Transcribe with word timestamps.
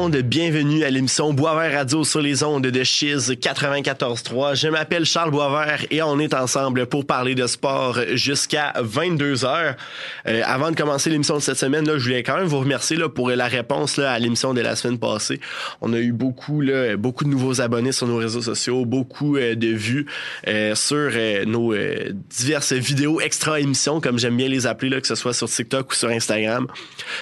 Monde, 0.00 0.16
bienvenue 0.16 0.82
à 0.82 0.88
l'émission 0.88 1.34
Boisvert 1.34 1.72
Radio 1.74 2.04
sur 2.04 2.22
les 2.22 2.42
ondes 2.42 2.66
de 2.66 2.82
Chiz 2.84 3.32
94.3. 3.32 4.56
Je 4.58 4.68
m'appelle 4.68 5.04
Charles 5.04 5.30
Boisvert 5.30 5.84
et 5.90 6.00
on 6.00 6.18
est 6.18 6.32
ensemble 6.32 6.86
pour 6.86 7.04
parler 7.04 7.34
de 7.34 7.46
sport 7.46 7.98
jusqu'à 8.14 8.72
22 8.80 9.44
heures. 9.44 9.76
Euh, 10.26 10.40
avant 10.46 10.70
de 10.70 10.76
commencer 10.76 11.10
l'émission 11.10 11.34
de 11.34 11.42
cette 11.42 11.58
semaine, 11.58 11.84
je 11.86 12.02
voulais 12.02 12.22
quand 12.22 12.38
même 12.38 12.46
vous 12.46 12.60
remercier 12.60 12.96
pour 13.14 13.28
la 13.28 13.46
réponse 13.46 13.98
à 13.98 14.18
l'émission 14.18 14.54
de 14.54 14.62
la 14.62 14.74
semaine 14.74 14.98
passée. 14.98 15.38
On 15.82 15.92
a 15.92 15.98
eu 15.98 16.12
beaucoup, 16.12 16.62
beaucoup 16.98 17.24
de 17.24 17.28
nouveaux 17.28 17.60
abonnés 17.60 17.92
sur 17.92 18.06
nos 18.06 18.16
réseaux 18.16 18.40
sociaux, 18.40 18.86
beaucoup 18.86 19.36
euh, 19.36 19.54
de 19.54 19.68
vues 19.68 20.06
euh, 20.48 20.74
sur 20.74 21.10
nos 21.46 21.74
diverses 22.30 22.72
vidéos 22.72 23.20
extra 23.20 23.60
émissions, 23.60 24.00
comme 24.00 24.18
j'aime 24.18 24.38
bien 24.38 24.48
les 24.48 24.66
appeler, 24.66 24.98
que 25.02 25.06
ce 25.06 25.14
soit 25.14 25.34
sur 25.34 25.50
TikTok 25.50 25.92
ou 25.92 25.94
sur 25.94 26.08
Instagram. 26.08 26.68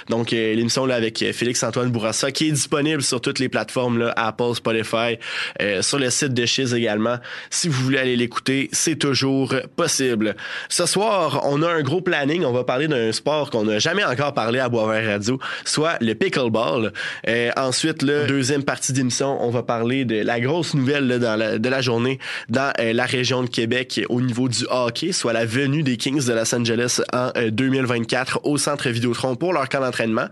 Donc 0.09 0.30
l'émission 0.30 0.84
avec 0.84 1.24
Félix-Antoine 1.32 1.90
Bourassa, 1.90 2.30
qui 2.30 2.46
est 2.46 2.68
disponible 2.69 3.02
sur 3.02 3.23
toutes 3.23 3.38
les 3.38 3.49
plateformes, 3.49 3.99
là, 3.99 4.13
Apple, 4.15 4.55
Spotify, 4.55 5.19
euh, 5.63 5.80
sur 5.80 5.99
le 5.99 6.11
site 6.11 6.35
de 6.35 6.45
Chiz 6.45 6.75
également. 6.75 7.16
Si 7.49 7.66
vous 7.66 7.83
voulez 7.83 7.99
aller 7.99 8.15
l'écouter, 8.15 8.69
c'est 8.73 8.97
toujours 8.97 9.55
possible. 9.75 10.37
Ce 10.69 10.85
soir, 10.85 11.41
on 11.45 11.63
a 11.63 11.69
un 11.69 11.80
gros 11.80 12.02
planning. 12.02 12.45
On 12.45 12.52
va 12.52 12.65
parler 12.65 12.87
d'un 12.87 13.10
sport 13.13 13.49
qu'on 13.49 13.65
n'a 13.65 13.79
jamais 13.79 14.05
encore 14.05 14.35
parlé 14.35 14.59
à 14.59 14.69
Boisvert 14.69 15.13
Radio, 15.13 15.38
soit 15.65 15.97
le 16.02 16.13
pickleball. 16.15 16.93
Euh, 17.27 17.51
ensuite, 17.57 18.02
la 18.02 18.27
deuxième 18.27 18.65
partie 18.65 18.93
d'émission, 18.93 19.43
on 19.43 19.49
va 19.49 19.63
parler 19.63 20.05
de 20.05 20.23
la 20.23 20.38
grosse 20.38 20.75
nouvelle 20.75 21.07
là, 21.07 21.59
de 21.59 21.69
la 21.69 21.80
journée 21.80 22.19
dans 22.51 22.71
euh, 22.80 22.93
la 22.93 23.07
région 23.07 23.43
de 23.43 23.49
Québec 23.49 24.03
au 24.10 24.21
niveau 24.21 24.49
du 24.49 24.66
hockey, 24.69 25.13
soit 25.13 25.32
la 25.32 25.47
venue 25.47 25.82
des 25.82 25.97
Kings 25.97 26.27
de 26.27 26.32
Los 26.35 26.55
Angeles 26.55 27.01
en 27.15 27.30
euh, 27.38 27.51
2024 27.51 28.41
au 28.43 28.59
Centre 28.59 28.91
Vidéotron 28.91 29.37
pour 29.37 29.55
leur 29.55 29.71
camp 29.71 29.80
d'entraînement. 29.80 30.29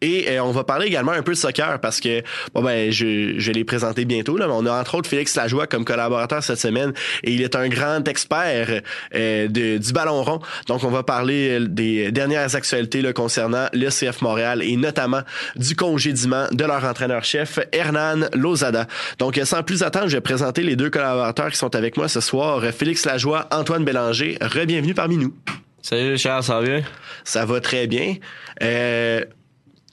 Et 0.00 0.28
euh, 0.28 0.42
on 0.42 0.52
va 0.52 0.64
parler 0.64 0.86
également 0.86 1.12
un 1.12 1.22
peu 1.22 1.32
de 1.32 1.36
soccer 1.36 1.65
parce 1.80 2.00
que 2.00 2.22
bon 2.54 2.62
ben 2.62 2.90
je, 2.90 3.34
je 3.38 3.46
vais 3.46 3.52
les 3.52 3.64
présenter 3.64 4.04
bientôt 4.04 4.36
là, 4.36 4.46
mais 4.46 4.54
on 4.54 4.66
a 4.66 4.72
entre 4.72 4.96
autres 4.96 5.08
Félix 5.08 5.34
Lajoie 5.36 5.66
comme 5.66 5.84
collaborateur 5.84 6.42
cette 6.42 6.58
semaine 6.58 6.92
et 7.22 7.32
il 7.32 7.42
est 7.42 7.56
un 7.56 7.68
grand 7.68 8.06
expert 8.08 8.82
euh, 9.14 9.48
de, 9.48 9.78
du 9.78 9.92
ballon 9.92 10.22
rond. 10.22 10.40
Donc 10.66 10.84
on 10.84 10.90
va 10.90 11.02
parler 11.02 11.60
euh, 11.60 11.66
des 11.66 12.10
dernières 12.12 12.54
actualités 12.54 13.02
là, 13.02 13.12
concernant 13.12 13.66
le 13.72 13.88
CF 13.88 14.22
Montréal 14.22 14.62
et 14.62 14.76
notamment 14.76 15.22
du 15.56 15.76
congédiement 15.76 16.46
de 16.52 16.64
leur 16.64 16.84
entraîneur-chef 16.84 17.58
Hernan 17.72 18.28
Lozada. 18.34 18.86
Donc 19.18 19.38
euh, 19.38 19.44
sans 19.44 19.62
plus 19.62 19.82
attendre, 19.82 20.08
je 20.08 20.16
vais 20.16 20.20
présenter 20.20 20.62
les 20.62 20.76
deux 20.76 20.90
collaborateurs 20.90 21.50
qui 21.50 21.58
sont 21.58 21.74
avec 21.74 21.96
moi 21.96 22.08
ce 22.08 22.20
soir, 22.20 22.62
Félix 22.76 23.04
Lajoie, 23.04 23.46
Antoine 23.50 23.84
Bélanger. 23.84 24.38
Re-bienvenue 24.40 24.94
parmi 24.94 25.16
nous. 25.16 25.34
Salut 25.82 26.18
Charles, 26.18 26.42
ça 26.42 26.60
va 26.60 26.66
bien? 26.66 26.82
Ça 27.22 27.44
va 27.44 27.60
très 27.60 27.86
bien. 27.86 28.16
Euh, 28.60 29.24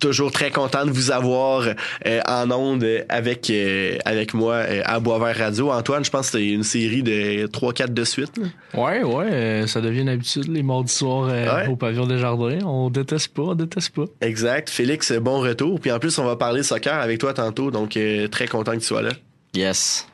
toujours 0.03 0.31
très 0.31 0.51
content 0.51 0.85
de 0.85 0.91
vous 0.91 1.11
avoir 1.11 1.65
euh, 2.05 2.21
en 2.27 2.51
onde 2.51 2.85
avec 3.09 3.49
euh, 3.49 3.97
avec 4.05 4.33
moi 4.33 4.55
euh, 4.55 4.81
à 4.85 4.99
Boisvert 4.99 5.35
Radio. 5.37 5.71
Antoine, 5.71 6.03
je 6.05 6.09
pense 6.09 6.27
que 6.31 6.37
c'était 6.37 6.49
une 6.51 6.63
série 6.63 7.01
de 7.03 7.47
3-4 7.47 7.93
de 7.93 8.03
suite. 8.03 8.31
là. 8.37 8.47
Ouais, 8.81 9.03
ouais, 9.03 9.25
euh, 9.31 9.67
ça 9.67 9.81
devient 9.81 10.01
une 10.01 10.09
habitude 10.09 10.47
les 10.49 10.63
mardis 10.63 10.93
soirs 10.93 11.29
euh, 11.31 11.55
Ouais. 11.55 11.67
au 11.67 11.75
pavillon 11.75 12.05
des 12.05 12.17
Jardins. 12.17 12.59
On 12.65 12.89
déteste 12.89 13.33
pas, 13.33 13.43
on 13.43 13.55
déteste 13.55 13.91
pas. 13.95 14.05
Exact. 14.21 14.69
Félix, 14.69 15.11
bon 15.13 15.39
retour. 15.39 15.79
Puis 15.79 15.91
en 15.91 15.99
plus, 15.99 16.17
on 16.19 16.25
va 16.25 16.35
parler 16.35 16.63
soccer 16.63 16.93
avec 16.99 17.19
toi 17.19 17.33
tantôt, 17.33 17.71
donc 17.71 17.95
euh, 17.97 18.27
très 18.27 18.47
content 18.47 18.73
que 18.73 18.77
tu 18.79 18.85
sois 18.85 19.01
là. 19.01 19.11
Yes. 19.55 20.07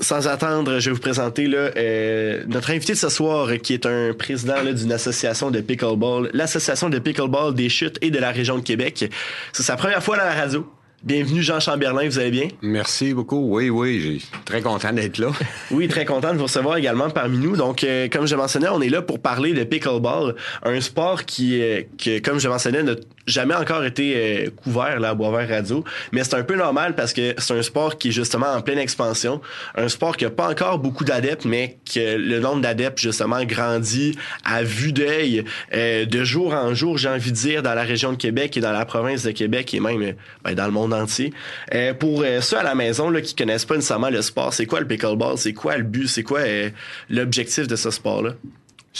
Sans 0.00 0.28
attendre, 0.28 0.78
je 0.78 0.90
vais 0.90 0.94
vous 0.94 1.00
présenter 1.00 1.48
là, 1.48 1.70
euh, 1.76 2.44
notre 2.46 2.70
invité 2.70 2.92
de 2.92 2.98
ce 2.98 3.08
soir, 3.08 3.50
qui 3.60 3.74
est 3.74 3.84
un 3.84 4.12
président 4.16 4.62
d'une 4.62 4.92
association 4.92 5.50
de 5.50 5.60
pickleball, 5.60 6.30
l'association 6.32 6.88
de 6.88 7.00
pickleball 7.00 7.52
des 7.52 7.68
chutes 7.68 7.98
et 8.00 8.12
de 8.12 8.18
la 8.20 8.30
région 8.30 8.58
de 8.58 8.62
Québec. 8.62 9.10
C'est 9.52 9.64
sa 9.64 9.76
première 9.76 10.00
fois 10.00 10.16
à 10.16 10.24
la 10.24 10.40
radio. 10.40 10.64
Bienvenue 11.02 11.42
Jean 11.42 11.60
Chamberlain, 11.60 12.08
vous 12.08 12.18
allez 12.18 12.32
bien? 12.32 12.48
Merci 12.60 13.14
beaucoup. 13.14 13.54
Oui, 13.54 13.70
oui, 13.70 14.00
j'ai 14.00 14.38
très 14.44 14.62
content 14.62 14.92
d'être 14.92 15.18
là. 15.18 15.30
Oui, 15.70 15.86
très 15.86 16.04
content 16.04 16.32
de 16.32 16.38
vous 16.38 16.44
recevoir 16.44 16.76
également 16.76 17.08
parmi 17.08 17.38
nous. 17.38 17.56
Donc, 17.56 17.84
euh, 17.84 18.08
comme 18.08 18.26
je 18.26 18.34
mentionnais, 18.34 18.68
on 18.68 18.80
est 18.80 18.88
là 18.88 19.00
pour 19.00 19.20
parler 19.20 19.52
de 19.52 19.62
pickleball, 19.62 20.34
un 20.64 20.80
sport 20.80 21.24
qui, 21.24 21.62
euh, 21.62 21.82
que, 22.02 22.18
comme 22.18 22.40
je 22.40 22.48
mentionnais, 22.48 22.82
n'a 22.82 22.94
jamais 23.28 23.54
encore 23.54 23.84
été 23.84 24.14
euh, 24.16 24.50
couvert 24.50 24.98
là, 24.98 25.10
à 25.10 25.14
Boisvert 25.14 25.48
Radio. 25.48 25.84
Mais 26.12 26.24
c'est 26.24 26.34
un 26.34 26.42
peu 26.42 26.56
normal 26.56 26.94
parce 26.94 27.12
que 27.12 27.34
c'est 27.38 27.54
un 27.54 27.62
sport 27.62 27.98
qui 27.98 28.08
est 28.08 28.12
justement 28.12 28.48
en 28.48 28.60
pleine 28.60 28.78
expansion. 28.78 29.40
Un 29.76 29.88
sport 29.88 30.16
qui 30.16 30.24
n'a 30.24 30.30
pas 30.30 30.48
encore 30.48 30.78
beaucoup 30.78 31.04
d'adeptes, 31.04 31.44
mais 31.44 31.78
que 31.92 32.16
le 32.16 32.40
nombre 32.40 32.60
d'adeptes, 32.60 32.98
justement, 32.98 33.44
grandit 33.44 34.16
à 34.44 34.62
vue 34.62 34.92
d'œil 34.92 35.44
euh, 35.74 36.04
de 36.04 36.24
jour 36.24 36.54
en 36.54 36.74
jour, 36.74 36.98
j'ai 36.98 37.08
envie 37.08 37.30
de 37.30 37.36
dire, 37.36 37.62
dans 37.62 37.74
la 37.74 37.84
région 37.84 38.12
de 38.12 38.16
Québec 38.16 38.56
et 38.56 38.60
dans 38.60 38.72
la 38.72 38.84
province 38.84 39.22
de 39.22 39.30
Québec 39.30 39.72
et 39.74 39.80
même 39.80 40.14
ben, 40.44 40.54
dans 40.54 40.66
le 40.66 40.72
monde 40.72 40.92
entier. 40.92 41.32
Euh, 41.74 41.94
pour 41.94 42.22
euh, 42.22 42.40
ceux 42.40 42.58
à 42.58 42.62
la 42.62 42.74
maison 42.74 43.10
là, 43.10 43.20
qui 43.20 43.34
connaissent 43.34 43.64
pas 43.64 43.74
nécessairement 43.74 44.10
le 44.10 44.22
sport, 44.22 44.52
c'est 44.54 44.66
quoi 44.66 44.80
le 44.80 44.86
pickleball? 44.86 45.38
C'est 45.38 45.52
quoi 45.52 45.76
le 45.76 45.84
but? 45.84 46.08
C'est 46.08 46.22
quoi 46.22 46.40
euh, 46.40 46.70
l'objectif 47.10 47.66
de 47.66 47.76
ce 47.76 47.90
sport-là? 47.90 48.34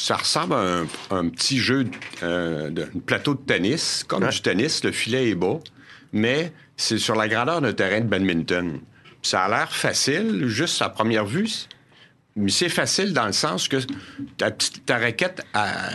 Ça 0.00 0.16
ressemble 0.16 0.54
à 0.54 0.58
un, 0.58 0.86
un 1.10 1.28
petit 1.28 1.58
jeu, 1.58 1.86
euh, 2.22 2.70
de 2.70 2.82
un 2.82 2.98
plateau 3.04 3.34
de 3.34 3.40
tennis, 3.40 4.04
comme 4.06 4.22
Ouais. 4.24 4.30
du 4.30 4.40
tennis, 4.40 4.84
le 4.84 4.92
filet 4.92 5.30
est 5.30 5.34
bas, 5.34 5.58
mais 6.12 6.52
c'est 6.76 6.98
sur 6.98 7.14
la 7.16 7.26
grandeur 7.28 7.60
d'un 7.60 7.72
terrain 7.72 8.00
de 8.00 8.06
badminton. 8.06 8.80
Ça 9.22 9.42
a 9.44 9.48
l'air 9.48 9.72
facile, 9.74 10.46
juste 10.46 10.80
à 10.82 10.88
première 10.88 11.26
vue, 11.26 11.48
mais 12.36 12.50
c'est 12.50 12.68
facile 12.68 13.12
dans 13.12 13.26
le 13.26 13.32
sens 13.32 13.66
que 13.66 13.78
ta, 14.36 14.50
petite- 14.52 14.86
ta 14.86 14.98
raquette 14.98 15.42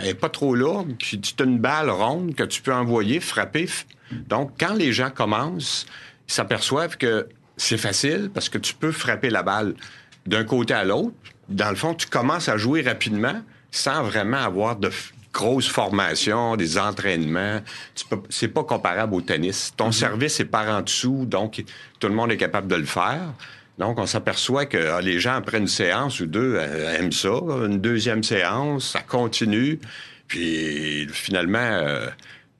elle 0.01 0.07
est 0.09 0.13
pas 0.13 0.29
trop 0.29 0.53
lourde, 0.55 0.93
puis 0.99 1.19
tu 1.21 1.33
as 1.41 1.45
une 1.45 1.57
balle 1.59 1.89
ronde 1.89 2.35
que 2.35 2.43
tu 2.43 2.61
peux 2.61 2.73
envoyer, 2.73 3.19
frapper. 3.21 3.69
Donc, 4.11 4.51
quand 4.59 4.73
les 4.73 4.91
gens 4.91 5.09
commencent, 5.09 5.85
ils 6.27 6.33
s'aperçoivent 6.33 6.97
que 6.97 7.27
c'est 7.55 7.77
facile 7.77 8.29
parce 8.33 8.49
que 8.49 8.57
tu 8.57 8.73
peux 8.73 8.91
frapper 8.91 9.29
la 9.29 9.43
balle 9.43 9.75
d'un 10.25 10.43
côté 10.43 10.73
à 10.73 10.83
l'autre. 10.83 11.15
Dans 11.47 11.69
le 11.69 11.75
fond, 11.77 11.93
tu 11.93 12.07
commences 12.07 12.49
à 12.49 12.57
jouer 12.57 12.81
rapidement 12.81 13.41
sans 13.73 14.03
vraiment 14.03 14.37
avoir 14.37 14.75
de 14.77 14.89
grosses 15.33 15.67
formations, 15.67 16.55
des 16.55 16.77
entraînements. 16.77 17.59
C'est 18.29 18.47
pas 18.47 18.63
comparable 18.63 19.15
au 19.15 19.21
tennis. 19.21 19.73
Ton 19.75 19.91
service 19.91 20.39
est 20.39 20.45
par 20.45 20.69
en 20.69 20.81
dessous, 20.81 21.25
donc 21.25 21.63
tout 21.99 22.07
le 22.07 22.13
monde 22.13 22.31
est 22.31 22.37
capable 22.37 22.67
de 22.67 22.75
le 22.75 22.85
faire. 22.85 23.33
Donc, 23.79 23.97
on 23.97 24.05
s'aperçoit 24.05 24.67
que 24.67 24.77
ah, 24.77 25.01
les 25.01 25.19
gens, 25.19 25.33
après 25.33 25.57
une 25.57 25.67
séance 25.67 26.19
ou 26.19 26.27
deux, 26.27 26.55
euh, 26.55 26.95
aiment 26.95 27.11
ça. 27.11 27.33
Une 27.65 27.81
deuxième 27.81 28.23
séance, 28.23 28.91
ça 28.91 28.99
continue. 29.01 29.79
Puis, 30.27 31.07
finalement, 31.11 31.57
euh, 31.57 32.07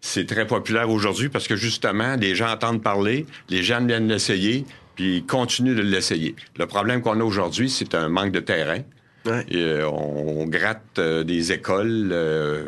c'est 0.02 0.26
très 0.26 0.48
populaire 0.48 0.90
aujourd'hui 0.90 1.30
parce 1.30 1.48
que, 1.48 1.56
justement, 1.56 2.16
les 2.16 2.34
gens 2.34 2.50
entendent 2.50 2.82
parler, 2.82 3.28
les 3.50 3.62
gens 3.62 3.86
viennent 3.86 4.08
l'essayer, 4.08 4.66
puis 4.96 5.18
ils 5.18 5.26
continuent 5.26 5.76
de 5.76 5.84
l'essayer. 5.84 6.36
Le 6.58 6.66
problème 6.66 7.04
qu'on 7.04 7.20
a 7.20 7.24
aujourd'hui, 7.24 7.70
c'est 7.70 7.94
un 7.94 8.10
manque 8.10 8.32
de 8.32 8.40
terrain. 8.40 8.82
Ouais. 9.26 9.46
Et, 9.50 9.58
euh, 9.62 9.90
on 9.90 10.46
gratte 10.46 11.00
euh, 11.00 11.24
des 11.24 11.52
écoles, 11.52 12.10
euh, 12.12 12.66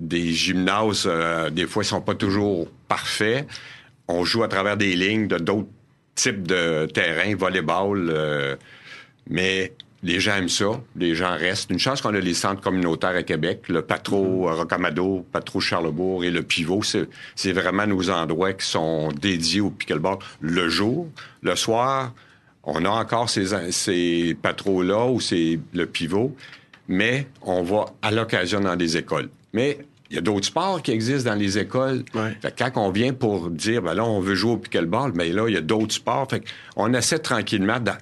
des 0.00 0.32
gymnases, 0.32 1.04
euh, 1.06 1.50
des 1.50 1.66
fois, 1.66 1.82
ils 1.82 1.86
sont 1.86 2.00
pas 2.00 2.14
toujours 2.14 2.68
parfaits. 2.88 3.46
On 4.08 4.24
joue 4.24 4.42
à 4.42 4.48
travers 4.48 4.76
des 4.76 4.94
lignes 4.94 5.28
de 5.28 5.38
d'autres 5.38 5.68
types 6.14 6.46
de 6.46 6.86
terrains, 6.86 7.34
volleyball, 7.36 8.10
euh, 8.10 8.56
mais 9.28 9.72
les 10.02 10.18
gens 10.18 10.34
aiment 10.34 10.48
ça, 10.48 10.80
les 10.96 11.14
gens 11.14 11.36
restent. 11.36 11.70
Une 11.70 11.78
chance 11.78 12.00
qu'on 12.02 12.14
a 12.14 12.18
les 12.18 12.34
centres 12.34 12.60
communautaires 12.60 13.14
à 13.14 13.22
Québec, 13.22 13.68
le 13.68 13.82
Patro 13.82 14.48
euh, 14.48 14.54
Rocamadour, 14.54 15.24
Patro 15.26 15.60
Charlebourg 15.60 16.24
et 16.24 16.30
le 16.30 16.42
Pivot, 16.42 16.82
c'est 16.82 17.08
c'est 17.36 17.52
vraiment 17.52 17.86
nos 17.86 18.10
endroits 18.10 18.52
qui 18.52 18.66
sont 18.66 19.08
dédiés 19.12 19.60
au 19.60 19.70
pickleball 19.70 20.18
le 20.40 20.68
jour, 20.68 21.08
le 21.42 21.54
soir. 21.54 22.12
On 22.64 22.84
a 22.84 22.90
encore 22.90 23.28
ces, 23.28 23.46
ces 23.72 24.36
patros-là 24.40 25.06
ou 25.06 25.20
ces, 25.20 25.58
le 25.72 25.86
pivot, 25.86 26.34
mais 26.88 27.26
on 27.42 27.62
va 27.62 27.86
à 28.02 28.10
l'occasion 28.10 28.60
dans 28.60 28.76
des 28.76 28.96
écoles. 28.96 29.28
Mais 29.52 29.78
il 30.10 30.16
y 30.16 30.18
a 30.18 30.20
d'autres 30.20 30.46
sports 30.46 30.82
qui 30.82 30.92
existent 30.92 31.30
dans 31.30 31.38
les 31.38 31.58
écoles. 31.58 32.04
Ouais. 32.14 32.36
Fait 32.40 32.54
que 32.54 32.62
quand 32.62 32.80
on 32.80 32.90
vient 32.90 33.14
pour 33.14 33.50
dire, 33.50 33.82
ben 33.82 33.94
là, 33.94 34.04
on 34.04 34.20
veut 34.20 34.34
jouer 34.34 34.52
au 34.52 34.56
pickleball, 34.58 35.12
mais 35.14 35.30
là, 35.30 35.48
il 35.48 35.54
y 35.54 35.56
a 35.56 35.62
d'autres 35.62 35.94
sports. 35.94 36.28
Fait 36.30 36.44
on 36.76 36.92
essaie 36.92 37.18
tranquillement 37.18 37.80
de, 37.80 37.92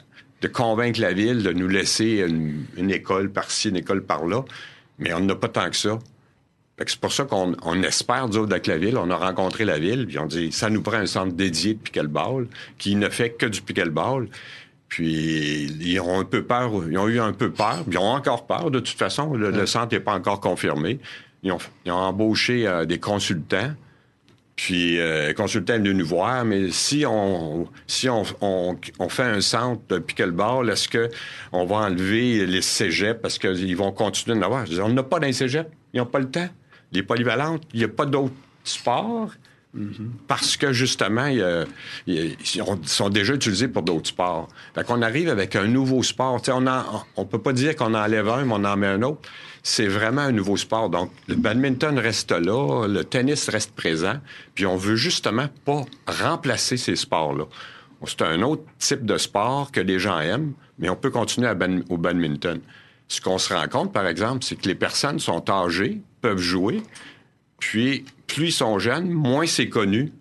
de 0.43 0.49
convaincre 0.49 1.01
la 1.01 1.13
ville 1.13 1.43
de 1.43 1.53
nous 1.53 1.69
laisser 1.69 2.25
une, 2.27 2.65
une 2.77 2.91
école 2.91 3.31
par-ci, 3.31 3.69
une 3.69 3.77
école 3.77 4.03
par-là, 4.03 4.43
mais 4.99 5.15
on 5.15 5.21
n'a 5.21 5.37
pas 5.37 5.49
tant 5.49 5.71
que 5.71 5.77
ça. 5.77 5.99
C'est 6.87 7.01
pour 7.01 7.13
ça 7.13 7.25
qu'on 7.25 7.55
on 7.63 7.83
espère, 7.83 8.25
autres, 8.25 8.51
avec 8.51 8.67
la 8.67 8.79
ville. 8.79 8.97
On 8.97 9.11
a 9.11 9.17
rencontré 9.17 9.65
la 9.65 9.79
ville, 9.79 10.07
puis 10.07 10.19
on 10.19 10.27
dit, 10.27 10.51
ça 10.51 10.71
nous 10.71 10.81
prend 10.81 10.97
un 10.97 11.07
centre 11.07 11.35
dédié 11.35 11.75
de 11.75 11.79
pickleball 11.79 12.47
qui 12.79 12.97
ne 12.97 13.09
fait 13.09 13.31
que 13.31 13.47
du 13.47 13.61
pickleball. 13.61 14.29
Puis, 14.89 15.67
ils 15.81 16.01
ont 16.01 16.19
un 16.19 16.25
peu 16.25 16.43
peur, 16.43 16.73
ils 16.91 16.99
ont 16.99 17.07
eu 17.07 17.21
un 17.21 17.33
peu 17.33 17.51
peur, 17.51 17.85
puis 17.85 17.93
ils 17.93 17.99
ont 17.99 18.11
encore 18.11 18.47
peur, 18.47 18.71
de 18.71 18.81
toute 18.81 18.97
façon. 18.97 19.35
Le, 19.35 19.51
le 19.51 19.67
centre 19.67 19.95
n'est 19.95 20.01
pas 20.01 20.15
encore 20.15 20.41
confirmé. 20.41 20.99
Ils 21.43 21.53
ont, 21.53 21.59
ils 21.85 21.93
ont 21.93 21.97
embauché 21.97 22.67
euh, 22.67 22.85
des 22.87 22.99
consultants. 22.99 23.73
Puis, 24.57 24.99
euh, 24.99 25.29
le 25.29 25.35
consultant 25.35 25.75
est 25.75 25.79
venu 25.79 25.95
nous 25.95 26.07
voir, 26.07 26.45
mais 26.45 26.71
si 26.71 27.05
on 27.07 27.69
si 27.87 28.09
on, 28.09 28.25
on, 28.41 28.77
on 28.99 29.09
fait 29.09 29.23
un 29.23 29.41
centre 29.41 29.81
de 29.89 29.99
pickleball, 29.99 30.69
est-ce 30.69 30.89
que 30.89 31.09
on 31.53 31.65
va 31.65 31.77
enlever 31.77 32.45
les 32.47 32.61
cégeps 32.61 33.21
parce 33.23 33.39
qu'ils 33.39 33.77
vont 33.77 33.93
continuer 33.93 34.39
d'en 34.39 34.47
avoir? 34.47 34.67
Je 34.67 34.73
dis, 34.73 34.81
on 34.81 34.89
n'a 34.89 35.03
pas 35.03 35.21
d'un 35.21 35.33
cégep. 35.33 35.71
Ils 35.95 35.99
n'ont 35.99 36.07
pas 36.07 36.19
le 36.19 36.31
temps. 36.31 36.49
Les 36.93 37.03
polyvalentes, 37.03 37.63
il 37.73 37.79
n'y 37.79 37.85
a 37.85 37.89
pas 37.89 38.07
d'autres 38.07 38.35
sports. 38.65 39.31
Parce 40.27 40.57
que 40.57 40.73
justement, 40.73 41.27
ils 41.27 42.37
sont- 42.85 43.09
déjà 43.09 43.35
utilisés 43.35 43.69
pour 43.69 43.83
d'autres 43.83 44.09
sports. 44.09 44.49
Fait 44.75 44.85
qu'on 44.85 45.01
arrive 45.01 45.29
avec 45.29 45.55
un 45.55 45.69
nouveau 45.69 46.03
sport. 46.03 46.43
On 46.49 46.65
on 47.17 47.25
peut 47.25 47.39
pas 47.39 47.53
dire 47.53 47.77
qu'on 47.77 47.95
enlève 47.95 48.29
un, 48.29 48.45
mais 48.45 48.53
on 48.55 48.65
en 48.65 48.77
met 48.77 48.89
un 48.89 49.03
autre. 49.03 49.29
C'est 49.63 49.87
vraiment 49.87 50.23
un 50.23 50.33
nouveau 50.33 50.57
sport. 50.57 50.91
Donc, 50.91 51.13
le 51.29 51.37
badminton 51.37 51.97
reste 51.99 52.33
là, 52.33 52.89
le 52.89 53.05
tennis 53.05 53.49
reste 53.49 53.73
présent, 53.77 54.15
puis 54.55 54.67
on 54.67 54.77
veut 54.77 54.97
justement 54.97 55.47
pas 55.65 55.85
remplacer 56.09 56.77
ces 56.77 56.97
sports-là. 56.97 57.45
C'est 58.07 58.23
un 58.23 58.43
autre 58.43 58.63
type 58.79 59.05
de 59.05 59.19
sport 59.19 59.71
que 59.71 59.81
les 59.81 59.99
gens 60.01 60.19
aiment, 60.19 60.55
mais 60.79 60.89
on 60.89 60.97
peut 60.97 61.11
continuer 61.11 61.47
à 61.47 61.57
au 61.91 61.97
badminton. 61.99 62.61
Ce 63.07 63.21
qu'on 63.21 63.39
se 63.39 63.53
rend 63.53 63.69
compte, 63.69 63.93
par 63.93 64.07
exemple, 64.07 64.45
c'est 64.45 64.57
que 64.57 64.67
les 64.67 64.75
personnes 64.75 65.19
sont 65.21 65.49
âgées, 65.51 66.01
peuvent 66.21 66.39
jouer, 66.39 66.83
puis, 67.61 68.05
plus 68.27 68.47
ils 68.47 68.53
sont 68.53 68.79
jeunes, 68.79 69.09
moins 69.11 69.47
c'est 69.47 69.69
connu. 69.69 70.13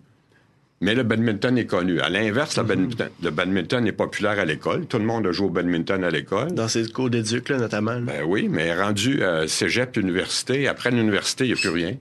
Mais 0.82 0.94
le 0.94 1.02
badminton 1.02 1.58
est 1.58 1.66
connu. 1.66 2.00
À 2.00 2.08
l'inverse, 2.08 2.56
le, 2.56 2.62
badminton, 2.62 3.10
le 3.22 3.30
badminton 3.30 3.86
est 3.86 3.92
populaire 3.92 4.38
à 4.38 4.46
l'école. 4.46 4.86
Tout 4.86 4.98
le 4.98 5.04
monde 5.04 5.26
a 5.26 5.32
joué 5.32 5.48
au 5.48 5.50
badminton 5.50 6.02
à 6.04 6.10
l'école. 6.10 6.52
Dans 6.54 6.68
ces 6.68 6.90
cours 6.90 7.10
d'éduc, 7.10 7.50
là, 7.50 7.58
notamment. 7.58 7.92
là. 7.92 8.00
Ben 8.00 8.22
oui, 8.26 8.48
mais 8.48 8.74
rendu 8.74 9.22
euh, 9.22 9.46
cégep, 9.46 9.98
université, 9.98 10.68
après 10.68 10.90
l'université, 10.90 11.44
il 11.44 11.48
n'y 11.48 11.52
a 11.52 11.56
plus 11.56 11.68
rien. 11.68 11.96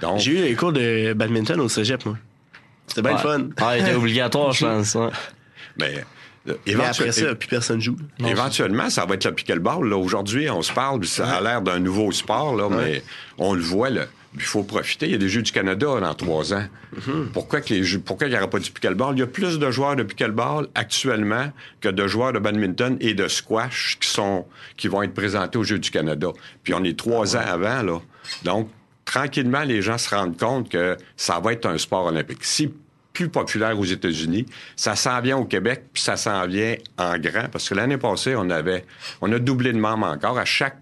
Donc, 0.00 0.18
J'ai 0.18 0.32
eu 0.32 0.42
les 0.42 0.54
cours 0.56 0.72
de 0.72 1.12
badminton 1.12 1.60
au 1.60 1.68
cégep, 1.68 2.04
moi. 2.06 2.18
C'était 2.88 3.02
bien 3.02 3.12
le 3.12 3.18
fun. 3.18 3.48
Ah, 3.58 3.76
il 3.78 3.82
était 3.82 3.94
obligatoire, 3.94 4.50
je 4.52 4.64
pense. 4.64 4.94
ouais. 4.96 5.10
mais, 5.78 6.04
éventu- 6.66 7.00
après 7.02 7.12
ça, 7.12 7.34
plus 7.34 7.48
personne 7.48 7.80
joue. 7.80 7.96
éventuellement, 8.26 8.90
ça 8.90 9.04
va 9.06 9.14
être 9.14 9.24
le 9.26 9.34
pickleball. 9.34 9.88
Là, 9.88 9.96
aujourd'hui, 9.96 10.48
on 10.50 10.62
se 10.62 10.72
parle, 10.72 11.00
puis 11.00 11.08
ça 11.08 11.28
a 11.28 11.40
l'air 11.40 11.62
d'un 11.62 11.78
nouveau 11.78 12.12
sport, 12.12 12.54
là, 12.56 12.68
mais 12.70 13.02
on 13.38 13.54
le 13.54 13.60
voit, 13.62 13.90
là. 13.90 14.02
Il 14.34 14.42
faut 14.42 14.62
profiter. 14.62 15.06
Il 15.06 15.12
y 15.12 15.14
a 15.14 15.18
des 15.18 15.28
Jeux 15.30 15.40
du 15.42 15.50
Canada 15.52 15.86
dans 16.00 16.14
trois 16.14 16.52
ans. 16.52 16.64
Pourquoi 17.32 17.60
que 17.62 17.72
les 17.72 17.82
Jeux- 17.82 17.98
pourquoi 17.98 18.26
il 18.26 18.30
n'y 18.30 18.36
aura 18.36 18.48
pas 18.48 18.58
du 18.58 18.70
pickleball? 18.70 19.16
Il 19.16 19.20
y 19.20 19.22
a 19.22 19.26
plus 19.26 19.58
de 19.58 19.70
joueurs 19.70 19.96
de 19.96 20.02
pickleball 20.02 20.68
actuellement 20.74 21.50
que 21.80 21.88
de 21.88 22.06
joueurs 22.06 22.32
de 22.34 22.38
badminton 22.38 22.98
et 23.00 23.14
de 23.14 23.26
squash 23.26 23.96
qui 24.00 24.08
sont 24.08 24.44
qui 24.76 24.86
vont 24.88 25.02
être 25.02 25.14
présentés 25.14 25.58
aux 25.58 25.64
Jeux 25.64 25.78
du 25.78 25.90
Canada. 25.90 26.28
Puis 26.62 26.74
on 26.74 26.84
est 26.84 26.96
trois 26.96 27.36
ans 27.36 27.42
avant, 27.44 27.82
là. 27.82 28.00
Donc, 28.44 28.68
tranquillement, 29.06 29.62
les 29.62 29.80
gens 29.80 29.96
se 29.96 30.14
rendent 30.14 30.36
compte 30.38 30.68
que 30.68 30.96
ça 31.16 31.40
va 31.40 31.54
être 31.54 31.64
un 31.66 31.78
sport 31.78 32.04
olympique. 32.04 32.44
Si 32.44 32.70
plus 33.18 33.28
populaire 33.28 33.76
aux 33.76 33.84
États-Unis, 33.84 34.46
ça 34.76 34.94
s'en 34.94 35.20
vient 35.20 35.38
au 35.38 35.44
Québec, 35.44 35.86
puis 35.92 36.00
ça 36.00 36.16
s'en 36.16 36.46
vient 36.46 36.76
en 36.98 37.18
grand, 37.18 37.48
parce 37.50 37.68
que 37.68 37.74
l'année 37.74 37.98
passée, 37.98 38.36
on 38.36 38.48
avait, 38.48 38.84
on 39.20 39.32
a 39.32 39.40
doublé 39.40 39.72
de 39.72 39.78
membres 39.78 40.06
encore. 40.06 40.38
À 40.38 40.44
chaque 40.44 40.76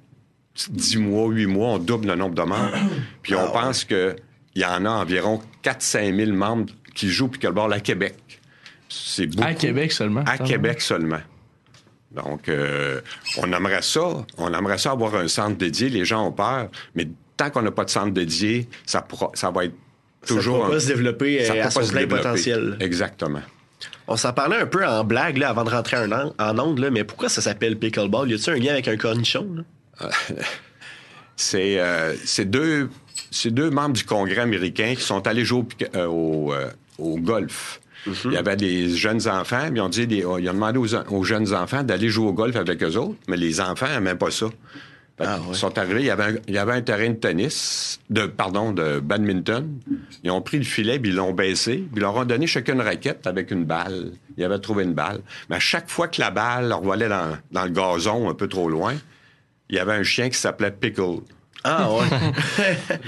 10 0.68 0.98
mois, 0.98 1.28
8 1.30 1.46
mois, 1.46 1.68
on 1.68 1.78
double 1.78 2.08
le 2.08 2.14
nombre 2.14 2.34
de 2.34 2.42
membres. 2.42 2.76
Puis 3.22 3.34
on 3.34 3.50
pense 3.50 3.84
qu'il 3.84 4.16
y 4.54 4.64
en 4.66 4.84
a 4.84 4.90
environ 4.90 5.40
4-5 5.64 6.14
000 6.14 6.32
membres 6.36 6.66
qui 6.94 7.08
jouent 7.08 7.24
au 7.24 7.28
pickleball 7.28 7.72
à 7.72 7.80
Québec. 7.80 8.16
C'est 8.90 9.26
beaucoup. 9.28 9.48
À 9.48 9.54
Québec 9.54 9.92
seulement. 9.92 10.24
À 10.26 10.36
Québec 10.36 10.80
seulement. 10.82 11.20
Donc, 12.10 12.48
euh, 12.50 13.00
on 13.38 13.50
aimerait 13.52 13.82
ça. 13.82 14.24
On 14.36 14.52
aimerait 14.52 14.78
ça 14.78 14.90
avoir 14.92 15.14
un 15.14 15.28
centre 15.28 15.56
dédié. 15.56 15.88
Les 15.88 16.04
gens 16.04 16.26
ont 16.26 16.32
peur. 16.32 16.68
Mais 16.94 17.08
tant 17.36 17.48
qu'on 17.50 17.62
n'a 17.62 17.70
pas 17.70 17.84
de 17.84 17.90
centre 17.90 18.12
dédié, 18.12 18.68
ça, 18.84 19.00
pourra- 19.02 19.30
ça 19.34 19.50
va 19.50 19.64
être 19.64 19.74
toujours... 20.26 20.58
ça 20.58 20.62
ne 20.64 20.68
un- 20.68 20.74
pas 20.74 20.80
se 20.80 20.86
développer 20.86 21.44
ça 21.44 21.52
euh, 21.52 21.56
peut 21.56 21.62
à 21.62 21.70
son 21.70 21.80
plein 21.80 22.00
développer. 22.00 22.16
potentiel. 22.22 22.76
Exactement. 22.80 23.42
On 24.08 24.16
s'en 24.16 24.32
parlait 24.32 24.56
un 24.58 24.66
peu 24.66 24.86
en 24.86 25.02
blague 25.04 25.36
là, 25.38 25.48
avant 25.48 25.64
de 25.64 25.70
rentrer 25.70 25.96
en, 25.96 26.58
onde, 26.58 26.78
là, 26.78 26.90
mais 26.90 27.02
pourquoi 27.04 27.28
ça 27.28 27.40
s'appelle 27.42 27.76
pickleball? 27.76 28.30
Y 28.30 28.34
a-t-il 28.34 28.50
un 28.50 28.58
lien 28.64 28.72
avec 28.72 28.86
un 28.88 28.96
cornichon? 28.96 29.64
C'est 31.38 31.78
euh, 31.80 32.14
c'est 32.24 32.46
deux, 32.46 32.88
membres 33.70 33.94
du 33.94 34.04
Congrès 34.04 34.38
américain 34.40 34.94
qui 34.96 35.02
sont 35.02 35.26
allés 35.26 35.44
jouer 35.44 35.58
au, 35.60 35.62
pique- 35.64 35.86
euh, 35.94 36.06
au, 36.06 36.52
euh, 36.54 36.70
au 36.98 37.18
golf. 37.18 37.80
Il 38.24 38.32
y 38.32 38.36
avait 38.36 38.56
des 38.56 38.88
jeunes 38.90 39.28
enfants, 39.28 39.66
puis 39.68 39.76
ils 39.76 39.80
ont, 39.80 39.88
dit 39.88 40.06
des- 40.06 40.18
ils 40.18 40.24
ont 40.26 40.38
demandé 40.38 40.78
aux, 40.78 40.94
aux 41.12 41.24
jeunes 41.24 41.52
enfants 41.52 41.82
d'aller 41.82 42.08
jouer 42.08 42.28
au 42.28 42.32
golf 42.32 42.54
avec 42.56 42.82
eux 42.82 42.96
autres, 42.96 43.16
mais 43.28 43.36
les 43.36 43.60
enfants 43.60 43.88
n'aimaient 43.88 44.14
pas 44.14 44.30
ça. 44.30 44.46
Ah, 45.18 45.38
ouais. 45.48 45.54
sont 45.54 45.78
arrivés, 45.78 46.00
il 46.00 46.06
y, 46.06 46.10
avait 46.10 46.24
un, 46.24 46.34
il 46.46 46.54
y 46.54 46.58
avait 46.58 46.72
un 46.74 46.82
terrain 46.82 47.08
de 47.08 47.14
tennis, 47.14 48.00
de 48.10 48.26
pardon, 48.26 48.72
de 48.72 49.00
badminton. 49.00 49.78
Ils 50.22 50.30
ont 50.30 50.42
pris 50.42 50.58
le 50.58 50.64
filet, 50.64 50.98
puis 50.98 51.10
ils 51.10 51.16
l'ont 51.16 51.32
baissé, 51.32 51.76
puis 51.76 51.88
ils 51.96 52.00
leur 52.00 52.14
ont 52.16 52.24
donné 52.26 52.46
chacun 52.46 52.74
une 52.74 52.82
raquette 52.82 53.26
avec 53.26 53.50
une 53.50 53.64
balle. 53.64 54.10
Ils 54.36 54.44
avaient 54.44 54.58
trouvé 54.58 54.84
une 54.84 54.92
balle. 54.92 55.20
Mais 55.48 55.56
à 55.56 55.60
chaque 55.60 55.88
fois 55.88 56.08
que 56.08 56.20
la 56.20 56.30
balle 56.30 56.68
leur 56.68 56.82
volait 56.82 57.08
dans, 57.08 57.38
dans 57.50 57.64
le 57.64 57.70
gazon 57.70 58.28
un 58.28 58.34
peu 58.34 58.46
trop 58.46 58.68
loin, 58.68 58.94
il 59.70 59.76
y 59.76 59.78
avait 59.78 59.94
un 59.94 60.02
chien 60.02 60.28
qui 60.28 60.36
s'appelait 60.38 60.70
Pickle. 60.70 61.20
Ah 61.64 61.88
ouais. 61.90 62.04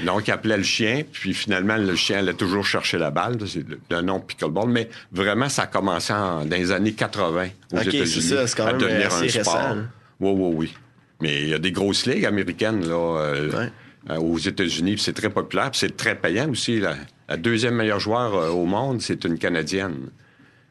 Donc, 0.06 0.26
il 0.26 0.30
appelait 0.32 0.56
le 0.56 0.62
chien, 0.64 1.02
puis 1.12 1.34
finalement, 1.34 1.76
le 1.76 1.94
chien 1.94 2.18
allait 2.20 2.32
toujours 2.34 2.64
chercher 2.64 2.98
la 2.98 3.10
balle. 3.10 3.36
C'est 3.46 3.68
le, 3.68 3.78
le 3.90 4.00
nom 4.00 4.18
pickleball. 4.18 4.68
Mais 4.70 4.88
vraiment, 5.12 5.48
ça 5.48 5.62
a 5.62 5.66
commencé 5.66 6.12
en- 6.12 6.44
dans 6.44 6.56
les 6.56 6.72
années 6.72 6.92
80 6.94 7.48
aux 7.72 7.76
Ok, 7.76 7.84
c'est 7.92 8.06
ça, 8.06 8.46
c'est 8.46 8.56
quand 8.56 8.64
à 8.66 8.72
même 8.72 8.80
devenir 8.80 9.06
assez 9.08 9.26
un 9.38 9.42
sport. 9.42 9.54
récent, 9.54 9.76
hein. 9.76 9.86
Oui, 10.18 10.32
oui, 10.34 10.54
oui. 10.56 10.74
Mais 11.20 11.42
il 11.42 11.48
y 11.48 11.54
a 11.54 11.58
des 11.58 11.72
grosses 11.72 12.06
ligues 12.06 12.26
américaines 12.26 12.86
là, 12.88 13.20
euh, 13.20 13.50
Ouais. 13.50 13.70
euh, 14.10 14.16
aux 14.18 14.38
États-Unis, 14.38 14.96
c'est 14.98 15.12
très 15.14 15.30
populaire, 15.30 15.70
c'est 15.72 15.96
très 15.96 16.14
payant 16.14 16.48
aussi. 16.50 16.78
La, 16.78 16.96
la 17.28 17.36
deuxième 17.36 17.74
meilleure 17.74 18.00
joueur 18.00 18.34
euh, 18.34 18.50
au 18.50 18.64
monde, 18.66 19.00
c'est 19.02 19.24
une 19.24 19.38
Canadienne. 19.38 20.10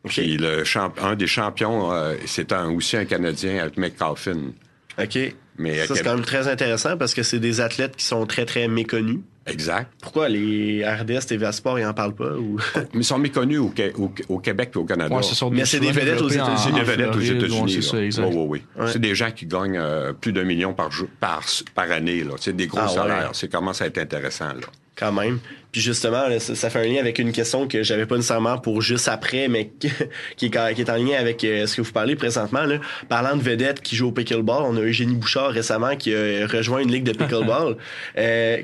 Puis 0.05 0.37
le 0.37 0.63
champ- 0.63 0.93
un 1.01 1.15
des 1.15 1.27
champions, 1.27 1.91
euh, 1.91 2.15
c'est 2.25 2.53
un- 2.53 2.69
aussi 2.71 2.95
un 2.95 3.03
Canadien, 3.05 3.59
avec 3.59 3.77
McCaffin. 3.77 4.51
OK. 4.97 5.17
Mais 5.57 5.85
ça, 5.85 5.95
c'est 5.95 6.03
quand 6.03 6.15
même 6.15 6.23
très 6.23 6.47
intéressant 6.47 6.97
parce 6.97 7.13
que 7.13 7.23
c'est 7.23 7.39
des 7.39 7.59
athlètes 7.61 7.95
qui 7.97 8.05
sont 8.05 8.25
très, 8.25 8.45
très 8.45 8.67
méconnus. 8.67 9.19
Exact. 9.47 9.91
Pourquoi 10.01 10.29
les 10.29 10.83
RDS, 10.85 11.25
TVA 11.27 11.51
Sport, 11.51 11.79
ils 11.79 11.85
en 11.85 11.93
parlent 11.93 12.15
pas? 12.15 12.31
Ou... 12.33 12.57
Mais 12.75 12.99
ils 13.01 13.03
sont 13.03 13.17
méconnus 13.17 13.59
au, 13.59 13.69
Quai- 13.69 13.93
au- 13.97 14.11
au 14.29 14.39
Québec 14.39 14.71
et 14.75 14.77
au 14.77 14.85
Canada. 14.85 15.15
Ouais, 15.15 15.23
ce 15.23 15.35
sont 15.35 15.49
Mais 15.49 15.65
c'est 15.65 15.79
des 15.79 15.91
vedettes 15.91 16.21
aux 16.21 16.29
États-Unis. 16.29 16.57
C'est 16.57 16.71
des 16.73 16.83
vedettes 16.83 17.15
aux 17.15 17.19
ouais, 17.19 17.27
États-Unis. 17.27 17.71
c'est 17.71 17.77
là. 17.77 17.81
ça, 17.99 18.03
exact. 18.03 18.23
Oui, 18.27 18.35
oui, 18.35 18.45
oui. 18.77 18.83
Ouais. 18.83 18.91
C'est 18.91 18.99
des 18.99 19.15
gens 19.15 19.31
qui 19.31 19.45
gagnent 19.45 19.77
euh, 19.77 20.13
plus 20.13 20.33
d'un 20.33 20.43
million 20.43 20.73
par, 20.73 20.91
jour, 20.91 21.07
par, 21.19 21.41
par 21.75 21.89
année. 21.91 22.23
là. 22.23 22.33
C'est 22.39 22.55
des 22.55 22.67
gros 22.67 22.79
Ah, 22.81 22.87
ouais. 22.87 22.93
salaires. 22.95 23.29
C'est 23.33 23.51
commence 23.51 23.81
à 23.81 23.85
être 23.87 23.97
intéressant. 23.97 24.47
Là. 24.49 24.67
quand 24.95 25.11
même. 25.11 25.39
Puis 25.71 25.81
justement, 25.81 26.27
là, 26.27 26.39
ça, 26.39 26.55
ça 26.55 26.69
fait 26.71 26.79
un 26.79 26.91
lien 26.91 26.99
avec 26.99 27.19
une 27.19 27.31
question 27.31 27.67
que 27.67 27.83
j'avais 27.83 28.05
pas 28.07 28.15
nécessairement 28.15 28.57
pour 28.57 28.81
juste 28.81 29.07
après, 29.09 29.47
mais 29.47 29.69
qui, 29.79 29.89
qui 30.37 30.45
est, 30.47 30.73
qui 30.73 30.81
est 30.81 30.89
en 30.89 30.95
lien 30.95 31.17
avec 31.19 31.43
euh, 31.43 31.67
ce 31.67 31.75
que 31.75 31.81
vous 31.81 31.91
parlez 31.91 32.15
présentement. 32.15 32.63
Là. 32.63 32.79
Parlant 33.07 33.35
de 33.35 33.43
vedettes 33.43 33.81
qui 33.81 33.95
jouent 33.95 34.07
au 34.07 34.11
pickleball, 34.11 34.63
on 34.63 34.75
a 34.77 34.81
Eugénie 34.81 35.13
Bouchard 35.15 35.51
récemment 35.51 35.95
qui 35.95 36.15
a 36.15 36.47
rejoint 36.47 36.79
une 36.81 36.91
ligue 36.91 37.03
de 37.03 37.11
pickleball. 37.13 37.77
Euh, 38.17 38.61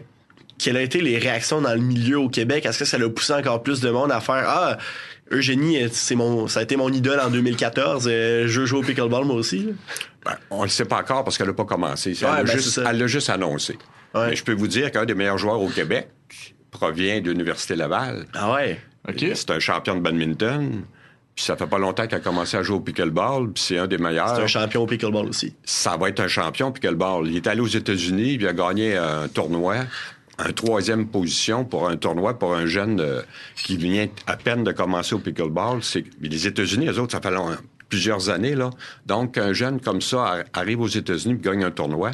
quelles 0.63 0.77
ont 0.77 0.81
été 0.81 1.01
les 1.01 1.17
réactions 1.17 1.61
dans 1.61 1.73
le 1.73 1.79
milieu 1.81 2.19
au 2.19 2.29
Québec? 2.29 2.65
Est-ce 2.65 2.79
que 2.79 2.85
ça 2.85 2.97
l'a 2.97 3.09
poussé 3.09 3.33
encore 3.33 3.61
plus 3.63 3.81
de 3.81 3.89
monde 3.89 4.11
à 4.11 4.19
faire 4.19 4.43
Ah, 4.47 4.77
Eugénie, 5.31 5.77
c'est 5.91 6.15
mon, 6.15 6.47
ça 6.47 6.59
a 6.59 6.63
été 6.63 6.75
mon 6.75 6.89
idole 6.89 7.19
en 7.19 7.29
2014, 7.29 8.07
euh, 8.11 8.43
je 8.47 8.59
veux 8.61 8.65
jouer 8.65 8.79
au 8.79 8.83
pickleball 8.83 9.25
moi 9.25 9.35
aussi. 9.35 9.69
Ben, 10.25 10.33
on 10.49 10.59
ne 10.59 10.63
le 10.63 10.69
sait 10.69 10.85
pas 10.85 10.97
encore 10.97 11.23
parce 11.23 11.37
qu'elle 11.37 11.47
n'a 11.47 11.53
pas 11.53 11.65
commencé. 11.65 12.11
Elle 12.21 12.27
Ouais, 12.27 12.35
l'a 12.37 12.43
ben, 12.43 12.87
elle 12.89 12.97
l'a 12.99 13.07
juste 13.07 13.29
annoncé. 13.29 13.77
Ouais. 14.13 14.29
Mais 14.29 14.35
je 14.35 14.43
peux 14.43 14.53
vous 14.53 14.67
dire 14.67 14.91
qu'un 14.91 15.05
des 15.05 15.15
meilleurs 15.15 15.37
joueurs 15.37 15.61
au 15.61 15.69
Québec 15.69 16.09
provient 16.71 17.19
de 17.21 17.31
l'Université 17.31 17.75
Laval. 17.75 18.25
Ah 18.33 18.53
ouais? 18.53 18.79
OK. 19.07 19.25
C'est 19.33 19.51
un 19.51 19.59
champion 19.59 19.95
de 19.95 20.01
badminton. 20.01 20.83
Puis 21.35 21.45
ça 21.45 21.55
fait 21.57 21.65
pas 21.65 21.79
longtemps 21.79 22.05
qu'il 22.05 22.15
a 22.15 22.19
commencé 22.19 22.57
à 22.57 22.61
jouer 22.63 22.75
au 22.75 22.79
pickleball. 22.79 23.51
Puis 23.53 23.63
c'est 23.63 23.77
un 23.79 23.87
des 23.87 23.97
meilleurs. 23.97 24.35
C'est 24.35 24.43
un 24.43 24.47
champion 24.47 24.83
au 24.83 24.85
pickleball 24.85 25.27
aussi. 25.27 25.55
ça 25.63 25.97
va 25.97 26.09
être 26.09 26.19
un 26.19 26.27
champion 26.27 26.71
pickleball. 26.71 27.27
Il 27.27 27.35
est 27.37 27.47
allé 27.47 27.59
aux 27.61 27.65
États-Unis, 27.67 28.37
puis 28.37 28.45
il 28.45 28.47
a 28.47 28.53
gagné 28.53 28.95
un 28.97 29.27
tournoi, 29.27 29.77
un 30.39 30.51
troisième 30.51 31.07
position 31.07 31.63
pour 31.65 31.87
un 31.87 31.95
tournoi 31.95 32.39
pour 32.39 32.55
un 32.55 32.65
jeune 32.65 32.99
euh, 32.99 33.21
qui 33.55 33.77
vient 33.77 34.07
à 34.27 34.35
peine 34.35 34.63
de 34.63 34.71
commencer 34.71 35.13
au 35.15 35.19
pickleball. 35.19 35.83
C'est 35.83 36.03
les 36.21 36.47
États-Unis, 36.47 36.85
les 36.87 36.97
autres, 36.99 37.11
ça 37.11 37.21
fait 37.21 37.31
long- 37.31 37.55
plusieurs 37.89 38.29
années 38.29 38.55
là. 38.55 38.71
Donc 39.05 39.37
un 39.37 39.53
jeune 39.53 39.79
comme 39.79 40.01
ça 40.01 40.23
ar- 40.25 40.43
arrive 40.53 40.81
aux 40.81 40.87
États-Unis, 40.87 41.35
puis 41.35 41.51
gagne 41.51 41.63
un 41.63 41.71
tournoi. 41.71 42.11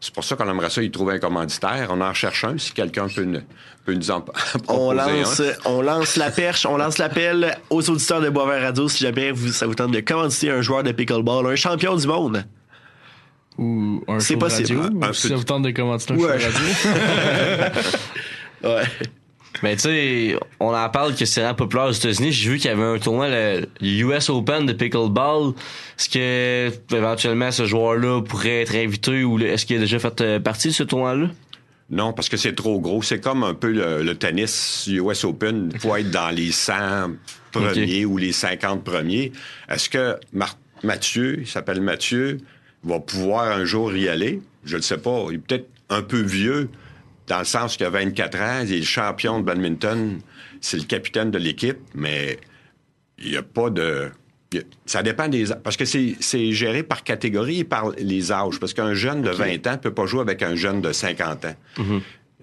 C'est 0.00 0.14
pour 0.14 0.22
ça 0.24 0.36
qu'on 0.36 0.48
aimerait 0.48 0.70
ça 0.70 0.80
y 0.80 0.90
trouver 0.92 1.14
un 1.14 1.18
commanditaire. 1.18 1.88
On 1.90 2.00
en 2.00 2.08
recherche 2.10 2.44
un 2.44 2.56
si 2.56 2.72
quelqu'un 2.72 3.08
peut, 3.08 3.24
ne- 3.24 3.40
peut 3.84 3.92
nous 3.94 4.10
en 4.12 4.20
proposer 4.22 4.62
On 4.68 4.90
un. 4.92 4.94
lance, 5.06 5.42
on 5.66 5.82
lance 5.82 6.16
la 6.16 6.30
perche, 6.30 6.64
on 6.64 6.76
lance 6.76 6.98
l'appel 6.98 7.54
aux 7.68 7.90
auditeurs 7.90 8.20
de 8.20 8.30
Boisvert 8.30 8.62
Radio 8.62 8.88
si 8.88 9.02
jamais 9.04 9.32
vous, 9.32 9.48
ça 9.48 9.66
vous 9.66 9.74
tente 9.74 9.90
de 9.90 10.00
commanditer 10.00 10.50
un 10.50 10.62
joueur 10.62 10.84
de 10.84 10.92
pickleball, 10.92 11.46
un 11.46 11.56
champion 11.56 11.96
du 11.96 12.06
monde. 12.06 12.44
Ou 13.58 14.02
un 14.06 14.20
C'est 14.20 14.34
show 14.34 14.38
possible. 14.38 14.80
radio. 14.80 14.98
Un 15.02 15.10
ou 15.10 15.12
si 15.12 15.22
petit- 15.22 15.28
ça 15.28 15.34
vous 15.36 15.44
tente 15.44 15.62
de 15.64 15.70
commenter 15.72 16.12
un 16.12 16.16
Ouais. 16.16 16.38
show 16.38 16.48
radio. 16.48 17.80
Ouais. 18.64 18.82
Mais 19.62 19.74
tu 19.76 19.82
sais, 19.82 20.36
on 20.60 20.74
en 20.74 20.88
parle 20.90 21.14
que 21.16 21.24
c'est 21.24 21.40
vraiment 21.40 21.54
populaire 21.56 21.86
aux 21.86 21.92
États-Unis. 21.92 22.30
J'ai 22.32 22.50
vu 22.50 22.58
qu'il 22.58 22.70
y 22.70 22.72
avait 22.74 22.82
un 22.82 22.98
tournoi, 22.98 23.28
le 23.28 23.66
US 23.80 24.28
Open 24.30 24.66
de 24.66 24.72
pickleball. 24.72 25.52
Est-ce 25.98 26.08
que 26.08 26.94
éventuellement 26.94 27.50
ce 27.50 27.66
joueur-là 27.66 28.22
pourrait 28.22 28.62
être 28.62 28.74
invité 28.76 29.24
ou 29.24 29.38
est-ce 29.40 29.66
qu'il 29.66 29.76
a 29.76 29.80
déjà 29.80 29.98
fait 29.98 30.20
euh, 30.20 30.38
partie 30.38 30.68
de 30.68 30.72
ce 30.74 30.82
tournoi-là? 30.84 31.28
Non, 31.90 32.12
parce 32.12 32.28
que 32.28 32.36
c'est 32.36 32.54
trop 32.54 32.78
gros. 32.80 33.02
C'est 33.02 33.20
comme 33.20 33.42
un 33.42 33.54
peu 33.54 33.72
le, 33.72 34.02
le 34.02 34.14
tennis 34.14 34.84
US 34.88 35.24
Open. 35.24 35.70
Il 35.74 35.80
faut 35.80 35.96
être 35.96 36.10
dans 36.10 36.28
les 36.30 36.52
100 36.52 36.74
premiers 37.50 38.04
ou 38.04 38.16
les 38.18 38.32
50 38.32 38.84
premiers. 38.84 39.32
Est-ce 39.68 39.88
que 39.88 40.16
Mar- 40.32 40.58
Mathieu, 40.84 41.38
il 41.40 41.46
s'appelle 41.48 41.80
Mathieu, 41.80 42.38
va 42.84 43.00
pouvoir 43.00 43.50
un 43.56 43.64
jour 43.64 43.94
y 43.96 44.08
aller? 44.08 44.40
Je 44.64 44.76
ne 44.76 44.82
sais 44.82 44.98
pas. 44.98 45.26
Il 45.30 45.36
est 45.36 45.38
peut-être 45.38 45.68
un 45.90 46.02
peu 46.02 46.20
vieux 46.20 46.68
dans 47.26 47.38
le 47.40 47.44
sens 47.44 47.76
qu'il 47.76 47.84
a 47.86 47.90
24 47.90 48.40
ans, 48.40 48.60
il 48.64 48.72
est 48.72 48.78
le 48.78 48.84
champion 48.84 49.38
de 49.40 49.44
badminton, 49.44 50.18
c'est 50.60 50.78
le 50.78 50.84
capitaine 50.84 51.30
de 51.30 51.38
l'équipe, 51.38 51.76
mais 51.94 52.38
il 53.18 53.30
n'y 53.30 53.36
a 53.36 53.42
pas 53.42 53.68
de... 53.70 54.08
Ça 54.86 55.02
dépend 55.02 55.28
des... 55.28 55.44
Parce 55.62 55.76
que 55.76 55.84
c'est 55.84 56.52
géré 56.52 56.82
par 56.82 57.04
catégorie 57.04 57.58
et 57.60 57.64
par 57.64 57.90
les 57.98 58.32
âges. 58.32 58.58
Parce 58.58 58.72
qu'un 58.72 58.94
jeune 58.94 59.20
de 59.20 59.28
20 59.30 59.66
ans 59.66 59.72
ne 59.72 59.76
peut 59.76 59.92
pas 59.92 60.06
jouer 60.06 60.22
avec 60.22 60.42
un 60.42 60.54
jeune 60.56 60.80
de 60.80 60.90
50 60.92 61.44
ans. 61.44 61.54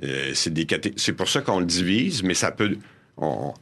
Euh, 0.03 0.31
c'est 0.35 0.53
des 0.53 0.65
caté- 0.65 0.93
c'est 0.97 1.13
pour 1.13 1.29
ça 1.29 1.41
qu'on 1.41 1.59
le 1.59 1.65
divise, 1.65 2.21
mais 2.21 2.35
ça 2.35 2.51
peut. 2.51 2.77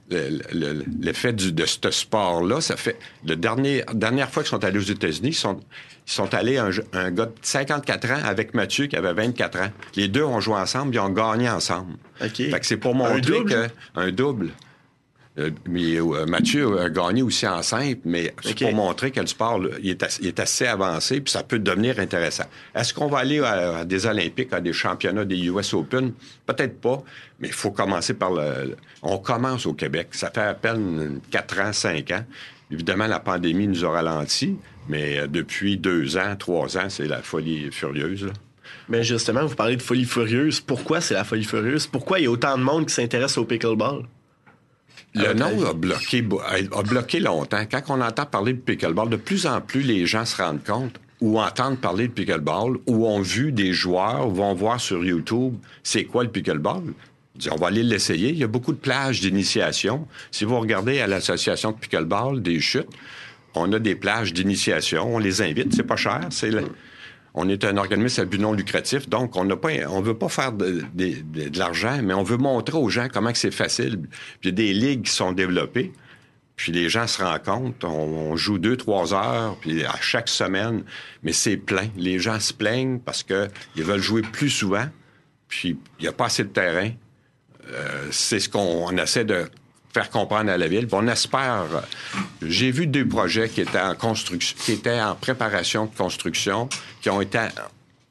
le- 0.10 0.40
le- 0.52 0.84
L'effet 1.00 1.32
du- 1.32 1.54
de 1.54 1.66
ce 1.66 1.90
sport-là, 1.90 2.60
ça 2.60 2.76
fait. 2.76 2.98
La 3.24 3.36
dernier, 3.38 3.84
dernière 3.94 4.30
fois 4.30 4.44
qu'ils 4.44 4.50
sont 4.50 4.64
allés 4.66 4.80
aux 4.80 4.82
États-Unis, 4.82 5.30
ils 5.30 5.34
sont, 5.36 5.60
ils 6.06 6.12
sont 6.12 6.34
allés 6.34 6.58
un, 6.58 6.70
un 6.94 7.12
gars 7.12 7.28
de 7.28 7.32
54 7.42 8.12
ans 8.12 8.20
avec 8.26 8.54
Mathieu 8.54 8.88
qui 8.88 8.96
avait 8.96 9.14
24 9.14 9.60
ans. 9.60 9.70
Les 9.96 10.08
deux 10.08 10.24
ont 10.24 10.40
joué 10.40 10.56
ensemble, 10.56 10.94
ils 10.96 11.00
ont 11.00 11.10
gagné 11.10 11.50
ensemble. 11.50 11.94
OK. 12.22 12.36
Fait 12.36 12.60
que 12.60 12.66
c'est 12.66 12.78
pour 12.78 12.94
montrer 12.96 13.22
double? 13.22 13.50
que. 13.50 13.68
Un 13.96 14.12
double. 14.12 14.50
Euh, 15.40 15.50
mais 15.68 15.96
euh, 15.96 16.28
Mathieu 16.28 16.80
a 16.80 16.90
gagné 16.92 17.24
aussi 17.24 17.48
en 17.48 17.64
simple, 17.64 18.02
mais 18.06 18.36
c'est 18.44 18.56
pour 18.56 18.72
montrer 18.74 19.10
que 19.10 19.20
le 19.20 19.26
sport, 19.26 19.58
là, 19.58 19.70
il, 19.82 19.90
est 19.90 20.04
assez, 20.04 20.22
il 20.22 20.28
est 20.28 20.40
assez 20.40 20.68
avancé, 20.68 21.22
puis 21.22 21.32
ça 21.32 21.42
peut 21.42 21.58
devenir 21.58 21.98
intéressant. 22.00 22.44
Est-ce 22.76 22.94
qu'on 22.94 23.08
va 23.08 23.18
aller 23.20 23.40
à, 23.40 23.80
à 23.80 23.86
des 23.86 24.06
Olympiques, 24.06 24.54
à 24.54 24.62
des 24.62 24.74
championnats 24.74 25.26
des 25.26 25.38
US 25.48 25.74
Open? 25.74 26.14
Peut-être 26.46 26.80
pas, 26.80 27.02
mais 27.40 27.48
il 27.48 27.54
faut 27.54 27.72
commencer 27.72 28.14
par 28.14 28.30
le, 28.32 28.42
le- 28.68 28.78
On 29.02 29.18
commence 29.18 29.66
au 29.66 29.74
Québec. 29.74 30.10
Ça 30.12 30.30
fait 30.30 30.42
à 30.42 30.54
peine 30.54 31.20
4 31.32 31.60
ans, 31.62 31.74
5 31.74 32.12
ans. 32.12 32.24
Évidemment, 32.70 33.08
la 33.08 33.20
pandémie 33.20 33.68
nous 33.68 33.84
a 33.86 33.90
ralenti, 33.90 34.56
mais 34.90 35.20
euh, 35.20 35.28
depuis 35.28 35.78
deux 35.78 36.18
ans, 36.18 36.36
trois 36.38 36.78
ans, 36.78 36.90
c'est 36.90 37.08
la 37.08 37.22
folie 37.22 37.72
furieuse. 37.72 38.26
là. 38.26 38.34
Mais 38.90 39.04
justement, 39.04 39.46
vous 39.46 39.56
parlez 39.56 39.76
de 39.76 39.82
folie 39.82 40.06
furieuse. 40.06 40.60
Pourquoi 40.60 41.02
c'est 41.02 41.14
la 41.14 41.24
folie 41.24 41.44
furieuse? 41.44 41.88
Pourquoi 41.88 42.20
il 42.20 42.24
y 42.24 42.28
a 42.28 42.32
autant 42.32 42.58
de 42.58 42.64
monde 42.64 42.88
qui 42.88 42.94
s'intéresse 42.94 43.38
au 43.38 43.46
pickleball? 43.46 44.04
Le 45.16 45.28
votre 45.28 45.36
nom 45.36 45.46
avis? 45.46 45.66
a 45.66 45.74
bloqué, 45.74 46.28
a 46.72 46.82
bloqué 46.84 47.20
longtemps. 47.20 47.66
Quand 47.70 47.82
on 47.90 48.02
entend 48.02 48.26
parler 48.26 48.54
de 48.54 48.60
pickleball, 48.60 49.10
de 49.10 49.16
plus 49.16 49.46
en 49.46 49.62
plus 49.62 49.82
les 49.82 50.06
gens 50.06 50.26
se 50.26 50.42
rendent 50.42 50.64
compte 50.64 51.00
ou 51.22 51.40
entendent 51.40 51.80
parler 51.80 52.08
de 52.08 52.14
pickleball 52.14 52.78
ou 52.88 53.08
ont 53.08 53.22
vu 53.22 53.52
des 53.52 53.74
joueurs 53.74 54.28
ou 54.28 54.34
vont 54.34 54.54
voir 54.54 54.80
sur 54.80 55.04
YouTube 55.06 55.56
c'est 55.84 56.04
quoi 56.04 56.24
le 56.24 56.30
pickleball? 56.30 56.94
On 57.52 57.56
va 57.56 57.68
aller 57.68 57.84
l'essayer. 57.84 58.30
Il 58.30 58.38
y 58.38 58.44
a 58.44 58.48
beaucoup 58.48 58.74
de 58.74 58.78
plages 58.78 59.22
d'initiation. 59.22 60.08
Si 60.30 60.46
vous 60.46 60.60
regardez 60.60 61.00
à 61.00 61.08
l'association 61.08 61.72
de 61.72 61.78
pickleball 61.78 62.42
des 62.42 62.60
chutes, 62.60 62.90
on 63.56 63.72
a 63.74 63.80
des 63.80 63.96
plages 63.96 64.34
d'initiation. 64.34 65.16
On 65.16 65.20
les 65.20 65.42
invite. 65.42 65.74
C'est 65.76 65.84
pas 65.84 65.96
cher. 65.96 66.22
On 67.36 67.50
est 67.50 67.66
un 67.66 67.78
organisme 67.78 68.22
à 68.22 68.26
but 68.26 68.40
non 68.40 68.54
lucratif, 68.54 69.10
donc 69.10 69.36
on 69.36 69.44
n'a 69.44 69.56
pas, 69.56 69.70
veut 70.02 70.14
pas 70.14 70.30
faire 70.30 70.52
de, 70.52 70.84
l'argent, 71.58 72.00
mais 72.04 72.14
on 72.14 72.22
veut 72.22 72.38
montrer 72.38 72.78
aux 72.78 72.90
gens 72.90 73.08
comment 73.12 73.32
c'est 73.34 73.52
facile. 73.52 74.00
Puis 74.40 74.40
il 74.44 74.46
y 74.46 74.50
a 74.50 74.52
des 74.52 74.74
ligues 74.74 75.04
qui 75.04 75.12
sont 75.12 75.32
développées, 75.32 75.92
puis 76.56 76.72
les 76.72 76.90
gens 76.90 77.08
se 77.08 77.24
rencontrent, 77.24 77.88
on, 77.88 78.36
joue 78.36 78.60
deux, 78.60 78.78
trois 78.78 79.16
heures, 79.16 79.58
puis 79.62 79.84
à 79.84 79.96
chaque 80.00 80.30
semaine, 80.30 80.84
mais 81.24 81.34
c'est 81.34 81.58
plein. 81.58 81.88
Les 81.98 82.20
gens 82.20 82.40
se 82.40 82.54
plaignent 82.54 83.00
parce 83.00 83.24
que 83.24 83.48
ils 83.76 83.84
veulent 83.84 84.00
jouer 84.00 84.22
plus 84.22 84.52
souvent, 84.52 84.86
puis 85.48 85.76
il 86.00 86.04
n'y 86.04 86.08
a 86.08 86.14
pas 86.14 86.26
assez 86.26 86.44
de 86.44 86.50
terrain. 86.50 86.92
Euh, 87.72 88.08
c'est 88.12 88.40
ce 88.40 88.48
qu'on 88.48 88.86
on 88.90 88.98
essaie 88.98 89.26
de 89.26 89.50
faire 89.94 90.10
comprendre 90.10 90.52
à 90.52 90.58
la 90.58 90.68
ville. 90.68 90.88
On 90.92 91.08
espère. 91.08 91.66
J'ai 92.42 92.72
vu 92.72 92.88
deux 92.88 93.08
projets 93.08 93.48
qui 93.48 93.62
étaient 93.62 93.80
en 93.80 93.96
construction, 93.96 94.58
qui 94.60 94.72
étaient 94.74 95.02
en 95.02 95.16
préparation 95.16 95.86
de 95.86 95.96
construction, 95.96 96.68
qui 97.02 97.10
ont 97.10 97.22
été. 97.22 97.40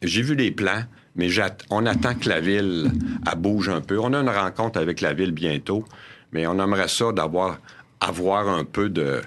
J'ai 0.00 0.22
vu 0.22 0.34
les 0.34 0.50
plans, 0.50 0.84
mais 1.16 1.28
on 1.70 1.86
attend 1.86 2.14
que 2.14 2.28
la 2.28 2.40
ville 2.40 2.90
bouge 3.36 3.68
un 3.68 3.80
peu. 3.80 3.98
On 3.98 4.12
a 4.14 4.18
une 4.18 4.28
rencontre 4.28 4.78
avec 4.78 5.00
la 5.00 5.12
ville 5.12 5.32
bientôt, 5.32 5.84
mais 6.32 6.46
on 6.46 6.62
aimerait 6.62 6.88
ça 6.88 7.12
d'avoir 7.12 7.58
avoir 8.00 8.48
un 8.48 8.64
peu 8.64 8.88
de. 8.88 9.20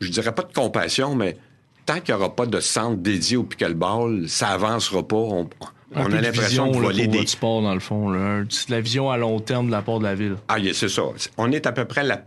Je 0.00 0.10
dirais 0.10 0.34
pas 0.34 0.42
de 0.42 0.52
compassion, 0.52 1.14
mais 1.14 1.36
tant 1.84 2.00
qu'il 2.00 2.14
n'y 2.14 2.20
aura 2.20 2.34
pas 2.34 2.46
de 2.46 2.60
centre 2.60 2.96
dédié 2.96 3.36
au 3.36 3.42
pickleball, 3.42 4.28
ça 4.28 4.48
avancera 4.48 5.06
pas. 5.06 5.16
On, 5.16 5.48
on 5.94 6.12
a 6.12 6.20
l'impression 6.20 6.70
pour 6.72 6.92
des, 6.92 7.06
votre 7.06 7.28
sport, 7.28 7.62
dans 7.62 7.74
le 7.74 7.80
fond. 7.80 8.10
Là. 8.10 8.42
C'est 8.50 8.68
de 8.68 8.74
la 8.74 8.80
vision 8.80 9.10
à 9.10 9.16
long 9.16 9.40
terme 9.40 9.66
de 9.66 9.72
la 9.72 9.82
part 9.82 9.98
de 9.98 10.04
la 10.04 10.14
ville. 10.14 10.36
Ah, 10.48 10.58
yeah, 10.58 10.72
c'est 10.74 10.88
ça. 10.88 11.02
On 11.36 11.50
est 11.52 11.66
à 11.66 11.72
peu 11.72 11.84
près 11.84 12.04
la 12.04 12.22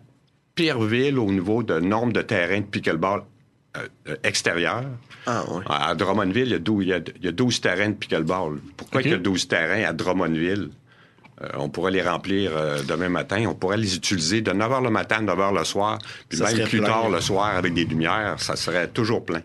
pire 0.56 0.82
ville 0.82 1.18
au 1.20 1.32
niveau 1.32 1.64
de 1.64 1.80
nombre 1.80 2.12
de 2.14 2.22
terrains 2.22 2.60
de 2.60 2.66
pickleball 2.66 3.24
euh, 3.78 3.88
euh, 4.10 4.16
extérieurs. 4.24 4.84
Ah, 5.28 5.44
ouais. 5.52 5.64
À 5.70 5.94
Drummondville, 5.96 6.48
il 6.48 6.52
y, 6.52 6.56
a 6.56 6.60
12, 6.60 6.84
il 6.84 6.90
y 6.90 6.94
a- 6.94 7.00
il 7.20 7.24
y 7.26 7.28
a 7.28 7.32
12 7.32 7.62
terrains 7.62 7.90
de 7.90 7.94
pickleball. 7.96 8.60
Pourquoi 8.76 9.02
il 9.02 9.12
y 9.12 9.14
a 9.14 9.18
12 9.18 9.48
terrains 9.48 9.84
à 9.88 9.94
Drummondville? 9.94 10.70
Euh, 11.42 11.48
on 11.58 11.70
pourrait 11.70 11.92
les 11.92 12.02
remplir 12.02 12.52
euh, 12.56 12.82
demain 12.84 13.10
matin. 13.10 13.46
On 13.48 13.56
pourrait 13.56 13.78
les 13.78 13.96
utiliser 13.96 14.42
de 14.42 14.52
9 14.52 14.72
h 14.72 14.84
le 14.84 14.90
matin 14.90 15.18
à 15.18 15.22
9 15.22 15.38
h 15.40 15.58
le 15.58 15.64
soir. 15.64 16.00
Puis 16.28 16.38
Ça 16.40 16.52
même 16.54 16.68
plus 16.68 16.80
plein. 16.80 16.88
tard 16.88 17.10
le 17.10 17.22
soir 17.22 17.56
avec 17.56 17.74
des 17.74 17.86
lumières, 17.86 18.36
ça 18.40 18.56
serait 18.56 18.88
toujours 18.90 19.24
plein. 19.26 19.42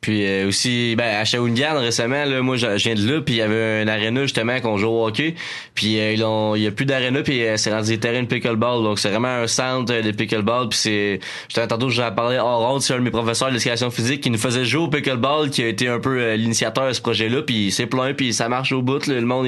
Puis 0.00 0.24
euh, 0.26 0.48
aussi, 0.48 0.96
ben, 0.96 1.16
à 1.16 1.24
Shawinigan, 1.24 1.78
récemment, 1.78 2.24
là, 2.24 2.40
moi, 2.40 2.56
je 2.56 2.66
viens 2.76 2.94
de 2.94 3.06
là, 3.06 3.20
puis 3.20 3.34
il 3.34 3.38
y 3.38 3.42
avait 3.42 3.82
un 3.82 3.88
aréna, 3.88 4.22
justement, 4.22 4.58
qu'on 4.60 4.78
joue 4.78 4.88
au 4.88 5.06
hockey. 5.06 5.34
Puis 5.74 5.98
euh, 6.00 6.12
ils 6.12 6.24
ont- 6.24 6.54
il 6.54 6.62
y 6.62 6.66
a 6.66 6.70
plus 6.70 6.86
d'aréna, 6.86 7.22
puis 7.22 7.44
euh, 7.44 7.56
c'est 7.56 7.72
rendu 7.72 7.90
des 7.90 7.98
terrains 7.98 8.22
de 8.22 8.26
pickleball. 8.26 8.82
Donc, 8.82 8.98
c'est 8.98 9.10
vraiment 9.10 9.28
un 9.28 9.46
centre 9.46 9.92
euh, 9.92 10.02
de 10.02 10.10
pickleball. 10.12 10.68
Puis 10.68 10.78
c'est... 10.78 11.20
J'étais 11.48 11.66
tantôt, 11.66 11.90
j'en 11.90 12.10
parlais 12.12 12.38
hors 12.38 12.82
c'est 12.82 12.94
un 12.94 12.98
de 12.98 13.02
mes 13.02 13.10
professeurs 13.10 13.50
d'éducation 13.50 13.90
physique 13.90 14.22
qui 14.22 14.30
nous 14.30 14.38
faisait 14.38 14.64
jouer 14.64 14.84
au 14.84 14.88
pickleball, 14.88 15.50
qui 15.50 15.62
a 15.62 15.68
été 15.68 15.88
un 15.88 16.00
peu 16.00 16.18
euh, 16.18 16.36
l'initiateur 16.36 16.88
de 16.88 16.92
ce 16.92 17.00
projet-là. 17.02 17.42
Puis 17.42 17.70
c'est 17.70 17.86
plein, 17.86 18.14
puis 18.14 18.32
ça 18.32 18.48
marche 18.48 18.72
au 18.72 18.80
bout. 18.82 19.06
là. 19.06 19.14
Le 19.20 19.26
monde, 19.26 19.46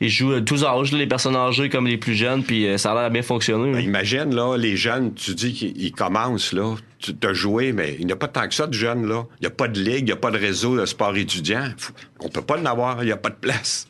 il, 0.00 0.08
joue 0.08 0.32
à 0.32 0.40
tous 0.40 0.64
âges, 0.64 0.92
les 0.92 1.06
personnes 1.06 1.36
âgées 1.36 1.68
comme 1.68 1.86
les 1.86 1.96
plus 1.98 2.14
jeunes, 2.14 2.42
puis 2.42 2.66
euh, 2.66 2.78
ça 2.78 2.92
a 2.92 2.94
l'air 3.02 3.10
bien 3.10 3.22
fonctionner. 3.22 3.70
Ben, 3.72 3.78
là. 3.78 3.80
imagine, 3.80 4.34
là, 4.34 4.56
les 4.56 4.76
jeunes, 4.76 5.12
tu 5.14 5.34
dis 5.34 5.52
qu'ils 5.52 5.80
ils 5.80 5.92
commencent, 5.92 6.52
là, 6.52 6.74
tu 7.00 7.14
as 7.26 7.32
joué, 7.32 7.72
mais 7.72 7.96
il 7.98 8.06
n'y 8.06 8.12
a 8.12 8.16
pas 8.16 8.28
tant 8.28 8.46
que 8.48 8.54
ça 8.54 8.66
de 8.66 8.74
jeunes, 8.74 9.06
là. 9.08 9.24
Il 9.38 9.42
n'y 9.42 9.46
a 9.46 9.50
pas 9.50 9.68
de 9.68 9.80
ligue, 9.80 10.00
il 10.00 10.04
n'y 10.04 10.12
a 10.12 10.16
pas 10.16 10.30
de 10.30 10.38
réseau 10.38 10.76
de 10.78 10.84
sport 10.86 11.16
étudiant. 11.16 11.68
Faut- 11.76 11.92
On 12.20 12.28
peut 12.28 12.42
pas 12.42 12.58
en 12.58 12.64
avoir, 12.66 13.02
il 13.02 13.06
n'y 13.06 13.12
a 13.12 13.16
pas 13.16 13.30
de 13.30 13.36
place. 13.36 13.86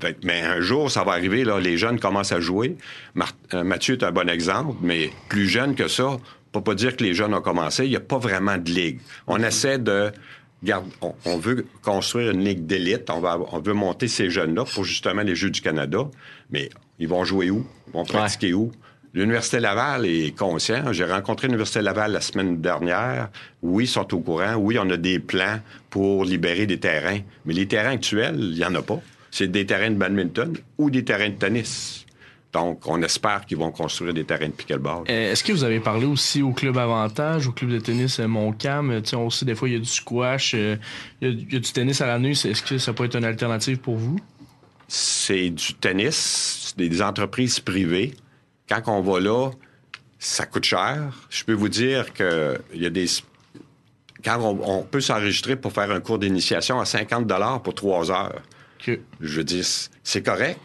Fait 0.00 0.16
mais 0.24 0.42
un 0.42 0.60
jour, 0.60 0.90
ça 0.90 1.04
va 1.04 1.12
arriver, 1.12 1.42
là, 1.44 1.58
les 1.58 1.76
jeunes 1.78 1.98
commencent 1.98 2.32
à 2.32 2.40
jouer. 2.40 2.76
Mar- 3.14 3.32
euh, 3.54 3.64
Mathieu 3.64 3.94
est 3.96 4.04
un 4.04 4.12
bon 4.12 4.28
exemple, 4.28 4.76
mais 4.82 5.10
plus 5.28 5.48
jeune 5.48 5.74
que 5.74 5.88
ça, 5.88 6.06
on 6.06 6.20
peut 6.52 6.60
pas 6.62 6.74
dire 6.74 6.96
que 6.96 7.02
les 7.02 7.14
jeunes 7.14 7.34
ont 7.34 7.40
commencé, 7.40 7.84
il 7.84 7.90
n'y 7.90 7.96
a 7.96 8.00
pas 8.00 8.18
vraiment 8.18 8.58
de 8.58 8.70
ligue. 8.70 9.00
On 9.26 9.42
essaie 9.42 9.78
de... 9.78 10.12
garde- 10.62 10.84
on, 11.00 11.14
on 11.24 11.38
veut 11.38 11.66
construire 11.82 12.30
une 12.32 12.44
ligue 12.44 12.66
d'élite, 12.66 13.08
on, 13.10 13.20
va, 13.20 13.38
on 13.52 13.58
veut 13.58 13.72
monter 13.72 14.06
ces 14.06 14.28
jeunes-là 14.30 14.64
pour 14.64 14.84
justement 14.84 15.22
les 15.22 15.34
Jeux 15.34 15.50
du 15.50 15.60
Canada, 15.62 16.08
mais 16.50 16.68
ils 16.98 17.08
vont 17.08 17.24
jouer 17.24 17.50
où? 17.50 17.66
Ils 17.88 17.92
vont 17.94 18.04
pratiquer 18.04 18.52
où? 18.54 18.70
L'Université 19.14 19.60
Laval 19.60 20.06
est 20.06 20.36
conscient. 20.36 20.92
J'ai 20.92 21.04
rencontré 21.04 21.46
l'Université 21.46 21.80
Laval 21.82 22.12
la 22.12 22.20
semaine 22.20 22.60
dernière. 22.60 23.28
Oui, 23.62 23.84
ils 23.84 23.86
sont 23.86 24.12
au 24.12 24.18
courant. 24.18 24.54
Oui, 24.56 24.76
on 24.78 24.90
a 24.90 24.96
des 24.96 25.20
plans 25.20 25.60
pour 25.88 26.24
libérer 26.24 26.66
des 26.66 26.80
terrains. 26.80 27.20
Mais 27.46 27.54
les 27.54 27.66
terrains 27.68 27.92
actuels, 27.92 28.36
il 28.40 28.54
n'y 28.56 28.64
en 28.64 28.74
a 28.74 28.82
pas. 28.82 29.00
C'est 29.30 29.46
des 29.48 29.64
terrains 29.66 29.90
de 29.90 29.94
badminton 29.96 30.54
ou 30.78 30.90
des 30.90 31.04
terrains 31.04 31.28
de 31.28 31.34
tennis. 31.34 32.04
Donc, 32.52 32.86
on 32.86 33.02
espère 33.02 33.46
qu'ils 33.46 33.56
vont 33.58 33.70
construire 33.72 34.14
des 34.14 34.24
terrains 34.24 34.46
de 34.46 34.52
pickleball. 34.52 35.04
Euh, 35.08 35.32
Est-ce 35.32 35.42
que 35.44 35.52
vous 35.52 35.64
avez 35.64 35.80
parlé 35.80 36.06
aussi 36.06 36.40
au 36.42 36.52
club 36.52 36.78
Avantage, 36.78 37.46
au 37.48 37.52
club 37.52 37.70
de 37.70 37.78
tennis 37.80 38.18
euh, 38.20 38.26
Montcalm? 38.28 38.90
Euh, 38.90 39.00
Tu 39.00 39.10
sais, 39.10 39.16
on 39.16 39.28
sait 39.30 39.44
des 39.44 39.54
fois, 39.56 39.68
il 39.68 39.72
y 39.74 39.76
a 39.76 39.80
du 39.80 39.84
squash, 39.88 40.54
euh, 40.54 40.76
il 41.20 41.28
y, 41.28 41.30
a- 41.30 41.34
il 41.34 41.52
y 41.52 41.56
a 41.56 41.60
du 41.60 41.72
tennis 41.72 42.00
à 42.00 42.06
la 42.06 42.18
nuit. 42.20 42.32
Est-ce 42.32 42.62
que 42.62 42.78
ça 42.78 42.92
peut 42.92 43.04
être 43.04 43.16
une 43.16 43.24
alternative 43.24 43.78
pour 43.78 43.96
vous? 43.96 44.18
c'est 44.86 45.48
du 45.50 45.72
tennis, 45.74 46.74
c'est 46.76 46.76
des 46.88 47.00
entreprises 47.02 47.58
privées. 47.58 48.12
Quand 48.68 48.82
on 48.86 49.00
va 49.00 49.20
là, 49.20 49.50
ça 50.18 50.46
coûte 50.46 50.64
cher. 50.64 51.12
Je 51.30 51.44
peux 51.44 51.52
vous 51.52 51.68
dire 51.68 52.12
que 52.12 52.58
il 52.72 52.82
y 52.82 52.86
a 52.86 52.90
des 52.90 53.06
quand 54.24 54.38
on, 54.40 54.78
on 54.78 54.82
peut 54.82 55.00
s'enregistrer 55.02 55.54
pour 55.56 55.72
faire 55.72 55.90
un 55.90 56.00
cours 56.00 56.18
d'initiation 56.18 56.80
à 56.80 56.86
50 56.86 57.26
dollars 57.26 57.62
pour 57.62 57.74
trois 57.74 58.10
heures. 58.10 58.40
Je 59.20 59.36
veux 59.38 59.44
dire, 59.44 59.64
c'est 60.02 60.22
correct, 60.22 60.58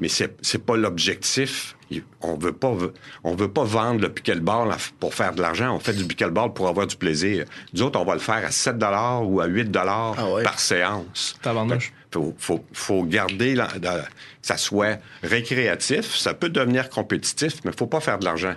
mais 0.00 0.08
c'est 0.08 0.34
c'est 0.42 0.64
pas 0.64 0.76
l'objectif. 0.76 1.76
On 2.22 2.36
veut 2.38 2.52
pas 2.54 2.74
on 3.22 3.34
veut 3.34 3.50
pas 3.52 3.64
vendre 3.64 4.00
le 4.00 4.08
pickleball 4.08 4.74
pour 4.98 5.12
faire 5.12 5.34
de 5.34 5.42
l'argent. 5.42 5.74
On 5.74 5.78
fait 5.78 5.92
du 5.92 6.04
pickleball 6.06 6.54
pour 6.54 6.68
avoir 6.68 6.86
du 6.86 6.96
plaisir. 6.96 7.44
Nous 7.74 7.82
autres, 7.82 8.00
on 8.00 8.04
va 8.06 8.14
le 8.14 8.20
faire 8.20 8.44
à 8.46 8.50
7 8.50 8.78
dollars 8.78 9.28
ou 9.28 9.40
à 9.42 9.46
8 9.46 9.70
dollars 9.70 10.14
Ah 10.16 10.30
ouais. 10.30 10.42
par 10.42 10.58
séance. 10.58 11.36
Tabarnouche. 11.42 11.92
Faut, 12.12 12.34
faut, 12.38 12.64
faut 12.72 13.04
garder 13.04 13.54
la- 13.54 13.70
la- 13.82 14.04
ça 14.42 14.56
soit 14.56 14.98
récréatif. 15.22 16.14
Ça 16.14 16.34
peut 16.34 16.50
devenir 16.50 16.90
compétitif, 16.90 17.54
mais 17.64 17.72
faut 17.72 17.86
pas 17.86 18.00
faire 18.00 18.18
de 18.18 18.24
l'argent. 18.24 18.54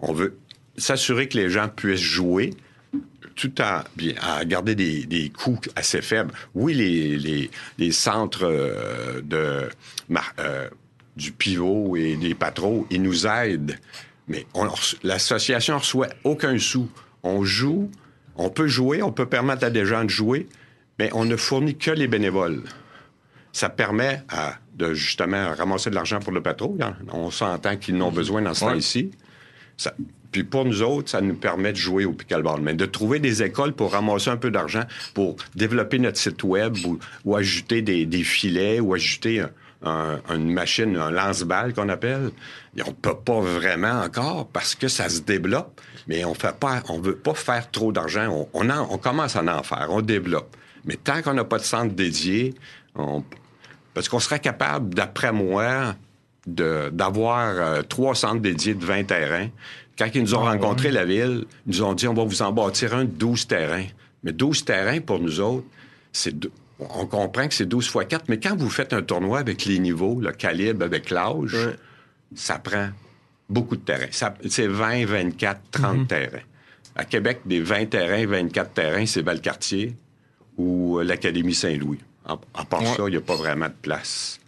On 0.00 0.12
veut 0.12 0.36
s'assurer 0.76 1.28
que 1.28 1.36
les 1.38 1.48
gens 1.48 1.68
puissent 1.68 2.00
jouer 2.00 2.54
tout 3.34 3.60
en 3.62 3.82
à 4.20 4.44
garder 4.44 4.74
des, 4.74 5.04
des 5.06 5.30
coûts 5.30 5.60
assez 5.76 6.02
faibles. 6.02 6.32
Oui, 6.54 6.74
les, 6.74 7.50
les, 7.78 7.92
centres 7.92 8.44
euh, 8.44 9.20
de 9.22 9.68
euh, 10.40 10.68
du 11.16 11.32
pivot 11.32 11.96
et 11.96 12.16
des 12.16 12.34
patros, 12.34 12.86
ils 12.90 13.02
nous 13.02 13.26
aident, 13.26 13.78
mais 14.28 14.44
l'association 15.02 15.78
reçoit 15.78 16.08
aucun 16.24 16.58
sou. 16.58 16.88
On 17.22 17.42
joue, 17.44 17.90
on 18.36 18.50
peut 18.50 18.68
jouer, 18.68 19.02
on 19.02 19.12
peut 19.12 19.26
permettre 19.26 19.64
à 19.64 19.70
des 19.70 19.84
gens 19.86 20.04
de 20.04 20.10
jouer, 20.10 20.46
mais 20.98 21.10
on 21.12 21.24
ne 21.24 21.36
fournit 21.36 21.76
que 21.76 21.90
les 21.90 22.06
bénévoles. 22.08 22.62
Ça 23.58 23.68
permet 23.70 24.22
à 24.28 24.54
de 24.76 24.94
justement 24.94 25.52
ramasser 25.52 25.90
de 25.90 25.96
l'argent 25.96 26.20
pour 26.20 26.32
le 26.32 26.40
pétrole. 26.40 26.80
hein. 26.80 26.94
On 27.12 27.32
s'entend 27.32 27.76
qu'ils 27.76 27.96
n'ont 27.96 28.12
besoin 28.12 28.40
dans 28.40 28.54
ce 28.54 28.64
Ouais. 28.64 28.74
temps-ci. 28.74 29.10
Puis 30.30 30.44
pour 30.44 30.64
nous 30.64 30.80
autres, 30.82 31.08
ça 31.10 31.20
nous 31.20 31.34
permet 31.34 31.72
de 31.72 31.76
jouer 31.76 32.04
au 32.04 32.12
pickleball. 32.12 32.60
Mais 32.60 32.74
de 32.74 32.86
trouver 32.86 33.18
des 33.18 33.42
écoles 33.42 33.72
pour 33.72 33.92
ramasser 33.92 34.30
un 34.30 34.36
peu 34.36 34.52
d'argent, 34.52 34.84
pour 35.12 35.34
développer 35.56 35.98
notre 35.98 36.18
site 36.18 36.44
web 36.44 36.76
ou, 36.86 37.00
ou 37.24 37.34
ajouter 37.34 37.82
des, 37.82 38.06
des 38.06 38.22
filets 38.22 38.78
ou 38.78 38.94
ajouter 38.94 39.40
un- 39.40 39.50
un- 39.82 40.36
une 40.36 40.52
machine, 40.52 40.96
un 40.96 41.10
lance-balle 41.10 41.74
qu'on 41.74 41.88
appelle, 41.88 42.30
et 42.76 42.82
on 42.86 42.92
peut 42.92 43.16
pas 43.16 43.40
vraiment 43.40 44.02
encore 44.02 44.46
parce 44.48 44.76
que 44.76 44.86
ça 44.86 45.08
se 45.08 45.20
développe, 45.22 45.80
mais 46.06 46.24
on 46.24 46.34
fait 46.34 46.54
pas, 46.56 46.82
on 46.88 47.00
veut 47.00 47.16
pas 47.16 47.34
faire 47.34 47.68
trop 47.72 47.90
d'argent. 47.90 48.28
On, 48.52 48.68
on 48.90 48.98
commence 48.98 49.34
à 49.34 49.42
en 49.42 49.62
faire, 49.64 49.88
on 49.90 50.00
développe. 50.02 50.56
Mais 50.84 50.94
tant 50.94 51.22
qu'on 51.22 51.34
n'a 51.34 51.44
pas 51.44 51.58
de 51.58 51.64
centre 51.64 51.92
dédié, 51.94 52.54
on, 52.94 53.24
parce 53.98 54.08
qu'on 54.08 54.20
serait 54.20 54.38
capable, 54.38 54.94
d'après 54.94 55.32
moi, 55.32 55.96
d'avoir 56.46 57.48
euh, 57.56 57.82
trois 57.82 58.14
centres 58.14 58.40
dédiés 58.40 58.74
de 58.74 58.84
20 58.84 59.04
terrains. 59.04 59.48
Quand 59.98 60.06
ils 60.14 60.22
nous 60.22 60.34
ont 60.36 60.46
Ah, 60.46 60.52
rencontré 60.52 60.92
la 60.92 61.04
ville, 61.04 61.46
ils 61.66 61.70
nous 61.72 61.82
ont 61.82 61.94
dit 61.94 62.06
on 62.06 62.14
va 62.14 62.22
vous 62.22 62.42
en 62.42 62.52
bâtir 62.52 62.94
un 62.94 63.04
de 63.04 63.10
12 63.10 63.48
terrains. 63.48 63.86
Mais 64.22 64.32
12 64.32 64.64
terrains, 64.64 65.00
pour 65.00 65.18
nous 65.18 65.40
autres, 65.40 65.66
c'est 66.12 66.32
on 66.78 67.06
comprend 67.06 67.48
que 67.48 67.54
c'est 67.54 67.66
12 67.66 67.88
fois 67.88 68.04
4, 68.04 68.26
mais 68.28 68.38
quand 68.38 68.54
vous 68.56 68.70
faites 68.70 68.92
un 68.92 69.02
tournoi 69.02 69.40
avec 69.40 69.64
les 69.64 69.80
niveaux, 69.80 70.20
le 70.20 70.30
calibre, 70.30 70.84
avec 70.84 71.10
l'âge, 71.10 71.54
Ouais. 71.54 71.74
ça 72.36 72.60
prend 72.60 72.90
beaucoup 73.48 73.74
de 73.74 73.80
terrains. 73.82 74.06
C'est 74.48 74.68
20, 74.68 75.06
24, 75.06 75.60
30 75.72 76.06
terrains. 76.06 76.38
À 76.94 77.04
Québec, 77.04 77.40
des 77.46 77.60
20 77.60 77.86
terrains, 77.90 78.24
24 78.26 78.72
terrains, 78.74 79.06
c'est 79.06 79.22
Valcartier 79.22 79.96
ou 80.56 80.98
euh, 81.00 81.02
l'Académie 81.02 81.54
Saint-Louis. 81.54 81.98
À, 82.28 82.64
part 82.64 82.86
ça, 82.86 83.04
il 83.06 83.10
n'y 83.10 83.16
a 83.16 83.20
pas 83.20 83.36
vraiment 83.36 83.68
de 83.68 83.74
place. 83.82 84.38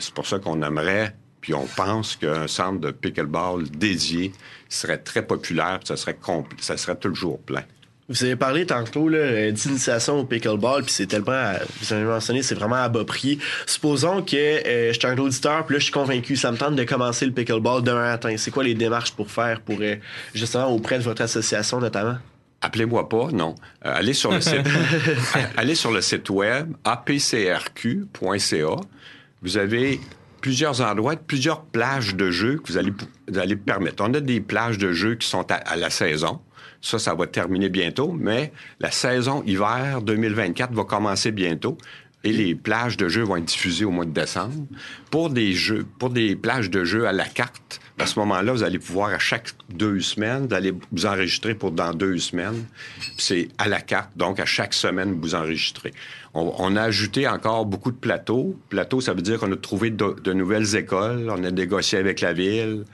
C'est 0.00 0.14
pour 0.14 0.26
ça 0.26 0.38
qu'on 0.38 0.62
aimerait, 0.62 1.14
puis 1.40 1.54
on 1.54 1.66
pense 1.66 2.16
qu'un 2.16 2.46
centre 2.46 2.80
de 2.80 2.90
pickleball 2.90 3.68
dédié 3.70 4.32
serait 4.68 4.98
très 4.98 5.22
populaire, 5.26 5.78
puis 5.78 5.88
ça 5.88 5.96
serait, 5.96 6.18
ça 6.60 6.76
serait 6.76 6.96
toujours 6.96 7.38
plein. 7.40 7.62
Vous 8.10 8.24
avez 8.24 8.34
parlé 8.34 8.66
tantôt 8.66 9.08
euh, 9.08 9.52
d'initiation 9.52 10.18
au 10.18 10.24
pickleball, 10.24 10.82
puis 10.82 10.92
c'est 10.92 11.06
tellement, 11.06 11.52
vous 11.80 11.92
avez 11.92 12.02
mentionné, 12.02 12.42
c'est 12.42 12.56
vraiment 12.56 12.74
à 12.74 12.88
bas 12.88 13.04
prix. 13.04 13.38
Supposons 13.66 14.22
que 14.22 14.36
euh, 14.36 14.92
je 14.92 14.98
suis 14.98 15.06
un 15.06 15.16
auditeur, 15.16 15.64
puis 15.64 15.74
là 15.74 15.78
je 15.78 15.84
suis 15.84 15.92
convaincu, 15.92 16.36
ça 16.36 16.50
me 16.50 16.56
tente 16.56 16.74
de 16.74 16.82
commencer 16.82 17.24
le 17.24 17.30
pickleball 17.30 17.84
demain 17.84 18.10
matin. 18.10 18.34
C'est 18.36 18.50
quoi 18.50 18.64
les 18.64 18.74
démarches 18.74 19.12
pour 19.12 19.30
faire, 19.30 19.60
pour 19.60 19.76
euh, 19.80 19.94
justement 20.34 20.66
auprès 20.74 20.98
de 20.98 21.04
votre 21.04 21.22
association 21.22 21.78
notamment? 21.78 22.16
Appelez-moi 22.62 23.08
pas, 23.08 23.28
non. 23.32 23.54
Euh, 23.86 23.94
allez 23.94 24.12
sur 24.12 24.32
le 24.32 24.40
site. 24.40 24.66
allez 25.56 25.74
sur 25.74 25.90
le 25.90 26.00
site 26.00 26.28
web 26.28 26.74
apcrq.ca. 26.84 28.76
Vous 29.42 29.56
avez 29.56 29.98
plusieurs 30.42 30.80
endroits, 30.82 31.16
plusieurs 31.16 31.62
plages 31.62 32.14
de 32.14 32.30
jeux 32.30 32.58
que 32.58 32.72
vous 32.72 32.78
allez, 32.78 32.92
vous 33.28 33.38
allez 33.38 33.56
permettre. 33.56 34.04
On 34.06 34.12
a 34.12 34.20
des 34.20 34.40
plages 34.40 34.78
de 34.78 34.92
jeux 34.92 35.14
qui 35.14 35.26
sont 35.26 35.50
à, 35.50 35.54
à 35.54 35.76
la 35.76 35.90
saison. 35.90 36.40
Ça, 36.82 36.98
ça 36.98 37.14
va 37.14 37.26
terminer 37.26 37.68
bientôt, 37.68 38.12
mais 38.12 38.52
la 38.78 38.90
saison 38.90 39.42
hiver 39.44 40.00
2024 40.02 40.72
va 40.72 40.84
commencer 40.84 41.30
bientôt. 41.30 41.76
Et 42.22 42.32
les 42.32 42.54
plages 42.54 42.96
de 42.96 43.08
jeux 43.08 43.22
vont 43.22 43.36
être 43.36 43.46
diffusées 43.46 43.84
au 43.84 43.90
mois 43.90 44.04
de 44.04 44.10
décembre. 44.10 44.66
Pour 45.10 45.30
des 45.30 45.52
jeux, 45.52 45.86
pour 45.98 46.10
des 46.10 46.36
plages 46.36 46.70
de 46.70 46.84
jeux 46.84 47.06
à 47.06 47.12
la 47.12 47.24
carte, 47.24 47.80
à 47.98 48.06
ce 48.06 48.18
moment-là, 48.20 48.52
vous 48.52 48.62
allez 48.62 48.78
pouvoir 48.78 49.10
à 49.10 49.18
chaque 49.18 49.50
deux 49.68 50.00
semaines, 50.00 50.46
vous 50.46 50.54
allez 50.54 50.72
vous 50.92 51.06
enregistrer 51.06 51.54
pour 51.54 51.70
dans 51.70 51.92
deux 51.92 52.18
semaines. 52.18 52.64
C'est 53.18 53.48
à 53.58 53.68
la 53.68 53.80
carte, 53.80 54.10
donc 54.16 54.40
à 54.40 54.46
chaque 54.46 54.72
semaine, 54.72 55.18
vous 55.20 55.34
enregistrez. 55.34 55.92
On, 56.32 56.76
a 56.76 56.82
ajouté 56.82 57.26
encore 57.26 57.66
beaucoup 57.66 57.90
de 57.90 57.96
plateaux. 57.96 58.56
Plateaux, 58.68 59.00
ça 59.00 59.12
veut 59.12 59.22
dire 59.22 59.38
qu'on 59.38 59.52
a 59.52 59.56
trouvé 59.56 59.90
de 59.90 60.32
nouvelles 60.32 60.76
écoles, 60.76 61.28
on 61.28 61.42
a 61.42 61.50
négocié 61.50 61.98
avec 61.98 62.20
la 62.20 62.32
ville, 62.32 62.84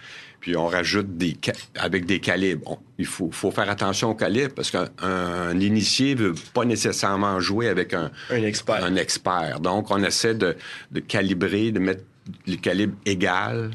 puis 0.41 0.57
on 0.57 0.67
rajoute 0.67 1.17
des 1.17 1.37
avec 1.77 2.07
des 2.07 2.21
calibres. 2.21 2.79
Il 2.99 3.07
faut, 3.07 3.31
faut 3.31 3.51
faire 3.51 3.69
attention 3.69 4.11
au 4.11 4.15
calibre 4.15 4.55
parce 4.55 4.71
qu'un 4.71 4.89
un 5.03 5.59
initié 5.61 6.15
veut 6.15 6.35
pas 6.55 6.65
nécessairement 6.65 7.41
jouer 7.41 7.69
avec 7.69 7.93
un, 7.95 8.11
Un 8.31 8.43
expert. 8.43 8.85
un 8.85 8.97
expert. 8.97 9.61
Donc, 9.61 9.91
on 9.91 10.03
essaie 10.03 10.35
de, 10.35 10.57
de 10.93 11.01
calibrer, 11.01 11.73
de 11.73 11.79
mettre 11.79 12.03
le 12.47 12.57
calibre 12.57 12.97
égal, 13.07 13.71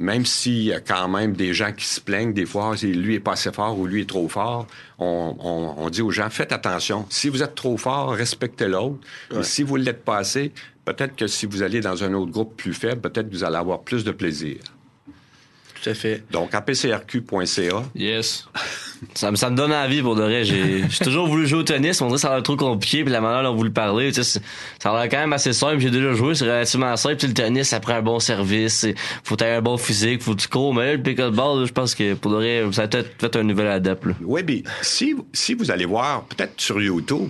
même 0.00 0.24
s'il 0.24 0.62
y 0.62 0.72
a 0.72 0.80
quand 0.80 1.08
même 1.08 1.32
des 1.32 1.52
gens 1.54 1.72
qui 1.72 1.84
se 1.84 2.00
plaignent 2.00 2.32
des 2.32 2.46
fois, 2.46 2.76
si 2.76 2.92
lui 2.92 3.16
est 3.16 3.20
pas 3.20 3.32
assez 3.32 3.50
fort 3.50 3.76
ou 3.78 3.86
lui 3.86 4.02
est 4.02 4.08
trop 4.08 4.28
fort, 4.28 4.66
on, 4.98 5.34
on- 5.40 5.74
on 5.84 5.90
dit 5.90 6.02
aux 6.02 6.10
gens, 6.12 6.30
faites 6.30 6.52
attention. 6.52 7.04
Si 7.10 7.28
vous 7.28 7.42
êtes 7.42 7.56
trop 7.56 7.76
fort, 7.76 8.12
respectez 8.12 8.68
l'autre. 8.68 8.98
Si 9.42 9.64
vous 9.64 9.76
ne 9.78 9.82
l'êtes 9.82 10.04
pas 10.04 10.18
assez, 10.18 10.52
peut-être 10.84 11.16
que 11.16 11.26
si 11.26 11.46
vous 11.46 11.62
allez 11.62 11.80
dans 11.80 12.04
un 12.04 12.12
autre 12.14 12.30
groupe 12.30 12.56
plus 12.56 12.74
faible, 12.74 13.00
peut-être 13.00 13.28
que 13.28 13.34
vous 13.34 13.42
allez 13.44 13.56
avoir 13.56 13.80
plus 13.80 14.04
de 14.04 14.12
plaisir. 14.12 14.58
Tout 15.82 15.90
à 15.90 15.94
fait. 15.94 16.22
Donc, 16.30 16.54
apcrq.ca, 16.54 17.82
Yes. 17.94 18.46
Ça 19.14 19.30
me, 19.30 19.36
ça 19.36 19.48
me 19.48 19.56
donne 19.56 19.72
envie 19.72 20.02
pour 20.02 20.16
de 20.16 20.22
vrai. 20.22 20.44
J'ai 20.44 20.82
j'ai 20.88 21.04
toujours 21.04 21.28
voulu 21.28 21.46
jouer 21.46 21.60
au 21.60 21.62
tennis, 21.62 22.00
mais 22.00 22.04
on 22.06 22.08
dirait 22.08 22.16
que 22.16 22.20
ça 22.22 22.30
a 22.30 22.34
l'air 22.34 22.42
trop 22.42 22.56
compliqué, 22.56 23.04
puis 23.04 23.12
la 23.12 23.20
manière 23.20 23.44
dont 23.44 23.54
vous 23.54 23.62
le 23.62 23.72
parlez, 23.72 24.08
tu 24.08 24.14
sais, 24.14 24.24
c'est- 24.24 24.42
ça 24.82 24.90
a 24.90 25.00
l'air 25.00 25.08
quand 25.08 25.18
même 25.18 25.32
assez 25.32 25.52
simple. 25.52 25.78
J'ai 25.78 25.90
déjà 25.92 26.14
joué, 26.14 26.34
c'est 26.34 26.44
relativement 26.46 26.96
simple. 26.96 27.14
Puis 27.16 27.28
le 27.28 27.34
tennis, 27.34 27.68
ça 27.68 27.78
prend 27.78 27.94
un 27.94 28.02
bon 28.02 28.18
service, 28.18 28.74
c'est- 28.74 28.94
faut 29.22 29.40
avoir 29.40 29.58
un 29.58 29.62
bon 29.62 29.76
physique, 29.76 30.20
faut 30.22 30.34
que 30.34 30.40
tu 30.40 30.48
cours. 30.48 30.74
Mais 30.74 30.84
là, 30.86 30.92
le 30.96 31.02
pickleball, 31.02 31.64
je 31.66 31.72
pense 31.72 31.94
que 31.94 32.14
pour 32.14 32.32
de 32.32 32.36
vrai, 32.38 32.64
ça 32.72 32.82
a 32.82 32.88
peut-être 32.88 33.10
fait 33.20 33.36
un 33.36 33.44
nouvel 33.44 33.68
adepte. 33.68 34.04
là. 34.06 34.14
Oui, 34.22 34.42
mais 34.44 34.64
si, 34.82 35.14
si 35.32 35.54
vous 35.54 35.70
allez 35.70 35.84
voir, 35.86 36.24
peut-être 36.24 36.60
sur 36.60 36.82
YouTube, 36.82 37.28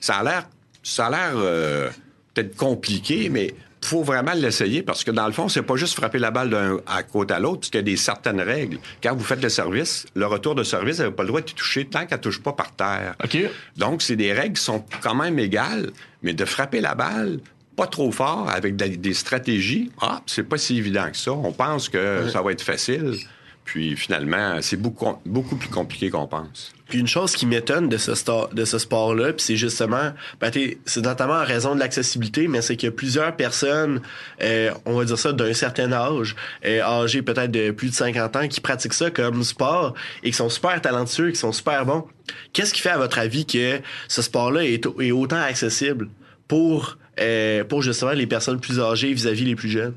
ça 0.00 0.16
a 0.16 0.22
l'air, 0.24 0.46
ça 0.82 1.06
a 1.06 1.10
l'air 1.10 1.32
euh, 1.36 1.88
peut-être 2.34 2.54
compliqué, 2.54 3.30
mais 3.30 3.54
faut 3.88 4.02
vraiment 4.02 4.34
l'essayer 4.34 4.82
parce 4.82 5.02
que 5.02 5.10
dans 5.10 5.26
le 5.26 5.32
fond, 5.32 5.48
c'est 5.48 5.62
pas 5.62 5.76
juste 5.76 5.94
frapper 5.94 6.18
la 6.18 6.30
balle 6.30 6.50
d'un 6.50 6.78
à 6.86 7.02
côté 7.02 7.34
à 7.34 7.40
l'autre, 7.40 7.60
parce 7.60 7.70
qu'il 7.70 7.78
y 7.78 7.82
a 7.82 7.82
des 7.82 7.96
certaines 7.96 8.40
règles. 8.40 8.78
Quand 9.02 9.14
vous 9.14 9.24
faites 9.24 9.42
le 9.42 9.48
service, 9.48 10.06
le 10.14 10.26
retour 10.26 10.54
de 10.54 10.62
service, 10.62 10.96
vous 10.96 11.02
n'avez 11.02 11.14
pas 11.14 11.22
le 11.22 11.28
droit 11.28 11.40
de 11.40 11.46
toucher 11.46 11.84
tant 11.86 12.06
qu'elle 12.06 12.20
touche 12.20 12.42
pas 12.42 12.52
par 12.52 12.74
terre. 12.74 13.14
OK. 13.24 13.36
Donc, 13.76 14.02
c'est 14.02 14.16
des 14.16 14.32
règles 14.32 14.56
qui 14.56 14.62
sont 14.62 14.84
quand 15.02 15.14
même 15.14 15.38
égales, 15.38 15.90
mais 16.22 16.34
de 16.34 16.44
frapper 16.44 16.80
la 16.80 16.94
balle 16.94 17.40
pas 17.76 17.86
trop 17.86 18.10
fort 18.10 18.50
avec 18.50 18.74
des, 18.74 19.14
stratégies, 19.14 19.92
ah, 20.00 20.20
c'est 20.26 20.42
pas 20.42 20.58
si 20.58 20.78
évident 20.78 21.08
que 21.12 21.16
ça. 21.16 21.30
On 21.30 21.52
pense 21.52 21.88
que 21.88 22.28
ça 22.28 22.42
va 22.42 22.50
être 22.50 22.62
facile, 22.62 23.14
puis 23.64 23.96
finalement, 23.96 24.58
c'est 24.62 24.76
beaucoup, 24.76 25.14
beaucoup 25.24 25.54
plus 25.54 25.68
compliqué 25.68 26.10
qu'on 26.10 26.26
pense. 26.26 26.72
Puis 26.88 26.98
une 26.98 27.06
chose 27.06 27.32
qui 27.34 27.44
m'étonne 27.44 27.88
de 27.88 27.98
ce, 27.98 28.14
sport-là, 28.14 29.32
puis 29.34 29.44
c'est 29.44 29.56
justement, 29.56 30.12
ben, 30.40 30.50
c'est 30.86 31.00
notamment 31.02 31.34
en 31.34 31.44
raison 31.44 31.74
de 31.74 31.80
l'accessibilité, 31.80 32.48
mais 32.48 32.62
c'est 32.62 32.82
a 32.82 32.90
plusieurs 32.90 33.36
personnes, 33.36 34.00
euh, 34.40 34.70
on 34.86 34.94
va 34.96 35.04
dire 35.04 35.18
ça, 35.18 35.32
d'un 35.32 35.52
certain 35.52 35.92
âge, 35.92 36.34
euh, 36.64 36.80
âgées 36.80 37.20
peut-être 37.20 37.50
de 37.50 37.72
plus 37.72 37.90
de 37.90 37.94
50 37.94 38.36
ans, 38.36 38.48
qui 38.48 38.60
pratiquent 38.62 38.94
ça 38.94 39.10
comme 39.10 39.44
sport 39.44 39.94
et 40.22 40.30
qui 40.30 40.36
sont 40.36 40.48
super 40.48 40.80
talentueux, 40.80 41.30
qui 41.30 41.36
sont 41.38 41.52
super 41.52 41.84
bons. 41.84 42.06
Qu'est-ce 42.54 42.72
qui 42.72 42.80
fait, 42.80 42.90
à 42.90 42.98
votre 42.98 43.18
avis, 43.18 43.44
que 43.44 43.80
ce 44.08 44.22
sport-là 44.22 44.64
est, 44.64 44.86
au- 44.86 45.00
est 45.00 45.12
autant 45.12 45.40
accessible 45.42 46.08
pour, 46.46 46.96
euh, 47.20 47.64
pour 47.64 47.82
justement 47.82 48.12
les 48.12 48.26
personnes 48.26 48.60
plus 48.60 48.80
âgées 48.80 49.12
vis-à-vis 49.12 49.44
les 49.44 49.56
plus 49.56 49.68
jeunes? 49.68 49.94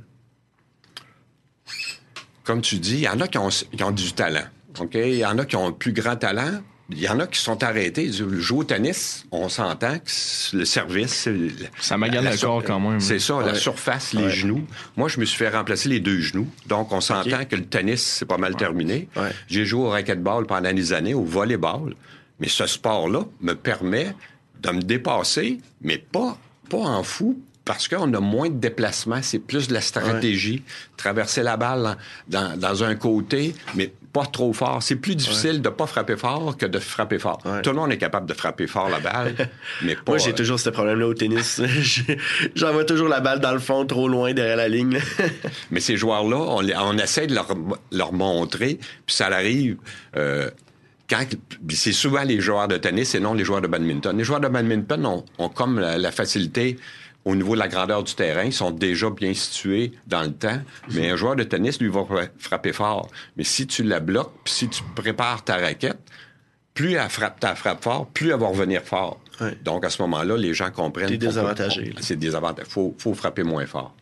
Comme 2.44 2.62
tu 2.62 2.76
dis, 2.80 2.96
il 2.96 3.02
y 3.04 3.08
en 3.08 3.20
a 3.22 3.28
qui 3.28 3.38
ont, 3.38 3.92
du 3.92 4.12
talent. 4.14 4.44
OK? 4.80 4.96
Il 4.96 5.16
y 5.16 5.26
en 5.26 5.38
a 5.38 5.46
qui 5.46 5.56
ont 5.56 5.72
plus 5.72 5.94
grand 5.94 6.16
talent. 6.18 6.62
Il 6.92 7.00
y 7.00 7.08
en 7.10 7.20
a 7.20 7.28
qui 7.28 7.40
sont 7.40 7.64
arrêtés. 7.64 8.04
Ils 8.06 8.52
au 8.52 8.64
tennis, 8.64 9.26
on 9.32 9.50
s'entend 9.50 9.98
que 10.00 10.58
le 10.58 10.66
service. 10.66 11.14
c'est 11.14 11.32
le- 11.32 11.50
Ça 11.80 11.98
magane 11.98 12.24
la 12.26 12.32
le 12.34 12.38
corps 12.38 12.64
quand 12.64 12.80
même. 12.80 13.00
C'est 13.00 13.20
ça, 13.20 13.42
la 13.42 13.56
surface, 13.56 14.14
les 14.14 14.24
Ouais. 14.24 14.30
genoux. 14.30 14.66
Moi, 14.98 15.08
je 15.08 15.20
me 15.20 15.26
suis 15.26 15.38
fait 15.38 15.50
remplacer 15.50 15.90
les 15.90 16.00
deux 16.00 16.20
genoux. 16.20 16.48
Donc, 16.68 16.92
on 16.92 17.02
s'entend 17.02 17.46
que 17.46 17.56
le 17.56 17.66
tennis, 17.66 18.02
c'est 18.02 18.26
pas 18.26 18.38
mal 18.38 18.56
terminé. 18.56 19.08
Ouais. 19.16 19.30
J'ai 19.48 19.66
joué 19.66 19.82
au 19.82 19.90
racquetball 19.90 20.46
pendant 20.46 20.74
des 20.74 20.94
années, 20.94 21.14
au 21.14 21.24
volleyball. 21.24 21.96
Mais 22.40 22.48
ce 22.50 22.66
sport-là 22.66 23.26
me 23.42 23.54
permet 23.54 24.16
de 24.62 24.72
me 24.72 24.82
dépasser, 24.82 25.60
mais 25.82 25.98
pas, 25.98 26.38
pas 26.70 26.78
en 26.78 27.04
fou, 27.04 27.40
parce 27.66 27.88
qu'on 27.88 28.14
a 28.14 28.20
moins 28.20 28.50
de 28.50 28.56
déplacements. 28.60 29.22
C'est 29.22 29.40
plus 29.40 29.68
de 29.68 29.74
la 29.74 29.82
stratégie. 29.82 30.64
Traverser 30.98 31.44
la 31.44 31.58
balle 31.58 31.98
dans, 32.28 32.60
dans 32.60 32.84
un 32.84 32.96
côté, 32.96 33.54
mais 33.76 33.94
pas 34.12 34.26
trop 34.26 34.54
fort. 34.54 34.84
C'est 34.84 34.96
plus 34.96 35.16
difficile 35.16 35.62
de 35.62 35.70
pas 35.70 35.88
frapper 35.88 36.18
fort 36.18 36.58
que 36.58 36.66
de 36.66 36.80
frapper 36.80 37.20
fort. 37.20 37.40
Ouais. 37.46 37.62
Tout 37.62 37.72
le 37.72 37.78
monde 37.78 37.92
est 37.92 37.98
capable 37.98 38.28
de 38.28 38.34
frapper 38.34 38.68
fort 38.68 38.90
la 38.90 39.00
balle, 39.00 39.36
mais 39.84 39.96
pas... 39.96 40.02
Moi, 40.08 40.18
j'ai 40.18 40.34
toujours 40.34 40.60
ce 40.60 40.70
problème-là 40.70 41.08
au 41.08 41.14
tennis. 41.14 41.62
J'envoie 42.56 42.86
toujours 42.86 43.08
la 43.08 43.20
balle 43.20 43.40
dans 43.40 43.54
le 43.54 43.60
fond, 43.60 43.86
trop 43.86 44.08
loin 44.08 44.34
derrière 44.34 44.58
la 44.58 44.68
ligne. 44.68 45.00
Mais 45.72 45.80
ces 45.80 45.98
joueurs-là, 45.98 46.38
on, 46.38 46.98
essaie 46.98 47.28
de 47.28 47.36
leur, 47.36 47.48
leur 47.92 48.14
montrer, 48.14 48.80
puis 49.06 49.16
ça 49.16 49.28
arrive. 49.28 49.78
euh, 50.18 50.50
c'est 51.70 51.92
souvent 51.92 52.24
les 52.24 52.40
joueurs 52.40 52.70
de 52.70 52.78
tennis 52.78 53.16
et 53.16 53.20
non 53.20 53.34
les 53.34 53.44
joueurs 53.44 53.62
de 53.62 53.68
badminton. 53.68 54.18
Les 54.18 54.24
joueurs 54.24 54.40
de 54.40 54.48
badminton 54.48 55.06
ont, 55.06 55.26
ont 55.40 55.50
comme 55.50 55.78
la, 55.78 55.98
la 55.98 56.12
facilité 56.12 56.78
au 57.26 57.36
niveau 57.36 57.54
de 57.54 57.60
la 57.60 57.68
grandeur 57.68 58.04
du 58.04 58.14
terrain, 58.16 58.44
ils 58.44 58.54
sont 58.54 58.72
déjà 58.72 59.10
bien 59.10 59.34
situés 59.34 59.92
dans 60.08 60.24
le 60.24 60.32
temps. 60.32 60.60
Mais 60.92 61.10
un 61.12 61.16
joueur 61.16 61.36
de 61.36 61.44
tennis, 61.44 61.80
lui, 61.80 61.90
va 61.90 62.04
fra- 62.06 62.28
frapper 62.40 62.74
fort. 62.74 63.10
Mais 63.38 63.44
si 63.44 63.68
tu 63.68 63.84
la 63.84 64.00
bloques, 64.00 64.34
puis 64.44 64.54
si 64.54 64.68
tu 64.70 64.82
prépares 64.96 65.44
ta 65.44 65.58
raquette, 65.58 66.00
plus 66.74 66.94
elle 66.94 67.10
frappe 67.10 67.40
ta 67.40 67.54
frappe 67.56 67.84
fort, 67.84 68.08
plus 68.08 68.32
elle 68.32 68.40
va 68.40 68.48
revenir 68.48 68.82
fort. 68.82 69.20
Ouais. 69.40 69.56
Donc, 69.64 69.86
à 69.86 69.90
ce 69.90 70.02
moment-là, 70.04 70.38
les 70.38 70.54
gens 70.54 70.72
comprennent. 70.72 71.10
Peut- 71.10 71.18
désavantagé. 71.18 71.94
C'est 72.00 72.16
désavantage. 72.16 72.66
Faut, 72.70 72.96
faut 72.98 73.14
frapper 73.14 73.44
moins 73.44 73.66
fort. 73.66 73.96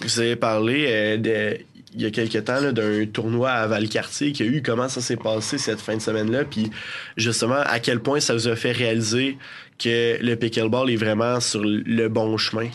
Vous 0.00 0.20
avez 0.20 0.36
parlé 0.36 0.86
euh, 0.88 1.16
de, 1.16 1.58
il 1.94 2.02
y 2.02 2.06
a 2.06 2.10
quelques 2.10 2.44
temps 2.44 2.70
d'un 2.72 3.06
tournoi 3.06 3.50
à 3.50 3.66
Valcartier 3.66 4.32
qu'il 4.32 4.46
y 4.46 4.48
a 4.48 4.52
eu. 4.52 4.62
Comment 4.62 4.88
ça 4.88 5.00
s'est 5.00 5.16
passé 5.16 5.58
cette 5.58 5.80
fin 5.80 5.96
de 5.96 6.02
semaine-là? 6.02 6.44
Puis 6.44 6.70
justement, 7.16 7.60
à 7.64 7.80
quel 7.80 8.00
point 8.00 8.20
ça 8.20 8.34
vous 8.34 8.46
a 8.48 8.56
fait 8.56 8.72
réaliser 8.72 9.38
que 9.78 10.18
le 10.20 10.34
pickleball 10.34 10.90
est 10.90 10.96
vraiment 10.96 11.40
sur 11.40 11.62
le 11.64 12.08
bon 12.08 12.36
chemin? 12.36 12.68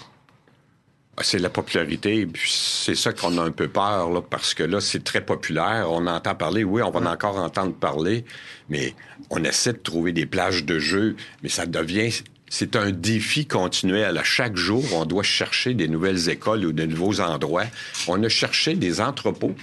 C'est 1.21 1.37
la 1.37 1.49
popularité, 1.49 2.25
puis 2.25 2.51
c'est 2.51 2.95
ça 2.95 3.13
qu'on 3.13 3.37
a 3.37 3.43
un 3.43 3.51
peu 3.51 3.67
peur, 3.67 4.09
là, 4.09 4.21
parce 4.21 4.55
que 4.55 4.63
là, 4.63 4.81
c'est 4.81 5.03
très 5.03 5.21
populaire. 5.21 5.87
On 5.91 6.07
entend 6.07 6.33
parler, 6.33 6.63
oui, 6.63 6.81
on 6.81 6.89
va 6.89 7.11
encore 7.11 7.37
entendre 7.37 7.75
parler, 7.75 8.25
mais 8.67 8.95
on 9.29 9.43
essaie 9.43 9.73
de 9.73 9.77
trouver 9.77 10.11
des 10.11 10.25
plages 10.25 10.65
de 10.65 10.79
jeu, 10.79 11.15
mais 11.43 11.49
ça 11.49 11.67
devient 11.67 12.09
c'est 12.55 12.75
un 12.75 12.91
défi 12.91 13.47
continuel. 13.47 14.15
À 14.15 14.23
chaque 14.23 14.55
jour, 14.55 14.83
on 14.93 15.05
doit 15.05 15.23
chercher 15.23 15.73
des 15.73 15.87
nouvelles 15.87 16.29
écoles 16.29 16.65
ou 16.65 16.71
de 16.71 16.83
nouveaux 16.85 17.19
endroits. 17.19 17.65
On 18.07 18.21
a 18.21 18.29
cherché 18.29 18.75
des 18.75 19.01
entrepôts 19.01 19.55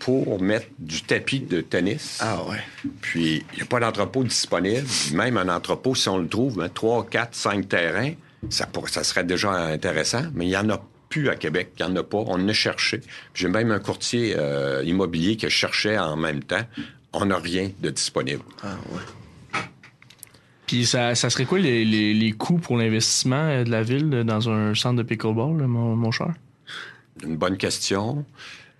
pour 0.00 0.40
mettre 0.42 0.66
du 0.78 1.02
tapis 1.02 1.40
de 1.40 1.60
tennis. 1.60 2.18
Ah 2.20 2.42
ouais. 2.48 2.58
Puis, 3.00 3.44
il 3.52 3.56
n'y 3.56 3.62
a 3.62 3.66
pas 3.66 3.78
d'entrepôt 3.78 4.24
disponible. 4.24 4.86
Même 5.12 5.36
un 5.36 5.48
entrepôt, 5.48 5.94
si 5.94 6.08
on 6.08 6.18
le 6.18 6.26
trouve, 6.26 6.60
hein, 6.60 6.70
3, 6.72 7.06
4, 7.08 7.34
5 7.34 7.68
terrains, 7.68 8.12
ça, 8.48 8.66
ça 8.86 9.04
serait 9.04 9.24
déjà 9.24 9.52
intéressant, 9.52 10.24
mais 10.34 10.46
il 10.46 10.48
n'y 10.48 10.56
en 10.56 10.68
a 10.70 10.82
plus 11.10 11.28
à 11.28 11.36
Québec. 11.36 11.72
Il 11.78 11.84
n'y 11.84 11.92
en 11.92 11.96
a 11.96 12.02
pas. 12.02 12.24
On 12.26 12.48
a 12.48 12.52
cherché. 12.52 13.02
J'ai 13.34 13.48
même 13.48 13.70
un 13.70 13.78
courtier 13.78 14.34
euh, 14.36 14.82
immobilier 14.84 15.36
qui 15.36 15.48
cherchait 15.50 15.98
en 15.98 16.16
même 16.16 16.42
temps. 16.42 16.64
On 17.12 17.26
n'a 17.26 17.38
rien 17.38 17.70
de 17.80 17.90
disponible. 17.90 18.42
Ah 18.62 18.76
ouais. 18.92 19.60
Puis 20.66 20.86
ça, 20.86 21.16
ça 21.16 21.30
serait 21.30 21.46
quoi 21.46 21.58
les, 21.58 21.84
les, 21.84 22.14
les 22.14 22.32
coûts 22.32 22.58
pour 22.58 22.78
l'investissement 22.78 23.48
euh, 23.48 23.64
de 23.64 23.70
la 23.70 23.82
ville 23.82 24.08
dans 24.08 24.48
un 24.48 24.74
centre 24.74 24.96
de 24.96 25.02
pickleball, 25.02 25.58
là, 25.58 25.66
mon, 25.66 25.96
mon 25.96 26.12
cher? 26.12 26.32
Une 27.24 27.36
bonne 27.36 27.56
question. 27.56 28.24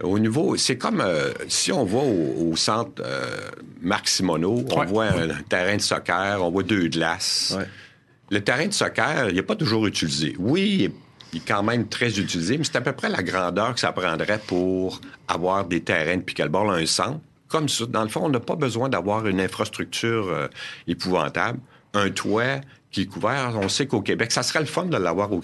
Au 0.02 0.18
niveau, 0.18 0.56
c'est 0.56 0.78
comme 0.78 1.00
euh, 1.00 1.32
si 1.48 1.72
on 1.72 1.84
va 1.84 1.98
au, 1.98 2.50
au 2.52 2.56
centre 2.56 3.02
euh, 3.04 3.50
Marc 3.82 4.08
Simoneau, 4.08 4.64
on 4.70 4.78
Ouais. 4.80 4.86
voit 4.86 5.04
un 5.06 5.28
terrain 5.48 5.76
de 5.76 5.82
soccer, 5.82 6.42
on 6.42 6.50
voit 6.50 6.62
deux 6.62 6.88
glaces. 6.88 7.54
Ouais. 7.58 7.66
Le 8.30 8.40
terrain 8.42 8.66
de 8.66 8.72
soccer, 8.72 9.28
il 9.28 9.34
n'est 9.34 9.42
pas 9.42 9.56
toujours 9.56 9.86
utilisé. 9.86 10.34
Oui, 10.38 10.62
il 10.78 10.84
est, 10.84 10.92
il 11.32 11.38
est 11.38 11.46
quand 11.46 11.62
même 11.62 11.86
très 11.88 12.18
utilisé, 12.18 12.56
mais 12.58 12.64
c'est 12.64 12.76
à 12.76 12.80
peu 12.80 12.92
près 12.92 13.08
la 13.08 13.22
grandeur 13.22 13.74
que 13.74 13.80
ça 13.80 13.92
prendrait 13.92 14.40
pour 14.46 15.00
avoir 15.28 15.64
des 15.66 15.80
terrains 15.82 16.16
de 16.16 16.22
pickleball, 16.22 16.70
un 16.70 16.86
centre. 16.86 17.20
Comme 17.48 17.68
ça, 17.68 17.84
dans 17.86 18.02
le 18.04 18.08
fond, 18.08 18.20
on 18.24 18.28
n'a 18.28 18.40
pas 18.40 18.54
besoin 18.56 18.88
d'avoir 18.88 19.26
une 19.26 19.40
infrastructure 19.40 20.28
euh, 20.28 20.46
épouvantable, 20.86 21.58
un 21.94 22.10
toit 22.10 22.60
qui 22.90 23.02
est 23.02 23.06
couvert. 23.06 23.52
On 23.62 23.68
sait 23.68 23.86
qu'au 23.86 24.00
Québec, 24.00 24.32
ça 24.32 24.42
serait 24.42 24.58
le 24.60 24.66
fun 24.66 24.84
de 24.86 24.96
l'avoir 24.96 25.32
au 25.32 25.40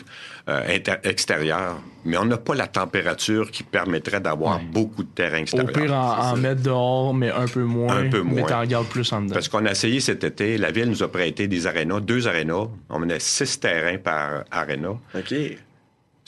euh, 0.48 0.62
inter- 0.68 0.96
extérieur, 1.04 1.76
mais 2.04 2.16
on 2.16 2.24
n'a 2.24 2.36
pas 2.38 2.54
la 2.54 2.66
température 2.66 3.50
qui 3.50 3.62
permettrait 3.62 4.20
d'avoir 4.20 4.56
Ouais. 4.56 4.64
beaucoup 4.72 5.02
de 5.04 5.08
terrains 5.08 5.38
Au 5.38 5.42
extérieurs. 5.42 5.72
pire, 5.72 5.92
en, 5.94 6.32
en 6.32 6.36
mettre 6.36 6.62
dehors, 6.62 7.14
mais 7.14 7.30
un 7.30 7.46
peu 7.46 7.62
moins. 7.62 7.96
Un 7.98 8.08
peu 8.10 8.22
Mais 8.22 8.40
moins. 8.40 8.48
t'en 8.48 8.64
gardes 8.64 8.88
plus 8.88 9.12
en 9.12 9.22
dedans. 9.22 9.34
Parce 9.34 9.48
qu'on 9.48 9.64
a 9.66 9.70
essayé 9.70 10.00
cet 10.00 10.24
été, 10.24 10.58
la 10.58 10.70
ville 10.72 10.88
nous 10.90 11.02
a 11.02 11.08
prêté 11.10 11.46
des 11.48 11.66
arénas, 11.66 12.00
deux 12.00 12.26
arénas. 12.26 12.66
On 12.90 12.98
menait 12.98 13.20
six 13.20 13.60
terrains 13.60 13.98
par 13.98 14.42
aréna. 14.50 14.90
OK. 15.14 15.34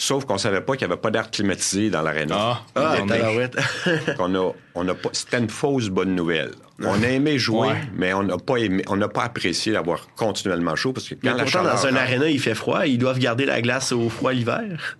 Sauf 0.00 0.24
qu'on 0.26 0.38
savait 0.38 0.60
pas 0.60 0.76
qu'il 0.76 0.86
n'y 0.86 0.92
avait 0.92 1.00
pas 1.00 1.10
d'air 1.10 1.28
climatisé 1.28 1.90
dans 1.90 2.02
l'aréna. 2.02 2.36
Ah, 2.38 2.62
Ah, 2.76 2.96
on 4.20 4.32
a, 4.36 4.52
on 4.76 4.88
a 4.88 4.94
pas, 4.94 5.08
c'était 5.12 5.38
une 5.38 5.50
fausse 5.50 5.88
bonne 5.88 6.14
nouvelle. 6.14 6.52
On 6.80 7.02
a 7.02 7.08
aimé 7.08 7.36
jouer, 7.36 7.68
Ouais. 7.70 7.74
mais 7.96 8.14
on 8.14 8.22
n'a 8.22 8.36
pas 8.38 8.58
aimé, 8.58 8.84
on 8.86 8.96
n'a 8.96 9.08
pas 9.08 9.24
apprécié 9.24 9.72
d'avoir 9.72 10.06
continuellement 10.14 10.76
chaud 10.76 10.92
parce 10.92 11.08
que 11.08 11.16
Mais 11.22 11.30
quand 11.30 11.36
la 11.36 11.42
pourtant, 11.42 11.64
dans 11.64 11.70
un 11.86 11.88
rentre 11.90 11.96
aréna, 12.00 12.28
il 12.28 12.38
fait 12.38 12.54
froid. 12.54 12.86
Ils 12.86 12.96
doivent 12.98 13.18
garder 13.18 13.44
la 13.44 13.60
glace 13.60 13.90
au 13.90 14.08
froid 14.08 14.32
l'hiver. 14.32 14.98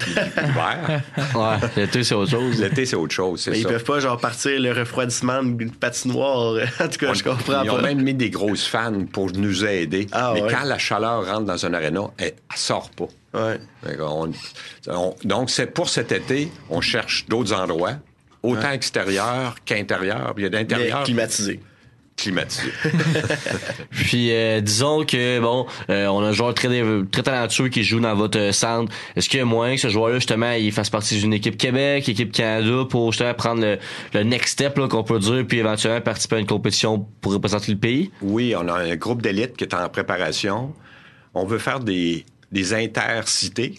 l'hiver, 0.08 1.02
Ouais, 1.36 1.68
l'été, 1.76 2.02
c'est 2.02 2.16
autre 2.16 2.32
chose. 2.32 2.60
l'été 2.60 2.84
c'est 2.86 2.96
autre 2.96 3.14
chose, 3.14 3.40
c'est 3.40 3.52
Mais 3.52 3.60
ils 3.60 3.66
peuvent 3.66 3.84
pas, 3.84 4.00
genre, 4.00 4.18
partir 4.18 4.60
le 4.60 4.72
refroidissement 4.72 5.44
d'une 5.44 5.70
patinoire. 5.70 6.56
en 6.80 6.88
tout 6.88 6.98
cas, 6.98 7.14
je 7.14 7.22
comprends 7.22 7.62
Ils 7.62 7.70
ont 7.70 7.76
pas. 7.76 7.82
même 7.82 8.02
mis 8.02 8.14
des 8.14 8.30
grosses 8.30 8.66
fans 8.66 9.04
pour 9.12 9.30
nous 9.30 9.64
aider. 9.64 10.08
Ah, 10.10 10.32
mais 10.34 10.42
ouais. 10.42 10.50
quand 10.52 10.64
la 10.64 10.78
chaleur 10.78 11.24
rentre 11.24 11.44
dans 11.44 11.64
un 11.64 11.72
aréna, 11.74 12.10
elle, 12.18 12.32
elle 12.50 12.56
sort 12.56 12.90
pas. 12.90 13.06
Ouais. 13.34 13.58
On- 14.00 15.14
donc, 15.24 15.50
c'est 15.50 15.66
pour 15.66 15.88
cet 15.88 16.12
été, 16.12 16.50
on 16.70 16.80
cherche 16.80 17.26
d'autres 17.28 17.52
endroits, 17.52 17.94
autant 18.42 18.70
extérieurs 18.70 19.56
qu'intérieurs. 19.64 20.34
Il 20.36 20.44
y 20.44 20.46
a 20.46 20.50
d'intérieur 20.50 21.02
climatisé. 21.04 21.60
climatisé. 22.16 22.70
Puis 23.90 24.30
euh, 24.32 24.60
disons 24.60 25.04
que 25.04 25.40
bon, 25.40 25.66
euh, 25.90 26.06
on 26.06 26.22
a 26.22 26.28
un 26.28 26.32
joueur 26.32 26.54
très 26.54 26.68
très 27.10 27.22
talentueux 27.22 27.68
qui 27.68 27.82
joue 27.82 28.00
dans 28.00 28.14
votre 28.14 28.38
euh, 28.38 28.52
centre. 28.52 28.92
Est-ce 29.16 29.28
qu'il 29.28 29.38
y 29.40 29.42
a 29.42 29.44
moyen 29.44 29.74
que 29.74 29.80
ce 29.80 29.88
joueur-là 29.88 30.14
justement 30.16 30.52
il 30.52 30.70
fasse 30.72 30.90
partie 30.90 31.18
d'une 31.18 31.32
équipe 31.32 31.56
Québec, 31.56 32.08
équipe 32.08 32.30
Canada 32.32 32.84
pour 32.88 33.12
justement 33.12 33.34
prendre 33.34 33.62
le, 33.62 33.78
le 34.12 34.22
next 34.22 34.52
step 34.52 34.78
là, 34.78 34.86
qu'on 34.88 35.02
peut 35.02 35.18
dire, 35.18 35.44
puis 35.46 35.58
éventuellement 35.58 36.00
participer 36.00 36.36
à 36.36 36.38
une 36.38 36.46
compétition 36.46 37.04
pour 37.20 37.32
représenter 37.32 37.72
le 37.72 37.78
pays? 37.78 38.10
oui, 38.22 38.54
on 38.56 38.68
a 38.68 38.74
un 38.74 38.94
groupe 38.96 39.20
d'élite 39.22 39.56
qui 39.56 39.64
est 39.64 39.74
en 39.74 39.88
préparation. 39.88 40.72
On 41.36 41.44
veut 41.46 41.58
faire 41.58 41.80
des, 41.80 42.24
des 42.54 42.72
intercités. 42.72 43.74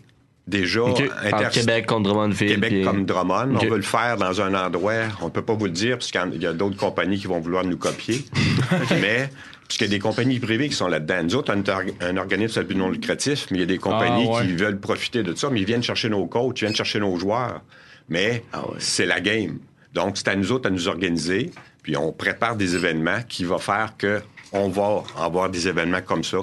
Déjà, 0.48 0.84
Ok. 0.84 1.02
inter- 1.02 1.34
Entre 1.34 1.50
Québec 1.50 1.86
contre 1.88 2.04
Drummondville. 2.10 2.50
Québec 2.50 2.70
puis- 2.70 2.84
comme 2.84 3.06
Drummond. 3.06 3.56
Ok. 3.56 3.62
On 3.64 3.70
veut 3.70 3.78
le 3.78 3.82
faire 3.82 4.18
dans 4.18 4.42
un 4.42 4.54
endroit, 4.54 4.94
on 5.24 5.32
peut 5.32 5.42
pas 5.42 5.56
vous 5.56 5.66
le 5.66 5.72
dire, 5.72 5.98
parce 5.98 6.12
qu'il 6.12 6.42
y 6.42 6.46
a 6.46 6.54
d'autres 6.54 6.78
compagnies 6.78 7.18
qui 7.18 7.26
vont 7.26 7.40
vouloir 7.40 7.64
nous 7.66 7.78
copier. 7.78 8.24
mais, 9.02 9.32
parce 9.68 9.78
qu'il 9.80 9.88
y 9.88 9.90
a 9.90 9.94
des 9.96 10.00
compagnies 10.00 10.38
privées 10.40 10.70
qui 10.70 10.76
sont 10.76 10.88
là-dedans. 10.88 11.24
Nous 11.24 11.36
autres, 11.36 11.52
on 11.56 11.64
est 11.64 12.04
un, 12.04 12.18
organisme 12.18 12.60
à 12.60 12.64
but 12.64 12.76
non 12.76 12.90
lucratif, 12.92 13.48
mais 13.50 13.58
il 13.58 13.62
y 13.62 13.64
a 13.64 13.66
des 13.66 13.80
compagnies 13.80 14.28
Ah, 14.30 14.38
ouais. 14.42 14.46
qui 14.46 14.54
veulent 14.56 14.80
profiter 14.80 15.24
de 15.24 15.34
ça, 15.34 15.50
mais 15.50 15.62
ils 15.62 15.66
viennent 15.66 15.82
chercher 15.82 16.10
nos 16.10 16.28
coachs, 16.28 16.60
ils 16.60 16.66
viennent 16.66 16.76
chercher 16.76 17.00
nos 17.00 17.18
joueurs. 17.18 17.62
Mais 18.08 18.44
Ah 18.54 18.68
ouais. 18.68 18.76
c'est 18.78 19.08
la 19.08 19.22
game. 19.22 19.58
Donc, 19.94 20.16
c'est 20.18 20.28
à 20.28 20.36
nous 20.36 20.52
autres 20.52 20.68
à 20.68 20.72
nous 20.72 20.88
organiser, 20.88 21.50
puis 21.82 21.98
on 21.98 22.12
prépare 22.12 22.56
des 22.56 22.76
événements 22.76 23.22
qui 23.28 23.46
vont 23.46 23.58
faire 23.58 23.94
que 23.98 24.22
on 24.52 24.70
va 24.70 25.02
avoir 25.18 25.50
des 25.50 25.68
événements 25.68 26.02
comme 26.04 26.24
ça. 26.24 26.38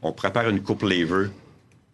On 0.00 0.12
prépare 0.12 0.48
une 0.48 0.62
coupe 0.62 0.82
lever 0.82 1.28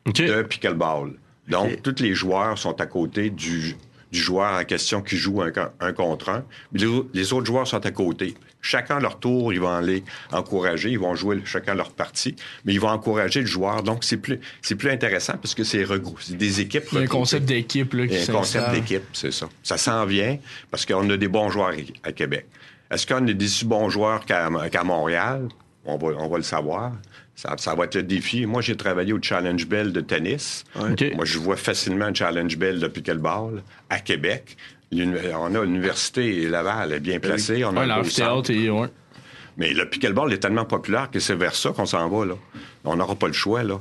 Ok. 0.07 0.17
de 0.23 0.43
pickleball. 0.43 1.13
Donc, 1.49 1.83
tous 1.83 2.01
les 2.03 2.15
joueurs 2.15 2.59
sont 2.59 2.81
à 2.81 2.87
côté 2.87 3.29
du, 3.31 3.77
du 4.13 4.19
joueur 4.19 4.59
en 4.61 4.65
question 4.65 5.03
qui 5.03 5.17
joue 5.17 5.43
un, 5.43 5.53
un 5.81 5.93
contre 5.93 6.31
un. 6.31 6.45
Les, 6.73 6.87
au- 6.87 7.09
les 7.13 7.33
autres 7.33 7.47
joueurs 7.47 7.67
sont 7.67 7.85
à 7.85 7.91
côté. 7.91 8.35
Chacun 8.63 8.99
leur 8.99 9.19
tour, 9.19 9.53
ils 9.53 9.61
vont 9.61 9.69
aller 9.69 10.05
encourager, 10.33 10.91
ils 10.91 10.99
vont 10.99 11.15
jouer 11.15 11.43
chacun 11.45 11.75
leur 11.75 11.91
partie, 11.93 12.35
mais 12.65 12.73
ils 12.73 12.81
vont 12.81 12.89
encourager 12.89 13.41
le 13.41 13.47
joueur. 13.47 13.83
Donc, 13.83 14.05
c'est 14.05 14.17
plus, 14.17 14.41
c'est 14.63 14.75
plus 14.75 14.89
intéressant 14.91 15.35
parce 15.35 15.55
que 15.55 15.65
c'est 15.65 15.85
des 16.31 16.61
équipes 16.63 16.85
Il 16.93 16.95
y 16.95 17.01
a 17.03 17.05
un 17.05 17.07
concept 17.07 17.45
d'équipe 17.45 17.93
là, 17.93 18.05
Il 18.05 18.09
qui 18.09 18.15
y 18.15 18.19
a 18.19 18.23
un 18.23 18.27
concept 18.39 18.71
d'équipe, 18.71 19.03
c'est 19.13 19.33
ça. 19.33 19.51
Ça 19.63 19.77
s'en 19.77 20.07
vient 20.07 20.39
parce 20.71 20.87
qu'on 20.87 21.09
a 21.11 21.17
des 21.19 21.29
bons 21.29 21.51
joueurs 21.51 21.73
à 22.05 22.13
Québec. 22.13 22.47
Est-ce 22.91 23.07
qu'on 23.07 23.27
a 23.29 23.33
des 23.35 23.49
si 23.49 23.67
bons 23.67 23.91
joueurs 23.91 24.25
qu'à 24.25 24.49
qu'à 24.71 24.83
Montréal? 24.85 25.49
On 25.85 25.99
va, 25.99 26.09
on 26.17 26.29
va 26.29 26.37
le 26.39 26.43
savoir. 26.43 26.93
Ça, 27.37 27.55
ça 27.59 27.75
va 27.75 27.85
être 27.85 27.97
le 27.97 28.03
défi. 28.05 28.47
Moi, 28.47 28.63
j'ai 28.63 28.77
travaillé 28.77 29.13
au 29.13 29.19
Challenge 29.21 29.67
Bell 29.67 29.93
de 29.93 30.01
tennis. 30.01 30.65
Moi, 31.15 31.25
je 31.25 31.39
vois 31.39 31.57
facilement 31.57 32.07
un 32.07 32.15
Challenge 32.15 32.57
Bell 32.57 32.79
de 32.79 32.87
pickleball 32.87 33.63
à 33.91 33.99
Québec. 33.99 34.57
On 34.93 35.55
a 35.55 35.65
l'université 35.65 36.49
Laval 36.49 36.93
est 36.93 37.01
bien 37.01 37.19
placée. 37.19 37.65
On 37.65 37.77
a 37.77 37.81
Ouais, 37.87 37.91
un 37.91 38.03
ouais. 38.71 38.89
Mais 39.57 39.73
le 39.73 39.89
pickleball 39.89 40.33
est 40.33 40.39
tellement 40.39 40.65
populaire 40.65 41.11
que 41.11 41.19
c'est 41.21 41.35
vers 41.35 41.55
ça 41.55 41.71
qu'on 41.71 41.87
s'en 41.87 42.09
va. 42.09 42.25
Là. 42.27 42.35
On 42.85 42.97
n'aura 42.97 43.15
pas 43.17 43.27
le 43.27 43.33
choix. 43.33 43.63
Là. 43.65 43.81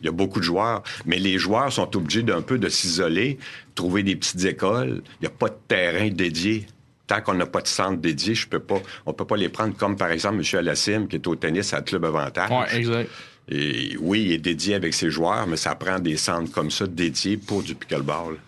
Il 0.00 0.06
y 0.06 0.08
a 0.08 0.12
beaucoup 0.12 0.38
de 0.38 0.44
joueurs. 0.44 0.82
Mais 1.06 1.18
les 1.18 1.38
joueurs 1.38 1.72
sont 1.72 1.96
obligés 1.96 2.22
d'un 2.22 2.42
peu 2.42 2.58
de 2.58 2.68
s'isoler, 2.68 3.38
trouver 3.74 4.02
des 4.04 4.14
petites 4.16 4.44
écoles. 4.44 5.02
Il 5.20 5.22
n'y 5.22 5.26
a 5.26 5.30
pas 5.30 5.48
de 5.48 5.56
terrain 5.66 6.08
dédié. 6.08 6.66
Tant 7.06 7.20
qu'on 7.20 7.34
n'a 7.34 7.46
pas 7.46 7.60
de 7.60 7.68
centre 7.68 8.00
dédié, 8.00 8.34
je 8.34 8.48
peux 8.48 8.58
pas, 8.58 8.80
on 9.04 9.10
ne 9.10 9.16
peut 9.16 9.24
pas 9.24 9.36
les 9.36 9.48
prendre 9.48 9.76
comme, 9.76 9.96
par 9.96 10.10
exemple, 10.10 10.36
M. 10.36 10.58
Alassim, 10.58 11.06
qui 11.06 11.16
est 11.16 11.26
au 11.26 11.36
tennis 11.36 11.72
à 11.72 11.82
Club 11.82 12.04
Avantage. 12.04 12.50
Ouais, 12.50 12.76
exact. 12.76 13.10
Et 13.48 13.96
oui, 14.00 14.24
il 14.24 14.32
est 14.32 14.38
dédié 14.38 14.74
avec 14.74 14.92
ses 14.92 15.08
joueurs, 15.08 15.46
mais 15.46 15.56
ça 15.56 15.74
prend 15.76 16.00
des 16.00 16.16
centres 16.16 16.50
comme 16.50 16.70
ça 16.70 16.86
dédiés 16.86 17.36
pour 17.36 17.62
du 17.62 17.76
pickleball. 17.76 18.38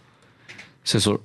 C'est 0.82 0.98
sûr. 0.98 1.20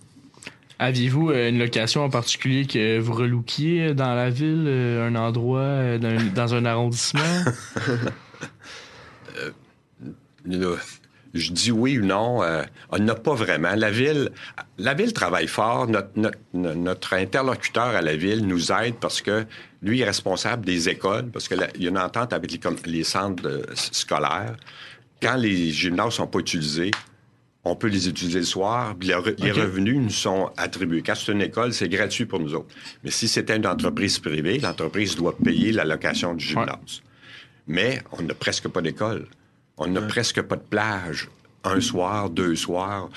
Aviez-vous 0.77 1.31
euh, 1.31 1.49
une 1.49 1.59
location 1.59 2.03
en 2.03 2.09
particulier 2.09 2.65
que 2.65 2.99
vous 2.99 3.13
relookiez 3.13 3.93
dans 3.93 4.13
la 4.13 4.29
ville, 4.29 4.65
euh, 4.67 5.07
un 5.07 5.15
endroit, 5.15 5.59
euh, 5.59 5.97
dans, 5.97 6.33
dans 6.33 6.53
un 6.53 6.65
arrondissement? 6.65 7.21
je 11.33 11.51
dis 11.51 11.71
oui 11.71 11.97
ou 11.99 12.05
non. 12.05 12.43
euh, 12.43 12.63
on 12.89 12.99
n'a 12.99 13.15
pas 13.15 13.33
vraiment. 13.33 13.73
La 13.75 13.89
ville, 13.91 14.29
la 14.77 14.93
ville 14.93 15.13
travaille 15.13 15.47
fort. 15.47 15.87
Notre, 15.87 16.09
notre- 16.15 16.37
notre 16.53 17.13
interlocuteur 17.13 17.87
à 17.95 18.01
la 18.01 18.15
ville 18.15 18.45
nous 18.45 18.71
aide 18.71 18.95
parce 19.01 19.21
que 19.21 19.45
lui 19.81 20.01
est 20.01 20.05
responsable 20.05 20.65
des 20.65 20.89
écoles, 20.89 21.29
parce 21.31 21.47
qu'il 21.47 21.65
y 21.79 21.85
a 21.87 21.89
une 21.89 21.97
entente 21.97 22.33
avec 22.33 22.51
les, 22.51 22.59
les 22.91 23.03
centres 23.03 23.47
euh, 23.47 23.63
scolaires. 23.75 24.55
Quand 25.21 25.35
les 25.35 25.71
gymnases 25.71 26.13
sont 26.15 26.27
pas 26.27 26.39
utilisés, 26.39 26.91
on 27.65 27.75
peut 27.77 27.87
les 27.87 28.09
utiliser 28.09 28.39
le 28.39 28.45
soir. 28.45 28.93
puis 28.99 29.07
les, 29.07 29.13
re- 29.15 29.41
les 29.41 29.51
OK. 29.51 29.57
revenus 29.57 29.97
nous 29.97 30.09
sont 30.09 30.51
attribués. 30.57 31.01
Quand 31.01 31.15
c'est 31.15 31.31
une 31.31 31.41
école, 31.41 31.73
c'est 31.73 31.87
gratuit 31.89 32.25
pour 32.25 32.39
nous 32.41 32.53
autres. 32.53 32.75
Mais 33.03 33.09
si 33.11 33.27
c'était 33.29 33.55
une 33.55 33.65
entreprise 33.65 34.19
privée, 34.19 34.59
l'entreprise 34.59 35.15
doit 35.15 35.35
payer 35.37 35.71
la 35.71 35.85
location 35.85 36.33
du 36.33 36.43
gymnase. 36.45 37.01
Mais 37.65 38.01
on 38.11 38.21
n'a 38.21 38.33
presque 38.33 38.67
pas 38.67 38.81
d'école. 38.81 39.27
On 39.83 39.87
n'a 39.91 40.01
presque 40.01 40.41
pas 40.41 40.55
de 40.55 40.61
plage. 40.61 41.29
Un 41.65 41.79
soir, 41.79 42.29
deux 42.29 42.55
soirs, 42.55 43.09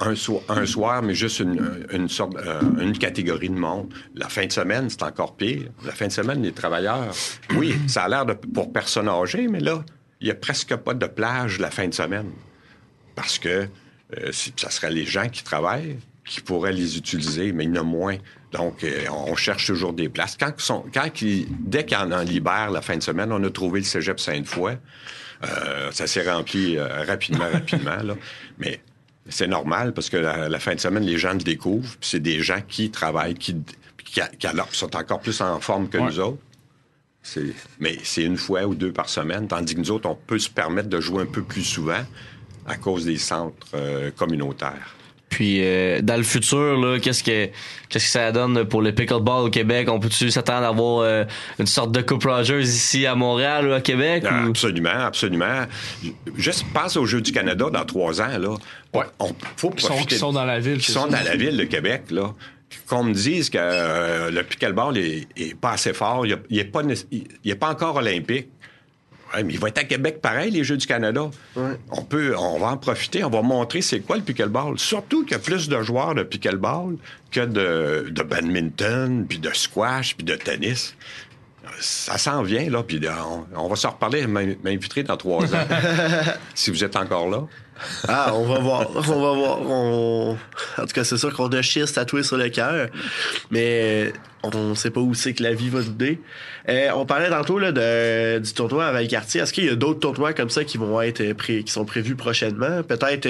un, 0.00 0.14
so- 0.14 0.42
un 0.48 0.66
soir, 0.66 1.02
mais 1.02 1.14
juste 1.14 1.40
une, 1.40 1.86
une 1.90 2.08
sorte, 2.08 2.34
euh, 2.36 2.60
une 2.78 2.96
catégorie 2.98 3.48
de 3.48 3.54
monde. 3.58 3.92
La 4.14 4.28
fin 4.28 4.44
de 4.46 4.52
semaine, 4.52 4.90
c'est 4.90 5.02
encore 5.02 5.36
pire. 5.36 5.68
La 5.84 5.92
fin 5.92 6.06
de 6.08 6.12
semaine, 6.12 6.42
les 6.42 6.52
travailleurs, 6.52 7.14
oui, 7.56 7.76
ça 7.86 8.04
a 8.04 8.08
l'air 8.08 8.26
pour 8.52 8.72
personnes 8.72 9.08
âgées, 9.08 9.48
mais 9.48 9.60
là, 9.60 9.84
il 10.20 10.28
y 10.28 10.30
a 10.30 10.34
presque 10.34 10.74
pas 10.76 10.92
de 10.94 11.06
plage 11.06 11.58
la 11.58 11.70
fin 11.70 11.88
de 11.88 11.94
semaine. 11.94 12.30
Parce 13.14 13.38
que 13.38 13.68
euh, 14.18 14.32
ça 14.56 14.70
serait 14.70 14.90
les 14.90 15.06
gens 15.06 15.28
qui 15.28 15.42
travaillent 15.42 15.98
qui 16.26 16.40
pourraient 16.40 16.72
les 16.72 16.96
utiliser, 16.96 17.52
mais 17.52 17.64
il 17.64 17.74
y 17.74 17.78
en 17.78 17.82
a 17.82 17.84
moins. 17.84 18.16
Donc, 18.52 18.82
euh, 18.82 19.04
on 19.10 19.34
cherche 19.36 19.66
toujours 19.66 19.92
des 19.92 20.08
places. 20.08 20.38
Quand 20.40 20.52
sont, 20.56 20.84
quand 20.92 21.10
dès 21.60 21.92
a 21.92 22.06
en 22.06 22.22
libère 22.22 22.70
la 22.70 22.80
fin 22.80 22.96
de 22.96 23.02
semaine, 23.02 23.30
on 23.30 23.44
a 23.44 23.50
trouvé 23.50 23.80
le 23.80 23.84
cégep 23.84 24.18
Sainte-Foy. 24.18 24.78
Euh, 25.44 25.90
ça 25.92 26.06
s'est 26.06 26.28
rempli 26.30 26.76
euh, 26.76 27.04
rapidement, 27.04 27.48
rapidement. 27.52 27.96
Là. 28.02 28.14
Mais 28.58 28.80
c'est 29.28 29.46
normal 29.46 29.92
parce 29.94 30.10
que 30.10 30.16
la, 30.16 30.48
la 30.48 30.58
fin 30.58 30.74
de 30.74 30.80
semaine, 30.80 31.04
les 31.04 31.18
gens 31.18 31.32
le 31.32 31.38
découvrent. 31.38 31.94
C'est 32.00 32.20
des 32.20 32.40
gens 32.42 32.60
qui 32.66 32.90
travaillent, 32.90 33.34
qui, 33.34 33.56
qui, 34.04 34.20
qui 34.38 34.46
alors, 34.46 34.68
sont 34.74 34.94
encore 34.96 35.20
plus 35.20 35.40
en 35.40 35.60
forme 35.60 35.88
que 35.88 35.98
Ouais. 35.98 36.04
nous 36.04 36.20
autres. 36.20 36.38
Mais 37.80 37.98
c'est 38.02 38.22
une 38.22 38.36
fois 38.36 38.64
ou 38.66 38.74
deux 38.74 38.92
par 38.92 39.08
semaine, 39.08 39.48
tandis 39.48 39.74
que 39.74 39.80
nous 39.80 39.90
autres, 39.90 40.08
on 40.08 40.14
peut 40.14 40.38
se 40.38 40.50
permettre 40.50 40.88
de 40.90 41.00
jouer 41.00 41.22
un 41.22 41.26
peu 41.26 41.42
plus 41.42 41.64
souvent 41.64 42.04
à 42.66 42.76
cause 42.76 43.06
des 43.06 43.16
centres 43.16 43.66
euh, 43.74 44.10
communautaires. 44.10 44.94
Puis 45.34 45.64
euh, 45.64 46.00
dans 46.00 46.16
le 46.16 46.22
futur, 46.22 46.78
là, 46.78 47.00
qu'est-ce 47.00 47.24
que 47.24 47.46
qu'est-ce 47.88 48.04
que 48.04 48.10
ça 48.10 48.30
donne 48.30 48.64
pour 48.66 48.82
le 48.82 48.92
pickleball 48.92 49.46
au 49.46 49.50
Québec? 49.50 49.88
On 49.90 49.98
peut-tu 49.98 50.30
s'attendre 50.30 50.64
à 50.64 50.68
avoir 50.68 51.00
euh, 51.00 51.24
une 51.58 51.66
sorte 51.66 51.90
de 51.90 52.02
Coupe 52.02 52.22
Rogers 52.22 52.60
ici 52.62 53.04
à 53.04 53.16
Montréal 53.16 53.66
ou 53.66 53.72
à 53.72 53.80
Québec? 53.80 54.22
Ah, 54.28 54.44
ou- 54.46 54.50
Absolument, 54.50 54.90
absolument. 54.90 55.64
Juste 56.36 56.64
pense 56.72 56.96
aux 56.96 57.04
Jeux 57.06 57.20
du 57.20 57.32
Canada 57.32 57.66
dans 57.72 57.84
trois 57.84 58.20
ans. 58.20 58.38
Là. 58.38 58.50
Ouais. 58.94 59.04
On, 59.18 59.32
faut 59.56 59.70
Qui 59.70 59.82
sont, 59.82 59.88
profiter 59.88 60.14
qui 60.14 60.18
sont 60.20 60.32
dans 60.32 60.44
la 60.44 60.60
ville. 60.60 60.78
qui 60.78 60.86
c'est 60.86 60.92
sont 60.92 61.10
ça? 61.10 61.18
dans 61.18 61.24
la 61.28 61.34
ville 61.34 61.56
de 61.56 61.64
Québec, 61.64 62.02
là, 62.12 62.32
qu'on 62.88 63.02
me 63.02 63.12
dise 63.12 63.50
que 63.50 63.58
euh, 63.60 64.30
le 64.30 64.42
pickleball 64.44 64.96
est, 64.98 65.26
est 65.36 65.54
pas 65.58 65.72
assez 65.72 65.92
fort, 65.92 66.24
il 66.26 66.38
n'est 66.50 66.62
pas, 66.64 66.84
né- 66.84 66.94
il- 67.10 67.24
il 67.44 67.50
est 67.50 67.56
pas 67.56 67.70
encore 67.70 67.96
olympique. 67.96 68.48
Mais 69.42 69.52
il 69.54 69.58
va 69.58 69.68
être 69.68 69.78
à 69.78 69.84
Québec 69.84 70.20
pareil, 70.20 70.50
les 70.50 70.62
Jeux 70.64 70.76
du 70.76 70.86
Canada. 70.86 71.30
On 71.90 72.02
peut, 72.02 72.34
on 72.38 72.58
va 72.58 72.68
en 72.68 72.76
profiter, 72.76 73.24
on 73.24 73.30
va 73.30 73.42
montrer 73.42 73.80
c'est 73.80 74.00
quoi 74.00 74.16
le 74.16 74.22
pickleball. 74.22 74.78
Surtout 74.78 75.22
qu'il 75.24 75.32
y 75.32 75.34
a 75.34 75.38
plus 75.40 75.68
de 75.68 75.82
joueurs 75.82 76.14
de 76.14 76.22
pickleball 76.22 76.96
que 77.30 77.40
de, 77.40 78.08
de 78.10 78.22
badminton, 78.22 79.26
puis 79.28 79.38
de 79.38 79.50
squash, 79.52 80.14
puis 80.16 80.24
de 80.24 80.34
tennis. 80.34 80.94
Ça 81.80 82.18
s'en 82.18 82.42
vient, 82.42 82.68
là, 82.70 82.82
puis 82.82 83.00
on, 83.08 83.46
on 83.56 83.68
va 83.68 83.74
s'en 83.76 83.90
reparler, 83.90 84.26
m'in- 84.26 84.54
m'inviter 84.62 85.02
dans 85.02 85.16
trois 85.16 85.52
ans, 85.54 85.66
si 86.54 86.70
vous 86.70 86.84
êtes 86.84 86.94
encore 86.94 87.28
là. 87.28 87.42
Ah, 88.08 88.32
on 88.34 88.44
va 88.44 88.58
voir. 88.58 88.88
On 88.94 89.00
va 89.00 89.32
voir. 89.32 89.60
On... 89.62 90.36
En 90.78 90.82
tout 90.82 90.92
cas, 90.94 91.04
c'est 91.04 91.16
sûr 91.18 91.32
qu'on 91.34 91.48
a 91.48 91.62
schiste 91.62 91.94
tatoué 91.96 92.22
sur 92.22 92.36
le 92.36 92.48
cœur. 92.48 92.88
Mais 93.50 94.12
on 94.42 94.74
sait 94.74 94.90
pas 94.90 95.00
où 95.00 95.14
c'est 95.14 95.32
que 95.32 95.42
la 95.42 95.54
vie 95.54 95.70
va 95.70 95.80
nous 95.80 95.92
mener. 95.98 96.20
Euh, 96.68 96.90
on 96.94 97.06
parlait 97.06 97.30
tantôt 97.30 97.58
là, 97.58 97.72
du 98.38 98.52
tournoi 98.52 98.86
à 98.86 98.92
Valcartier. 98.92 99.40
Est-ce 99.40 99.52
qu'il 99.52 99.64
y 99.64 99.68
a 99.70 99.74
d'autres 99.74 100.00
tournois 100.00 100.32
comme 100.34 100.50
ça 100.50 100.64
qui 100.64 100.76
vont 100.78 101.00
être 101.00 101.20
euh, 101.20 101.34
qui 101.34 101.70
sont 101.72 101.84
prévus 101.84 102.14
prochainement? 102.14 102.82
Peut-être 102.82 103.26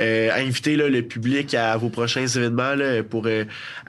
euh, 0.00 0.30
inviter 0.36 0.76
le 0.76 1.02
public 1.02 1.54
à 1.54 1.76
vos 1.76 1.88
prochains 1.88 2.26
événements 2.26 2.74
pour 3.08 3.26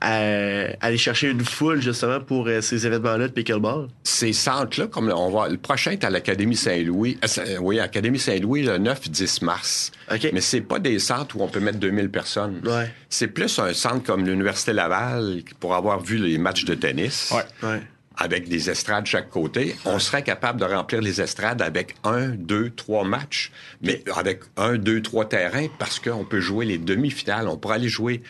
aller 0.01 0.97
chercher 0.97 1.29
une 1.29 1.43
foule 1.43 1.81
justement 1.81 2.19
pour 2.19 2.47
ces 2.61 2.85
événements-là 2.87 3.27
de 3.27 3.33
pickleball? 3.33 3.87
Ces 4.03 4.33
centres-là, 4.33 4.87
comme 4.87 5.09
on 5.11 5.29
va, 5.29 5.47
le 5.49 5.57
prochain 5.57 5.91
est 5.91 6.03
à 6.03 6.09
l'Académie 6.09 6.55
Saint-Louis. 6.55 7.17
Saint- 7.25 7.57
oui, 7.59 7.79
Académie 7.79 8.19
Saint-Louis 8.19 8.63
le 8.63 8.77
9-10 8.77 9.43
mars. 9.43 9.90
OK. 10.11 10.29
Mais 10.33 10.41
c'est 10.41 10.61
pas 10.61 10.79
des 10.79 10.99
centres 10.99 11.37
où 11.37 11.41
on 11.43 11.47
peut 11.47 11.59
mettre 11.59 11.79
2000 11.79 12.09
personnes. 12.09 12.61
Ouais. 12.65 12.91
C'est 13.09 13.27
plus 13.27 13.59
un 13.59 13.73
centre 13.73 14.03
comme 14.03 14.25
l'Université 14.25 14.73
Laval 14.73 15.41
pour 15.59 15.75
avoir 15.75 16.01
vu 16.01 16.17
les 16.17 16.37
matchs 16.37 16.65
de 16.65 16.75
tennis. 16.75 17.31
Ouais. 17.33 17.67
Ouais. 17.69 17.81
Avec 18.17 18.49
des 18.49 18.69
estrades 18.69 19.03
de 19.03 19.07
chaque 19.07 19.29
côté, 19.29 19.75
on 19.85 19.97
serait 19.97 20.21
capable 20.21 20.59
de 20.59 20.65
remplir 20.65 21.01
les 21.01 21.21
estrades 21.21 21.61
avec 21.61 21.95
un, 22.03 22.27
deux, 22.29 22.69
trois 22.69 23.03
matchs, 23.03 23.51
mais 23.81 24.03
avec 24.15 24.41
un, 24.57 24.77
deux, 24.77 25.01
trois 25.01 25.27
terrains, 25.27 25.67
parce 25.79 25.99
qu'on 25.99 26.25
peut 26.25 26.41
jouer 26.41 26.65
les 26.65 26.77
demi-finales. 26.77 27.47
On 27.47 27.57
pourrait 27.57 27.75
aller 27.75 27.89
jouer 27.89 28.21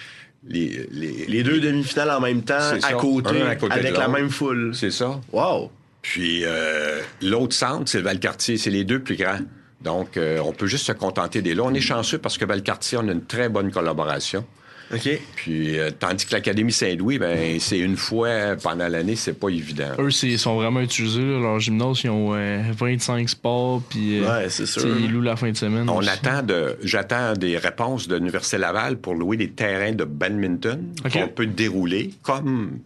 les, 0.47 0.88
les, 0.91 1.26
Les 1.26 1.43
deux 1.43 1.60
demi-finales 1.60 2.12
en 2.12 2.21
même 2.21 2.43
temps, 2.43 2.54
à 2.56 2.80
ça. 2.80 2.93
côté, 2.93 3.41
à 3.41 3.50
avec 3.74 3.97
la 3.97 4.08
même 4.08 4.30
foule. 4.30 4.71
C'est 4.74 4.91
ça. 4.91 5.19
Wow! 5.34 5.71
Puis 6.02 6.43
euh, 6.45 7.02
l'autre 7.21 7.56
centre, 7.56 7.89
c'est 7.89 8.00
le 8.00 8.04
Valcartier. 8.06 8.58
C'est 8.58 8.71
les 8.71 8.84
deux 8.84 9.00
plus 9.00 9.15
grands. 9.15 9.39
Donc, 9.84 10.17
euh, 10.17 10.39
on 10.46 10.52
peut 10.52 10.67
juste 10.67 10.86
se 10.86 10.91
contenter 10.91 11.41
des 11.41 11.56
là. 11.56 11.63
On 11.65 11.74
est 11.74 11.82
chanceux 11.82 12.17
parce 12.20 12.38
que 12.38 12.46
Valcartier, 12.46 12.98
on 13.02 13.08
a 13.08 13.12
une 13.12 13.26
très 13.26 13.50
bonne 13.50 13.72
collaboration. 13.72 14.46
OK. 14.94 15.08
Puis, 15.38 15.80
euh, 15.80 15.89
tandis 15.98 16.26
que 16.26 16.34
l'Académie 16.34 16.74
Saint-Louis, 16.74 17.17
ben, 17.17 17.58
c'est 17.62 17.80
une 17.80 17.96
fois 17.96 18.58
pendant 18.62 18.89
l'année, 18.89 19.15
c'est 19.15 19.32
pas 19.39 19.48
évident. 19.48 19.91
Eux, 20.00 20.12
c'est- 20.12 20.28
ils 20.28 20.38
sont 20.38 20.56
vraiment 20.58 20.82
utilisés. 20.82 21.22
Là. 21.22 21.39
Leur 21.39 21.60
gymnase, 21.62 22.02
ils 22.04 22.10
ont 22.10 22.34
euh, 22.34 22.62
25 22.78 23.30
sports. 23.30 23.82
Puis, 23.89 24.20
euh, 24.20 24.28
Ouais, 24.44 24.50
c'est 24.50 24.65
sûr. 24.65 24.82
tu 24.82 24.89
sais, 24.89 24.96
Ils 25.00 25.12
louent 25.13 25.22
la 25.22 25.38
fin 25.38 25.50
de 25.50 25.56
semaine. 25.56 25.89
On 25.89 26.00
aussi. 26.00 26.10
attend 26.10 26.44
de, 26.44 26.76
j'attends 26.84 27.34
des 27.34 27.58
réponses 27.58 28.10
de 28.10 28.17
l'Université 28.17 28.58
Laval 28.58 28.98
pour 28.98 29.15
louer 29.15 29.38
des 29.38 29.52
terrains 29.52 29.94
de 29.94 30.04
badminton 30.04 30.84
qu'on 31.12 31.28
peut 31.30 31.46
dérouler 31.48 32.12
comme, 32.22 32.80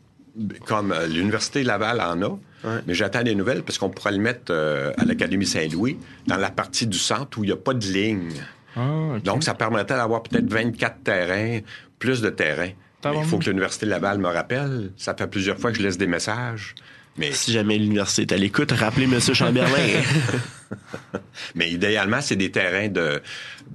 comme 0.65 0.91
euh, 0.91 1.07
l'Université 1.07 1.63
Laval 1.63 2.01
en 2.01 2.21
a. 2.21 2.29
Ouais. 2.29 2.81
Mais 2.87 2.93
j'attends 2.93 3.23
des 3.23 3.35
nouvelles 3.35 3.63
parce 3.63 3.77
qu'on 3.77 3.89
pourrait 3.89 4.11
le 4.11 4.19
mettre 4.19 4.51
euh, 4.51 4.91
à 4.97 5.05
l'Académie 5.05 5.45
Saint-Louis 5.45 5.97
dans 6.27 6.37
la 6.37 6.49
partie 6.49 6.87
du 6.87 6.97
centre 6.97 7.37
où 7.37 7.43
il 7.43 7.47
n'y 7.47 7.53
a 7.53 7.57
pas 7.57 7.73
de 7.73 7.85
ligne. 7.85 8.31
Ah. 8.75 9.17
Donc, 9.23 9.43
ça 9.43 9.53
permettrait 9.53 9.97
d'avoir 9.97 10.23
peut-être 10.23 10.51
24 10.51 11.03
terrains, 11.03 11.59
plus 11.99 12.21
de 12.21 12.29
terrains. 12.29 12.71
Il 13.05 13.23
faut 13.25 13.37
que 13.37 13.45
l'Université 13.45 13.85
Laval 13.85 14.17
me 14.17 14.27
rappelle. 14.27 14.91
Ça 14.97 15.13
fait 15.15 15.27
plusieurs 15.27 15.59
fois 15.59 15.71
que 15.71 15.77
je 15.77 15.83
laisse 15.83 15.97
des 15.97 16.07
messages. 16.07 16.73
Mais, 17.17 17.31
Si 17.31 17.51
jamais 17.53 17.77
l'université 17.77 18.23
est 18.23 18.31
à 18.33 18.37
l'écoute, 18.37 18.71
rappelez 18.71 19.05
M. 19.05 19.19
Chamberlain. 19.19 20.01
mais 21.55 21.71
idéalement, 21.71 22.19
c'est 22.21 22.35
des 22.35 22.51
terrains 22.51 22.89
de 22.89 23.21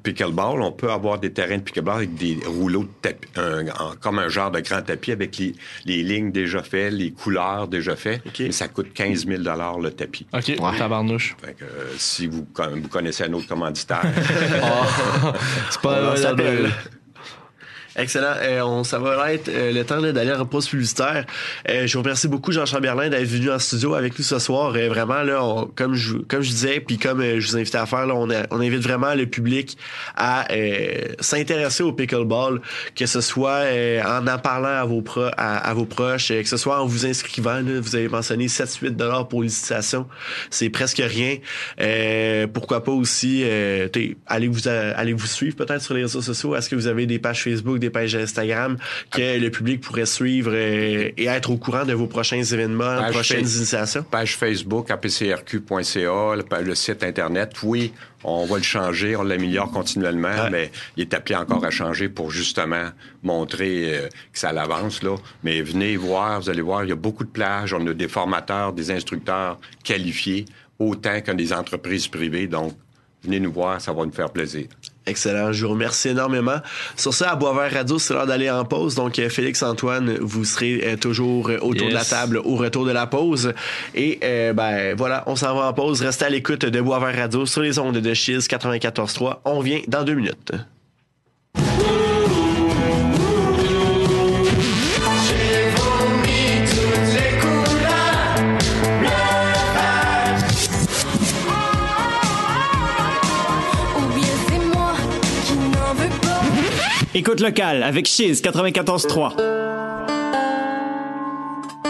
pickleball. 0.03 0.61
On 0.61 0.73
peut 0.73 0.91
avoir 0.91 1.19
des 1.19 1.33
terrains 1.33 1.57
de 1.57 1.63
pickleball 1.63 1.97
avec 1.97 2.15
des 2.15 2.39
rouleaux 2.47 2.85
de 2.85 2.91
tapis, 3.01 3.29
un- 3.37 3.65
comme 4.01 4.19
un 4.19 4.29
genre 4.29 4.51
de 4.51 4.61
grand 4.61 4.83
tapis 4.83 5.13
avec 5.13 5.39
les, 5.39 5.55
les 5.87 6.03
lignes 6.03 6.33
déjà 6.33 6.63
faites, 6.63 6.93
les 6.93 7.13
couleurs 7.13 7.67
déjà 7.69 7.97
faites. 7.97 8.23
Mais 8.39 8.53
ça 8.53 8.69
coûte 8.69 8.93
15 8.93 9.27
000 9.27 9.43
le 9.79 9.91
tapis. 9.91 10.27
OK, 10.33 10.57
tabarnouche. 10.77 11.35
Fait 11.43 11.55
que, 11.55 11.65
euh, 11.65 11.93
si 11.97 12.27
vous, 12.27 12.47
vous 12.57 12.89
connaissez 12.89 13.25
un 13.25 13.33
autre 13.33 13.49
commanditaire, 13.49 14.03
Ah, 14.63 15.33
c'est 15.71 15.81
pas 15.81 16.15
On. 16.17 16.69
Excellent. 17.97 18.35
Euh, 18.41 18.61
on, 18.63 18.85
ça 18.85 18.99
va 18.99 19.33
être 19.33 19.49
euh, 19.49 19.73
le 19.73 19.85
temps 19.85 20.01
d'aller 20.01 20.33
en 20.33 20.47
pause 20.47 20.69
publicitaire. 20.69 21.27
Euh, 21.69 21.87
je 21.87 21.97
vous 21.97 22.03
remercie 22.03 22.29
beaucoup, 22.29 22.53
Jean 22.53 22.65
Chamberlain, 22.65 23.09
d'être 23.09 23.27
venu 23.27 23.51
en 23.51 23.59
studio 23.59 23.95
avec 23.95 24.17
nous 24.17 24.25
ce 24.25 24.39
soir. 24.39 24.73
Euh, 24.77 24.89
vraiment, 24.89 25.23
là, 25.23 25.45
on- 25.45 25.67
comme, 25.67 25.95
je, 25.95 26.19
comme 26.19 26.41
je 26.43 26.51
disais, 26.51 26.81
puis 26.81 26.99
comme 26.99 27.21
euh, 27.21 27.41
je 27.41 27.49
vous 27.49 27.57
invitais 27.57 27.79
à 27.79 27.87
faire, 27.87 28.07
là, 28.07 28.15
on, 28.15 28.29
on 28.51 28.61
invite 28.61 28.81
vraiment 28.81 29.15
le 29.15 29.27
public 29.27 29.77
à 30.17 30.51
euh, 30.53 31.09
s'intéresser 31.19 31.83
au 31.83 31.93
pickleball, 31.93 32.61
que 32.95 33.07
ce 33.07 33.21
soit 33.21 33.65
en 34.07 34.27
en 34.27 34.39
parlant 34.39 34.69
à 34.69 34.85
vos, 34.85 35.03
pro, 35.03 35.25
à, 35.37 35.75
vos 35.75 35.85
proches, 35.85 36.29
que 36.29 36.45
ce 36.49 36.57
soit 36.57 36.81
en 36.81 36.87
vous 36.87 37.07
inscrivant. 37.07 37.55
là. 37.55 37.81
vous 37.81 37.97
avez 37.97 38.09
mentionné 38.09 38.47
7-8 38.47 38.91
dollars 38.91 39.27
pour 39.29 39.43
l'initiation. 39.43 40.07
C'est 40.51 40.71
presque 40.71 41.03
rien. 41.05 41.39
Pourquoi 42.53 42.85
pas 42.85 42.93
aussi, 42.93 43.43
allez 44.27 44.49
vous 44.49 44.69
allez 44.69 45.13
vous 45.13 45.27
suivre 45.27 45.57
peut-être 45.57 45.83
sur 45.83 45.95
les 45.95 46.03
réseaux 46.03 46.23
sociaux. 46.23 46.55
Est-ce 46.55 46.69
que 46.71 46.77
vous 46.77 46.87
avez 46.87 47.07
des 47.07 47.19
pages 47.19 47.43
Facebook, 47.43 47.79
des 47.79 47.90
pages 47.91 48.15
Instagram 48.15 48.77
que 49.11 49.39
le 49.39 49.51
public 49.51 49.81
pourrait 49.81 50.07
suivre 50.07 50.51
euh, 50.55 51.11
et 51.17 51.27
être 51.27 51.51
au 51.51 51.57
courant 51.57 51.85
de 51.85 51.93
vos 51.93 52.07
prochains 52.07 52.43
événements, 52.43 52.97
Page 52.99 53.13
prochaines 53.13 53.41
initiations? 53.49 54.03
page 54.03 54.37
Facebook, 54.37 54.91
apcrq.ca, 54.91 56.35
le, 56.63 56.75
site 56.75 57.03
Internet. 57.05 57.53
Oui, 57.63 57.93
on 58.25 58.45
va 58.47 58.57
le 58.57 58.63
changer, 58.63 59.17
on 59.17 59.23
l'améliore 59.23 59.71
continuellement, 59.71 60.29
Ouais. 60.29 60.51
mais 60.51 60.71
il 60.97 61.03
est 61.03 61.15
appelé 61.15 61.37
encore 61.37 61.65
à 61.65 61.71
changer 61.71 62.09
pour 62.09 62.31
justement 62.31 62.91
montrer 63.23 63.95
euh, 63.99 64.09
que 64.33 64.39
ça 64.39 64.53
l'avance. 64.53 65.03
là. 65.03 65.17
Mais 65.43 65.63
venez 65.63 65.97
voir, 65.97 66.41
vous 66.41 66.51
allez 66.51 66.61
voir, 66.63 66.85
il 66.85 66.91
y 66.91 66.93
a 66.93 66.97
beaucoup 66.97 67.25
de 67.25 67.31
plages. 67.31 67.73
On 67.75 67.87
a 67.87 67.93
des 67.95 68.09
formateurs, 68.09 68.73
des 68.73 68.91
instructeurs 68.91 69.59
qualifiés, 69.85 70.45
autant 70.79 71.21
que 71.21 71.33
des 71.33 71.53
entreprises 71.53 72.09
privées. 72.09 72.47
Donc, 72.47 72.75
venez 73.23 73.41
nous 73.41 73.53
voir, 73.53 73.81
ça 73.81 73.93
va 73.93 74.05
nous 74.05 74.13
faire 74.13 74.31
plaisir. 74.31 74.67
Excellent, 75.07 75.53
je 75.53 75.65
vous 75.65 75.73
remercie 75.73 76.09
énormément. 76.09 76.59
Sur 76.97 77.15
ça, 77.15 77.31
à 77.31 77.37
Boisvert 77.37 77.73
Radio, 77.73 77.99
c'est 77.99 78.13
l'heure 78.13 78.27
d'aller 78.27 78.51
en 78.51 78.65
pause. 78.65 78.95
Donc, 78.95 79.19
euh, 79.19 79.31
Félix-Antoine, 79.31 80.19
vous 80.21 80.45
serez 80.45 80.83
euh, 80.85 80.97
toujours 80.97 81.49
euh, 81.49 81.59
autour 81.63 81.89
de 81.89 81.95
la 81.95 82.05
table 82.05 82.39
au 82.39 82.57
retour 82.57 82.85
de 82.85 82.93
la 82.93 83.07
pause. 83.07 83.55
Et 83.95 84.21
euh, 84.23 84.53
ben 84.53 84.95
voilà, 84.95 85.25
on 85.27 85.37
s'en 85.37 85.55
va 85.57 85.69
en 85.69 85.73
pause. 85.73 86.03
Restez 86.03 86.27
à 86.27 86.29
l'écoute 86.29 86.67
de 86.67 86.81
Boisvert 86.81 87.17
Radio 87.17 87.47
sur 87.47 87.63
les 87.63 87.79
ondes 87.79 87.97
de 87.97 88.15
Chiz 88.15 88.47
94.3. 88.47 89.39
On 89.47 89.61
vient 89.61 89.81
dans 89.89 90.05
deux 90.05 90.15
minutes. 90.15 90.53
Écoute 107.13 107.41
locale 107.41 107.83
avec 107.83 108.07
Chiz 108.07 108.41
94.3. 108.41 109.33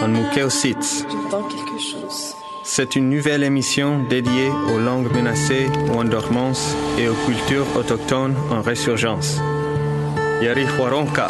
Anmukeositz. 0.01 1.05
J'entends 1.07 1.43
quelque 1.43 1.79
chose. 1.79 2.33
C'est 2.63 2.95
une 2.95 3.11
nouvelle 3.11 3.43
émission 3.43 4.03
dédiée 4.09 4.49
aux 4.73 4.79
langues 4.79 5.13
menacées 5.13 5.67
ou 5.89 5.99
en 5.99 6.05
dormance 6.05 6.75
et 6.97 7.07
aux 7.07 7.13
cultures 7.13 7.67
autochtones 7.75 8.35
en 8.49 8.63
résurgence. 8.63 9.39
Yarihwaronka. 10.41 11.29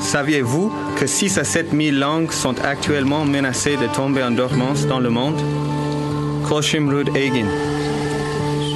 Saviez-vous 0.00 0.72
que 0.96 1.06
6 1.06 1.36
à 1.36 1.44
7 1.44 1.72
000 1.72 1.98
langues 1.98 2.32
sont 2.32 2.58
actuellement 2.64 3.26
menacées 3.26 3.76
de 3.76 3.86
tomber 3.94 4.22
en 4.22 4.30
dormance 4.30 4.86
dans 4.86 4.98
le 4.98 5.10
monde? 5.10 5.38
Koshimrud 6.48 7.14
Egin. 7.14 7.48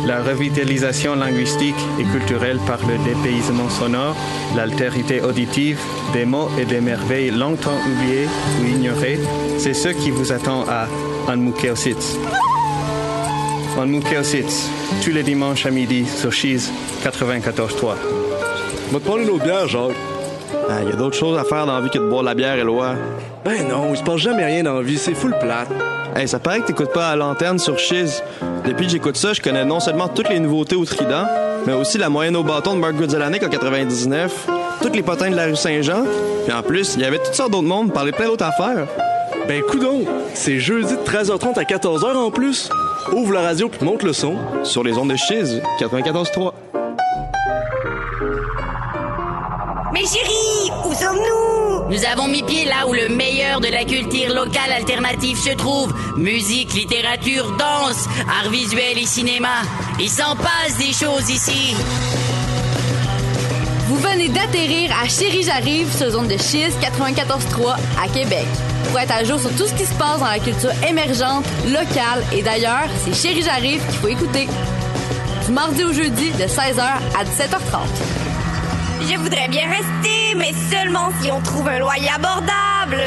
La 0.06 0.22
revitalisation 0.22 1.16
linguistique 1.16 1.74
et 1.98 2.04
culturelle 2.04 2.60
par 2.64 2.78
le 2.86 2.96
dépaysement 3.04 3.68
sonore, 3.68 4.14
l'altérité 4.54 5.20
auditive, 5.20 5.80
des 6.12 6.24
mots 6.24 6.48
et 6.60 6.64
des 6.64 6.80
merveilles 6.80 7.32
longtemps 7.32 7.76
oubliées 7.84 8.28
ou 8.60 8.66
ignorées, 8.66 9.18
c'est 9.58 9.74
ce 9.74 9.88
qui 9.88 10.12
vous 10.12 10.30
attend 10.30 10.64
à 10.68 10.86
Anmukeositz. 11.26 12.18
Anmukeositz, 13.76 14.70
tous 15.02 15.10
les 15.10 15.24
dimanches 15.24 15.66
à 15.66 15.70
midi 15.70 16.06
sur 16.06 16.32
Cheese 16.32 16.70
94.3. 17.02 17.96
Va 18.92 19.00
te. 19.00 20.15
Il 20.68 20.72
Ah, 20.72 20.82
y 20.82 20.92
a 20.92 20.96
d'autres 20.96 21.16
choses 21.16 21.38
à 21.38 21.44
faire 21.44 21.64
dans 21.66 21.74
la 21.74 21.80
vie 21.80 21.90
que 21.90 21.98
de 21.98 22.08
boire 22.08 22.22
de 22.22 22.26
la 22.26 22.34
bière, 22.34 22.56
Éloi. 22.56 22.94
Ben 23.44 23.68
non, 23.68 23.88
il 23.90 23.96
se 23.96 24.02
passe 24.02 24.16
jamais 24.18 24.44
rien 24.44 24.62
dans 24.64 24.74
la 24.74 24.82
vie, 24.82 24.98
c'est 24.98 25.14
full 25.14 25.34
plate. 25.38 25.68
Hey, 26.16 26.26
ça 26.26 26.38
paraît 26.38 26.60
que 26.60 26.66
t'écoutes 26.66 26.92
pas 26.92 27.10
à 27.10 27.16
l'antenne 27.16 27.58
sur 27.58 27.78
Chiz. 27.78 28.22
Depuis 28.64 28.86
que 28.86 28.92
j'écoute 28.92 29.16
ça, 29.16 29.32
je 29.32 29.40
connais 29.40 29.64
non 29.64 29.80
seulement 29.80 30.08
toutes 30.08 30.28
les 30.28 30.40
nouveautés 30.40 30.74
au 30.76 30.84
Trident, 30.84 31.26
mais 31.66 31.72
aussi 31.74 31.98
la 31.98 32.08
moyenne 32.08 32.36
au 32.36 32.42
bâton 32.42 32.74
de 32.74 32.80
Mark 32.80 32.94
Goodzelanic 32.94 33.42
en 33.44 33.48
99, 33.48 34.48
toutes 34.82 34.96
les 34.96 35.02
potins 35.02 35.30
de 35.30 35.36
la 35.36 35.44
rue 35.44 35.56
Saint-Jean, 35.56 36.04
puis 36.46 36.56
en 36.56 36.62
plus, 36.62 36.94
il 36.96 37.02
y 37.02 37.04
avait 37.04 37.18
toutes 37.18 37.34
sortes 37.34 37.52
d'autres 37.52 37.66
mondes, 37.68 37.92
parler 37.92 38.12
plein 38.12 38.26
d'autres 38.26 38.46
affaires. 38.46 38.86
Ben 39.46 39.62
coudon, 39.62 40.04
c'est 40.34 40.58
jeudi 40.58 40.92
de 40.94 40.98
13h30 41.08 41.58
à 41.58 41.62
14h 41.62 42.16
en 42.16 42.30
plus. 42.30 42.70
Ouvre 43.12 43.32
la 43.34 43.42
radio 43.42 43.68
puis 43.68 43.84
monte 43.84 44.02
le 44.02 44.12
son. 44.12 44.34
Sur 44.64 44.82
les 44.82 44.98
ondes 44.98 45.10
de 45.10 45.16
Chiz, 45.16 45.60
94.3. 45.78 46.52
Mais 49.92 50.04
sommes-nous 50.04 50.25
Nous 51.88 52.04
avons 52.04 52.26
mis 52.26 52.42
pied 52.42 52.64
là 52.64 52.86
où 52.88 52.92
le 52.92 53.08
meilleur 53.08 53.60
de 53.60 53.68
la 53.68 53.84
culture 53.84 54.34
locale 54.34 54.72
alternative 54.76 55.38
se 55.38 55.50
trouve. 55.50 55.94
Musique, 56.16 56.74
littérature, 56.74 57.52
danse, 57.52 58.08
art 58.28 58.50
visuel 58.50 58.98
et 58.98 59.06
cinéma. 59.06 59.62
Il 60.00 60.10
s'en 60.10 60.34
passe 60.34 60.76
des 60.78 60.92
choses 60.92 61.30
ici. 61.30 61.76
Vous 63.86 63.96
venez 63.98 64.28
d'atterrir 64.28 64.90
à 65.00 65.08
Chérie 65.08 65.44
J'arrive 65.44 65.92
sur 65.96 66.10
zone 66.10 66.26
de 66.26 66.36
Chiz 66.36 66.74
94.3 66.80 67.76
à 68.02 68.08
Québec. 68.08 68.46
Pour 68.88 68.98
être 68.98 69.12
à 69.12 69.22
jour 69.22 69.38
sur 69.38 69.50
tout 69.50 69.66
ce 69.66 69.74
qui 69.74 69.84
se 69.84 69.94
passe 69.94 70.18
dans 70.18 70.26
la 70.26 70.40
culture 70.40 70.72
émergente, 70.88 71.44
locale 71.66 72.24
et 72.32 72.42
d'ailleurs, 72.42 72.88
c'est 73.04 73.14
Chérie 73.14 73.42
J'arrive 73.42 73.80
qu'il 73.86 73.98
faut 73.98 74.08
écouter. 74.08 74.48
Du 75.46 75.52
mardi 75.52 75.84
au 75.84 75.92
jeudi 75.92 76.32
de 76.32 76.44
16h 76.44 76.80
à 76.80 77.24
17h30. 77.24 78.25
Je 79.08 79.16
voudrais 79.16 79.46
bien 79.48 79.68
rester, 79.68 80.34
mais 80.36 80.52
seulement 80.68 81.10
si 81.22 81.30
on 81.30 81.40
trouve 81.40 81.68
un 81.68 81.78
loyer 81.78 82.08
abordable. 82.12 83.02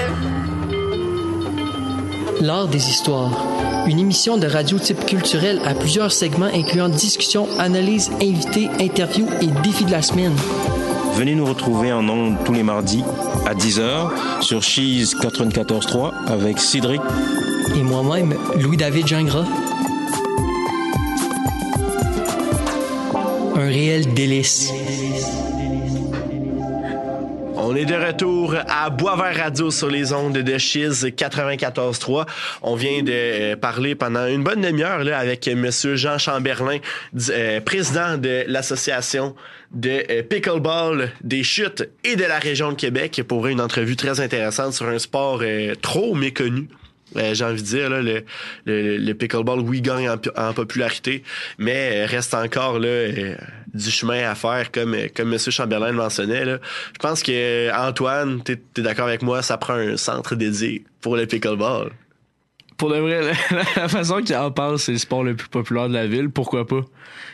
L'art 2.39 2.69
des 2.69 2.87
histoires. 2.87 3.31
Une 3.85 3.99
émission 3.99 4.37
de 4.37 4.47
radio 4.47 4.79
type 4.79 5.05
culturel 5.05 5.59
à 5.65 5.73
plusieurs 5.73 6.13
segments 6.13 6.45
incluant 6.53 6.87
discussions, 6.87 7.47
analyses, 7.59 8.11
invités, 8.21 8.69
interviews 8.79 9.27
et 9.41 9.47
défis 9.61 9.83
de 9.83 9.91
la 9.91 10.01
semaine. 10.01 10.33
Venez 11.15 11.35
nous 11.35 11.45
retrouver 11.45 11.91
en 11.91 12.07
ondes 12.07 12.37
tous 12.45 12.53
les 12.53 12.63
mardis 12.63 13.03
à 13.45 13.53
10h 13.53 14.41
sur 14.41 14.63
Cheese 14.63 15.15
94.3 15.21 16.13
avec 16.27 16.59
Cédric 16.59 17.01
Et 17.75 17.83
moi-même, 17.83 18.35
Louis-David 18.55 19.05
Gingras. 19.05 19.45
Un 23.55 23.65
réel 23.65 24.13
délice. 24.13 24.71
On 27.71 27.75
est 27.75 27.85
de 27.85 27.93
retour 27.93 28.55
à 28.67 28.89
Boisvert 28.89 29.43
Radio 29.43 29.69
sur 29.69 29.91
les 29.91 30.11
ondes 30.11 30.39
de 30.39 30.57
Chiz 30.57 31.05
94.3. 31.05 32.25
On 32.63 32.73
vient 32.73 33.03
de 33.03 33.11
euh, 33.13 33.55
parler 33.55 33.93
pendant 33.93 34.25
une 34.25 34.43
bonne 34.43 34.61
demi-heure 34.61 35.05
avec 35.13 35.47
Monsieur 35.47 35.95
Jean 35.95 36.17
Chamberlain, 36.17 36.79
euh, 37.29 37.61
président 37.61 38.17
de 38.17 38.43
l'association 38.47 39.35
de 39.71 40.01
euh, 40.09 40.23
pickleball 40.23 41.11
des 41.21 41.43
chutes 41.43 41.87
et 42.03 42.15
de 42.15 42.23
la 42.23 42.39
région 42.39 42.71
de 42.71 42.75
Québec 42.75 43.21
pour 43.27 43.45
une 43.45 43.61
entrevue 43.61 43.95
très 43.95 44.19
intéressante 44.19 44.73
sur 44.73 44.87
un 44.87 44.97
sport 44.97 45.41
euh, 45.43 45.75
trop 45.79 46.15
méconnu. 46.15 46.69
J'ai 47.15 47.43
envie 47.43 47.61
de 47.61 47.67
dire, 47.67 47.89
le, 47.91 48.23
le, 48.65 48.97
le 48.97 49.13
pickleball, 49.13 49.59
oui, 49.59 49.81
gagne 49.81 50.09
en, 50.09 50.17
en 50.37 50.53
popularité, 50.53 51.23
mais 51.59 52.05
reste 52.05 52.33
encore 52.33 52.77
là, 52.79 53.07
du 53.73 53.91
chemin 53.91 54.29
à 54.29 54.35
faire, 54.35 54.71
comme, 54.71 54.95
comme 55.15 55.33
M. 55.33 55.39
Chamberlain 55.39 55.87
le 55.91 55.97
mentionnait. 55.97 56.45
Là. 56.45 56.59
Je 56.93 56.99
pense 56.99 57.23
que 57.23 57.71
Antoine, 57.73 58.41
tu 58.43 58.53
es, 58.77 58.81
d'accord 58.81 59.07
avec 59.07 59.21
moi, 59.21 59.41
ça 59.41 59.57
prend 59.57 59.73
un 59.75 59.97
centre 59.97 60.35
dédié 60.35 60.83
pour 61.01 61.15
le 61.15 61.25
pickleball. 61.25 61.91
Pour 62.77 62.89
de 62.91 62.95
vrai, 62.97 63.21
la, 63.51 63.57
la 63.75 63.87
façon 63.89 64.21
qu'il 64.21 64.35
en 64.37 64.51
parle, 64.51 64.79
c'est 64.79 64.93
le 64.93 64.97
sport 64.97 65.23
le 65.23 65.35
plus 65.35 65.49
populaire 65.49 65.89
de 65.89 65.93
la 65.93 66.07
ville. 66.07 66.29
Pourquoi 66.29 66.65
pas? 66.65 66.81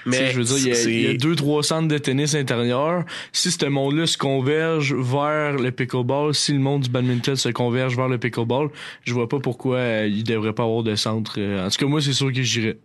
Mais 0.07 0.31
je 0.31 0.37
veux 0.39 0.43
dire, 0.43 0.57
il 0.57 0.67
y 0.67 0.71
a- 0.71 0.75
c'est- 0.75 0.91
il 0.93 1.01
y, 1.01 1.07
a 1.07 1.13
deux, 1.13 1.35
trois 1.35 1.61
centres 1.63 1.87
de 1.87 1.97
tennis 1.99 2.33
intérieurs. 2.35 3.03
Si 3.31 3.51
ce 3.51 3.65
monde-là 3.67 4.07
se 4.07 4.17
converge 4.17 4.93
vers 4.95 5.53
le 5.53 5.71
pickleball, 5.71 6.33
si 6.33 6.53
le 6.53 6.59
monde 6.59 6.81
du 6.83 6.89
badminton 6.89 7.35
se 7.35 7.49
converge 7.49 7.95
vers 7.95 8.07
le 8.07 8.17
pickleball, 8.17 8.69
je 9.03 9.13
vois 9.13 9.29
pas 9.29 9.39
pourquoi 9.39 9.77
euh, 9.77 10.07
il 10.11 10.23
devrait 10.23 10.53
pas 10.53 10.63
avoir 10.63 10.81
de 10.83 10.95
centre. 10.95 11.35
euh, 11.37 11.65
En 11.65 11.69
tout 11.69 11.77
cas, 11.77 11.85
moi, 11.85 12.01
c'est 12.01 12.13
sûr 12.13 12.31
que 12.33 12.41
j'irais. 12.41 12.77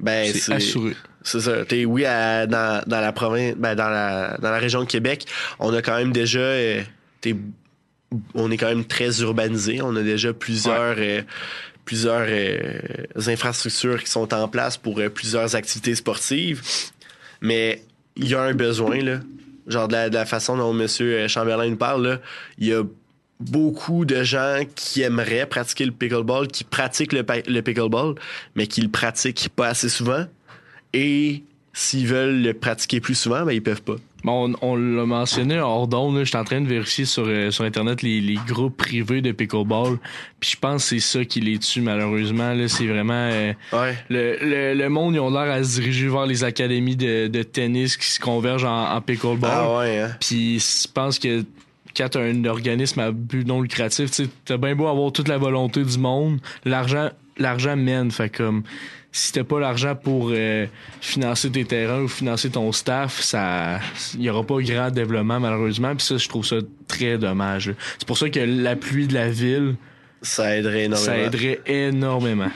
Ben, 0.00 0.32
C'est 0.34 0.52
assuré. 0.52 0.94
C'est 1.24 1.40
ça. 1.40 1.64
T'es, 1.64 1.84
oui, 1.86 2.04
à- 2.04 2.46
dans, 2.46 2.82
dans 2.86 3.00
la 3.00 3.12
province, 3.12 3.54
ben, 3.56 3.74
dans 3.74 3.88
la, 3.88 4.36
dans 4.38 4.50
la 4.50 4.58
région 4.58 4.80
de 4.80 4.86
Québec, 4.86 5.26
on 5.58 5.72
a 5.74 5.82
quand 5.82 5.96
même 5.96 6.12
déjà, 6.12 6.38
euh, 6.38 6.82
t'es- 7.20 7.34
on 8.34 8.50
est 8.50 8.56
quand 8.56 8.68
même 8.68 8.84
très 8.84 9.20
urbanisé. 9.22 9.80
On 9.82 9.96
a 9.96 10.02
déjà 10.02 10.32
plusieurs, 10.32 10.94
euh, 10.98 11.22
plusieurs 11.84 12.26
euh, 12.28 12.78
infrastructures 13.26 14.02
qui 14.04 14.10
sont 14.10 14.32
en 14.34 14.48
place 14.48 14.76
pour 14.76 15.00
plusieurs 15.14 15.56
activités 15.56 15.94
sportives. 15.94 16.62
Mais 17.40 17.82
il 18.16 18.28
y 18.28 18.34
a 18.34 18.42
un 18.42 18.54
besoin, 18.54 19.00
là. 19.02 19.20
Genre, 19.66 19.88
de 19.88 19.94
la, 19.94 20.10
de 20.10 20.14
la 20.14 20.26
façon 20.26 20.56
dont 20.58 20.78
M. 20.78 20.86
Chamberlain 21.28 21.68
nous 21.70 21.76
parle, 21.76 22.06
là, 22.06 22.20
il 22.58 22.66
y 22.68 22.74
a 22.74 22.82
beaucoup 23.40 24.04
de 24.04 24.22
gens 24.22 24.60
qui 24.74 25.00
aimeraient 25.02 25.46
pratiquer 25.46 25.86
le 25.86 25.90
pickleball, 25.92 26.48
qui 26.48 26.64
pratiquent 26.64 27.12
le, 27.14 27.24
le 27.46 27.60
pickleball, 27.62 28.14
mais 28.54 28.66
qui 28.66 28.82
le 28.82 28.88
pratiquent 28.90 29.48
pas 29.56 29.68
assez 29.68 29.88
souvent. 29.88 30.26
Et 30.94 31.42
s'ils 31.74 32.06
veulent 32.06 32.40
le 32.40 32.54
pratiquer 32.54 33.00
plus 33.00 33.14
souvent, 33.16 33.44
ben, 33.44 33.52
ils 33.52 33.62
peuvent 33.62 33.82
pas. 33.82 33.96
Bon, 34.22 34.54
on, 34.62 34.70
on 34.70 34.76
l'a 34.76 35.04
mentionné 35.04 35.58
hors 35.58 35.86
d'onde, 35.86 36.16
là, 36.16 36.24
j'étais 36.24 36.38
en 36.38 36.44
train 36.44 36.62
de 36.62 36.66
vérifier 36.66 37.04
sur, 37.04 37.24
euh, 37.26 37.50
sur 37.50 37.64
Internet 37.64 38.00
les, 38.00 38.22
les 38.22 38.38
groupes 38.46 38.74
privés 38.78 39.20
de 39.20 39.32
pickleball. 39.32 39.98
Puis 40.40 40.52
je 40.52 40.56
pense 40.56 40.84
que 40.84 40.88
c'est 40.90 41.18
ça 41.18 41.24
qui 41.26 41.40
les 41.40 41.58
tue, 41.58 41.82
malheureusement. 41.82 42.54
Là, 42.54 42.66
c'est 42.68 42.86
vraiment... 42.86 43.12
euh, 43.30 43.52
Ouais. 43.74 43.98
le, 44.08 44.38
le, 44.40 44.74
le 44.74 44.88
monde, 44.88 45.14
ils 45.14 45.20
ont 45.20 45.28
l'air 45.30 45.52
à 45.52 45.62
se 45.62 45.78
diriger 45.78 46.08
vers 46.08 46.24
les 46.24 46.42
académies 46.42 46.96
de, 46.96 47.26
de 47.26 47.42
tennis 47.42 47.98
qui 47.98 48.06
se 48.06 48.18
convergent 48.18 48.64
en, 48.64 48.94
en 48.94 49.00
pickleball. 49.02 49.50
Ah 49.52 49.78
ouais, 49.78 49.98
hein? 49.98 50.16
Puis 50.20 50.58
je 50.60 50.88
pense 50.90 51.18
que 51.18 51.44
quand 51.94 52.08
t'as 52.08 52.22
un 52.22 52.44
organisme 52.46 53.00
à 53.00 53.10
but 53.12 53.46
non 53.46 53.60
lucratif, 53.60 54.10
tu 54.10 54.24
sais, 54.24 54.30
t'as 54.46 54.56
bien 54.56 54.74
beau 54.74 54.86
avoir 54.86 55.12
toute 55.12 55.28
la 55.28 55.36
volonté 55.36 55.84
du 55.84 55.98
monde, 55.98 56.38
l'argent 56.64 57.10
l'argent 57.36 57.76
mène. 57.76 58.10
Fait 58.10 58.30
comme 58.30 58.62
si 59.16 59.30
t'as 59.30 59.44
pas 59.44 59.60
l'argent 59.60 59.94
pour 59.94 60.32
euh, 60.32 60.66
financer 61.00 61.48
tes 61.48 61.64
terrains 61.64 62.00
ou 62.00 62.08
financer 62.08 62.50
ton 62.50 62.72
staff, 62.72 63.20
ça 63.20 63.78
il 64.14 64.22
y 64.22 64.28
aura 64.28 64.42
pas 64.42 64.60
grand 64.60 64.90
développement 64.90 65.38
malheureusement. 65.38 65.94
Puis 65.94 66.04
ça, 66.04 66.16
je 66.16 66.28
trouve 66.28 66.44
ça 66.44 66.56
très 66.88 67.16
dommage. 67.16 67.72
C'est 67.96 68.08
pour 68.08 68.18
ça 68.18 68.28
que 68.28 68.40
l'appui 68.40 69.06
de 69.06 69.14
la 69.14 69.30
ville, 69.30 69.76
Ça 70.20 70.56
aiderait 70.56 70.86
énormément. 70.86 70.96
ça 71.06 71.16
aiderait 71.16 71.60
énormément. 71.64 72.50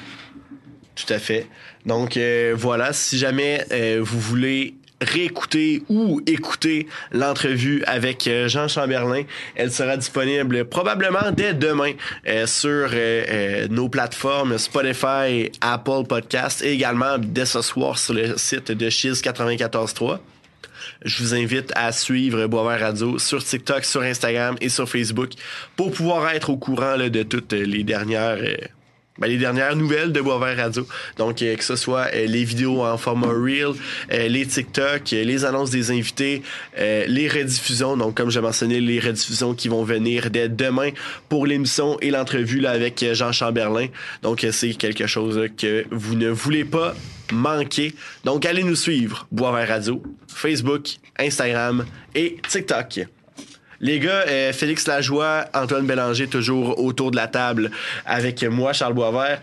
Tout 0.97 1.13
à 1.13 1.21
fait. 1.21 1.47
Donc 1.87 2.17
euh, 2.17 2.55
voilà, 2.59 2.93
si 2.93 3.19
jamais 3.19 3.65
euh, 3.71 4.01
vous 4.03 4.19
voulez 4.19 4.75
réécouter 5.01 5.83
ou 5.89 6.21
écouter 6.27 6.87
l'entrevue 7.13 7.83
avec 7.87 8.27
euh, 8.27 8.49
Jean 8.49 8.69
Chamberlain, 8.69 9.23
elle 9.55 9.73
sera 9.73 9.97
disponible 9.97 10.65
probablement 10.65 11.31
dès 11.33 11.55
demain 11.55 11.93
euh, 12.27 12.47
sur 12.47 12.71
euh, 12.71 12.89
euh, 12.93 13.69
nos 13.69 13.89
plateformes 13.89 14.59
Spotify, 14.59 15.51
Apple 15.61 16.05
Podcast 16.09 16.63
et 16.63 16.73
également 16.73 17.19
dès 17.19 17.47
ce 17.47 17.63
soir 17.63 17.99
sur 17.99 18.15
le 18.15 18.37
site 18.37 18.73
de 18.73 18.91
Chiz 18.91 19.23
94.3. 19.23 20.19
Je 21.05 21.23
vous 21.23 21.35
invite 21.35 21.73
à 21.77 21.93
suivre 21.93 22.47
Boisvert 22.47 22.81
Radio 22.81 23.19
sur 23.19 23.45
TikTok, 23.45 23.85
sur 23.85 24.03
Instagram 24.03 24.57
et 24.61 24.69
sur 24.69 24.89
Facebook 24.89 25.31
pour 25.77 25.93
pouvoir 25.93 26.29
être 26.31 26.51
au 26.51 26.57
courant 26.57 26.97
là, 26.97 27.09
de 27.09 27.23
toutes 27.23 27.53
les 27.53 27.85
dernières 27.85 28.39
ben, 29.19 29.29
les 29.29 29.37
dernières 29.37 29.77
nouvelles 29.77 30.13
de 30.13 30.21
Boisvert 30.21 30.57
Radio. 30.57 30.87
Donc, 31.17 31.43
euh, 31.43 31.57
que 31.57 31.65
ce 31.65 31.77
soit 31.77 32.09
euh, 32.15 32.27
les 32.27 32.45
vidéos 32.45 32.85
en 32.85 32.97
format 32.97 33.29
Reel, 33.29 33.75
euh, 34.13 34.29
les 34.29 34.47
TikTok, 34.47 35.11
les 35.11 35.45
annonces 35.45 35.71
des 35.71 35.91
invités, 35.91 36.43
les 36.77 37.29
rediffusions. 37.29 37.97
Donc, 37.97 38.17
comme 38.17 38.31
j'ai 38.31 38.41
mentionné, 38.41 38.81
les 38.81 39.01
rediffusions 39.01 39.55
qui 39.55 39.69
vont 39.69 39.85
venir 39.85 40.31
dès 40.31 40.49
demain 40.49 40.91
pour 41.29 41.47
l'émission 41.47 41.99
et 42.01 42.11
l'entrevue 42.11 42.61
là, 42.61 42.71
avec 42.71 43.05
Jean 43.13 43.33
Chamberlain. 43.33 43.89
Donc, 44.23 44.47
c'est 44.51 44.75
quelque 44.75 45.07
chose 45.07 45.49
que 45.57 45.85
vous 45.91 46.15
ne 46.15 46.29
voulez 46.29 46.65
pas 46.65 46.95
manquer. 47.33 47.95
Donc, 48.25 48.47
allez 48.47 48.63
nous 48.63 48.77
suivre, 48.77 49.27
Boisvert 49.31 49.69
Radio, 49.69 50.03
Facebook, 50.29 50.97
Instagram 51.19 51.85
et 52.15 52.37
TikTok. 52.49 53.01
Les 53.81 54.01
gars, 54.01 54.25
euh, 54.29 54.53
Félix 54.53 54.87
Lajoie, 54.87 55.45
Antoine 55.55 55.87
Bélanger, 55.87 56.27
toujours 56.27 56.79
autour 56.83 57.11
de 57.11 57.17
la 57.17 57.29
table 57.29 57.71
avec 58.07 58.43
moi, 58.45 58.73
Charles 58.73 58.95
Boisvert. 58.95 59.41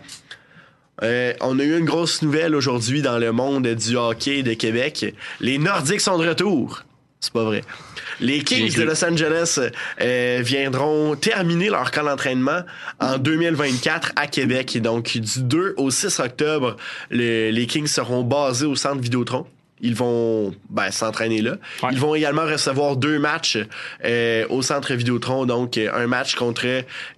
Euh, 1.02 1.32
on 1.40 1.58
a 1.58 1.62
eu 1.62 1.78
une 1.78 1.84
grosse 1.84 2.22
nouvelle 2.22 2.54
aujourd'hui 2.54 3.02
dans 3.02 3.18
le 3.18 3.32
monde 3.32 3.66
du 3.66 3.96
hockey 3.96 4.42
de 4.42 4.54
Québec. 4.54 5.14
Les 5.40 5.58
Nordiques 5.58 6.00
sont 6.00 6.18
de 6.18 6.26
retour. 6.28 6.82
C'est 7.20 7.32
pas 7.32 7.44
vrai. 7.44 7.62
Les 8.20 8.38
Kings 8.44 8.74
de 8.76 8.82
Los 8.84 9.04
Angeles 9.04 9.58
euh, 10.00 10.40
viendront 10.42 11.16
terminer 11.16 11.68
leur 11.70 11.90
camp 11.90 12.04
d'entraînement 12.04 12.60
en 13.00 13.18
2024 13.18 14.12
à 14.16 14.26
Québec. 14.26 14.76
Et 14.76 14.80
donc, 14.80 15.16
du 15.18 15.42
2 15.42 15.74
au 15.76 15.90
6 15.90 16.20
octobre, 16.20 16.76
le- 17.10 17.50
les 17.50 17.66
Kings 17.66 17.86
seront 17.86 18.22
basés 18.22 18.66
au 18.66 18.76
centre 18.76 19.00
Vidéotron. 19.00 19.46
Ils 19.80 19.94
vont 19.94 20.54
ben, 20.70 20.90
s'entraîner 20.90 21.42
là. 21.42 21.56
Ils 21.92 21.98
vont 21.98 22.14
également 22.14 22.44
recevoir 22.44 22.96
deux 22.96 23.18
matchs 23.18 23.58
euh, 24.04 24.46
au 24.48 24.62
centre 24.62 24.94
Vidéotron. 24.94 25.46
Donc, 25.46 25.76
euh, 25.76 25.90
un 25.92 26.06
match 26.06 26.34
contre 26.34 26.66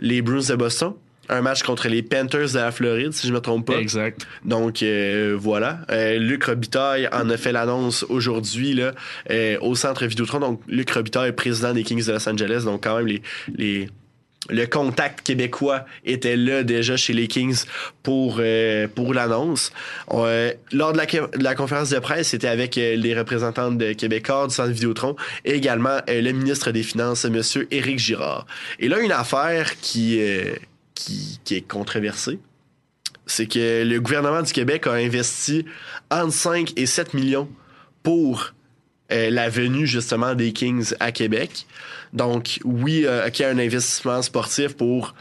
les 0.00 0.22
Bruins 0.22 0.48
de 0.48 0.54
Boston, 0.56 0.94
un 1.28 1.42
match 1.42 1.62
contre 1.62 1.88
les 1.88 2.02
Panthers 2.02 2.52
de 2.52 2.58
la 2.58 2.72
Floride, 2.72 3.12
si 3.12 3.28
je 3.28 3.32
me 3.32 3.40
trompe 3.40 3.66
pas. 3.66 3.78
Exact. 3.78 4.26
Donc 4.44 4.82
euh, 4.82 5.36
voilà, 5.38 5.80
Euh, 5.90 6.18
Luc 6.18 6.44
Robitaille 6.44 7.08
en 7.12 7.28
a 7.30 7.36
fait 7.36 7.52
l'annonce 7.52 8.04
aujourd'hui 8.08 8.74
là 8.74 8.92
euh, 9.30 9.58
au 9.60 9.74
centre 9.74 10.06
Vidéotron. 10.06 10.40
Donc 10.40 10.62
Luc 10.68 10.90
Robitaille, 10.90 11.32
président 11.32 11.72
des 11.72 11.82
Kings 11.84 12.04
de 12.06 12.12
Los 12.12 12.28
Angeles. 12.28 12.62
Donc 12.64 12.84
quand 12.84 12.96
même 12.96 13.06
les 13.06 13.22
les 13.54 13.88
le 14.48 14.66
contact 14.66 15.20
québécois 15.22 15.84
était 16.04 16.36
là 16.36 16.62
déjà 16.62 16.96
chez 16.96 17.12
les 17.12 17.28
Kings 17.28 17.64
pour 18.02 18.38
euh, 18.40 18.88
pour 18.88 19.14
l'annonce. 19.14 19.72
Euh, 20.12 20.52
lors 20.72 20.92
de 20.92 20.98
la, 20.98 21.54
conférence 21.54 21.90
de 21.90 21.98
presse, 21.98 22.28
c'était 22.28 22.48
avec 22.48 22.78
euh, 22.78 22.96
les 22.96 23.18
représentants 23.18 23.70
de 23.70 23.92
Québécois 23.92 24.46
du 24.46 24.54
centre 24.54 24.70
Vidéotron 24.70 25.16
et 25.44 25.54
également 25.54 25.98
le 26.08 26.32
ministre 26.32 26.70
des 26.70 26.82
Finances, 26.82 27.24
Monsieur 27.24 27.68
Éric 27.70 27.98
Girard. 27.98 28.46
Et 28.78 28.88
là, 28.88 29.00
une 29.00 29.12
affaire 29.12 29.78
qui 29.80 30.20
qui, 30.94 31.40
qui 31.44 31.54
est 31.54 31.68
controversée, 31.68 32.38
c'est 33.26 33.46
que 33.46 33.84
le 33.84 34.00
gouvernement 34.00 34.42
du 34.42 34.52
Québec 34.52 34.86
a 34.86 34.92
investi 34.92 35.64
entre 36.10 36.32
5 36.32 36.72
et 36.76 36.86
7 36.86 37.14
millions 37.14 37.48
pour 38.02 38.54
la 39.10 39.48
venue 39.48 39.86
justement 39.86 40.34
des 40.34 40.52
Kings 40.52 40.94
à 41.00 41.12
Québec. 41.12 41.66
Donc 42.12 42.60
oui, 42.64 43.04
euh, 43.06 43.28
OK, 43.28 43.40
un 43.40 43.58
investissement 43.58 44.22
sportif 44.22 44.74
pour 44.74 45.14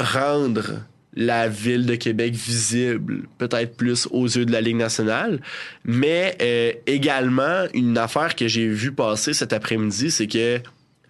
rendre 0.00 0.80
la 1.16 1.48
ville 1.48 1.86
de 1.86 1.94
Québec 1.94 2.34
visible, 2.34 3.22
peut-être 3.38 3.76
plus 3.76 4.08
aux 4.10 4.26
yeux 4.26 4.44
de 4.44 4.52
la 4.52 4.60
Ligue 4.60 4.76
nationale, 4.76 5.40
mais 5.84 6.36
euh, 6.42 6.72
également 6.86 7.66
une 7.72 7.96
affaire 7.96 8.34
que 8.34 8.48
j'ai 8.48 8.66
vue 8.66 8.92
passer 8.92 9.32
cet 9.32 9.52
après-midi, 9.52 10.10
c'est 10.10 10.26
que 10.26 10.60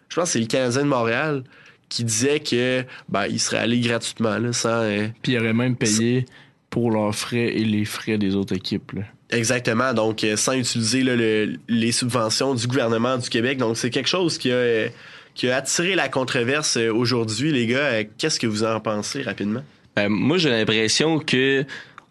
je 0.09 0.15
pense 0.15 0.25
que 0.25 0.33
c'est 0.33 0.41
le 0.41 0.47
Canadien 0.47 0.83
de 0.83 0.89
Montréal 0.89 1.45
qui 1.89 2.05
disait 2.05 2.41
que 2.41 2.85
ben, 3.09 3.27
il 3.27 3.41
serait 3.41 3.59
allé 3.59 3.81
gratuitement 3.81 4.39
là, 4.39 4.53
sans 4.53 4.83
euh, 4.83 5.09
Puis 5.23 5.33
il 5.33 5.39
aurait 5.39 5.53
même 5.53 5.77
payé 5.77 6.27
pour 6.71 6.91
leurs 6.91 7.15
frais 7.15 7.57
et 7.57 7.65
les 7.65 7.85
frais 7.85 8.19
des 8.19 8.35
autres 8.35 8.55
équipes. 8.55 8.93
là. 8.93 9.03
Exactement, 9.35 9.93
donc 9.93 10.23
euh, 10.25 10.37
sans 10.37 10.53
utiliser 10.53 11.03
là, 11.03 11.17
le- 11.17 11.57
les 11.69 11.93
subventions 11.93 12.55
du 12.55 12.67
gouvernement 12.67 13.19
du 13.19 13.29
Québec. 13.29 13.59
Donc 13.59 13.77
c'est 13.77 13.91
quelque 13.91 14.09
chose 14.09 14.39
qui 14.39 14.51
a, 14.51 14.55
euh, 14.55 14.89
qui 15.35 15.49
a 15.51 15.57
attiré 15.57 15.95
la 15.97 16.09
controverse 16.09 16.77
euh, 16.77 16.93
aujourd'hui, 16.93 17.51
les 17.53 17.67
gars. 17.67 18.05
Qu'est-ce 18.17 18.39
que 18.39 18.47
vous 18.47 18.63
en 18.65 18.79
pensez 18.81 19.23
rapidement? 19.23 19.63
Ben, 19.97 20.09
moi, 20.09 20.39
j'ai 20.39 20.51
l'impression 20.51 21.19
que 21.19 21.65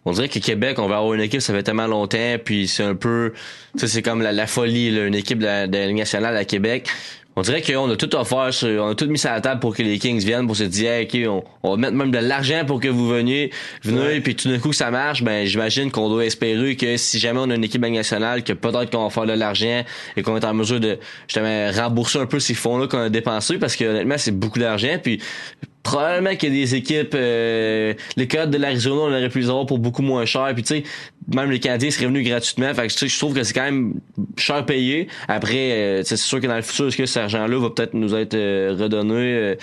on 0.05 0.11
dirait 0.11 0.27
que 0.27 0.39
Québec, 0.39 0.79
on 0.79 0.87
va 0.89 0.97
avoir 0.97 1.13
une 1.13 1.21
équipe, 1.21 1.39
ça 1.39 1.53
fait 1.53 1.63
tellement 1.63 1.87
longtemps, 1.87 2.35
puis 2.43 2.67
c'est 2.67 2.83
un 2.83 2.95
peu, 2.95 3.31
tu 3.73 3.79
sais, 3.79 3.87
c'est 3.87 4.01
comme 4.01 4.21
la, 4.21 4.47
folie, 4.47 4.91
là, 4.91 5.05
une 5.05 5.15
équipe 5.15 5.39
de 5.39 5.67
de 5.67 5.77
la 5.77 5.87
Ligue 5.87 5.97
nationale 5.97 6.35
à 6.35 6.43
Québec. 6.43 6.89
On 7.35 7.41
dirait 7.41 7.61
qu'on 7.63 7.89
a 7.89 7.95
tout 7.95 8.13
offert, 8.15 8.53
sur- 8.53 8.83
on 8.83 8.89
a 8.89 8.95
tout 8.95 9.07
mis 9.07 9.17
sur 9.17 9.31
la 9.31 9.41
table 9.41 9.59
pour 9.59 9.75
que 9.75 9.81
les 9.81 9.97
Kings 9.97 10.23
viennent, 10.23 10.45
pour 10.45 10.55
se 10.55 10.63
dire, 10.63 10.91
Hey, 10.91 11.05
ok, 11.05 11.29
on, 11.29 11.43
on 11.63 11.71
va 11.71 11.77
mettre 11.77 11.93
même 11.93 12.11
de 12.11 12.19
l'argent 12.19 12.63
pour 12.65 12.79
que 12.79 12.87
vous 12.87 13.07
veniez, 13.07 13.49
venez, 13.83 14.21
puis 14.21 14.35
tout 14.35 14.49
d'un 14.49 14.59
coup 14.59 14.69
que 14.69 14.75
ça 14.75 14.91
marche, 14.91 15.23
ben 15.23 15.45
j'imagine 15.45 15.89
qu'on 15.89 16.09
doit 16.09 16.25
espérer 16.25 16.75
que 16.75 16.95
si 16.97 17.17
jamais 17.19 17.39
on 17.41 17.49
a 17.49 17.55
une 17.55 17.63
équipe 17.63 17.81
nationale, 17.81 18.43
que 18.43 18.53
peut-être 18.53 18.91
qu'on 18.91 19.03
va 19.05 19.09
faire 19.09 19.25
de 19.25 19.33
l'argent 19.33 19.83
et 20.15 20.21
qu'on 20.21 20.37
est 20.37 20.45
en 20.45 20.53
mesure 20.53 20.79
de 20.79 20.99
justement 21.27 21.71
rembourser 21.71 22.19
un 22.19 22.27
peu 22.27 22.39
ces 22.39 22.53
fonds-là 22.53 22.87
qu'on 22.87 22.99
a 22.99 23.09
dépensés, 23.09 23.57
parce 23.57 23.75
que 23.75 23.85
honnêtement, 23.85 24.17
c'est 24.19 24.31
beaucoup 24.37 24.59
d'argent, 24.59 24.97
puis 25.01 25.19
probablement 25.81 26.35
qu'il 26.37 26.53
y 26.55 26.61
a 26.61 26.65
des 26.65 26.75
équipes 26.75 27.13
euh, 27.13 27.93
les 28.15 28.25
codes 28.27 28.51
de 28.51 28.57
l'Arizona 28.57 29.01
on 29.01 29.07
aurait 29.11 29.27
pu 29.27 29.39
les 29.41 29.49
avoir 29.49 29.65
pour 29.65 29.79
beaucoup 29.79 30.01
moins 30.01 30.23
cher 30.23 30.49
puis 30.53 30.63
tu 30.63 30.75
sais 30.75 30.83
même 31.33 31.51
les 31.51 31.59
Canadiens 31.59 31.91
seraient 31.91 32.07
venus 32.07 32.27
gratuitement. 32.27 32.73
Fait 32.73 32.87
que 32.87 33.07
je 33.07 33.19
trouve 33.19 33.33
que 33.33 33.43
c'est 33.43 33.53
quand 33.53 33.63
même 33.63 33.93
cher 34.37 34.65
payé. 34.65 35.07
Après 35.27 35.71
euh, 35.71 36.01
c'est 36.03 36.17
sûr 36.17 36.39
que 36.39 36.47
dans 36.47 36.55
le 36.55 36.61
futur 36.61 36.87
est-ce 36.87 36.97
que 36.97 37.05
cet 37.05 37.23
argent 37.23 37.47
là 37.47 37.59
va 37.59 37.69
peut-être 37.69 37.93
nous 37.93 38.15
être 38.15 38.33
euh, 38.33 38.75
redonné? 38.79 39.13
Euh, 39.13 39.55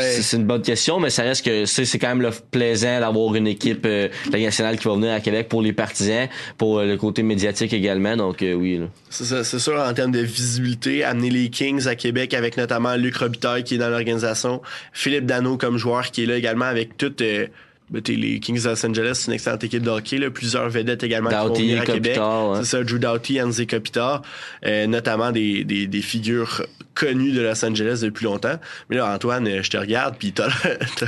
c'est 0.00 0.22
c'est 0.22 0.36
une 0.36 0.44
bonne 0.44 0.62
question 0.62 1.00
mais 1.00 1.10
ça 1.10 1.22
reste 1.22 1.44
que 1.44 1.64
c'est 1.64 1.98
quand 1.98 2.08
même 2.08 2.22
le 2.22 2.30
plaisant 2.50 3.00
d'avoir 3.00 3.34
une 3.34 3.46
équipe 3.46 3.84
euh, 3.86 4.08
la 4.32 4.38
nationale 4.38 4.78
qui 4.78 4.88
va 4.88 4.94
venir 4.94 5.12
à 5.12 5.20
Québec 5.20 5.48
pour 5.48 5.62
les 5.62 5.72
partisans 5.72 6.28
pour 6.56 6.78
euh, 6.78 6.86
le 6.86 6.96
côté 6.96 7.22
médiatique 7.22 7.72
également. 7.72 8.16
Donc 8.16 8.42
euh, 8.42 8.54
oui 8.54 8.78
là. 8.78 8.86
C'est 9.10 9.58
sûr 9.58 9.80
en 9.80 9.92
termes 9.94 10.12
de 10.12 10.20
visibilité, 10.20 11.04
amener 11.04 11.30
les 11.30 11.50
Kings 11.50 11.86
à 11.86 11.94
Québec 11.94 12.34
avec 12.34 12.56
notamment 12.56 12.94
Luc 12.96 13.16
Robitaille 13.16 13.64
qui 13.64 13.74
est 13.74 13.78
dans 13.78 13.88
l'organisation, 13.88 14.60
Philippe 14.92 15.26
Dano 15.26 15.56
comme 15.56 15.78
joueur 15.78 16.10
qui 16.10 16.24
est 16.24 16.26
là 16.26 16.36
également 16.36 16.66
avec 16.66 16.96
toutes 16.96 17.22
euh, 17.22 17.46
ben, 17.90 18.02
t'es 18.02 18.12
les 18.14 18.38
Kings 18.40 18.62
de 18.62 18.68
Los 18.68 18.84
Angeles, 18.86 19.12
c'est 19.14 19.26
une 19.28 19.32
excellente 19.34 19.64
équipe 19.64 19.82
de 19.82 19.90
hockey, 19.90 20.18
là, 20.18 20.30
plusieurs 20.30 20.68
vedettes 20.68 21.02
également 21.02 21.30
qui 21.30 21.36
vont 21.36 21.46
Doughty, 21.48 21.62
venir 21.62 21.80
à 21.82 21.84
Québec. 21.86 22.18
Ouais. 22.20 22.56
C'est 22.58 22.64
ça, 22.64 22.84
Drew 22.84 22.98
Doughty, 22.98 23.40
Anze 23.42 23.62
Kopitar, 23.66 24.22
euh, 24.66 24.86
notamment 24.86 25.32
des, 25.32 25.64
des, 25.64 25.86
des 25.86 26.02
figures 26.02 26.66
connues 26.94 27.32
de 27.32 27.40
Los 27.40 27.64
Angeles 27.64 28.00
depuis 28.02 28.24
longtemps. 28.24 28.58
Mais 28.90 28.96
là, 28.96 29.14
Antoine, 29.14 29.62
je 29.62 29.70
te 29.70 29.76
regarde, 29.76 30.16
puis 30.18 30.32
t'as 30.32 30.48
t'as- 30.96 31.06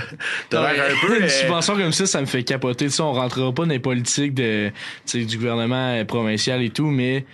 t'as 0.49 0.73
l'air 0.73 0.85
un 0.93 1.07
peu... 1.07 1.17
Une 1.19 1.25
euh, 1.25 1.29
subvention 1.29 1.77
comme 1.77 1.93
ça, 1.93 2.07
ça 2.07 2.21
me 2.21 2.27
fait 2.27 2.45
capoter. 2.45 2.87
Tu 2.87 2.93
sais, 2.93 3.03
on 3.03 3.13
rentrera 3.13 3.53
pas 3.53 3.65
dans 3.65 3.71
les 3.71 3.79
politiques 3.81 4.35
de, 4.35 4.69
tu 4.69 4.73
sais, 5.21 5.25
du 5.25 5.37
gouvernement 5.37 5.95
euh, 5.95 6.05
provincial 6.05 6.63
et 6.63 6.71
tout, 6.71 6.87
mais 6.87 7.27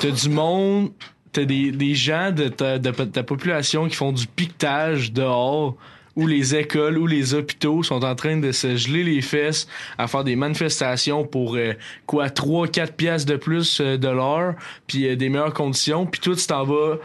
t'as 0.00 0.10
du 0.10 0.28
monde, 0.28 0.90
t'as 1.32 1.44
des, 1.44 1.70
des 1.70 1.94
gens 1.94 2.32
de 2.32 2.48
ta, 2.48 2.78
de 2.78 2.90
ta 2.90 3.22
population 3.22 3.88
qui 3.88 3.94
font 3.94 4.12
du 4.12 4.26
piquetage 4.26 5.12
dehors 5.12 5.76
où 6.16 6.26
les 6.26 6.54
écoles 6.54 6.98
ou 6.98 7.06
les 7.06 7.34
hôpitaux 7.34 7.82
sont 7.82 8.04
en 8.04 8.14
train 8.14 8.36
de 8.36 8.52
se 8.52 8.76
geler 8.76 9.04
les 9.04 9.20
fesses 9.20 9.66
à 9.98 10.06
faire 10.06 10.24
des 10.24 10.36
manifestations 10.36 11.24
pour 11.24 11.56
euh, 11.56 11.74
quoi 12.06 12.30
3 12.30 12.68
4 12.68 12.94
pièces 12.94 13.24
de 13.24 13.36
plus 13.36 13.80
euh, 13.80 13.96
de 13.96 14.08
l'heure 14.08 14.54
puis 14.86 15.06
euh, 15.06 15.16
des 15.16 15.28
meilleures 15.28 15.54
conditions 15.54 16.06
puis 16.06 16.20
toi 16.20 16.34
tu 16.34 16.46
t'en 16.46 16.64
vas 16.64 16.96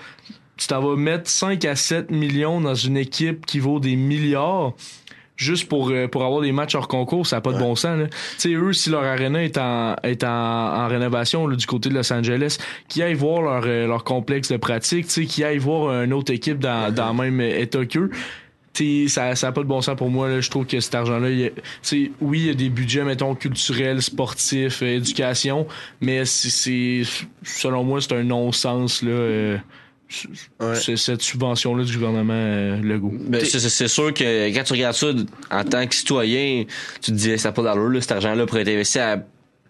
tu 0.58 0.68
t'en 0.68 0.82
vas 0.82 0.95
mettre 0.95 1.30
5 1.30 1.64
à 1.66 1.76
7 1.76 2.12
millions 2.12 2.62
dans 2.62 2.76
une 2.76 2.97
équipe 2.97 3.45
qui 3.45 3.60
vaut 3.60 3.80
des 3.80 3.95
milliards 3.95 4.74
juste 5.38 5.68
pour, 5.68 5.89
euh, 5.89 6.08
pour 6.08 6.24
avoir 6.24 6.41
des 6.41 6.51
matchs 6.51 6.76
hors 6.76 6.88
concours, 6.88 7.28
ça 7.28 7.38
n'a 7.38 7.41
pas 7.41 7.53
de 7.53 7.60
bon 7.60 7.76
sens. 7.76 7.99
Tu 8.10 8.18
sais, 8.38 8.49
eux, 8.53 8.74
si 8.74 8.89
leur 8.89 9.03
arena 9.03 9.43
est 9.43 9.58
en, 9.58 9.95
est 10.03 10.24
en, 10.24 10.28
en 10.30 10.88
rénovation 10.88 11.47
là, 11.47 11.56
du 11.56 11.66
côté 11.66 11.89
de 11.89 11.93
Los 11.93 12.12
Angeles, 12.12 12.58
qui 12.88 13.01
aillent 13.03 13.14
voir 13.16 13.41
leur, 13.41 13.66
leur 13.66 14.03
complexe 14.03 14.49
de 14.49 14.58
pratique, 14.58 15.08
tu 15.08 15.12
sais, 15.12 15.26
qui 15.26 15.43
aillent 15.43 15.58
voir 15.58 16.03
une 16.03 16.14
autre 16.14 16.32
équipe 16.32 16.60
dans, 16.60 16.93
dans 16.93 17.10
le 17.10 17.32
même 17.32 17.41
état 17.41 17.86
qu'eux. 17.86 18.10
T'sais, 18.76 19.05
ça 19.07 19.36
ça 19.36 19.47
a 19.47 19.51
pas 19.53 19.61
de 19.61 19.67
bon 19.67 19.80
sens 19.82 19.95
pour 19.95 20.09
moi 20.09 20.28
là. 20.28 20.41
je 20.41 20.49
trouve 20.49 20.65
que 20.65 20.80
cet 20.82 20.93
argent 20.95 21.17
là 21.17 21.30
oui 21.30 22.11
il 22.41 22.45
y 22.45 22.49
a 22.49 22.53
des 22.53 22.67
budgets 22.69 23.05
mettons 23.05 23.34
culturels 23.34 24.01
sportifs 24.01 24.82
euh, 24.84 24.97
éducation 24.97 25.65
mais 26.01 26.26
c'est- 26.26 26.49
c'est 26.49 27.01
selon 27.43 27.86
moi 27.86 28.01
c'est 28.01 28.11
un 28.13 28.23
non-sens 28.23 29.01
là 29.01 29.11
euh, 29.11 29.57
c'est- 30.76 30.97
cette 30.97 31.21
subvention 31.21 31.73
là 31.76 31.84
du 31.86 31.93
gouvernement 31.93 32.34
euh, 32.36 32.82
Legault 32.82 33.13
Ben, 33.17 33.43
c'est- 33.45 33.59
c'est 33.59 33.69
c'est 33.69 33.88
sûr 33.88 34.13
que 34.13 34.53
quand 34.53 34.63
tu 34.63 34.73
regardes 34.73 34.95
ça 34.95 35.07
en 35.51 35.63
tant 35.63 35.88
que 35.88 35.95
citoyen, 35.95 36.65
tu 37.01 37.11
te 37.11 37.15
dis 37.15 37.38
ça 37.39 37.49
n'a 37.49 37.53
pas 37.53 37.63
d'allure, 37.63 37.89
là, 37.89 38.01
cet 38.01 38.11
argent-là 38.11 38.45
pourrait 38.45 38.61
être 38.61 38.67
investi 38.69 38.99
à 38.99 39.23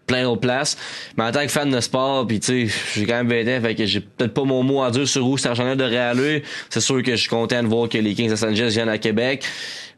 plein 0.06 0.24
d'autres 0.24 0.40
places. 0.40 0.76
Mais 1.16 1.24
en 1.24 1.32
tant 1.32 1.42
que 1.42 1.48
fan 1.48 1.70
de 1.70 1.80
sport, 1.80 2.26
puis 2.26 2.40
tu 2.40 2.68
sais, 2.68 2.74
j'ai 2.94 3.06
quand 3.06 3.22
même 3.24 3.28
20 3.28 3.58
ans, 3.58 3.60
fait 3.62 3.74
que 3.74 3.86
j'ai 3.86 4.00
peut-être 4.00 4.34
pas 4.34 4.44
mon 4.44 4.62
mot 4.62 4.82
à 4.82 4.90
dire 4.90 5.06
sur 5.06 5.26
où 5.26 5.36
cet 5.36 5.46
argent-là 5.46 5.76
devrait 5.76 5.96
aller. 5.96 6.42
C'est 6.70 6.80
sûr 6.80 7.02
que 7.02 7.12
je 7.12 7.20
suis 7.20 7.28
content 7.28 7.62
de 7.62 7.68
voir 7.68 7.88
que 7.88 7.98
les 7.98 8.14
Kings 8.14 8.26
de 8.26 8.32
Los 8.32 8.44
Angeles 8.44 8.70
viennent 8.70 8.88
à 8.88 8.98
Québec. 8.98 9.44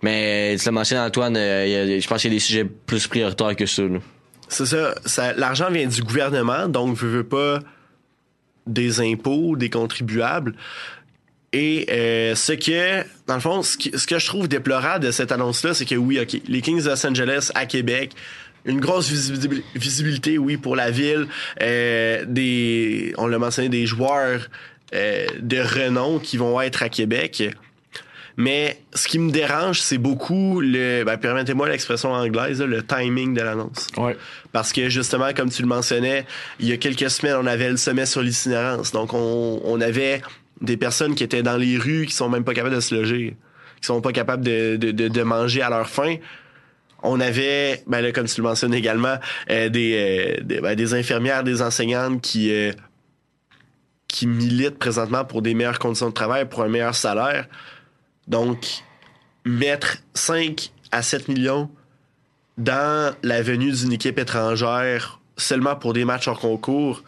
Mais 0.02 0.56
tu 0.59 0.64
l'as 0.64 0.72
mentionné, 0.72 1.02
Antoine, 1.02 1.36
euh, 1.36 2.00
je 2.00 2.06
pense 2.06 2.22
qu'il 2.22 2.32
y 2.32 2.34
a 2.34 2.36
des 2.36 2.44
sujets 2.44 2.64
plus 2.64 3.06
prioritaires 3.06 3.56
que 3.56 3.66
ça. 3.66 3.82
C'est 4.48 4.66
ça, 4.66 4.94
l'argent 5.36 5.70
vient 5.70 5.86
du 5.86 6.02
gouvernement, 6.02 6.68
donc 6.68 6.96
veut, 6.96 7.09
veut 7.09 7.24
pas 7.24 7.59
des 8.66 9.00
impôts, 9.00 9.56
des 9.56 9.70
contribuables. 9.70 10.54
Et 11.52 11.86
euh, 11.90 12.34
ce 12.34 12.52
que, 12.52 13.04
dans 13.26 13.34
le 13.34 13.40
fond, 13.40 13.62
ce 13.62 13.78
que, 13.78 13.96
ce 13.96 14.06
que 14.06 14.18
je 14.18 14.26
trouve 14.26 14.48
déplorable 14.48 15.04
de 15.04 15.11
cette 15.11 15.32
annonce-là, 15.32 15.72
c'est 15.72 15.86
que 15.86 15.94
oui, 15.94 16.20
OK, 16.20 16.40
les 16.46 16.61
Kings 16.61 16.82
de 16.82 16.88
Los 16.88 17.06
Angeles 17.06 17.50
à 17.54 17.64
Québec, 17.64 18.12
une 18.64 18.80
grosse 18.80 19.11
visibil- 19.11 19.62
visibilité, 19.74 20.38
oui, 20.38 20.56
pour 20.56 20.76
la 20.76 20.90
ville. 20.90 21.26
Euh, 21.62 22.24
des, 22.26 23.14
on 23.18 23.26
l'a 23.26 23.38
mentionné, 23.38 23.68
des 23.68 23.86
joueurs 23.86 24.48
euh, 24.94 25.26
de 25.40 25.59
renom 25.59 26.18
qui 26.18 26.36
vont 26.36 26.61
être 26.61 26.82
à 26.82 26.88
Québec. 26.88 27.50
Mais 28.40 28.78
ce 28.94 29.09
qui 29.09 29.18
me 29.18 29.32
dérange, 29.32 29.80
c'est 29.80 29.98
beaucoup 29.98 30.61
le, 30.61 31.02
ben, 31.02 31.16
permettez-moi 31.16 31.68
l'expression 31.68 32.12
anglaise, 32.12 32.61
là, 32.61 32.66
le 32.66 32.84
timing 32.84 33.34
de 33.34 33.42
l'annonce. 33.42 33.88
Ouais. 33.96 34.16
Parce 34.52 34.72
que 34.72 34.88
justement, 34.88 35.32
comme 35.34 35.50
tu 35.50 35.61
le 35.62 35.66
mentionnais, 35.66 36.24
il 36.61 36.68
y 36.68 36.72
a 36.72 36.76
quelques 36.76 37.11
semaines, 37.11 37.36
on 37.40 37.46
avait 37.46 37.68
le 37.68 37.76
sommet 37.76 38.06
sur 38.06 38.22
l'itinérance. 38.22 38.92
Donc, 38.92 39.12
on, 39.12 39.61
on 39.64 39.80
avait 39.80 40.22
des 40.61 40.76
personnes 40.76 41.16
qui 41.16 41.24
étaient 41.24 41.42
dans 41.42 41.56
les 41.56 41.78
rues, 41.78 42.06
qui 42.06 42.14
sont 42.14 42.28
même 42.28 42.44
pas 42.44 42.54
capables 42.54 42.76
de 42.76 42.80
se 42.80 42.94
loger, 42.94 43.34
qui 43.80 43.86
sont 43.86 44.00
pas 44.00 44.12
capables 44.12 44.44
de, 44.44 44.76
de, 44.76 44.92
de, 44.92 45.09
de 45.09 45.22
manger 45.22 45.62
à 45.62 45.70
leur 45.70 45.88
faim. 45.88 46.14
On 47.03 47.20
avait, 47.20 47.82
ben 47.86 48.01
là, 48.01 48.12
comme 48.12 48.26
tu 48.26 48.40
le 48.40 48.46
mentionnes 48.46 48.74
également, 48.74 49.18
euh, 49.51 49.68
des, 49.68 50.36
euh, 50.38 50.42
des, 50.42 50.61
ben, 50.61 50.74
des 50.74 50.94
infirmières, 50.94 51.44
des 51.44 51.62
enseignantes 51.62 52.20
qui, 52.20 52.53
euh, 52.53 52.72
qui 54.09 54.26
militent 54.26 54.78
présentement 54.78 55.24
pour 55.24 55.42
des 55.42 55.55
meilleures 55.55 55.78
conditions 55.78 56.09
de 56.09 56.14
travail, 56.14 56.49
pour 56.49 56.62
un 56.62 56.68
meilleur 56.68 56.94
salaire. 56.94 57.46
Donc, 58.26 58.82
mettre 59.44 59.99
5 60.14 60.72
à 60.90 61.03
7 61.03 61.28
millions 61.28 61.70
dans 62.57 63.14
la 63.22 63.42
venue 63.42 63.70
d'une 63.70 63.92
équipe 63.92 64.18
étrangère 64.18 65.20
seulement 65.36 65.76
pour 65.76 65.92
des 65.92 66.05
matchs 66.05 66.26
hors 66.26 66.40
concours, 66.40 67.05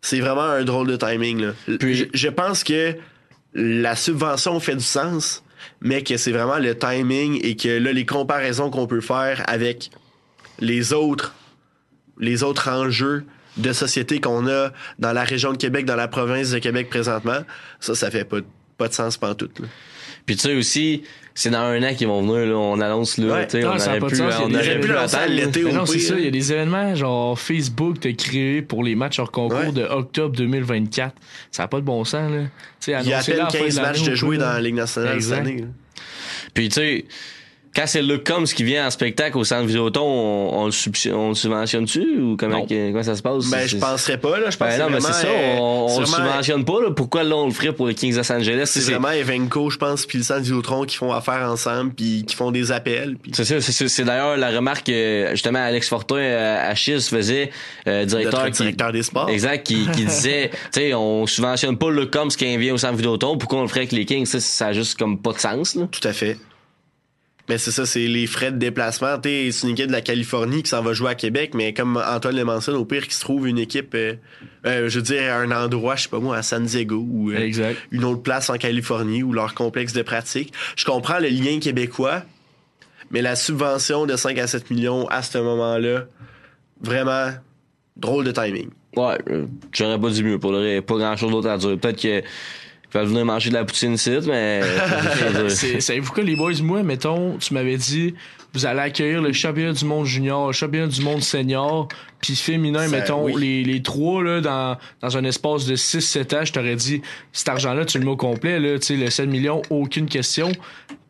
c'est 0.00 0.20
vraiment 0.20 0.42
un 0.42 0.62
drôle 0.62 0.86
de 0.86 0.96
timing. 0.96 1.40
Là. 1.40 1.52
je, 1.66 2.04
je 2.12 2.28
pense 2.28 2.62
que 2.62 2.96
la 3.52 3.96
subvention 3.96 4.60
fait 4.60 4.76
du 4.76 4.84
sens, 4.84 5.42
mais 5.80 6.02
que 6.02 6.16
c'est 6.16 6.32
vraiment 6.32 6.58
le 6.58 6.76
timing 6.76 7.38
et 7.42 7.56
que 7.56 7.68
là, 7.68 7.92
les 7.92 8.06
comparaisons 8.06 8.70
qu'on 8.70 8.86
peut 8.86 9.00
faire 9.00 9.42
avec 9.46 9.90
les 10.58 10.92
autres, 10.92 11.34
les 12.18 12.42
autres 12.42 12.68
enjeux 12.68 13.24
de 13.56 13.72
société 13.72 14.20
qu'on 14.20 14.46
a 14.48 14.70
dans 14.98 15.12
la 15.12 15.24
région 15.24 15.52
de 15.52 15.56
Québec, 15.56 15.84
dans 15.84 15.96
la 15.96 16.08
province 16.08 16.50
de 16.50 16.58
Québec 16.58 16.88
présentement, 16.88 17.40
ça, 17.80 17.94
ça 17.94 18.10
fait 18.10 18.24
pas, 18.24 18.38
pas 18.76 18.88
de 18.88 18.94
sens 18.94 19.16
pantoute. 19.16 19.58
Là. 19.60 19.66
Puis 20.26 20.36
tu 20.36 20.42
sais 20.42 20.54
aussi, 20.54 21.02
c'est 21.40 21.50
dans 21.50 21.58
un 21.60 21.80
an 21.84 21.94
qu'ils 21.94 22.08
vont 22.08 22.20
venir, 22.20 22.46
là, 22.50 22.56
on 22.58 22.80
annonce 22.80 23.16
là, 23.16 23.32
Ouais. 23.32 23.46
tu 23.46 23.60
sais, 23.60 23.64
on 23.64 23.68
aurait 23.76 24.00
pu, 24.00 24.16
sens, 24.16 24.34
on 24.42 24.52
aurait 24.52 24.80
pu 24.80 24.90
attendre. 24.96 25.26
l'été 25.28 25.62
non, 25.72 25.86
c'est 25.86 26.00
ça. 26.00 26.14
Il 26.18 26.24
y 26.24 26.26
a 26.26 26.30
des 26.32 26.52
événements 26.52 26.96
genre 26.96 27.38
Facebook 27.38 28.00
t'as 28.00 28.12
créé 28.12 28.60
pour 28.60 28.82
les 28.82 28.96
matchs 28.96 29.20
hors 29.20 29.30
concours 29.30 29.58
Ouais. 29.58 29.70
de 29.72 29.84
octobre 29.84 30.34
2024. 30.36 31.14
Ça 31.52 31.62
n'a 31.62 31.68
pas 31.68 31.78
de 31.78 31.84
bon 31.84 32.02
sens, 32.04 32.28
là. 32.32 32.40
Tu 32.42 32.48
sais, 32.80 32.96
Il 33.02 33.08
y 33.08 33.12
a 33.12 33.18
à 33.18 33.22
peine 33.22 33.36
la 33.36 33.50
fin 33.50 33.58
15 33.60 33.76
de 33.76 33.80
matchs 33.80 34.02
de 34.02 34.12
ou 34.12 34.14
jouer 34.16 34.36
dans 34.38 34.52
la 34.52 34.60
Ligue 34.60 34.74
nationale 34.74 35.14
Exact. 35.14 35.36
cette 35.36 35.46
année. 35.46 35.60
là. 35.60 35.66
Puis 36.54 36.68
tu 36.70 36.74
sais, 36.74 37.04
quand 37.78 37.86
c'est 37.86 38.02
Luke 38.02 38.26
Combs 38.26 38.44
qui 38.44 38.64
vient 38.64 38.86
en 38.86 38.90
spectacle 38.90 39.38
au 39.38 39.44
centre 39.44 39.66
Vidéoton, 39.66 40.02
on, 40.02 40.62
on 40.62 40.64
le 40.64 40.72
subsi- 40.72 41.12
on 41.12 41.28
le 41.28 41.34
subventionne-tu 41.34 42.18
ou 42.20 42.36
comment, 42.36 42.66
ça 43.02 43.14
se 43.14 43.22
passe? 43.22 43.46
Ben, 43.50 43.68
je 43.68 43.76
penserais 43.76 44.18
pas, 44.18 44.40
là. 44.40 44.50
Je 44.50 44.56
pense 44.56 44.68
Ben 44.68 44.78
non, 44.80 44.90
mais 44.90 45.00
c'est 45.00 45.12
ça, 45.12 45.26
euh, 45.28 45.56
on, 45.58 45.84
on 45.84 45.88
c'est 45.88 46.00
le 46.00 46.06
subventionne 46.06 46.64
pas. 46.64 46.80
Là. 46.82 46.90
Pourquoi 46.90 47.22
là 47.22 47.36
on 47.36 47.46
le 47.46 47.52
ferait 47.52 47.72
pour 47.72 47.86
les 47.86 47.94
Kings 47.94 48.12
de 48.12 48.16
Los 48.18 48.32
Angeles? 48.32 48.62
C'est 48.66 48.80
vraiment 48.80 49.10
Evenco, 49.10 49.70
je 49.70 49.78
pense, 49.78 50.06
puis 50.06 50.18
le 50.18 50.24
centre 50.24 50.40
Vidéotron 50.40 50.84
qui 50.84 50.96
font 50.96 51.12
affaire 51.12 51.48
ensemble, 51.48 51.92
puis 51.94 52.24
qui 52.26 52.34
font 52.34 52.50
des 52.50 52.72
appels. 52.72 53.16
Puis 53.22 53.30
c'est 53.34 53.44
ça, 53.44 53.60
c'est 53.60 53.72
ça. 53.72 53.88
C'est 53.88 54.04
d'ailleurs 54.04 54.36
la 54.36 54.50
remarque 54.50 54.86
que 54.86 55.28
justement 55.32 55.60
Alex 55.60 55.88
Fortin 55.88 56.16
euh, 56.16 56.70
à 56.70 56.74
Chiz 56.74 57.08
faisait, 57.08 57.50
euh, 57.86 58.04
directeur, 58.04 58.46
qui- 58.46 58.52
directeur 58.62 58.90
des 58.92 59.02
sports. 59.04 59.28
Exact, 59.28 59.64
qui, 59.64 59.86
qui 59.92 60.04
disait, 60.06 60.50
tu 60.72 60.80
sais, 60.80 60.94
on 60.94 61.26
subventionne 61.26 61.78
pas 61.78 61.90
le 61.90 62.06
Combs 62.06 62.28
qui 62.28 62.56
vient 62.56 62.74
au 62.74 62.78
centre 62.78 62.96
Vidéoton, 62.96 63.36
pourquoi 63.38 63.60
on 63.60 63.62
le 63.62 63.68
ferait 63.68 63.80
avec 63.80 63.92
les 63.92 64.04
Kings? 64.04 64.26
Ça, 64.26 64.40
ça 64.40 64.66
a 64.68 64.72
juste 64.72 64.98
comme 64.98 65.18
pas 65.18 65.32
de 65.32 65.38
sens. 65.38 65.74
Là. 65.76 65.86
Tout 65.90 66.06
à 66.06 66.12
fait. 66.12 66.36
Mais 67.48 67.56
c'est 67.58 67.70
ça, 67.70 67.86
c'est 67.86 68.06
les 68.06 68.26
frais 68.26 68.52
de 68.52 68.58
déplacement. 68.58 69.16
C'est 69.22 69.48
une 69.62 69.70
équipe 69.70 69.86
de 69.86 69.92
la 69.92 70.02
Californie 70.02 70.62
qui 70.62 70.68
s'en 70.68 70.82
va 70.82 70.92
jouer 70.92 71.10
à 71.10 71.14
Québec, 71.14 71.52
mais 71.54 71.72
comme 71.72 71.96
Antoine 71.96 72.36
le 72.36 72.44
mentionne, 72.44 72.76
au 72.76 72.84
pire, 72.84 73.08
qui 73.08 73.14
se 73.14 73.20
trouve 73.20 73.48
une 73.48 73.58
équipe, 73.58 73.94
euh, 73.94 74.14
euh, 74.66 74.88
je 74.88 74.98
veux 74.98 75.02
dire, 75.02 75.22
à 75.32 75.36
un 75.36 75.50
endroit, 75.50 75.96
je 75.96 76.02
sais 76.02 76.08
pas 76.08 76.18
moi, 76.20 76.36
à 76.36 76.42
San 76.42 76.64
Diego 76.64 77.06
ou 77.08 77.30
euh, 77.30 77.38
Exact. 77.38 77.78
une 77.90 78.04
autre 78.04 78.22
place 78.22 78.50
en 78.50 78.56
Californie 78.56 79.22
ou 79.22 79.32
leur 79.32 79.54
complexe 79.54 79.92
de 79.94 80.02
pratique. 80.02 80.52
Je 80.76 80.84
comprends 80.84 81.18
le 81.20 81.28
lien 81.28 81.58
québécois, 81.58 82.22
mais 83.10 83.22
la 83.22 83.34
subvention 83.34 84.04
de 84.04 84.14
5 84.16 84.38
à 84.38 84.46
7 84.46 84.70
millions 84.70 85.06
à 85.08 85.22
ce 85.22 85.38
moment-là, 85.38 86.04
vraiment 86.82 87.30
drôle 87.96 88.24
de 88.24 88.30
timing. 88.30 88.68
Ouais, 88.96 89.18
euh, 89.30 89.46
j'aurais 89.72 89.98
pas 89.98 90.10
dit 90.10 90.22
mieux 90.22 90.38
pour 90.38 90.52
le. 90.52 90.80
Pas 90.80 90.96
grand 90.96 91.16
chose 91.16 91.30
d'autre 91.30 91.48
à 91.48 91.56
dire. 91.58 91.78
Peut-être 91.78 92.00
que 92.00 92.22
ils 92.94 92.98
veulent 92.98 93.08
venir 93.08 93.24
manger 93.24 93.50
de 93.50 93.54
la 93.54 93.64
poutine 93.64 93.94
ici, 93.94 94.10
mais. 94.26 94.60
C'est- 95.48 95.80
Savez-vous 95.80 96.12
quoi, 96.12 96.22
les 96.24 96.36
boys? 96.36 96.52
Moi, 96.62 96.82
mettons, 96.82 97.36
tu 97.38 97.52
m'avais 97.54 97.76
dit, 97.76 98.14
vous 98.54 98.64
allez 98.66 98.80
accueillir 98.80 99.20
le 99.20 99.32
championnat 99.32 99.72
du 99.72 99.84
monde 99.84 100.06
junior, 100.06 100.46
le 100.46 100.52
championnat 100.52 100.86
du 100.86 101.02
monde 101.02 101.22
senior, 101.22 101.88
puis 102.20 102.34
féminin, 102.34 102.88
Ça, 102.88 102.96
mettons, 102.96 103.24
oui. 103.24 103.34
les, 103.38 103.62
les 103.64 103.82
trois, 103.82 104.22
là, 104.22 104.40
dans, 104.40 104.78
dans 105.02 105.16
un 105.18 105.24
espace 105.24 105.66
de 105.66 105.76
6-7 105.76 106.36
ans, 106.36 106.44
je 106.44 106.52
t'aurais 106.52 106.76
dit, 106.76 107.02
cet 107.32 107.48
argent-là, 107.50 107.84
tu 107.84 107.98
le 107.98 108.04
mets 108.06 108.10
au 108.10 108.16
complet, 108.16 108.58
là, 108.58 108.78
tu 108.78 108.86
sais, 108.86 108.96
le 108.96 109.10
7 109.10 109.28
millions, 109.28 109.60
aucune 109.70 110.06
question, 110.06 110.50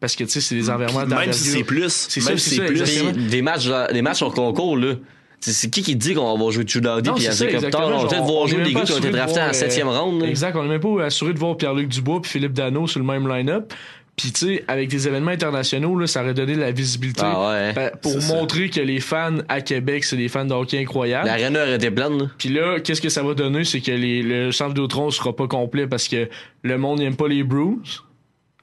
parce 0.01 0.17
que, 0.17 0.25
tu 0.25 0.31
sais, 0.31 0.41
c'est 0.41 0.57
des 0.57 0.69
environnements 0.71 1.07
Même 1.17 1.33
si 1.33 1.49
c'est 1.51 1.65
plus, 1.65 1.93
C'est 2.09 2.21
si 2.21 2.39
c'est 2.57 2.65
plus, 2.67 2.83
des 3.29 3.41
matchs, 3.43 3.69
des 3.93 4.03
matchs 4.03 4.23
en 4.23 4.31
concours, 4.31 4.77
là. 4.77 4.95
C'est 5.41 5.71
qui 5.71 5.83
qui 5.83 5.95
dit 5.97 6.15
qu'on 6.15 6.37
va 6.37 6.51
jouer 6.51 6.65
True 6.65 6.81
Non, 6.81 7.01
puis 7.01 7.27
exactement. 7.27 7.71
tard, 7.71 7.89
on 7.89 8.03
va 8.03 8.09
peut-être 8.09 8.25
voir 8.25 8.47
jouer 8.49 8.65
des 8.65 8.73
gars 8.73 8.83
qui 8.83 8.93
ont 8.93 8.99
été 8.99 9.11
draftés 9.11 9.41
en 9.41 9.53
septième 9.53 9.89
euh, 9.89 9.99
round. 9.99 10.21
là. 10.23 10.29
Exact, 10.29 10.57
on 10.57 10.63
n'est 10.65 10.69
même 10.69 10.81
pas 10.81 11.05
assuré 11.05 11.33
de 11.33 11.39
voir 11.39 11.57
Pierre-Luc 11.57 11.89
Dubois 11.89 12.21
puis 12.21 12.31
Philippe 12.31 12.53
Dano 12.53 12.87
sur 12.87 13.01
le 13.01 13.07
même 13.07 13.29
line-up. 13.29 13.73
Puis, 14.17 14.33
tu 14.33 14.47
sais, 14.47 14.65
avec 14.67 14.89
des 14.89 15.07
événements 15.07 15.31
internationaux, 15.31 15.97
là, 15.97 16.09
ça 16.09 16.23
aurait 16.23 16.35
donné 16.35 16.57
de 16.57 16.61
la 16.61 16.73
visibilité 16.73 17.23
Ah 17.25 17.51
ouais. 17.51 17.73
Ben, 17.73 17.93
pour 18.03 18.21
ça. 18.21 18.35
montrer 18.35 18.69
que 18.69 18.81
les 18.81 18.99
fans 18.99 19.39
à 19.49 19.61
Québec, 19.61 20.03
c'est 20.03 20.17
des 20.17 20.27
fans 20.27 20.45
de 20.45 20.53
hockey 20.53 20.81
incroyables. 20.81 21.27
L'arena 21.29 21.63
aurait 21.63 21.77
été 21.77 21.93
pleine, 21.93 22.19
là. 22.19 22.25
Puis 22.37 22.49
là, 22.49 22.81
qu'est-ce 22.81 23.01
que 23.01 23.11
ça 23.11 23.23
va 23.23 23.35
donner? 23.35 23.63
C'est 23.63 23.81
que 23.81 23.93
les, 23.93 24.25
le 24.25 24.51
centre 24.51 24.71
Vidéotron 24.71 25.13
sera 25.13 25.37
pas 25.37 25.47
complet 25.47 25.87
parce 25.87 26.09
que 26.09 26.29
le 26.65 26.79
monde 26.79 26.99
n'aime 26.99 27.15
pas 27.15 27.29
les 27.29 27.45
Bruins. 27.45 27.79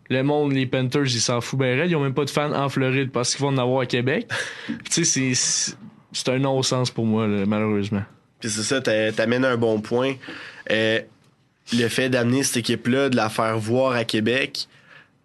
Le 0.10 0.24
monde, 0.24 0.52
les 0.52 0.66
Panthers, 0.66 1.06
ils 1.06 1.22
s'en 1.22 1.40
foutent 1.40 1.60
bien 1.60 1.78
raide. 1.78 1.90
Ils 1.90 1.96
ont 1.96 2.04
même 2.04 2.14
pas 2.14 2.26
de 2.26 2.30
fans 2.30 2.52
en 2.52 2.68
Floride 2.68 3.12
parce 3.12 3.34
qu'ils 3.34 3.46
vont 3.46 3.52
en 3.54 3.58
avoir 3.58 3.80
à 3.80 3.86
Québec. 3.86 4.28
tu 4.92 5.06
sais, 5.06 5.34
c'est, 5.34 5.78
c'est 6.16 6.30
un 6.30 6.40
non-sens 6.40 6.90
pour 6.92 7.06
moi, 7.06 7.28
là, 7.28 7.46
malheureusement. 7.46 8.04
Puis 8.40 8.50
c'est 8.50 8.64
ça, 8.64 8.82
t'a- 8.82 9.12
t'amènes 9.12 9.46
un 9.46 9.58
bon 9.58 9.80
point. 9.80 10.14
Euh, 10.72 11.00
le 11.74 11.88
fait 11.88 12.10
d'amener 12.10 12.44
cette 12.44 12.58
équipe-là, 12.58 13.10
de 13.10 13.16
la 13.16 13.30
faire 13.30 13.58
voir 13.58 13.94
à 13.94 14.04
Québec 14.04 14.68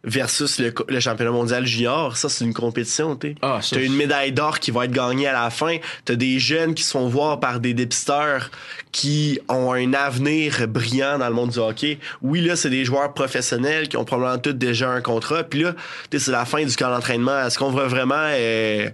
versus 0.02 0.58
le, 0.58 0.72
championnat 1.00 1.30
mondial 1.30 1.66
junior, 1.66 2.16
ça 2.16 2.30
c'est 2.30 2.46
une 2.46 2.54
compétition, 2.54 3.16
tu 3.16 3.34
Ah, 3.42 3.60
T'as 3.70 3.82
une 3.82 3.94
médaille 3.94 4.32
d'or 4.32 4.58
qui 4.58 4.70
va 4.70 4.86
être 4.86 4.92
gagnée 4.92 5.26
à 5.26 5.34
la 5.34 5.50
fin. 5.50 5.76
T'as 6.06 6.14
des 6.14 6.38
jeunes 6.38 6.74
qui 6.74 6.82
se 6.82 6.92
font 6.92 7.06
voir 7.08 7.38
par 7.38 7.60
des 7.60 7.74
dépisteurs 7.74 8.50
qui 8.92 9.38
ont 9.50 9.72
un 9.74 9.92
avenir 9.92 10.66
brillant 10.68 11.18
dans 11.18 11.28
le 11.28 11.34
monde 11.34 11.50
du 11.50 11.58
hockey. 11.58 11.98
Oui, 12.22 12.40
là, 12.40 12.56
c'est 12.56 12.70
des 12.70 12.86
joueurs 12.86 13.12
professionnels 13.12 13.88
qui 13.88 13.98
ont 13.98 14.06
probablement 14.06 14.38
tous 14.40 14.54
déjà 14.54 14.88
un 14.88 15.02
contrat. 15.02 15.44
Puis 15.44 15.62
là, 15.64 15.74
c'est 16.10 16.30
la 16.30 16.46
fin 16.46 16.64
du 16.64 16.74
camp 16.74 16.88
d'entraînement. 16.90 17.38
Est-ce 17.44 17.58
qu'on 17.58 17.70
va 17.70 17.86
vraiment 17.86 18.14
euh, 18.16 18.88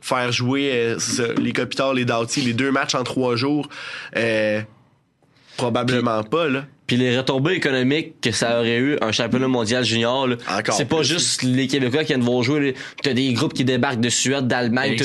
faire 0.00 0.32
jouer 0.32 0.70
euh, 0.72 0.98
ça, 0.98 1.32
les 1.34 1.52
les 1.94 2.04
Doughty, 2.04 2.40
les 2.42 2.54
deux 2.54 2.70
matchs 2.70 2.94
en 2.94 3.04
trois 3.04 3.36
jours? 3.36 3.68
Euh, 4.16 4.62
probablement 5.56 6.22
pas, 6.24 6.48
là. 6.48 6.64
Puis 6.88 6.96
les 6.96 7.16
retombées 7.16 7.52
économiques 7.52 8.14
que 8.20 8.32
ça 8.32 8.58
aurait 8.58 8.78
eu 8.78 8.96
un 9.00 9.12
championnat 9.12 9.46
mondial 9.46 9.84
junior, 9.84 10.26
là, 10.26 10.36
c'est 10.72 10.86
pas 10.88 11.02
juste 11.02 11.42
les 11.44 11.68
Québécois 11.68 12.00
qui 12.02 12.08
viennent 12.14 12.22
voir 12.22 12.42
jouer. 12.42 12.60
là. 12.72 12.72
T'as 13.02 13.12
des 13.12 13.32
groupes 13.34 13.52
qui 13.54 13.64
débarquent 13.64 14.00
de 14.00 14.08
Suède, 14.08 14.46
d'Allemagne. 14.48 14.96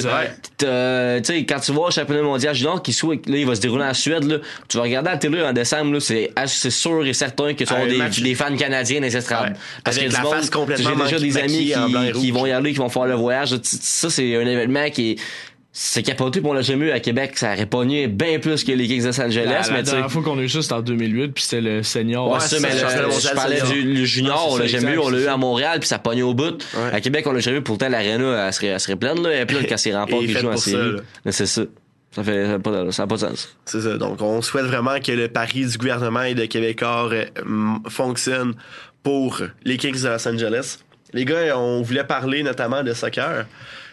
Tu 0.57 0.65
sais, 0.65 1.45
quand 1.45 1.59
tu 1.59 1.71
vois 1.73 1.89
le 1.89 1.93
championnat 1.93 2.21
mondial 2.23 2.55
junior 2.55 2.81
qui 2.81 2.93
soit, 2.93 3.15
là, 3.27 3.37
il 3.37 3.45
va 3.45 3.55
se 3.55 3.61
dérouler 3.61 3.83
en 3.83 3.93
Suède, 3.93 4.23
là, 4.23 4.37
tu 4.67 4.77
vas 4.77 4.83
regarder 4.83 5.09
à 5.09 5.13
la 5.13 5.17
télé 5.17 5.41
en 5.43 5.53
décembre, 5.53 5.93
là, 5.93 5.99
c'est 5.99 6.31
c'est 6.47 6.69
sûr 6.71 7.05
et 7.05 7.13
certain 7.13 7.53
que 7.53 7.65
ce 7.65 7.73
sont 7.73 7.81
Un 7.81 7.87
des, 7.87 7.97
match- 7.97 8.21
des 8.21 8.35
fans 8.35 8.55
canadiens 8.55 8.99
dans 9.01 9.05
les 9.05 9.17
estrades. 9.17 9.49
Ouais. 9.51 9.55
Parce 9.83 9.97
Avec 9.97 10.09
a 10.09 10.13
la 10.13 10.19
du 10.19 10.23
monde- 10.25 10.35
face 10.35 10.49
complètement 10.49 10.89
J'ai 10.89 11.03
déjà 11.03 11.19
des 11.19 11.37
amis 11.37 11.73
qui, 12.13 12.19
qui 12.21 12.31
vont 12.31 12.45
y 12.45 12.51
aller, 12.51 12.71
qui 12.71 12.79
vont 12.79 12.89
faire 12.89 13.05
le 13.05 13.15
voyage. 13.15 13.55
Ça, 13.63 14.09
c'est 14.09 14.35
un 14.35 14.47
événement 14.47 14.89
qui 14.89 15.11
est. 15.11 15.15
C'est 15.75 16.03
capoté 16.03 16.39
pour 16.39 16.53
le 16.53 16.61
jamais 16.61 16.85
eu 16.85 16.91
à 16.91 16.99
Québec. 16.99 17.31
Ça 17.35 17.53
aurait 17.53 17.65
pogné 17.65 18.07
bien 18.07 18.37
plus 18.37 18.63
que 18.63 18.71
les 18.71 18.87
Kings 18.87 19.01
de 19.01 19.07
Los 19.07 19.19
Angeles. 19.19 19.45
La, 19.45 19.51
la 19.53 19.69
mais 19.71 19.77
sais- 19.83 19.91
dernière 19.91 20.11
fois 20.11 20.21
qu'on 20.21 20.37
a 20.37 20.41
eu 20.43 20.49
ça, 20.49 20.61
c'était 20.61 20.75
en 20.75 20.81
2008, 20.81 21.29
puis 21.29 21.43
c'était 21.43 21.61
le 21.61 21.81
senior. 21.81 22.31
Ouais, 22.31 22.39
ça, 22.39 22.47
c'est 22.47 22.59
mais 22.59 22.73
le- 22.73 23.09
je 23.11 23.33
parlais 23.33 23.57
senior. 23.57 23.73
du 23.73 23.93
le 23.95 24.05
junior, 24.05 24.37
c'est 24.49 24.53
on 24.53 24.57
l'a 24.57 24.63
ça, 24.65 24.71
jamais 24.79 24.87
eu, 24.89 24.93
exact, 24.99 25.05
on 25.07 25.09
l'a 25.09 25.19
eu 25.19 25.27
à 25.27 25.37
Montréal, 25.37 25.79
puis 25.79 25.87
ça 25.89 25.97
pognait 25.97 26.21
au 26.21 26.35
bout. 26.35 26.63
À 26.91 27.01
Québec, 27.01 27.25
on 27.27 27.31
l'a 27.31 27.39
jamais 27.39 27.57
eu, 27.57 27.61
pourtant 27.63 27.89
l'aréna, 27.89 28.45
elle 28.47 28.53
serait, 28.53 28.67
elle 28.67 28.79
serait 28.79 28.95
pleine, 28.97 29.19
là, 29.23 29.31
elle 29.31 29.41
est 29.41 29.45
pleine 29.47 29.65
quand 29.67 29.77
c'est 29.77 29.95
rempart 29.95 30.21
Et 30.21 30.27
qui 30.27 30.33
joue 30.33 30.47
en 30.49 30.57
série. 30.57 30.91
Mais 31.25 31.31
c'est 31.31 31.47
ça. 31.47 31.63
Ça 32.15 32.23
fait, 32.23 32.45
ça 32.45 32.51
n'a 32.51 32.59
pas, 32.59 32.91
ça 32.91 33.03
a 33.03 33.07
pas 33.07 33.15
de 33.15 33.19
sens. 33.21 33.57
C'est 33.65 33.81
ça. 33.81 33.97
Donc, 33.97 34.21
on 34.21 34.43
souhaite 34.43 34.65
vraiment 34.65 34.99
que 34.99 35.11
le 35.11 35.27
pari 35.27 35.65
du 35.65 35.75
gouvernement 35.79 36.21
et 36.21 36.35
de 36.35 36.45
Québécois 36.45 37.09
euh, 37.11 37.25
fonctionne 37.89 38.53
pour 39.01 39.41
les 39.65 39.77
Kings 39.77 39.99
de 40.03 40.07
Los 40.09 40.27
Angeles. 40.27 40.77
Les 41.13 41.25
gars, 41.25 41.57
on 41.57 41.81
voulait 41.81 42.03
parler 42.03 42.43
notamment 42.43 42.83
de 42.83 42.93
soccer. 42.93 43.45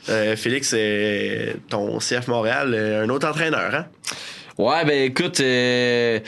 Euh, 0.09 0.35
Félix, 0.37 0.73
euh, 0.77 1.53
ton 1.69 1.99
CF 1.99 2.27
Montréal, 2.29 2.73
euh, 2.75 3.05
un 3.05 3.09
autre 3.11 3.29
entraîneur, 3.29 3.75
hein? 3.75 3.87
Ouais, 4.59 4.85
ben 4.85 5.05
écoute, 5.05 5.41
euh, 5.41 6.19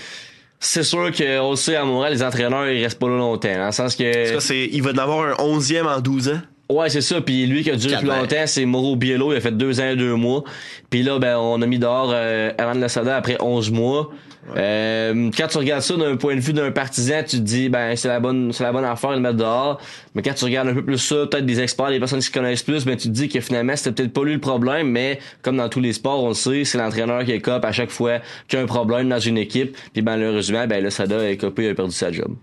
C'est 0.61 0.85
sûr 0.85 1.11
qu'on 1.11 1.51
le 1.51 1.57
sait, 1.57 1.77
à 1.77 1.85
Montréal, 1.85 2.13
les 2.13 2.23
entraîneurs, 2.23 2.69
ils 2.69 2.83
restent 2.83 2.99
pas 2.99 3.09
là 3.09 3.17
longtemps. 3.17 3.53
Dans 3.55 3.67
le 3.67 3.73
sens 3.73 3.97
que. 3.97 4.27
Ça, 4.27 4.41
c'est, 4.41 4.69
il 4.71 4.83
va 4.83 4.93
en 4.93 4.99
avoir 4.99 5.41
un 5.41 5.45
11e 5.59 5.87
en 5.87 6.01
12 6.01 6.29
ans. 6.29 6.41
Ouais, 6.71 6.89
c'est 6.89 7.01
ça. 7.01 7.21
Puis 7.21 7.47
lui 7.47 7.63
qui 7.63 7.71
a 7.71 7.77
duré 7.77 7.97
plus 7.99 8.07
longtemps, 8.09 8.47
c'est 8.47 8.65
Mauro 8.65 8.97
Biello. 8.97 9.33
Il 9.33 9.37
a 9.37 9.41
fait 9.41 9.57
deux 9.57 9.81
ans 9.81 9.89
et 9.89 9.97
deux 9.97 10.15
mois. 10.15 10.45
Puis 10.89 11.03
là, 11.03 11.19
ben, 11.19 11.37
on 11.37 11.61
a 11.61 11.67
mis 11.67 11.79
dehors 11.79 12.11
euh, 12.15 12.51
Aaron 12.57 12.79
Lassada 12.79 13.17
après 13.17 13.37
11 13.41 13.71
mois. 13.71 14.11
Euh, 14.57 15.31
quand 15.37 15.47
tu 15.47 15.59
regardes 15.59 15.83
ça 15.83 15.97
d'un 15.97 16.17
point 16.17 16.35
de 16.35 16.41
vue 16.41 16.53
d'un 16.53 16.71
partisan, 16.73 17.23
tu 17.23 17.37
te 17.37 17.43
dis, 17.43 17.69
ben, 17.69 17.95
c'est 17.95 18.09
la 18.09 18.19
bonne, 18.19 18.53
c'est 18.53 18.65
la 18.65 18.73
bonne 18.73 18.85
affaire 18.85 19.11
de 19.11 19.17
le 19.17 19.21
mettre 19.21 19.37
dehors. 19.37 19.81
Mais 20.15 20.23
quand 20.23 20.35
tu 20.35 20.45
regardes 20.45 20.69
un 20.69 20.75
peu 20.75 20.85
plus 20.85 20.99
ça, 20.99 21.27
peut-être 21.27 21.47
des 21.47 21.61
experts, 21.61 21.91
des 21.91 22.01
personnes 22.01 22.19
qui 22.19 22.27
se 22.27 22.33
connaissent 22.33 22.63
plus, 22.63 22.85
ben, 22.85 22.97
tu 22.97 23.09
te 23.09 23.13
dis 23.13 23.29
que 23.29 23.41
finalement, 23.41 23.77
c'était 23.77 23.93
peut-être 23.93 24.13
pas 24.13 24.25
lui 24.25 24.35
le 24.35 24.41
problème, 24.41 24.89
mais 24.89 25.21
comme 25.43 25.57
dans 25.57 25.69
tous 25.69 25.81
les 25.81 25.93
sports, 25.93 26.25
on 26.25 26.29
le 26.29 26.35
sait, 26.35 26.65
c'est 26.65 26.79
l'entraîneur 26.79 27.25
qui 27.25 27.33
est 27.33 27.41
cop 27.41 27.65
à 27.65 27.73
chaque 27.73 27.91
fois 27.91 28.19
qu'il 28.49 28.59
y 28.59 28.61
a 28.61 28.65
un 28.65 28.69
problème 28.69 29.09
dans 29.09 29.21
une 29.21 29.39
équipe. 29.39 29.77
Puis 29.93 30.03
malheureusement, 30.03 30.67
ben, 30.67 30.83
Lassada 30.83 31.31
est 31.31 31.37
copé, 31.37 31.65
il 31.65 31.71
a 31.71 31.75
perdu 31.75 31.95
sa 31.95 32.11
job. 32.11 32.35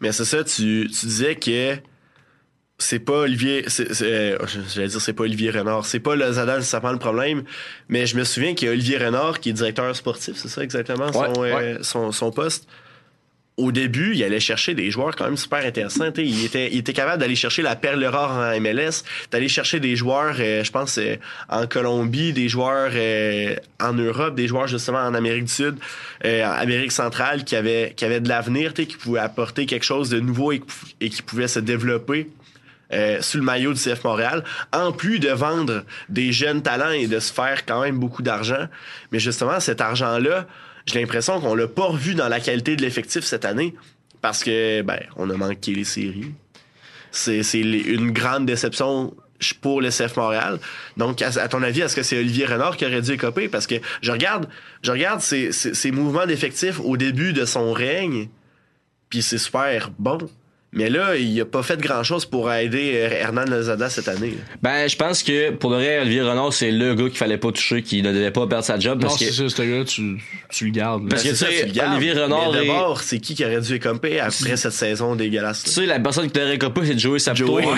Mais 0.00 0.12
c'est 0.12 0.26
ça, 0.26 0.44
tu, 0.44 0.88
tu 0.92 1.06
disais 1.06 1.36
que 1.36 1.76
c'est 2.78 2.98
pas 2.98 3.20
Olivier. 3.20 3.64
euh, 4.02 4.38
J'allais 4.74 4.88
dire 4.88 5.00
c'est 5.00 5.12
pas 5.12 5.22
Olivier 5.24 5.50
Renard. 5.50 5.86
C'est 5.86 6.00
pas 6.00 6.14
Lozada 6.14 6.56
nécessairement 6.56 6.92
le 6.92 6.98
problème. 6.98 7.44
Mais 7.88 8.06
je 8.06 8.16
me 8.16 8.24
souviens 8.24 8.54
qu'il 8.54 8.66
y 8.66 8.70
a 8.70 8.72
Olivier 8.72 8.98
Renard 8.98 9.40
qui 9.40 9.50
est 9.50 9.52
directeur 9.54 9.94
sportif, 9.96 10.34
c'est 10.36 10.48
ça 10.48 10.62
exactement 10.62 11.12
son, 11.12 11.40
Ouais, 11.40 11.52
euh, 11.52 11.78
son, 11.82 12.12
son 12.12 12.30
poste. 12.30 12.68
Au 13.58 13.72
début, 13.72 14.14
il 14.14 14.22
allait 14.22 14.38
chercher 14.38 14.74
des 14.74 14.90
joueurs 14.90 15.16
quand 15.16 15.24
même 15.24 15.38
super 15.38 15.64
intéressants. 15.64 16.12
t'sais. 16.12 16.26
Il 16.26 16.44
était, 16.44 16.68
il 16.70 16.76
était 16.80 16.92
capable 16.92 17.20
d'aller 17.22 17.36
chercher 17.36 17.62
la 17.62 17.74
perle 17.74 18.04
rare 18.04 18.32
en 18.32 18.60
MLS, 18.60 19.02
d'aller 19.30 19.48
chercher 19.48 19.80
des 19.80 19.96
joueurs, 19.96 20.36
euh, 20.38 20.62
je 20.62 20.70
pense, 20.70 20.98
euh, 20.98 21.16
en 21.48 21.66
Colombie, 21.66 22.34
des 22.34 22.50
joueurs 22.50 22.90
euh, 22.94 23.56
en 23.80 23.94
Europe, 23.94 24.34
des 24.34 24.46
joueurs 24.46 24.66
justement 24.66 24.98
en 24.98 25.14
Amérique 25.14 25.44
du 25.44 25.52
Sud, 25.52 25.76
euh, 26.26 26.44
en 26.44 26.50
Amérique 26.52 26.92
centrale, 26.92 27.44
qui 27.44 27.56
avaient, 27.56 27.94
qui 27.96 28.04
avaient 28.04 28.20
de 28.20 28.28
l'avenir, 28.28 28.74
qui 28.74 28.84
pouvaient 28.84 29.20
apporter 29.20 29.64
quelque 29.64 29.86
chose 29.86 30.10
de 30.10 30.20
nouveau 30.20 30.52
et, 30.52 30.60
et 31.00 31.08
qui 31.08 31.22
pouvaient 31.22 31.48
se 31.48 31.60
développer. 31.60 32.28
Euh, 32.92 33.20
sous 33.20 33.38
le 33.38 33.42
maillot 33.42 33.72
du 33.72 33.80
CF 33.80 34.04
Montréal, 34.04 34.44
en 34.72 34.92
plus 34.92 35.18
de 35.18 35.30
vendre 35.30 35.84
des 36.08 36.32
jeunes 36.32 36.62
talents 36.62 36.90
et 36.90 37.06
de 37.06 37.18
se 37.18 37.32
faire 37.32 37.64
quand 37.66 37.82
même 37.82 37.98
beaucoup 37.98 38.22
d'argent. 38.22 38.66
Mais 39.12 39.18
justement, 39.18 39.58
cet 39.60 39.80
argent-là, 39.80 40.46
j'ai 40.86 41.00
l'impression 41.00 41.40
qu'on 41.40 41.54
l'a 41.54 41.66
pas 41.66 41.86
revu 41.86 42.14
dans 42.14 42.28
la 42.28 42.38
qualité 42.40 42.76
de 42.76 42.82
l'effectif 42.82 43.24
cette 43.24 43.44
année 43.44 43.74
parce 44.22 44.44
que 44.44 44.82
ben 44.82 45.00
on 45.16 45.28
a 45.30 45.36
manqué 45.36 45.72
les 45.74 45.84
séries. 45.84 46.32
C'est 47.10 47.40
une 47.60 48.10
grande 48.12 48.46
déception 48.46 49.14
pour 49.60 49.80
le 49.80 49.90
CF 49.90 50.16
Montréal. 50.16 50.58
Donc, 50.96 51.22
à, 51.22 51.30
ton 51.48 51.62
avis, 51.62 51.80
est-ce 51.82 51.96
que 51.96 52.02
c'est 52.02 52.18
Olivier 52.18 52.46
Renard 52.46 52.76
qui 52.76 52.86
aurait 52.86 53.02
dû 53.02 53.12
écoper? 53.12 53.48
Parce 53.48 53.66
que 53.66 53.74
je 54.02 54.10
regarde, 54.12 54.48
je 54.82 54.90
regarde 54.92 55.20
ses, 55.20 55.52
ses- 55.52 55.74
ses 55.74 55.90
mouvements 55.90 56.26
d'effectifs 56.26 56.78
au 56.80 56.96
début 56.96 57.32
de 57.32 57.44
son 57.44 57.72
règne, 57.72 58.28
puis 59.10 59.22
c'est 59.22 59.38
super 59.38 59.90
bon. 59.98 60.18
Mais 60.72 60.90
là, 60.90 61.16
il 61.16 61.40
a 61.40 61.46
pas 61.46 61.62
fait 61.62 61.80
grand-chose 61.80 62.26
pour 62.26 62.52
aider 62.52 62.92
euh, 62.96 63.08
Hernan 63.10 63.44
Lozada 63.46 63.88
cette 63.88 64.08
année. 64.08 64.34
Ben, 64.62 64.86
je 64.88 64.96
pense 64.96 65.22
que 65.22 65.50
pour 65.52 65.70
le 65.70 65.76
vrai, 65.76 66.00
Olivier 66.00 66.20
Renard, 66.20 66.52
c'est 66.52 66.70
le 66.70 66.94
gars 66.94 67.04
qu'il 67.04 67.16
fallait 67.16 67.38
pas 67.38 67.50
toucher, 67.50 67.80
qui 67.82 68.02
ne 68.02 68.12
devait 68.12 68.30
pas 68.30 68.46
perdre 68.46 68.64
sa 68.64 68.78
job. 68.78 69.00
Non, 69.00 69.08
Parce 69.08 69.18
que, 69.18 69.24
c'est 69.26 69.32
ça, 69.32 69.48
ce 69.48 69.62
gars-là, 69.62 69.84
tu, 69.84 70.18
tu 70.50 70.64
le 70.66 70.70
gardes. 70.72 71.08
Parce 71.08 71.22
que, 71.22 71.28
Ben, 71.28 71.34
ça, 71.34 71.46
sais, 71.46 71.60
tu 71.60 71.66
le 71.68 71.72
gardes. 71.72 71.96
Olivier 71.96 72.12
Renard 72.20 72.52
Mais 72.52 72.58
est- 72.58 72.66
d'abord, 72.66 73.00
c'est 73.00 73.20
qui 73.20 73.34
qui 73.34 73.44
aurait 73.46 73.60
dû 73.60 73.74
écoper 73.74 74.20
après 74.20 74.56
cette 74.58 74.72
saison 74.72 75.14
dégueulasse? 75.16 75.62
tu 75.62 75.70
sais, 75.70 75.86
la 75.86 75.98
personne 75.98 76.30
qui 76.30 76.38
l'aurait 76.38 76.58
copé, 76.58 76.80
c'est 76.84 76.98
Joey 76.98 77.20
Saputo. 77.20 77.46
Joey, 77.46 77.64
ouais, 77.64 77.72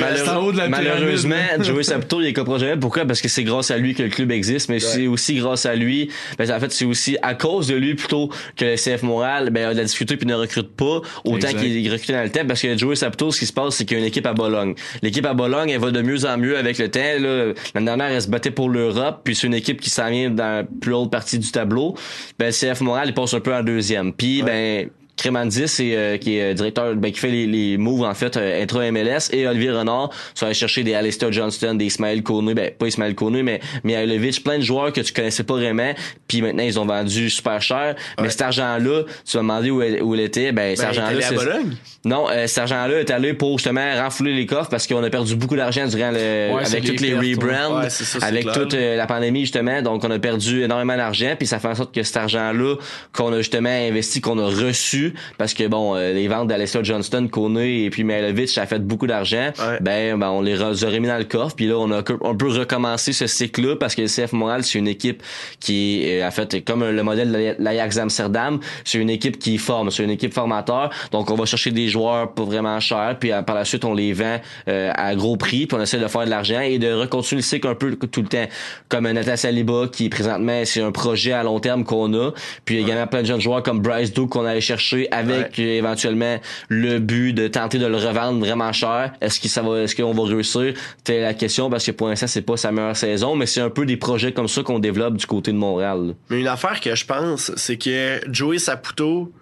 malheureusement, 0.00 0.68
malheureusement, 0.70 1.34
là. 1.58 1.62
Joey 1.62 1.82
Saputo, 1.82 2.20
il 2.20 2.28
est 2.28 2.32
copera 2.32 2.58
jamais. 2.58 2.76
Pourquoi? 2.78 3.04
Parce 3.04 3.20
que 3.20 3.28
c'est 3.28 3.44
grâce 3.44 3.70
à 3.70 3.76
lui 3.76 3.94
que 3.94 4.02
le 4.02 4.08
club 4.08 4.30
existe, 4.32 4.68
mais 4.68 4.80
c'est 4.80 5.06
aussi 5.06 5.34
grâce 5.34 5.66
à 5.66 5.74
lui. 5.74 6.10
Ben, 6.38 6.50
en 6.50 6.60
fait, 6.60 6.72
c'est 6.72 6.84
aussi 6.84 7.16
à 7.22 7.34
cause 7.34 7.66
de 7.66 7.74
lui 7.74 7.94
plutôt 7.94 8.30
que 8.56 8.64
le 8.64 8.76
CF 8.76 9.02
Montréal, 9.02 9.50
ben, 9.50 9.68
a 9.68 9.72
de 9.74 9.78
la 9.78 9.84
difficulté 9.84 10.16
puis 10.16 10.26
ne 10.26 10.34
recrute 10.34 10.74
pas 10.74 11.00
autant 11.24 11.52
Qu'il 11.68 11.86
est 11.86 11.90
recruté 11.90 12.12
dans 12.12 12.22
le 12.22 12.30
temps 12.30 12.46
parce 12.46 12.60
que 12.62 12.76
Joey 12.76 12.96
Saputo, 12.96 13.30
ce 13.30 13.40
qui 13.40 13.46
se 13.46 13.52
passe, 13.52 13.76
c'est 13.76 13.84
qu'il 13.84 13.96
y 13.96 14.00
a 14.00 14.02
une 14.02 14.08
équipe 14.08 14.26
à 14.26 14.32
Bologne. 14.32 14.74
L'équipe 15.02 15.26
à 15.26 15.34
Bologne, 15.34 15.70
elle 15.70 15.80
va 15.80 15.90
de 15.90 16.02
mieux 16.02 16.24
en 16.26 16.38
mieux 16.38 16.56
avec 16.56 16.78
le 16.78 16.90
temps. 16.90 17.00
Là, 17.00 17.52
l'année 17.74 17.86
dernière, 17.86 18.06
elle 18.08 18.22
se 18.22 18.28
battait 18.28 18.50
pour 18.50 18.68
l'Europe, 18.68 19.20
puis 19.24 19.34
c'est 19.34 19.46
une 19.46 19.54
équipe 19.54 19.80
qui 19.80 19.90
s'en 19.90 20.10
vient 20.10 20.30
dans 20.30 20.58
la 20.58 20.64
plus 20.64 20.94
haute 20.94 21.10
partie 21.10 21.38
du 21.38 21.50
tableau. 21.50 21.94
Ben, 22.38 22.52
CF 22.52 22.80
Montréal, 22.80 23.08
il 23.08 23.14
passe 23.14 23.34
un 23.34 23.40
peu 23.40 23.54
en 23.54 23.62
deuxième. 23.62 24.12
Puis, 24.12 24.42
ben, 24.42 24.88
Crémandis, 25.16 25.68
c'est, 25.68 25.94
euh, 25.96 26.16
qui 26.18 26.36
est 26.38 26.50
euh, 26.50 26.54
directeur, 26.54 26.94
ben, 26.96 27.12
qui 27.12 27.20
fait 27.20 27.30
les, 27.30 27.46
les 27.46 27.76
moves, 27.78 28.02
en 28.02 28.14
fait, 28.14 28.36
euh, 28.36 28.62
intra-MLS, 28.62 29.30
et 29.32 29.46
Olivier 29.46 29.70
Renard 29.70 30.10
sont 30.34 30.46
allés 30.46 30.54
chercher 30.54 30.82
des 30.82 30.94
Alistair 30.94 31.30
Johnston, 31.32 31.74
des 31.74 31.86
Ismaël 31.86 32.22
Koné, 32.22 32.52
ben, 32.54 32.70
pas 32.76 32.86
Ismaël 32.88 33.14
Koné, 33.14 33.42
mais 33.44 33.60
Mihailovic, 33.84 34.42
plein 34.42 34.58
de 34.58 34.64
joueurs 34.64 34.92
que 34.92 35.00
tu 35.00 35.12
connaissais 35.12 35.44
pas 35.44 35.54
vraiment, 35.54 35.94
puis 36.26 36.42
maintenant, 36.42 36.64
ils 36.64 36.78
ont 36.80 36.84
vendu 36.86 37.30
super 37.30 37.62
cher. 37.62 37.94
Mais 38.20 38.28
cet 38.30 38.42
argent-là, 38.42 39.02
tu 39.24 39.36
m'as 39.36 39.42
demandé 39.42 39.70
où, 39.70 39.82
elle- 39.82 40.02
où 40.02 40.14
il 40.14 40.20
était, 40.20 40.50
ben, 40.52 40.74
cet 40.76 40.84
Ben, 40.86 40.92
il 40.92 40.96
est 40.96 40.98
argent-là, 41.00 41.08
allé 41.08 41.24
à 41.24 41.28
c'est- 41.28 41.34
Bologne? 41.36 41.76
non, 42.04 42.26
euh, 42.30 42.46
cet 42.48 42.58
argent-là 42.58 43.00
est 43.00 43.10
allé 43.10 43.34
pour 43.34 43.58
justement 43.58 43.94
renflouer 44.02 44.32
les 44.32 44.46
coffres 44.46 44.68
parce 44.70 44.86
qu'on 44.86 45.02
a 45.04 45.10
perdu 45.10 45.36
beaucoup 45.36 45.56
d'argent 45.56 45.86
durant 45.86 46.10
le, 46.10 46.54
Ouais, 46.54 46.66
avec 46.66 46.84
toutes 46.84 47.00
les 47.00 47.14
rebrands, 47.14 47.80
Ouais, 47.80 47.88
avec 48.20 48.42
clair. 48.42 48.54
toute 48.54 48.74
euh, 48.74 48.96
la 48.96 49.06
pandémie 49.06 49.40
justement. 49.42 49.80
Donc 49.80 50.02
on 50.04 50.10
a 50.10 50.18
perdu 50.18 50.62
énormément 50.64 50.96
d'argent, 50.96 51.34
puis 51.38 51.46
ça 51.46 51.58
fait 51.60 51.68
en 51.68 51.74
sorte 51.74 51.94
que 51.94 52.02
cet 52.02 52.16
argent-là 52.16 52.74
qu'on 53.12 53.32
a 53.32 53.38
justement 53.38 53.68
investi, 53.70 54.20
qu'on 54.20 54.38
a 54.38 54.46
reçu, 54.46 55.03
parce 55.38 55.54
que 55.54 55.66
bon, 55.66 55.94
euh, 55.96 56.12
les 56.12 56.28
ventes 56.28 56.48
d'Alessia 56.48 56.82
Johnston, 56.82 57.28
Koné 57.28 57.84
et 57.84 57.90
puis 57.90 58.04
Mihailovic, 58.04 58.48
ça 58.48 58.62
a 58.62 58.66
fait 58.66 58.78
beaucoup 58.78 59.06
d'argent. 59.06 59.50
Ouais. 59.58 59.78
Ben, 59.80 60.18
ben 60.18 60.28
on 60.30 60.40
les 60.40 60.56
re- 60.56 60.72
les 60.72 60.84
a 60.84 60.88
remis 60.88 61.08
dans 61.08 61.18
le 61.18 61.24
coffre, 61.24 61.54
puis 61.56 61.66
là 61.66 61.76
on 61.78 61.90
a 61.90 61.98
un 61.98 62.02
peu 62.34 62.48
recommencé 62.48 63.12
ce 63.12 63.26
cycle-là 63.26 63.76
parce 63.76 63.94
que 63.94 64.02
le 64.02 64.08
CF 64.08 64.32
Montréal 64.32 64.62
c'est 64.64 64.78
une 64.78 64.88
équipe 64.88 65.22
qui 65.60 66.02
euh, 66.06 66.26
en 66.26 66.30
fait 66.30 66.64
comme 66.64 66.84
le 66.88 67.02
modèle 67.02 67.32
de 67.32 67.62
l'Ajax 67.62 67.98
Amsterdam, 67.98 68.60
c'est 68.84 68.98
une 68.98 69.10
équipe 69.10 69.38
qui 69.38 69.58
forme, 69.58 69.90
c'est 69.90 70.04
une 70.04 70.10
équipe 70.10 70.32
formateur. 70.34 70.90
Donc 71.12 71.30
on 71.30 71.34
va 71.34 71.44
chercher 71.46 71.70
des 71.70 71.88
joueurs 71.88 72.32
pas 72.32 72.44
vraiment 72.44 72.78
chers, 72.80 73.16
puis 73.18 73.32
euh, 73.32 73.42
par 73.42 73.54
la 73.56 73.64
suite 73.64 73.84
on 73.84 73.94
les 73.94 74.12
vend 74.12 74.38
euh, 74.68 74.90
à 74.94 75.14
gros 75.14 75.36
prix, 75.36 75.66
puis 75.66 75.76
on 75.76 75.82
essaie 75.82 75.98
de 75.98 76.06
faire 76.08 76.24
de 76.24 76.30
l'argent 76.30 76.60
et 76.60 76.78
de 76.78 76.92
reconstruire 76.92 77.38
le 77.38 77.42
cycle 77.42 77.68
un 77.68 77.74
peu 77.74 77.96
tout 77.96 78.22
le 78.22 78.28
temps. 78.28 78.46
Comme 78.88 79.10
Nathan 79.10 79.36
Saliba 79.36 79.88
qui 79.90 80.08
présentement 80.08 80.62
c'est 80.64 80.80
un 80.82 80.92
projet 80.92 81.32
à 81.32 81.42
long 81.42 81.60
terme 81.60 81.84
qu'on 81.84 82.12
a, 82.14 82.30
puis 82.64 82.78
également 82.78 83.06
plein 83.06 83.22
de 83.22 83.26
jeunes 83.26 83.40
joueurs 83.40 83.62
comme 83.62 83.80
Bryce 83.80 84.12
Duke 84.12 84.30
qu'on 84.30 84.44
allait 84.44 84.60
chercher 84.60 84.93
avec 85.10 85.58
euh, 85.58 85.62
éventuellement 85.78 86.38
le 86.68 86.98
but 86.98 87.32
de 87.32 87.48
tenter 87.48 87.78
de 87.78 87.86
le 87.86 87.96
revendre 87.96 88.38
vraiment 88.40 88.72
cher. 88.72 89.12
Est-ce 89.20 89.40
que 89.40 89.48
ça 89.48 89.62
va, 89.62 89.80
est-ce 89.82 89.94
qu'on 89.94 90.12
va 90.12 90.24
réussir? 90.24 90.74
C'est 91.06 91.20
la 91.20 91.34
question 91.34 91.70
parce 91.70 91.84
que 91.86 91.90
pour 91.92 92.08
l'instant 92.08 92.26
c'est 92.26 92.42
pas 92.42 92.56
sa 92.56 92.72
meilleure 92.72 92.96
saison, 92.96 93.36
mais 93.36 93.46
c'est 93.46 93.60
un 93.60 93.70
peu 93.70 93.86
des 93.86 93.96
projets 93.96 94.32
comme 94.32 94.48
ça 94.48 94.62
qu'on 94.62 94.78
développe 94.78 95.16
du 95.16 95.26
côté 95.26 95.52
de 95.52 95.56
Montréal. 95.56 96.06
là. 96.08 96.12
Mais 96.30 96.40
une 96.40 96.48
affaire 96.48 96.80
que 96.80 96.94
je 96.94 97.04
pense, 97.04 97.52
c'est 97.56 97.76
que 97.76 98.20
Joey 98.30 98.58
Saputo 98.58 99.32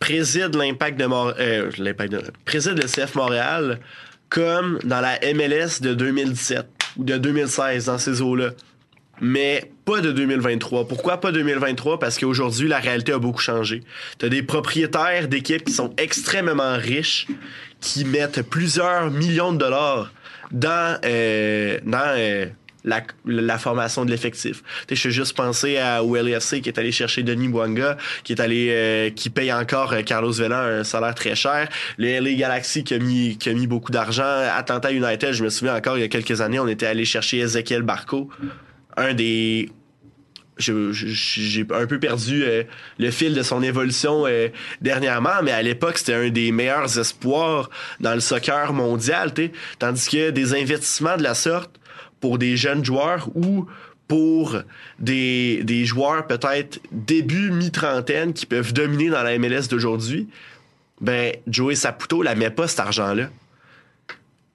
préside 0.00 0.54
l'impact 0.54 0.98
de 0.98 1.06
Mor- 1.06 1.34
euh, 1.38 1.70
l'impact 1.78 2.12
de- 2.12 2.22
préside 2.44 2.74
le 2.80 2.86
CF 2.86 3.14
Montréal 3.16 3.80
comme 4.28 4.78
dans 4.84 5.00
la 5.00 5.18
MLS 5.34 5.80
de 5.80 5.94
2017 5.94 6.66
ou 6.98 7.04
de 7.04 7.16
2016 7.16 7.86
dans 7.86 7.98
ces 7.98 8.20
eaux-là. 8.20 8.50
Mais 9.20 9.70
pas 9.84 10.00
de 10.00 10.12
2023. 10.12 10.86
Pourquoi 10.86 11.20
pas 11.20 11.32
2023? 11.32 11.98
Parce 11.98 12.18
qu'aujourd'hui, 12.18 12.68
la 12.68 12.78
réalité 12.78 13.12
a 13.12 13.18
beaucoup 13.18 13.40
changé. 13.40 13.82
Tu 14.18 14.26
as 14.26 14.28
des 14.28 14.42
propriétaires 14.42 15.28
d'équipes 15.28 15.64
qui 15.64 15.72
sont 15.72 15.92
extrêmement 15.96 16.76
riches, 16.76 17.26
qui 17.80 18.04
mettent 18.04 18.42
plusieurs 18.42 19.10
millions 19.10 19.52
de 19.52 19.58
dollars 19.58 20.12
dans, 20.50 20.98
euh, 21.04 21.78
dans 21.84 22.14
euh, 22.16 22.46
la, 22.84 23.02
la 23.26 23.58
formation 23.58 24.04
de 24.04 24.10
l'effectif. 24.10 24.62
Je 24.88 24.94
suis 24.94 25.10
juste 25.10 25.36
pensé 25.36 25.78
à 25.78 26.02
au 26.02 26.16
LFC 26.16 26.60
qui 26.60 26.68
est 26.68 26.78
allé 26.78 26.92
chercher 26.92 27.22
Denis 27.22 27.48
Bouanga, 27.48 27.96
qui 28.24 28.32
est 28.32 28.40
allé 28.40 28.68
euh, 28.70 29.10
qui 29.10 29.30
paye 29.30 29.52
encore 29.52 29.92
euh, 29.92 30.02
Carlos 30.02 30.32
Vela 30.32 30.62
un 30.62 30.84
salaire 30.84 31.14
très 31.14 31.34
cher. 31.34 31.68
Le 31.98 32.20
LA 32.20 32.34
Galaxy 32.34 32.84
qui 32.84 32.94
a 32.94 32.98
mis, 32.98 33.36
qui 33.38 33.50
a 33.50 33.54
mis 33.54 33.66
beaucoup 33.66 33.92
d'argent. 33.92 34.22
Atlanta 34.24 34.92
United, 34.92 35.32
je 35.32 35.44
me 35.44 35.50
souviens 35.50 35.76
encore 35.76 35.98
il 35.98 36.00
y 36.00 36.04
a 36.04 36.08
quelques 36.08 36.40
années, 36.40 36.58
on 36.58 36.68
était 36.68 36.86
allé 36.86 37.04
chercher 37.04 37.38
Ezequiel 37.38 37.82
Barco, 37.82 38.30
un 38.98 39.14
des 39.14 39.70
j'ai 40.58 41.66
un 41.70 41.86
peu 41.86 41.98
perdu 42.00 42.44
euh, 42.44 42.64
le 42.98 43.10
fil 43.10 43.34
de 43.34 43.42
son 43.42 43.62
évolution 43.62 44.26
euh, 44.26 44.48
dernièrement, 44.80 45.42
mais 45.42 45.52
à 45.52 45.62
l'époque, 45.62 45.98
c'était 45.98 46.14
un 46.14 46.30
des 46.30 46.52
meilleurs 46.52 46.98
espoirs 46.98 47.70
dans 48.00 48.14
le 48.14 48.20
soccer 48.20 48.72
mondial. 48.72 49.32
t'sais. 49.32 49.52
Tandis 49.78 50.08
que 50.08 50.30
des 50.30 50.54
investissements 50.54 51.16
de 51.16 51.22
la 51.22 51.34
sorte 51.34 51.70
pour 52.20 52.38
des 52.38 52.56
jeunes 52.56 52.84
joueurs 52.84 53.28
ou 53.34 53.66
pour 54.08 54.56
des, 54.98 55.84
joueurs 55.84 56.26
peut-être 56.26 56.80
début 56.90 57.50
mi-trentaine 57.50 58.32
qui 58.32 58.46
peuvent 58.46 58.72
dominer 58.72 59.10
dans 59.10 59.22
la 59.22 59.38
MLS 59.38 59.68
d'aujourd'hui, 59.70 60.28
ben 61.00 61.32
Joey 61.46 61.74
Saputo 61.74 62.22
la 62.22 62.34
met 62.34 62.50
pas 62.50 62.66
cet 62.66 62.80
argent-là. 62.80 63.28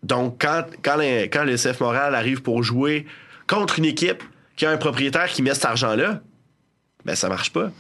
Donc, 0.01 0.43
quand 0.43 0.97
le 0.97 1.55
CF 1.55 1.79
Montréal 1.79 2.15
arrive 2.15 2.41
pour 2.41 2.63
jouer 2.63 3.05
contre 3.47 3.79
une 3.79 3.85
équipe 3.85 4.23
qui 4.55 4.65
a 4.65 4.69
un 4.71 4.77
propriétaire 4.77 5.27
qui 5.29 5.41
met 5.41 5.53
cet 5.53 5.65
argent-là, 5.65 6.21
ben 7.05 7.15
ça 7.15 7.29
marche 7.29 7.51
pas. 7.51 7.71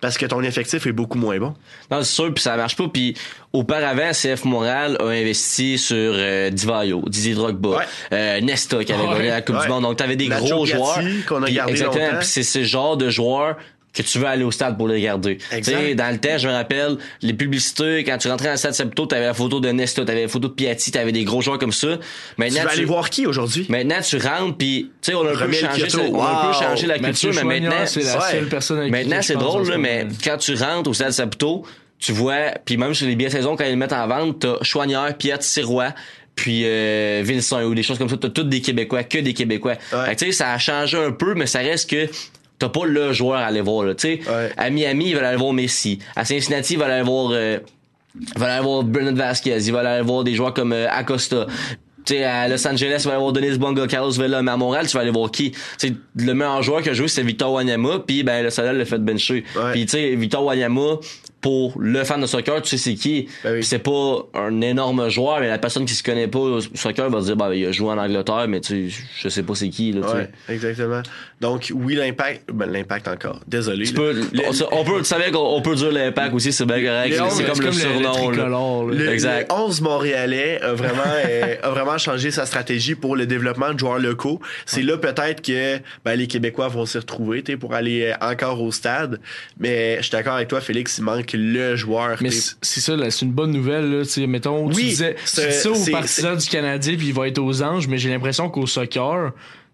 Parce 0.00 0.16
que 0.16 0.26
ton 0.26 0.40
effectif 0.44 0.86
est 0.86 0.92
beaucoup 0.92 1.18
moins 1.18 1.38
bon. 1.38 1.54
Non, 1.90 2.04
c'est 2.04 2.14
sûr, 2.14 2.32
puis 2.32 2.40
ça 2.40 2.56
marche 2.56 2.76
pas. 2.76 2.86
Puis 2.86 3.16
auparavant, 3.52 4.12
CF 4.12 4.44
Montréal 4.44 4.96
a 5.00 5.06
investi 5.06 5.76
sur 5.76 5.96
euh, 5.96 6.50
Divayo, 6.50 7.02
Didier 7.08 7.34
Drogba, 7.34 7.80
euh, 8.12 8.40
Nesta 8.40 8.84
qui 8.84 8.92
avait 8.92 9.02
Ouais. 9.02 9.14
gagné 9.16 9.28
la 9.30 9.42
Coupe 9.42 9.56
Ouais. 9.56 9.62
du 9.62 9.68
Monde. 9.68 9.82
Donc 9.82 9.96
t'avais 9.96 10.14
des 10.14 10.28
Nacho 10.28 10.46
gros 10.46 10.66
joueurs. 10.66 11.00
qu'on 11.28 11.42
a 11.42 11.50
gardé 11.50 11.72
exactement. 11.72 12.18
Puis 12.18 12.26
c'est 12.28 12.44
ce 12.44 12.62
genre 12.62 12.96
de 12.96 13.10
joueurs 13.10 13.56
que 13.94 14.02
tu 14.02 14.18
veux 14.18 14.26
aller 14.26 14.44
au 14.44 14.50
stade 14.50 14.76
pour 14.76 14.86
les 14.86 14.94
regarder. 14.96 15.38
Tu 15.64 15.94
dans 15.94 16.10
le 16.12 16.18
temps, 16.18 16.38
je 16.38 16.46
me 16.46 16.52
rappelle, 16.52 16.96
les 17.22 17.32
publicités, 17.32 18.04
quand 18.04 18.16
tu 18.18 18.28
rentrais 18.28 18.46
dans 18.46 18.52
le 18.52 18.58
stade 18.58 18.74
Saputo, 18.74 19.06
t'avais 19.06 19.26
la 19.26 19.34
photo 19.34 19.58
de 19.60 19.70
Nesta, 19.70 20.04
t'avais 20.04 20.22
la 20.22 20.28
photo 20.28 20.48
de 20.48 20.52
Piatti, 20.52 20.90
t'avais 20.92 21.10
des 21.10 21.24
gros 21.24 21.40
joueurs 21.40 21.58
comme 21.58 21.72
ça. 21.72 21.96
Tu 21.96 22.02
Maintenant, 22.38 22.64
vas 22.64 22.70
aller 22.70 22.84
voir 22.84 23.10
qui 23.10 23.26
aujourd'hui? 23.26 23.66
Maintenant, 23.68 24.00
tu 24.00 24.18
rentres, 24.18 24.56
puis 24.56 24.90
tu 25.02 25.10
sais, 25.10 25.14
on 25.16 25.26
a 25.26 25.30
un 25.32 25.34
peu 25.46 25.52
changé, 25.52 25.88
ça- 25.88 25.98
on 25.98 26.02
a 26.22 26.28
un 26.30 26.42
peu 26.42 26.56
Wow. 26.58 26.62
changé 26.62 26.86
la 26.86 26.98
Mathieu 26.98 27.30
culture, 27.30 27.44
mais 27.46 27.60
maintenant, 27.60 27.86
c'est 27.86 28.02
la 28.04 28.18
ouais. 28.18 28.30
seule 28.32 28.48
personne 28.48 28.78
avec 28.78 28.92
qui 28.92 28.98
Maintenant, 28.98 29.22
c'est 29.22 29.36
drôle, 29.36 29.68
là, 29.68 29.78
mais 29.78 30.06
quand 30.22 30.36
tu 30.36 30.54
rentres 30.54 30.90
au 30.90 30.94
stade 30.94 31.12
Saputo, 31.12 31.64
tu 31.98 32.12
vois, 32.12 32.52
puis 32.64 32.76
même 32.76 32.94
sur 32.94 33.06
les 33.08 33.16
billets 33.16 33.30
saison, 33.30 33.56
quand 33.56 33.64
ils 33.64 33.70
le 33.70 33.76
mettent 33.76 33.92
en 33.92 34.06
vente, 34.06 34.38
t'as 34.40 34.62
Chouanière, 34.62 35.16
Piette, 35.18 35.42
Sirois, 35.42 35.92
puis 36.36 36.62
euh, 36.64 37.22
Vincent 37.24 37.60
ou 37.64 37.74
des 37.74 37.82
choses 37.82 37.98
comme 37.98 38.08
ça. 38.08 38.16
T'as 38.16 38.28
tous 38.28 38.44
des 38.44 38.60
Québécois, 38.60 39.02
que 39.02 39.18
des 39.18 39.34
Québécois. 39.34 39.72
Ouais. 39.92 40.04
Fait 40.06 40.14
que, 40.14 40.18
tu 40.20 40.26
sais, 40.26 40.32
ça 40.32 40.52
a 40.52 40.58
changé 40.58 40.96
un 40.96 41.10
peu, 41.10 41.34
mais 41.34 41.46
ça 41.46 41.58
reste 41.58 41.90
que 41.90 42.06
t'as 42.58 42.68
pas 42.68 42.86
le 42.86 43.12
joueur 43.12 43.38
à 43.38 43.46
aller 43.46 43.60
voir. 43.60 43.84
Là, 43.84 43.94
tu 43.94 44.08
sais. 44.08 44.20
Ouais. 44.28 44.50
À 44.56 44.70
Miami, 44.70 45.10
ils 45.10 45.14
veulent 45.14 45.24
aller 45.24 45.38
voir 45.38 45.52
Messi. 45.52 45.98
À 46.16 46.24
Cincinnati, 46.24 46.74
ils 46.74 46.78
veulent 46.78 46.90
aller 46.90 47.04
voir... 47.04 47.30
euh, 47.32 47.58
il 48.20 48.40
va 48.40 48.54
aller 48.54 48.64
voir 48.64 48.82
Bernard 48.82 49.14
Vasquez, 49.14 49.58
il 49.58 49.72
va 49.72 49.80
aller 49.80 50.02
voir 50.02 50.24
des 50.24 50.34
joueurs 50.34 50.54
comme 50.54 50.72
euh, 50.72 50.88
Acosta. 50.90 51.46
Tu 52.04 52.14
sais, 52.14 52.24
à 52.24 52.48
Los 52.48 52.66
Angeles, 52.66 53.02
il 53.04 53.06
va 53.06 53.12
aller 53.12 53.20
voir 53.20 53.32
Denis 53.32 53.58
Bonga, 53.58 53.86
Carlos 53.86 54.10
Vela, 54.12 54.42
mais 54.42 54.50
à 54.50 54.56
Montréal, 54.56 54.86
tu 54.86 54.96
vas 54.96 55.02
aller 55.02 55.10
voir 55.10 55.30
qui? 55.30 55.50
Tu 55.50 55.58
sais, 55.76 55.94
le 56.16 56.32
meilleur 56.32 56.62
joueur 56.62 56.82
qui 56.82 56.88
a 56.88 56.94
joué, 56.94 57.06
c'est 57.06 57.22
Victor 57.22 57.52
Wanyama, 57.52 58.00
puis 58.06 58.22
ben, 58.22 58.42
le 58.42 58.50
Soleil 58.50 58.76
l'a 58.78 58.84
fait 58.86 58.98
bencher. 58.98 59.44
Ouais. 59.54 59.72
Puis 59.72 59.84
tu 59.84 59.92
sais, 59.92 60.14
Victor 60.16 60.42
Wanyama, 60.42 60.98
pour 61.40 61.74
le 61.80 62.02
fan 62.04 62.20
de 62.20 62.26
soccer, 62.26 62.60
tu 62.62 62.68
sais 62.70 62.78
c'est 62.78 62.94
qui. 62.94 63.28
Ben 63.44 63.54
oui. 63.54 63.64
C'est 63.64 63.78
pas 63.78 64.26
un 64.34 64.60
énorme 64.60 65.08
joueur, 65.08 65.38
mais 65.40 65.48
la 65.48 65.58
personne 65.58 65.84
qui 65.84 65.94
se 65.94 66.02
connaît 66.02 66.26
pas 66.26 66.38
au 66.40 66.60
soccer 66.60 67.08
va 67.10 67.20
dire, 67.20 67.36
bah, 67.36 67.54
il 67.54 67.64
a 67.66 67.70
joué 67.72 67.90
en 67.90 67.98
Angleterre, 67.98 68.46
mais 68.48 68.60
tu 68.60 68.90
sais, 68.90 68.96
je 69.22 69.28
sais 69.28 69.42
pas 69.44 69.54
c'est 69.54 69.68
qui, 69.68 69.92
là, 69.92 70.00
tu 70.02 70.08
sais. 70.08 70.14
Ouais, 70.14 70.30
exactement. 70.48 71.02
Donc, 71.40 71.70
oui, 71.74 71.94
l'impact. 71.94 72.50
Ben, 72.52 72.66
l'impact 72.66 73.06
encore. 73.06 73.40
Désolé. 73.46 73.84
Tu 73.86 73.94
peux, 73.94 74.12
Le- 74.12 74.42
on, 74.72 74.80
on 74.80 74.84
peut, 74.84 74.98
tu 74.98 75.04
savais 75.04 75.30
qu'on 75.30 75.38
on 75.56 75.62
peut 75.62 75.76
dire 75.76 75.92
l'impact 75.92 76.34
aussi, 76.34 76.52
c'est 76.52 76.66
bien 76.66 76.82
correct. 76.82 77.14
C'est 77.30 77.44
comme 77.44 77.60
le 77.60 77.64
comme 77.66 77.78
le- 77.78 77.98
le 77.98 78.34
surnom. 78.34 78.86
Le, 78.86 79.08
Exact. 79.12 79.48
le 79.52 79.58
11 79.58 79.80
Montréalais 79.80 80.60
a 80.60 80.72
vraiment, 80.74 81.02
euh, 81.26 81.54
a 81.62 81.70
vraiment 81.70 81.98
changé 81.98 82.32
sa 82.32 82.46
stratégie 82.46 82.96
pour 82.96 83.14
le 83.14 83.26
développement 83.26 83.72
de 83.72 83.78
joueurs 83.78 84.00
locaux. 84.00 84.40
C'est 84.66 84.82
là 84.82 84.96
peut-être 84.98 85.40
que 85.42 85.78
ben, 86.04 86.16
les 86.16 86.26
Québécois 86.26 86.66
vont 86.68 86.84
s'y 86.86 86.98
retrouver 86.98 87.42
pour 87.60 87.74
aller 87.74 88.06
euh, 88.12 88.14
encore 88.26 88.60
au 88.60 88.72
stade. 88.72 89.20
Mais 89.60 89.98
je 89.98 90.02
suis 90.02 90.10
d'accord 90.10 90.34
avec 90.34 90.48
toi, 90.48 90.60
Félix, 90.60 90.98
il 90.98 91.04
manque 91.04 91.27
le 91.36 91.76
joueur. 91.76 92.18
Mais 92.20 92.30
c'est 92.30 92.80
ça, 92.80 92.94
c'est 93.10 93.24
une 93.26 93.32
bonne 93.32 93.50
nouvelle. 93.52 93.90
Là, 93.90 94.26
mettons, 94.26 94.68
tu 94.70 94.76
Oui, 94.76 94.84
disais 94.84 95.14
tu 95.14 95.20
c'est- 95.26 95.48
dis 95.48 95.54
ça 95.54 95.70
aux 95.70 95.90
partisans 95.92 96.36
du 96.36 96.48
Canadien, 96.48 96.96
puis 96.96 97.08
il 97.08 97.14
va 97.14 97.28
être 97.28 97.38
aux 97.38 97.62
anges, 97.62 97.86
mais 97.88 97.98
j'ai 97.98 98.10
l'impression 98.10 98.48
qu'au 98.50 98.66
soccer, 98.66 99.32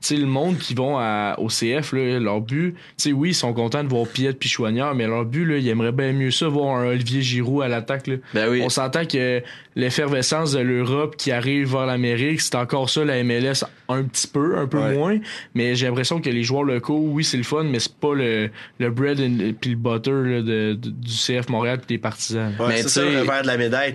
sais, 0.09 0.17
le 0.17 0.27
monde 0.27 0.59
qui 0.59 0.75
vont 0.75 0.97
à, 0.99 1.35
au 1.39 1.49
CF, 1.49 1.93
là, 1.93 2.19
leur 2.19 2.41
but, 2.41 2.75
tu 2.75 2.81
sais, 2.97 3.13
oui, 3.13 3.31
ils 3.31 3.35
sont 3.35 3.53
contents 3.53 3.83
de 3.85 3.89
voir 3.89 4.07
Piette 4.07 4.39
puis 4.39 4.49
Chouanière, 4.49 4.95
mais 4.95 5.07
leur 5.07 5.25
but, 5.25 5.45
là, 5.45 5.57
ils 5.59 5.69
aimeraient 5.69 5.93
bien 5.93 6.13
mieux 6.13 6.31
ça, 6.31 6.47
voir 6.49 6.77
un 6.77 6.87
Olivier 6.89 7.23
Giroud 7.23 7.63
à 7.63 7.69
l'attaque. 7.69 8.07
là. 8.07 8.17
Ben 8.35 8.49
oui. 8.51 8.63
On 8.65 8.69
s'entend 8.69 9.05
que 9.07 9.43
l'effervescence 9.77 10.53
de 10.53 10.61
l'Europe 10.61 11.17
qui 11.17 11.31
arrive 11.33 11.73
vers 11.73 11.87
l'Amérique, 11.87 12.41
c'est 12.41 12.55
encore 12.55 12.89
ça, 12.91 13.05
la 13.05 13.23
MLS, 13.23 13.65
un 13.89 14.03
petit 14.05 14.27
peu, 14.27 14.57
un 14.59 14.67
peu 14.67 14.79
Ouais. 14.79 14.95
moins, 14.97 15.19
mais 15.55 15.75
j'ai 15.75 15.87
l'impression 15.87 16.21
que 16.21 16.31
les 16.31 16.43
joueurs 16.43 16.65
locaux, 16.65 17.01
oui, 17.05 17.25
c'est 17.25 17.37
le 17.37 17.43
fun, 17.43 17.65
mais 17.65 17.79
c'est 17.81 17.95
pas 17.97 18.15
le, 18.15 18.51
le 18.79 18.91
bread 18.91 19.21
and, 19.21 19.53
puis 19.61 19.71
le 19.71 19.77
butter 19.77 20.11
là, 20.11 20.41
de, 20.43 20.75
de- 20.75 20.91
du 20.91 21.13
CF 21.13 21.49
Montréal 21.49 21.79
puis 21.79 21.97
des 21.97 21.99
partisans. 22.01 22.53
Ouais, 22.59 22.67
Mais 22.69 22.77
c'est 22.79 22.83
tu 22.85 22.89
ça 22.91 23.01
sais- 23.03 23.11
le 23.13 23.21
revers 23.21 23.43
de 23.43 23.47
la 23.47 23.57
médaille. 23.57 23.95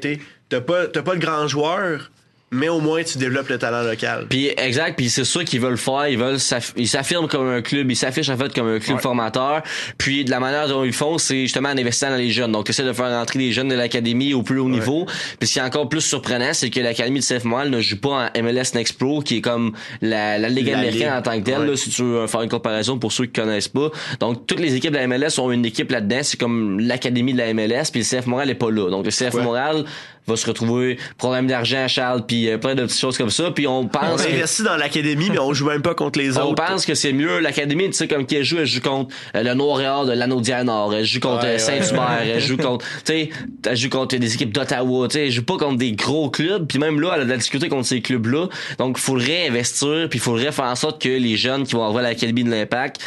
T'as 0.50 0.62
pas, 0.62 0.88
t'as 0.88 1.02
pas 1.04 1.16
de 1.16 1.20
grand 1.22 1.48
joueur, 1.48 2.12
mais 2.52 2.70
au 2.70 2.80
moins 2.80 3.04
tu 3.04 3.18
développes 3.18 3.50
le 3.50 3.58
talent 3.58 3.84
local. 3.84 4.26
Puis 4.30 4.50
exact, 4.58 4.96
puis 4.98 5.10
c'est 5.10 5.24
ça 5.26 5.44
qu'ils 5.44 5.60
veulent 5.62 5.78
faire, 5.78 6.08
ils 6.08 6.18
veulent 6.18 6.38
ils 6.76 6.88
s'affirment 6.88 7.28
comme 7.28 7.48
un 7.48 7.62
club, 7.62 7.90
ils 7.92 7.96
s'affichent 7.96 8.30
en 8.30 8.38
fait 8.38 8.54
comme 8.54 8.68
un 8.68 8.80
club 8.80 8.98
Ouais. 8.98 9.02
formateur. 9.04 9.62
Puis 9.98 10.26
de 10.26 10.32
la 10.32 10.40
manière 10.40 10.68
dont 10.68 10.84
ils 10.84 10.94
font, 10.94 11.18
c'est 11.18 11.42
justement 11.42 11.70
en 11.70 11.78
investissant 11.78 12.10
dans 12.10 12.16
les 12.16 12.32
jeunes. 12.32 12.52
Donc 12.52 12.70
essaie 12.70 12.84
de 12.84 12.94
faire 12.94 13.10
rentrer 13.12 13.40
les 13.40 13.52
jeunes 13.52 13.68
de 13.70 13.76
l'académie 13.76 14.34
au 14.34 14.42
plus 14.44 14.60
haut 14.60 14.70
niveau. 14.70 15.06
Puis 15.40 15.48
ce 15.48 15.54
qui 15.54 15.60
est 15.60 15.64
encore 15.64 15.90
plus 15.90 16.02
surprenant, 16.02 16.54
c'est 16.54 16.70
que 16.70 16.80
l'académie 16.80 17.20
de 17.20 17.26
CF 17.26 17.44
Montréal 17.44 17.70
ne 17.70 17.82
joue 17.82 17.98
pas 17.98 18.32
en 18.36 18.42
MLS 18.44 18.74
Next 18.76 18.98
Pro 18.98 19.22
qui 19.22 19.38
est 19.38 19.42
comme 19.42 19.74
la, 20.02 20.38
la 20.38 20.50
ligue 20.50 20.68
La 20.68 20.80
américaine 20.80 21.08
ligue. 21.10 21.18
en 21.18 21.22
tant 21.22 21.40
que 21.40 21.46
telle 21.46 21.60
Ouais. 21.60 21.68
là, 21.68 21.76
si 21.78 21.90
tu 21.92 22.02
veux 22.04 22.28
faire 22.28 22.42
une 22.42 22.50
comparaison 22.50 22.98
pour 22.98 23.12
ceux 23.12 23.26
qui 23.26 23.34
connaissent 23.42 23.68
pas. 23.68 23.90
Donc 24.20 24.48
toutes 24.48 24.60
les 24.60 24.76
équipes 24.76 24.92
de 24.94 24.98
la 24.98 25.08
MLS 25.08 25.40
ont 25.40 25.52
une 25.52 25.66
équipe 25.66 25.92
là-dedans, 25.92 26.20
c'est 26.24 26.40
comme 26.40 26.80
l'académie 26.80 27.34
de 27.34 27.38
la 27.38 27.54
MLS, 27.54 27.92
puis 27.92 28.02
le 28.02 28.06
CF 28.06 28.26
Montréal 28.26 28.50
est 28.50 28.56
pas 28.56 28.72
là. 28.72 28.90
Donc 28.90 29.06
le 29.06 29.12
CF. 29.12 29.34
Montréal 29.36 29.86
va 30.30 30.36
se 30.38 30.46
retrouver 30.48 30.98
problème 31.18 31.48
d'argent 31.48 31.88
Charles 31.88 32.26
puis 32.26 32.50
euh, 32.50 32.58
plein 32.58 32.76
de 32.76 32.84
petites 32.84 33.00
choses 33.00 33.18
comme 33.18 33.30
ça 33.30 33.52
puis 33.52 33.68
on 33.68 33.80
On 33.80 33.88
pense 33.88 34.24
que- 34.26 34.32
investit 34.34 34.64
dans 34.64 34.78
l'académie, 34.78 35.30
mais 35.30 35.40
on 35.40 35.54
joue 35.54 35.68
même 35.68 35.82
pas 35.82 35.96
contre 35.96 36.20
les 36.20 36.38
on 36.38 36.42
autres. 36.52 36.56
pense 36.66 36.86
que 36.86 36.96
c'est 36.96 37.14
mieux. 37.14 37.40
L'académie, 37.40 37.86
tu 37.88 37.94
sais, 37.94 38.08
comme 38.08 38.26
qui 38.26 38.36
elle 38.36 38.44
joue, 38.44 38.58
elle 38.60 38.66
joue 38.66 38.82
contre 38.82 39.14
euh, 39.36 39.44
le 39.44 39.54
Noir 39.54 40.06
de 40.06 40.14
l'Anaudière 40.14 40.64
Nord, 40.64 40.94
elle 40.94 41.06
joue 41.06 41.20
contre 41.20 41.44
Ouais, 41.44 41.56
euh, 41.56 41.58
Saint-Hubert, 41.58 42.20
elle 42.24 42.42
joue 42.42 42.58
contre, 42.58 42.86
tu 42.86 43.02
sais, 43.06 43.30
elle 43.66 43.78
joue 43.78 43.90
contre 43.90 44.16
des 44.18 44.34
équipes 44.34 44.54
d'Ottawa, 44.54 45.08
tu 45.08 45.14
sais, 45.14 45.26
elle 45.26 45.32
joue 45.32 45.44
pas 45.44 45.58
contre 45.58 45.78
des 45.78 45.94
gros 45.94 46.30
clubs, 46.30 46.66
puis 46.68 46.80
même 46.80 47.00
là, 47.02 47.12
elle 47.16 47.22
a 47.22 47.26
de 47.26 47.30
la 47.30 47.38
difficulté 47.38 47.70
contre 47.70 47.88
ces 47.88 48.02
clubs-là. 48.02 48.48
Donc, 48.78 48.98
il 48.98 49.02
faudrait 49.02 49.48
investir, 49.48 50.08
puis 50.10 50.20
il 50.20 50.22
faudrait 50.22 50.52
faire 50.52 50.66
en 50.66 50.76
sorte 50.76 51.02
que 51.02 51.10
les 51.10 51.38
jeunes 51.38 51.64
qui 51.64 51.74
vont 51.76 51.86
avoir 51.86 52.04
l'Académie 52.04 52.44
de 52.44 52.52
l'Impact, 52.52 53.00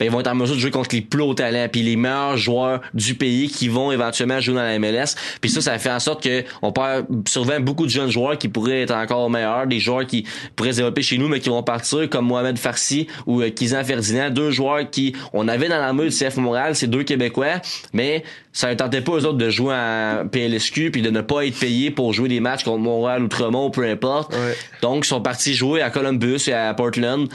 ben, 0.00 0.06
ils 0.06 0.10
vont 0.10 0.20
être 0.20 0.28
en 0.28 0.34
mesure 0.34 0.56
de 0.56 0.60
jouer 0.60 0.70
contre 0.70 0.94
les 0.94 1.02
plus 1.02 1.22
hauts 1.22 1.34
talents 1.34 1.68
puis 1.70 1.82
les 1.82 1.96
meilleurs 1.96 2.38
joueurs 2.38 2.80
du 2.94 3.14
pays 3.14 3.48
qui 3.48 3.68
vont 3.68 3.92
éventuellement 3.92 4.40
jouer 4.40 4.54
dans 4.54 4.62
la 4.62 4.78
MLS. 4.78 5.14
Puis 5.42 5.50
ça, 5.50 5.60
ça 5.60 5.78
fait 5.78 5.90
en 5.90 6.00
sorte 6.00 6.22
que 6.22 6.42
on 6.62 6.72
perd 6.72 7.06
souvent 7.28 7.60
beaucoup 7.60 7.84
de 7.84 7.90
jeunes 7.90 8.10
joueurs 8.10 8.38
qui 8.38 8.48
pourraient 8.48 8.82
être 8.82 8.94
encore 8.94 9.28
meilleurs, 9.28 9.66
des 9.66 9.78
joueurs 9.78 10.06
qui 10.06 10.24
pourraient 10.56 10.72
se 10.72 10.78
développer 10.78 11.02
chez 11.02 11.18
nous 11.18 11.28
mais 11.28 11.38
qui 11.38 11.50
vont 11.50 11.62
partir 11.62 12.08
comme 12.08 12.26
Mohamed 12.26 12.56
Farsi 12.56 13.06
ou 13.26 13.42
euh, 13.42 13.50
Kizan 13.50 13.84
Ferdinand, 13.84 14.30
deux 14.30 14.50
joueurs 14.50 14.88
qui 14.88 15.14
on 15.34 15.48
avait 15.48 15.68
dans 15.68 15.78
la 15.78 15.92
meule 15.92 16.08
du 16.08 16.16
CF 16.16 16.38
Montréal, 16.38 16.74
c'est 16.74 16.86
deux 16.86 17.02
Québécois, 17.02 17.60
mais 17.92 18.24
ça 18.52 18.70
ne 18.70 18.74
tentait 18.74 19.02
pas 19.02 19.12
eux 19.12 19.26
autres 19.26 19.38
de 19.38 19.50
jouer 19.50 19.74
en 19.74 20.26
PLSQ 20.30 20.90
puis 20.90 21.02
de 21.02 21.10
ne 21.10 21.20
pas 21.20 21.46
être 21.46 21.58
payés 21.58 21.90
pour 21.90 22.12
jouer 22.12 22.28
des 22.28 22.40
matchs 22.40 22.64
contre 22.64 22.78
Montréal, 22.78 23.22
Outremont, 23.22 23.70
peu 23.70 23.84
importe. 23.84 24.32
Ouais. 24.32 24.56
Donc 24.80 25.04
ils 25.04 25.08
sont 25.08 25.20
partis 25.20 25.54
jouer 25.54 25.82
à 25.82 25.90
Columbus 25.90 26.48
et 26.48 26.52
à 26.52 26.72
Portland. 26.74 27.28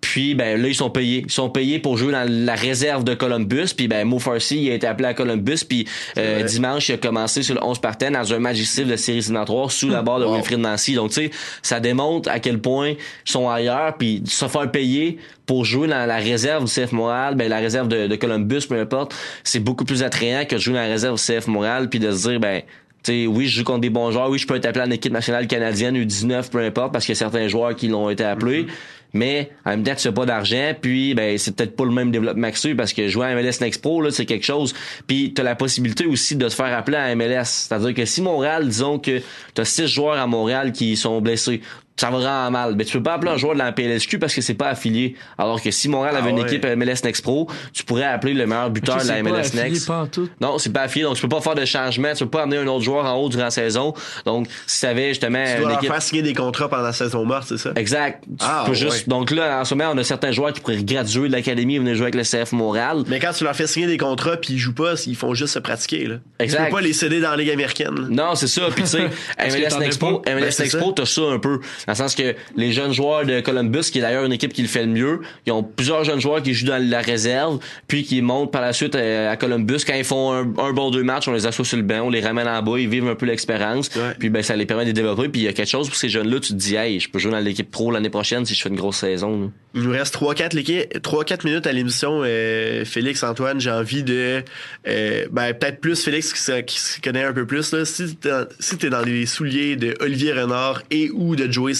Puis 0.00 0.34
ben 0.34 0.60
là 0.60 0.68
ils 0.68 0.74
sont 0.74 0.90
payés, 0.90 1.24
ils 1.26 1.32
sont 1.32 1.50
payés 1.50 1.78
pour 1.78 1.96
jouer 1.96 2.12
dans 2.12 2.26
la 2.28 2.54
réserve 2.54 3.04
de 3.04 3.14
Columbus. 3.14 3.68
Puis 3.76 3.88
ben 3.88 4.06
Mo 4.06 4.18
Farsi 4.18 4.62
il 4.62 4.70
a 4.70 4.74
été 4.74 4.86
appelé 4.86 5.08
à 5.08 5.14
Columbus. 5.14 5.64
Puis 5.68 5.86
euh, 6.18 6.42
dimanche 6.42 6.88
il 6.88 6.94
a 6.94 6.96
commencé 6.96 7.42
sur 7.42 7.54
le 7.54 7.62
11 7.62 7.78
par 7.80 7.96
10 7.96 8.10
dans 8.10 8.34
un 8.34 8.38
match 8.38 8.58
de 8.58 8.96
série 8.96 9.18
éliminatoire 9.18 9.70
sous 9.70 9.88
la 9.88 10.02
barre 10.02 10.20
de 10.20 10.24
Wow. 10.24 10.34
Wilfried 10.36 10.60
Nancy. 10.60 10.94
Donc 10.94 11.10
tu 11.10 11.14
sais 11.16 11.30
ça 11.62 11.80
démontre 11.80 12.28
à 12.30 12.38
quel 12.40 12.60
point 12.60 12.90
ils 12.90 13.30
sont 13.30 13.48
ailleurs. 13.48 13.96
Puis 13.98 14.22
se 14.26 14.46
faire 14.48 14.70
payer 14.70 15.18
pour 15.46 15.64
jouer 15.64 15.88
dans 15.88 16.06
la 16.06 16.16
réserve 16.16 16.64
du 16.64 16.70
CF 16.70 16.92
Montréal, 16.92 17.34
ben 17.34 17.48
la 17.48 17.58
réserve 17.58 17.88
de, 17.88 18.06
de 18.06 18.16
Columbus 18.16 18.62
peu 18.68 18.78
importe, 18.80 19.14
c'est 19.44 19.60
beaucoup 19.60 19.84
plus 19.84 20.02
attrayant 20.02 20.44
que 20.44 20.54
de 20.54 20.60
jouer 20.60 20.74
dans 20.74 20.80
la 20.80 20.88
réserve 20.88 21.16
du 21.16 21.22
CF 21.22 21.46
Montréal. 21.46 21.88
Puis 21.88 21.98
de 21.98 22.10
se 22.12 22.28
dire 22.28 22.40
ben 22.40 22.62
tu 23.02 23.12
sais, 23.12 23.26
oui, 23.26 23.46
je 23.46 23.58
joue 23.60 23.64
contre 23.64 23.80
des 23.80 23.88
bons 23.88 24.10
joueurs. 24.10 24.28
Oui, 24.28 24.38
je 24.38 24.46
peux 24.46 24.56
être 24.56 24.66
appelé 24.66 24.84
en 24.84 24.90
équipe 24.90 25.12
nationale 25.12 25.46
canadienne 25.46 25.96
U19, 25.96 26.50
peu 26.50 26.58
importe, 26.58 26.92
parce 26.92 27.06
qu'il 27.06 27.14
y 27.14 27.16
a 27.16 27.18
certains 27.18 27.48
joueurs 27.48 27.74
qui 27.74 27.88
l'ont 27.88 28.10
été 28.10 28.24
appelés. 28.24 28.66
Mais 29.12 29.50
en 29.64 29.70
même 29.70 29.82
temps, 29.82 29.94
tu 29.94 30.02
fais 30.02 30.12
pas 30.12 30.26
d'argent, 30.26 30.74
puis 30.80 31.14
ben 31.14 31.36
c'est 31.38 31.56
peut-être 31.56 31.76
pas 31.76 31.84
le 31.84 31.90
même 31.90 32.10
développement 32.10 32.50
que 32.50 32.58
ça, 32.58 32.68
parce 32.76 32.92
que 32.92 33.08
jouer 33.08 33.26
à 33.26 33.34
MLS 33.34 33.60
Next 33.60 33.82
Pro, 33.82 34.02
là, 34.02 34.10
c'est 34.10 34.26
quelque 34.26 34.44
chose. 34.44 34.74
Puis 35.06 35.32
tu 35.34 35.42
la 35.42 35.54
possibilité 35.54 36.06
aussi 36.06 36.36
de 36.36 36.48
te 36.48 36.54
faire 36.54 36.76
appeler 36.76 36.96
à 36.96 37.14
MLS. 37.14 37.44
C'est-à-dire 37.44 37.94
que 37.94 38.04
si 38.04 38.22
Montréal, 38.22 38.68
disons 38.68 38.98
que 38.98 39.20
tu 39.54 39.60
as 39.60 39.64
six 39.64 39.86
joueurs 39.86 40.18
à 40.18 40.26
Montréal 40.26 40.72
qui 40.72 40.96
sont 40.96 41.20
blessés, 41.20 41.60
ça 42.00 42.10
va 42.10 42.16
vraiment 42.18 42.50
mal. 42.50 42.74
Mais 42.76 42.84
tu 42.84 42.96
peux 42.96 43.02
pas 43.02 43.14
appeler 43.14 43.30
un 43.32 43.36
joueur 43.36 43.52
de 43.54 43.58
la 43.58 43.72
PLSQ 43.72 44.18
parce 44.18 44.34
que 44.34 44.40
c'est 44.40 44.54
pas 44.54 44.68
affilié. 44.68 45.16
Alors 45.38 45.60
que 45.62 45.70
si 45.70 45.88
Montréal 45.88 46.16
avait 46.16 46.28
Ah 46.28 46.30
une 46.30 46.38
ouais. 46.40 46.46
équipe 46.54 46.64
MLS 46.64 47.04
Next 47.04 47.22
Pro, 47.22 47.48
tu 47.72 47.84
pourrais 47.84 48.04
appeler 48.04 48.32
le 48.34 48.46
meilleur 48.46 48.70
buteur 48.70 48.96
de 49.02 49.06
la 49.08 49.22
MLS 49.22 49.38
affilié, 49.40 49.62
Next. 49.70 49.86
pas 49.86 49.98
en 50.02 50.06
tout. 50.06 50.28
Non, 50.40 50.58
c'est 50.58 50.72
pas 50.72 50.82
affilié, 50.82 51.04
donc 51.04 51.16
tu 51.16 51.22
peux 51.22 51.28
pas 51.28 51.40
faire 51.40 51.54
de 51.54 51.64
changement, 51.64 52.12
tu 52.14 52.24
peux 52.24 52.30
pas 52.30 52.42
amener 52.44 52.56
un 52.58 52.66
autre 52.66 52.84
joueur 52.84 53.04
en 53.04 53.14
haut 53.16 53.28
durant 53.28 53.44
la 53.44 53.50
saison. 53.50 53.92
Donc, 54.24 54.46
si 54.66 54.80
tu 54.80 54.86
avais 54.86 55.08
justement 55.08 55.44
Tu 55.44 55.50
une 55.52 55.58
dois 55.60 55.68
leur 55.70 55.78
équipe. 55.78 55.92
faire 55.92 56.02
signer 56.02 56.22
des 56.22 56.32
contrats 56.34 56.68
pendant 56.68 56.82
la 56.84 56.92
saison 56.92 57.24
morte, 57.24 57.44
c'est 57.48 57.58
ça? 57.58 57.72
Exact. 57.76 58.24
Tu 58.24 58.30
Ah, 58.40 58.62
peux 58.64 58.70
ouais. 58.72 58.76
juste. 58.76 59.08
Donc 59.08 59.30
là, 59.30 59.60
en 59.60 59.64
ce 59.64 59.74
moment, 59.74 59.90
on 59.94 59.98
a 59.98 60.04
certains 60.04 60.32
joueurs 60.32 60.52
qui 60.52 60.60
pourraient 60.60 60.82
graduer 60.82 61.28
de 61.28 61.32
l'académie 61.32 61.76
et 61.76 61.78
venir 61.78 61.94
jouer 61.94 62.04
avec 62.04 62.14
le 62.14 62.22
CF 62.22 62.52
Montréal. 62.52 63.02
Mais 63.08 63.20
quand 63.20 63.32
tu 63.32 63.44
leur 63.44 63.54
fais 63.54 63.66
signer 63.66 63.86
des 63.86 63.98
contrats 63.98 64.36
puis 64.38 64.54
ils 64.54 64.58
jouent 64.58 64.74
pas, 64.74 64.94
ils 65.06 65.16
font 65.16 65.34
juste 65.34 65.54
se 65.54 65.58
pratiquer. 65.58 66.06
Là. 66.06 66.16
Exact. 66.38 66.58
Tu 66.60 66.64
peux 66.70 66.76
pas 66.76 66.80
les 66.80 66.92
céder 66.92 67.20
dans 67.20 67.30
la 67.30 67.36
Ligue 67.36 67.50
américaine. 67.50 68.08
Non, 68.10 68.34
c'est 68.34 68.46
ça. 68.46 68.62
Puis 68.74 68.84
tu 68.84 68.88
sais, 68.90 69.10
MLS 69.38 69.74
as 69.74 69.84
Expo, 69.84 70.18
pas? 70.18 70.30
MLS 70.32 70.40
Ben, 70.40 70.50
c'est 70.50 70.64
Expo, 70.64 70.92
t'as 70.92 71.06
ça 71.06 71.22
un 71.22 71.38
peu. 71.38 71.60
Dans 71.90 72.04
le 72.04 72.08
sens 72.08 72.14
que 72.14 72.36
les 72.56 72.70
jeunes 72.72 72.92
joueurs 72.92 73.26
de 73.26 73.40
Columbus, 73.40 73.90
qui 73.90 73.98
est 73.98 74.02
d'ailleurs 74.02 74.24
une 74.24 74.32
équipe 74.32 74.52
qui 74.52 74.62
le 74.62 74.68
fait 74.68 74.82
le 74.86 74.92
mieux, 74.92 75.20
ils 75.44 75.52
ont 75.52 75.64
plusieurs 75.64 76.04
jeunes 76.04 76.20
joueurs 76.20 76.40
qui 76.40 76.54
jouent 76.54 76.66
dans 76.68 76.80
la 76.90 77.00
réserve, 77.00 77.58
puis 77.88 78.04
qui 78.04 78.22
montent 78.22 78.52
par 78.52 78.62
la 78.62 78.72
suite 78.72 78.94
euh, 78.94 79.30
à 79.30 79.36
Columbus. 79.36 79.78
Quand 79.84 79.94
ils 79.94 80.04
font 80.04 80.32
un, 80.32 80.42
un 80.58 80.72
bon 80.72 80.90
deux 80.90 81.02
matchs, 81.02 81.26
on 81.26 81.32
les 81.32 81.46
assoit 81.46 81.64
sur 81.64 81.76
le 81.76 81.82
banc, 81.82 82.02
on 82.02 82.10
les 82.10 82.20
ramène 82.20 82.46
en 82.46 82.62
bas, 82.62 82.78
ils 82.78 82.88
vivent 82.88 83.08
un 83.08 83.14
peu 83.16 83.26
l'expérience. 83.26 83.90
Ouais. 83.96 84.14
Puis 84.18 84.30
ben 84.30 84.42
ça 84.42 84.54
les 84.54 84.66
permet 84.66 84.84
de 84.84 84.88
les 84.88 84.92
développer. 84.92 85.28
Puis 85.28 85.40
il 85.40 85.44
y 85.44 85.48
a 85.48 85.52
quelque 85.52 85.68
chose 85.68 85.88
pour 85.88 85.96
ces 85.96 86.08
jeunes-là, 86.08 86.38
tu 86.40 86.50
te 86.50 86.54
dis, 86.58 86.76
hey, 86.76 87.00
je 87.00 87.08
peux 87.10 87.18
jouer 87.18 87.32
dans 87.32 87.40
l'équipe 87.40 87.68
pro 87.70 87.90
l'année 87.90 88.10
prochaine 88.10 88.46
si 88.46 88.54
je 88.54 88.62
fais 88.62 88.68
une 88.68 88.76
grosse 88.76 88.98
saison. 88.98 89.40
là. 89.42 89.46
Il 89.74 89.82
nous 89.82 89.90
reste 89.92 90.16
3-4 90.16 91.44
minutes 91.46 91.66
à 91.66 91.72
l'émission. 91.72 92.22
euh, 92.24 92.84
Félix, 92.84 93.22
Antoine, 93.22 93.60
j'ai 93.60 93.70
envie 93.70 94.02
de... 94.02 94.42
euh, 94.88 95.26
ben, 95.30 95.52
peut-être 95.54 95.80
plus 95.80 96.02
Félix 96.02 96.32
qui 96.32 96.40
se, 96.40 96.60
qui 96.60 96.78
se 96.80 97.00
connaît 97.00 97.24
un 97.24 97.32
peu 97.32 97.46
plus. 97.46 97.72
Là. 97.72 97.84
Si 97.84 98.16
t'es 98.16 98.28
dans, 98.28 98.46
si 98.58 98.76
dans 98.76 99.02
les 99.02 99.26
souliers 99.26 99.76
de 99.76 99.94
Olivier 100.00 100.32
Renard 100.32 100.82
et 100.90 101.10
ou 101.12 101.36
de 101.36 101.50
Joey 101.50 101.74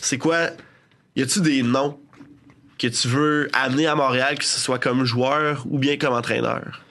C'est 0.00 0.18
quoi... 0.18 0.50
Y 1.16 1.22
a-tu 1.22 1.40
des 1.40 1.62
noms 1.62 1.98
que 2.78 2.88
tu 2.88 3.08
veux 3.08 3.48
amener 3.54 3.86
à 3.86 3.94
Montréal, 3.94 4.38
que 4.38 4.44
ce 4.44 4.60
soit 4.60 4.78
comme 4.78 5.04
joueur 5.04 5.64
ou 5.70 5.78
bien 5.78 5.96
comme 5.96 6.12
entraîneur? 6.12 6.82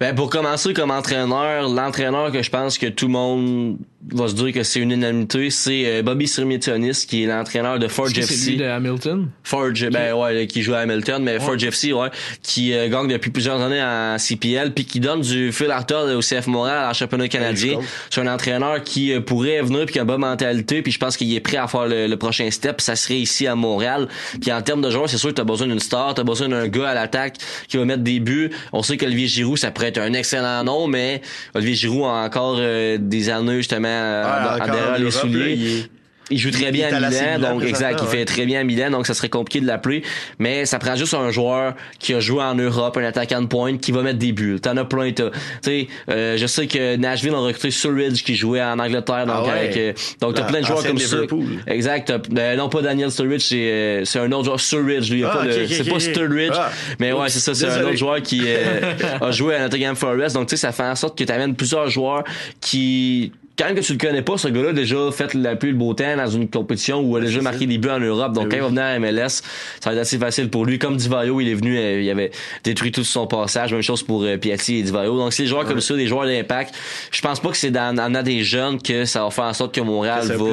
Ben 0.00 0.14
pour 0.14 0.30
commencer 0.30 0.72
comme 0.74 0.92
entraîneur, 0.92 1.68
l'entraîneur 1.68 2.30
que 2.30 2.40
je 2.40 2.50
pense 2.50 2.78
que 2.78 2.86
tout 2.86 3.06
le 3.06 3.12
monde 3.12 3.78
va 4.12 4.28
se 4.28 4.34
dire 4.34 4.52
que 4.52 4.62
c'est 4.62 4.80
une 4.80 4.92
unanimité, 4.92 5.50
c'est 5.50 5.82
euh, 5.86 6.02
Bobby 6.02 6.28
Sirmitionis 6.28 7.04
qui 7.08 7.24
est 7.24 7.26
l'entraîneur 7.26 7.78
de 7.78 7.88
Forge 7.88 8.16
FC. 8.16 8.34
C'est 8.34 8.50
lui 8.50 8.56
de 8.58 8.64
Hamilton? 8.64 9.28
Forge, 9.42 9.88
ben 9.90 10.14
ouais, 10.14 10.46
qui 10.46 10.62
joue 10.62 10.74
à 10.74 10.78
Hamilton, 10.78 11.22
mais 11.22 11.40
Forge 11.40 11.64
FC, 11.64 11.92
ouais, 11.92 12.08
qui 12.42 12.72
euh, 12.72 12.88
gagne 12.88 13.08
depuis 13.08 13.30
plusieurs 13.30 13.60
années 13.60 13.82
en 13.82 14.16
CPL, 14.18 14.72
puis 14.72 14.84
qui 14.84 15.00
donne 15.00 15.20
du 15.20 15.52
fil 15.52 15.70
à 15.70 15.80
retordre 15.80 16.16
au 16.16 16.20
CF 16.20 16.46
Montréal 16.46 16.88
en 16.88 16.94
championnat 16.94 17.28
canadien. 17.28 17.80
C'est 18.08 18.20
un 18.20 18.32
entraîneur 18.32 18.82
qui 18.84 19.12
euh, 19.12 19.20
pourrait 19.20 19.60
venir 19.62 19.84
puis 19.84 19.94
qui 19.94 19.98
a 19.98 20.02
une 20.02 20.08
bonne 20.08 20.20
mentalité, 20.20 20.80
puis 20.82 20.92
je 20.92 20.98
pense 20.98 21.16
qu'il 21.16 21.34
est 21.34 21.40
prêt 21.40 21.56
à 21.56 21.66
faire 21.66 21.86
le, 21.86 22.06
le 22.06 22.16
prochain 22.16 22.50
step. 22.50 22.80
Ça 22.80 22.94
serait 22.94 23.18
ici 23.18 23.46
à 23.46 23.56
Montréal. 23.56 24.08
Puis 24.40 24.52
en 24.52 24.62
termes 24.62 24.80
de 24.80 24.90
joueurs, 24.90 25.10
c'est 25.10 25.18
sûr 25.18 25.30
que 25.30 25.34
t'as 25.34 25.44
besoin 25.44 25.66
d'une 25.66 25.80
star, 25.80 26.14
t'as 26.14 26.24
besoin 26.24 26.48
d'un 26.48 26.68
gars 26.68 26.90
à 26.90 26.94
l'attaque 26.94 27.36
qui 27.66 27.76
va 27.76 27.84
mettre 27.84 28.04
des 28.04 28.20
buts. 28.20 28.50
On 28.72 28.82
sait 28.82 28.96
qu'Olivier 28.96 29.26
Giroud, 29.26 29.58
ça 29.58 29.72
pourrait 29.72 29.88
être 29.88 29.98
un 29.98 30.12
excellent 30.12 30.62
nom, 30.62 30.86
mais 30.86 31.20
Olivier 31.54 31.74
Giroud 31.74 32.04
a 32.04 32.24
encore 32.24 32.56
euh, 32.60 32.96
des 33.00 33.28
années 33.28 33.56
justement 33.56 33.88
euh, 33.98 34.58
Ouais, 34.58 34.66
derrière 34.66 34.98
les 34.98 35.10
souliers. 35.10 35.84
il 36.30 36.36
joue 36.38 36.50
très 36.50 36.64
il 36.66 36.72
bien 36.72 36.92
à 36.92 36.96
à 36.96 37.00
la 37.00 37.08
Milan, 37.08 37.38
donc 37.38 37.62
exact, 37.62 37.70
il 37.72 37.94
présentement, 37.96 38.06
fait 38.10 38.24
très 38.26 38.44
bien 38.44 38.60
à 38.60 38.64
Milan, 38.64 38.90
donc 38.90 39.06
ça 39.06 39.14
serait 39.14 39.30
compliqué 39.30 39.62
de 39.62 39.66
l'appeler. 39.66 40.02
Mais 40.38 40.66
ça 40.66 40.78
prend 40.78 40.94
juste 40.94 41.14
un 41.14 41.30
joueur 41.30 41.72
qui 41.98 42.12
a 42.12 42.20
joué 42.20 42.42
en 42.42 42.54
Europe, 42.54 42.98
un 42.98 43.04
attaquant 43.04 43.40
de 43.40 43.46
pointe, 43.46 43.80
qui 43.80 43.92
va 43.92 44.02
mettre 44.02 44.18
des 44.18 44.32
buts. 44.32 44.58
T'en 44.60 44.76
as 44.76 44.84
plein, 44.84 45.10
t'as. 45.12 45.30
Tu 45.30 45.38
sais, 45.62 45.88
euh, 46.10 46.36
je 46.36 46.46
sais 46.46 46.66
que 46.66 46.96
Nashville 46.96 47.32
a 47.32 47.38
recruté 47.38 47.70
Surridge 47.70 48.22
qui 48.24 48.34
jouait 48.34 48.62
en 48.62 48.78
Angleterre, 48.78 49.24
donc 49.24 49.36
Ah 49.38 49.42
ouais. 49.44 49.50
avec, 49.52 49.76
euh, 49.78 49.92
donc 50.20 50.34
t'as 50.34 50.42
Ah, 50.42 50.48
plein 50.48 50.60
de 50.60 50.66
joueurs 50.66 50.84
comme 50.84 50.96
Liverpool. 50.98 51.44
ça. 51.66 51.72
Exact. 51.72 52.12
ben, 52.30 52.58
non 52.58 52.68
pas 52.68 52.82
Daniel 52.82 53.10
Sturridge, 53.10 53.40
c'est 53.48 53.56
euh, 53.72 54.04
c'est 54.04 54.18
un 54.18 54.30
autre 54.32 54.44
joueur 54.44 54.60
Surridge, 54.60 55.10
lui. 55.10 55.24
Ah, 55.24 55.30
pas 55.30 55.44
c'est 55.50 55.88
pas 55.88 56.58
Ah. 56.60 56.70
mais 57.00 57.12
ouais, 57.12 57.30
c'est 57.30 57.40
ça, 57.40 57.54
c'est 57.54 57.64
un 57.70 57.84
autre 57.84 57.96
joueur 57.96 58.20
qui 58.20 58.42
euh, 58.44 58.92
a 59.22 59.30
joué 59.30 59.54
à 59.54 59.60
Nottingham 59.60 59.96
Forest. 59.96 60.34
Donc 60.36 60.48
tu 60.48 60.56
sais, 60.58 60.60
ça 60.60 60.72
fait 60.72 60.82
en 60.82 60.94
sorte 60.94 61.16
que 61.16 61.24
t'amènes 61.24 61.54
plusieurs 61.56 61.88
joueurs 61.88 62.24
qui 62.60 63.32
quand 63.58 63.74
que 63.74 63.80
tu 63.80 63.92
le 63.92 63.98
connais 63.98 64.22
pas, 64.22 64.38
ce 64.38 64.46
gars-là 64.48 64.68
a 64.70 64.72
déjà 64.72 65.10
fait 65.10 65.34
la 65.34 65.56
pluie 65.56 65.72
le 65.72 65.76
beau 65.76 65.92
temps 65.92 66.16
dans 66.16 66.28
une 66.28 66.48
compétition 66.48 67.00
où 67.00 67.18
il 67.18 67.22
a 67.22 67.26
déjà 67.26 67.42
marqué 67.42 67.66
des 67.66 67.78
buts 67.78 67.88
en 67.88 67.98
Europe. 67.98 68.32
Donc, 68.32 68.44
Ben 68.44 68.50
quand 68.50 68.56
il 68.56 68.62
va 68.62 68.68
venir 68.68 68.82
à 68.84 68.98
MLS, 69.00 69.42
ça 69.80 69.90
va 69.90 69.92
être 69.94 70.02
assez 70.02 70.16
facile 70.16 70.48
pour 70.48 70.64
lui. 70.64 70.78
Comme 70.78 70.96
Divayo, 70.96 71.40
il 71.40 71.48
est 71.48 71.54
venu, 71.54 71.76
euh, 71.76 72.00
il 72.00 72.08
avait 72.08 72.30
détruit 72.62 72.92
tout 72.92 73.02
son 73.02 73.26
passage. 73.26 73.72
Même 73.72 73.82
chose 73.82 74.04
pour 74.04 74.22
euh, 74.22 74.36
Piatti 74.36 74.76
et 74.76 74.82
Divayo. 74.84 75.16
Donc, 75.18 75.32
c'est 75.32 75.42
des 75.42 75.48
joueurs 75.48 75.64
comme 75.64 75.80
ça, 75.80 75.96
des 75.96 76.06
joueurs 76.06 76.26
d'impact. 76.26 76.72
Je 77.10 77.20
pense 77.20 77.40
pas 77.40 77.50
que 77.50 77.56
c'est 77.56 77.76
en 77.76 77.96
a 77.98 78.22
des 78.22 78.44
jeunes 78.44 78.80
que 78.80 79.04
ça 79.04 79.24
va 79.24 79.30
faire 79.30 79.44
en 79.44 79.54
sorte 79.54 79.74
que 79.74 79.80
Montréal 79.80 80.22
ça 80.24 80.36
va. 80.36 80.44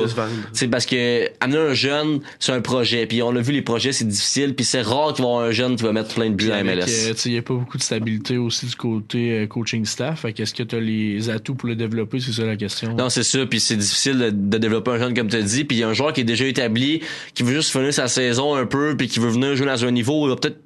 C'est 0.54 0.68
parce 0.68 0.86
que 0.88 1.30
amener 1.40 1.60
un 1.60 1.74
jeune, 1.74 2.22
c'est 2.40 2.54
un 2.54 2.62
projet. 2.62 3.06
Puis 3.06 3.22
on 3.22 3.36
a 3.36 3.42
vu 3.42 3.54
les 3.54 3.62
projets, 3.62 3.92
c'est 3.92 4.08
difficile. 4.08 4.56
Puis 4.56 4.66
c'est 4.66 4.82
rare 4.82 5.14
qu'il 5.14 5.24
va 5.24 5.30
y 5.30 5.34
avoir 5.34 5.48
un 5.48 5.52
jeune 5.52 5.76
qui 5.76 5.84
va 5.84 5.92
mettre 5.92 6.16
plein 6.16 6.30
de 6.30 6.36
buts 6.36 6.52
à 6.52 6.64
MLS. 6.64 7.10
euh, 7.10 7.14
il 7.26 7.32
n'y 7.34 7.38
a 7.38 7.42
pas 7.44 7.54
beaucoup 7.54 7.78
de 7.78 7.84
stabilité 7.84 8.38
aussi 8.38 8.66
du 8.66 8.76
côté 8.76 9.46
coaching 9.48 9.86
staff. 9.86 10.26
Qu'est-ce 10.34 10.54
que 10.54 10.64
tu 10.64 10.76
as 10.76 10.80
les 10.80 11.30
atouts 11.30 11.56
pour 11.56 11.70
le 11.70 11.76
développer? 11.76 12.20
C'est 12.20 12.32
ça 12.32 12.46
la 12.46 12.56
question. 12.56 12.95
Non, 12.98 13.10
c'est 13.10 13.24
ça. 13.24 13.46
Puis 13.46 13.60
c'est 13.60 13.76
difficile 13.78 14.18
de, 14.18 14.30
de 14.30 14.58
développer 14.58 14.92
un 14.92 14.98
jeune 15.00 15.14
comme 15.14 15.28
tu 15.30 15.42
dit. 15.44 15.66
Puis 15.66 15.78
il 15.78 15.80
y 15.82 15.84
a 15.84 15.88
un 15.88 15.94
joueur 15.94 16.14
qui 16.14 16.22
est 16.22 16.26
déjà 16.26 16.46
établi, 16.46 17.02
qui 17.34 17.44
veut 17.44 17.54
juste 17.54 17.72
finir 17.72 17.94
sa 17.94 18.08
saison 18.08 18.56
un 18.56 18.66
peu, 18.66 18.96
puis 18.98 19.08
qui 19.08 19.20
veut 19.20 19.30
venir 19.30 19.56
jouer 19.56 19.68
dans 19.68 19.86
un 19.86 19.92
niveau 19.92 20.24
où 20.24 20.26
il 20.28 20.30
va 20.30 20.36
peut-être 20.36 20.58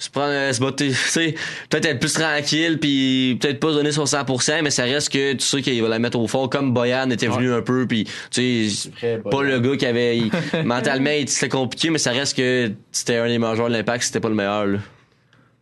se 0.00 0.10
prendre, 0.10 0.28
euh, 0.30 0.52
se 0.52 0.60
botter, 0.60 0.88
tu 0.90 0.94
sais, 0.94 1.34
peut-être 1.70 1.86
être 1.86 1.98
plus 1.98 2.12
tranquille, 2.12 2.78
puis 2.78 3.36
peut-être 3.40 3.58
pas 3.58 3.72
donner 3.72 3.90
son 3.90 4.04
100%, 4.04 4.62
mais 4.62 4.70
ça 4.70 4.84
reste 4.84 5.12
que 5.12 5.32
tu 5.32 5.44
sais 5.44 5.60
qu'il 5.60 5.82
va 5.82 5.88
la 5.88 5.98
mettre 5.98 6.16
au 6.20 6.28
fond, 6.28 6.46
comme 6.46 6.72
Boyan 6.72 7.10
était 7.10 7.26
venu 7.38 7.52
un 7.52 7.62
peu, 7.62 7.84
puis 7.88 8.04
tu 8.30 8.70
sais, 8.70 8.88
pas 9.28 9.42
le 9.42 9.58
gars 9.58 9.76
qui 9.76 9.86
avait 9.86 10.18
il- 10.18 10.30
mentalement 10.64 11.10
il- 11.10 11.28
c'était 11.28 11.48
compliqué, 11.48 11.90
mais 11.90 11.98
ça 11.98 12.12
reste 12.12 12.36
que 12.36 12.70
c'était 12.92 13.16
un 13.16 13.26
des 13.26 13.38
joueurs 13.56 13.68
de 13.68 13.72
l'impact, 13.72 14.04
c'était 14.04 14.20
pas 14.20 14.28
le 14.28 14.36
meilleur. 14.36 14.66
Là. 14.66 14.78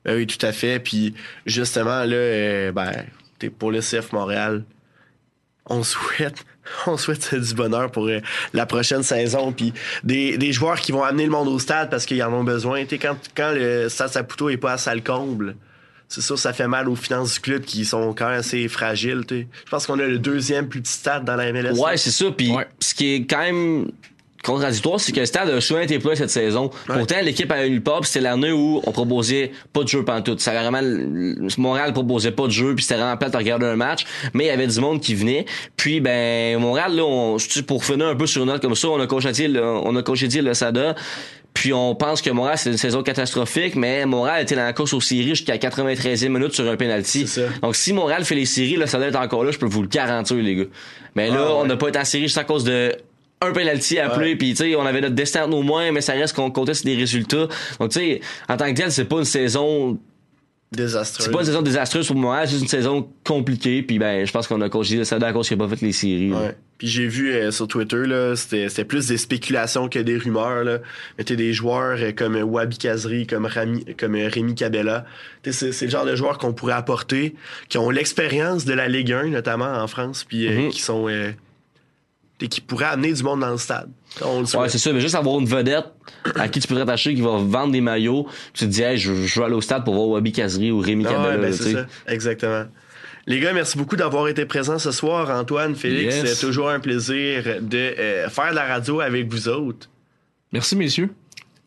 Ben 0.04 0.16
oui, 0.16 0.26
tout 0.26 0.44
à 0.44 0.52
fait. 0.52 0.80
Puis 0.80 1.14
justement, 1.46 2.04
là, 2.04 2.14
euh, 2.16 2.72
ben, 2.72 2.92
t'es 3.38 3.48
pour 3.48 3.72
le 3.72 3.80
CF 3.80 4.12
Montréal. 4.12 4.64
On 5.68 5.82
souhaite, 5.82 6.44
on 6.86 6.96
souhaite 6.96 7.34
du 7.34 7.54
bonheur 7.54 7.90
pour 7.90 8.06
euh, 8.06 8.20
la 8.52 8.66
prochaine 8.66 9.02
saison. 9.02 9.52
Puis 9.52 9.72
des, 10.04 10.38
des 10.38 10.52
joueurs 10.52 10.80
qui 10.80 10.92
vont 10.92 11.02
amener 11.02 11.24
le 11.24 11.30
monde 11.30 11.48
au 11.48 11.58
stade 11.58 11.90
parce 11.90 12.06
qu'ils 12.06 12.22
en 12.22 12.32
ont 12.32 12.44
besoin. 12.44 12.84
T'sais, 12.84 12.98
quand, 12.98 13.16
quand 13.36 13.52
le 13.54 13.88
stade 13.88 14.10
Saputo 14.10 14.48
est 14.48 14.56
pas 14.56 14.72
à 14.72 14.78
salle 14.78 15.02
comble, 15.02 15.56
c'est 16.08 16.20
sûr, 16.20 16.38
ça 16.38 16.52
fait 16.52 16.68
mal 16.68 16.88
aux 16.88 16.94
finances 16.94 17.34
du 17.34 17.40
club 17.40 17.62
qui 17.62 17.84
sont 17.84 18.14
quand 18.14 18.28
même 18.28 18.38
assez 18.38 18.68
fragiles. 18.68 19.24
t'sais. 19.26 19.48
Je 19.64 19.70
pense 19.70 19.86
qu'on 19.86 19.98
a 19.98 20.06
le 20.06 20.18
deuxième 20.18 20.68
plus 20.68 20.80
petit 20.80 20.92
stade 20.92 21.24
dans 21.24 21.34
la 21.36 21.52
MLS. 21.52 21.72
Ouais, 21.78 21.96
c'est 21.96 22.12
ça. 22.12 22.26
Puis 22.30 22.52
ce 22.80 22.94
qui 22.94 23.14
est 23.14 23.26
quand 23.26 23.40
même 23.40 23.90
contradictoire, 24.46 25.00
c'est 25.00 25.12
que 25.12 25.20
le 25.20 25.26
stade 25.26 25.50
a 25.50 25.60
souvent 25.60 25.80
été 25.80 25.98
plein 25.98 26.14
cette 26.14 26.30
saison. 26.30 26.70
Pourtant, 26.86 27.16
l'équipe 27.22 27.50
a 27.50 27.66
eu 27.66 27.74
le 27.74 27.80
puis 27.80 27.92
c'était 28.04 28.20
l'année 28.20 28.52
où 28.52 28.80
on 28.84 28.92
proposait 28.92 29.52
pas 29.72 29.82
de 29.82 29.88
jeu 29.88 30.04
pantoute. 30.04 30.40
Ça 30.40 30.52
vraiment, 30.52 30.80
Montréal 31.58 31.92
proposait 31.92 32.30
pas 32.32 32.46
de 32.46 32.52
jeu, 32.52 32.74
puis 32.74 32.84
c'était 32.84 32.96
vraiment 33.00 33.16
plate 33.16 33.34
à 33.34 33.38
regarder 33.38 33.66
un 33.66 33.76
match, 33.76 34.06
mais 34.34 34.44
il 34.44 34.48
y 34.48 34.50
avait 34.50 34.66
du 34.66 34.80
monde 34.80 35.00
qui 35.00 35.14
venait. 35.14 35.46
Puis, 35.76 36.00
ben, 36.00 36.58
Montréal, 36.58 36.94
là, 36.96 37.04
on, 37.04 37.36
pour 37.66 37.84
finir 37.84 38.06
un 38.06 38.16
peu 38.16 38.26
sur 38.26 38.42
une 38.42 38.48
note 38.48 38.62
comme 38.62 38.74
ça, 38.74 38.88
on 38.88 39.00
a 39.00 39.06
congédié 39.06 39.48
on 39.58 39.94
a 39.96 40.02
congédié 40.02 40.42
le 40.42 40.54
SADA. 40.54 40.94
Puis 41.54 41.72
on 41.72 41.94
pense 41.94 42.20
que 42.20 42.28
Montréal, 42.28 42.58
c'est 42.58 42.70
une 42.70 42.76
saison 42.76 43.02
catastrophique, 43.02 43.76
mais 43.76 44.04
Montréal 44.04 44.42
était 44.42 44.54
dans 44.56 44.64
la 44.64 44.74
course 44.74 44.92
aux 44.92 45.00
séries 45.00 45.28
jusqu'à 45.30 45.56
93e 45.56 46.28
minute 46.28 46.52
sur 46.52 46.68
un 46.68 46.76
penalty. 46.76 47.26
Donc 47.62 47.76
si 47.76 47.94
Montréal 47.94 48.26
fait 48.26 48.34
les 48.34 48.44
séries, 48.44 48.76
là, 48.76 48.86
ça 48.86 48.98
doit 48.98 49.06
être 49.06 49.18
encore 49.18 49.42
là, 49.42 49.52
je 49.52 49.58
peux 49.58 49.64
vous 49.64 49.80
le 49.80 49.88
garantir, 49.88 50.36
les 50.36 50.54
gars. 50.54 50.64
Mais 51.14 51.28
là, 51.30 51.36
Ah, 51.38 51.46
ouais. 51.46 51.52
on 51.62 51.64
n'a 51.64 51.76
pas 51.76 51.88
été 51.88 51.98
en 51.98 52.04
série 52.04 52.24
juste 52.24 52.36
à 52.36 52.44
cause 52.44 52.62
de 52.64 52.94
un 53.42 53.52
penalty 53.52 53.98
appelé 53.98 54.30
Ouais. 54.30 54.36
puis 54.36 54.50
tu 54.50 54.56
sais 54.56 54.76
on 54.76 54.86
avait 54.86 55.00
notre 55.00 55.14
destin 55.14 55.40
entre 55.42 55.50
nos 55.50 55.62
moins 55.62 55.92
mais 55.92 56.00
ça 56.00 56.12
reste 56.14 56.34
qu'on 56.34 56.50
comptait 56.50 56.74
sur 56.74 56.84
des 56.86 56.96
résultats 56.96 57.48
donc 57.78 57.90
tu 57.90 57.98
sais 58.00 58.20
en 58.48 58.56
tant 58.56 58.72
que 58.72 58.76
tel 58.76 58.90
c'est 58.90 59.04
pas 59.04 59.18
une 59.18 59.24
saison 59.24 59.98
Désastreuse. 60.72 61.26
c'est 61.26 61.32
pas 61.32 61.40
une 61.40 61.44
saison 61.46 61.62
désastreuse 61.62 62.06
pour 62.08 62.16
Montréal 62.16 62.48
c'est 62.48 62.58
une 62.58 62.66
saison 62.66 63.08
compliquée 63.24 63.82
puis 63.82 63.98
ben 63.98 64.26
je 64.26 64.32
pense 64.32 64.46
qu'on 64.48 64.60
a 64.62 64.68
congédié 64.68 65.04
ça 65.04 65.16
à 65.16 65.32
cause 65.32 65.48
qu'il 65.48 65.60
a 65.60 65.64
pas 65.64 65.74
fait 65.76 65.84
les 65.84 65.92
séries. 65.92 66.32
Ouais. 66.32 66.56
Puis 66.78 66.88
j'ai 66.88 67.06
vu 67.06 67.32
euh, 67.32 67.50
sur 67.52 67.66
Twitter, 67.68 68.04
là, 68.04 68.34
c'était, 68.36 68.84
plus 68.84 69.06
des 69.06 69.16
spéculations 69.16 69.88
que 69.88 69.98
des 69.98 70.18
rumeurs. 70.18 70.62
Là. 70.62 70.78
Mais 71.16 71.24
des 71.24 71.54
joueurs 71.54 71.96
euh, 71.98 72.12
comme 72.12 72.34
Wabi 72.36 72.76
Kazri, 72.76 73.26
comme, 73.26 73.46
Rami, 73.46 73.86
comme 73.98 74.14
euh, 74.14 74.28
Rémi 74.28 74.54
Cabella. 74.54 75.06
C'est, 75.48 75.72
c'est 75.72 75.86
le 75.86 75.90
genre 75.90 76.04
de 76.04 76.14
joueurs 76.14 76.36
qu'on 76.36 76.52
pourrait 76.52 76.74
apporter, 76.74 77.34
qui 77.70 77.78
ont 77.78 77.88
l'expérience 77.88 78.66
de 78.66 78.74
la 78.74 78.88
Ligue 78.88 79.10
1, 79.12 79.28
notamment 79.28 79.72
en 79.72 79.86
France, 79.86 80.24
puis 80.24 80.46
euh, 80.48 80.64
Mhm. 80.64 80.68
qui 80.70 80.82
sont... 80.82 81.08
T'sais, 82.38 82.48
qui 82.48 82.60
pourraient 82.60 82.84
amener 82.86 83.12
du 83.12 83.22
monde 83.22 83.40
dans 83.40 83.50
le 83.50 83.56
stade. 83.56 83.88
On 84.22 84.40
le 84.40 84.56
Ouais, 84.58 84.68
c'est 84.68 84.78
ça, 84.78 84.92
mais 84.92 85.00
juste 85.00 85.14
avoir 85.14 85.38
une 85.40 85.46
vedette 85.46 85.86
à 86.34 86.48
qui 86.48 86.60
tu 86.60 86.68
peux 86.68 86.74
te 86.74 86.80
rattacher 86.80 87.14
qui 87.14 87.20
va 87.22 87.30
vendre 87.38 87.72
des 87.72 87.80
maillots, 87.80 88.26
tu 88.52 88.64
te 88.66 88.70
dis 88.70 88.82
hey, 88.82 88.98
je, 88.98 89.14
je 89.14 89.40
vais 89.40 89.46
aller 89.46 89.54
au 89.54 89.60
stade 89.62 89.84
pour 89.84 89.94
voir 89.94 90.08
Wabi 90.08 90.32
Kazri 90.32 90.70
ou 90.70 90.80
Rémi 90.80 91.04
Ah 91.06 91.10
ouais, 91.10 91.16
Cabella, 91.16 91.36
ben, 91.38 91.52
tu 91.56 91.62
c'est 91.62 91.72
ça. 91.72 91.86
Exactement. 92.06 92.64
Les 93.26 93.40
gars, 93.40 93.52
merci 93.52 93.76
beaucoup 93.78 93.96
d'avoir 93.96 94.28
été 94.28 94.44
présents 94.46 94.78
ce 94.78 94.92
soir. 94.92 95.30
Antoine, 95.30 95.74
Félix, 95.74 96.14
Yes. 96.14 96.34
c'est 96.34 96.46
toujours 96.46 96.68
un 96.70 96.78
plaisir 96.78 97.42
de 97.60 97.76
euh, 97.76 98.28
faire 98.28 98.50
de 98.50 98.54
la 98.56 98.66
radio 98.66 99.00
avec 99.00 99.28
vous 99.32 99.48
autres. 99.48 99.88
Merci, 100.52 100.76
messieurs. 100.76 101.10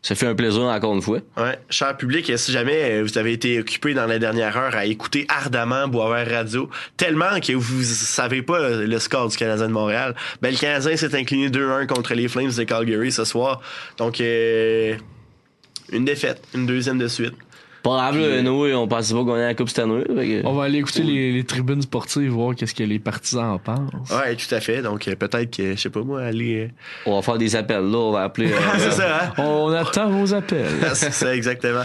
Ça 0.02 0.16
fait 0.16 0.28
un 0.28 0.36
plaisir 0.36 0.62
encore 0.62 0.96
une 0.96 1.02
fois. 1.02 1.20
Ouais, 1.36 1.60
cher 1.70 1.98
public, 1.98 2.32
si 2.38 2.52
jamais 2.54 3.00
euh, 3.00 3.04
vous 3.04 3.18
avez 3.18 3.34
été 3.34 3.60
occupé 3.60 3.94
dans 3.94 4.06
la 4.06 4.18
dernière 4.18 4.56
heure 4.56 4.76
à 4.76 4.86
écouter 4.86 5.26
ardemment 5.28 5.90
Boisvert 5.90 6.30
Radio, 6.30 6.70
tellement 6.96 7.40
que 7.42 7.52
vous 7.52 7.84
savez 7.84 8.42
pas 8.42 8.60
euh, 8.60 8.88
le 8.88 9.00
score 9.00 9.28
du 9.28 9.36
Canadien 9.36 9.68
de 9.68 9.74
Montréal, 9.74 10.16
ben 10.42 10.52
le 10.52 10.58
Canadien 10.58 10.96
s'est 10.96 11.14
incliné 11.18 11.50
2-1 11.50 11.86
contre 11.88 12.14
les 12.14 12.30
Flames 12.30 12.52
de 12.52 12.64
Calgary 12.64 13.12
ce 13.12 13.26
soir. 13.26 13.62
Donc, 13.98 14.22
euh, 14.22 14.96
une 15.92 16.06
défaite, 16.06 16.42
une 16.56 16.66
deuxième 16.66 16.98
de 16.98 17.08
suite. 17.10 17.36
Pas 17.84 17.90
grave, 17.92 18.14
Puis, 18.14 18.22
là, 18.22 18.28
euh, 18.28 18.42
nous, 18.42 18.66
on 18.76 18.88
pensait 18.88 19.14
pas 19.14 19.24
gagner 19.24 19.42
la 19.46 19.54
Coupe 19.56 19.70
cette 19.70 19.80
année. 19.80 20.04
fait 20.04 20.42
que- 20.42 20.46
On 20.46 20.54
va 20.54 20.66
aller 20.66 20.80
écouter 20.80 21.04
les, 21.04 21.32
les 21.32 21.44
tribunes 21.46 21.82
sportives, 21.82 22.30
voir 22.32 22.54
qu'est-ce 22.56 22.74
que 22.76 22.84
les 22.84 23.00
partisans 23.00 23.46
en 23.52 23.58
pensent. 23.60 24.12
Ouais, 24.12 24.36
tout 24.36 24.54
à 24.54 24.60
fait. 24.60 24.82
Donc, 24.82 25.08
euh, 25.08 25.16
peut-être 25.16 25.56
que, 25.56 25.76
je 25.76 25.80
sais 25.80 25.90
pas 25.90 26.02
moi, 26.02 26.22
aller... 26.24 26.66
euh, 26.66 26.68
On 27.06 27.16
va 27.16 27.22
faire 27.22 27.38
des 27.38 27.56
appels 27.56 27.78
là, 27.90 27.98
on 27.98 28.12
va 28.12 28.24
appeler. 28.24 28.48
euh, 28.52 28.58
c'est 28.78 28.92
ça, 28.92 29.26
hein? 29.38 29.42
On 29.42 29.72
attend 29.72 30.10
vos 30.10 30.34
appels. 30.34 30.66
c'est 30.94 31.14
ça, 31.14 31.36
exactement. 31.36 31.84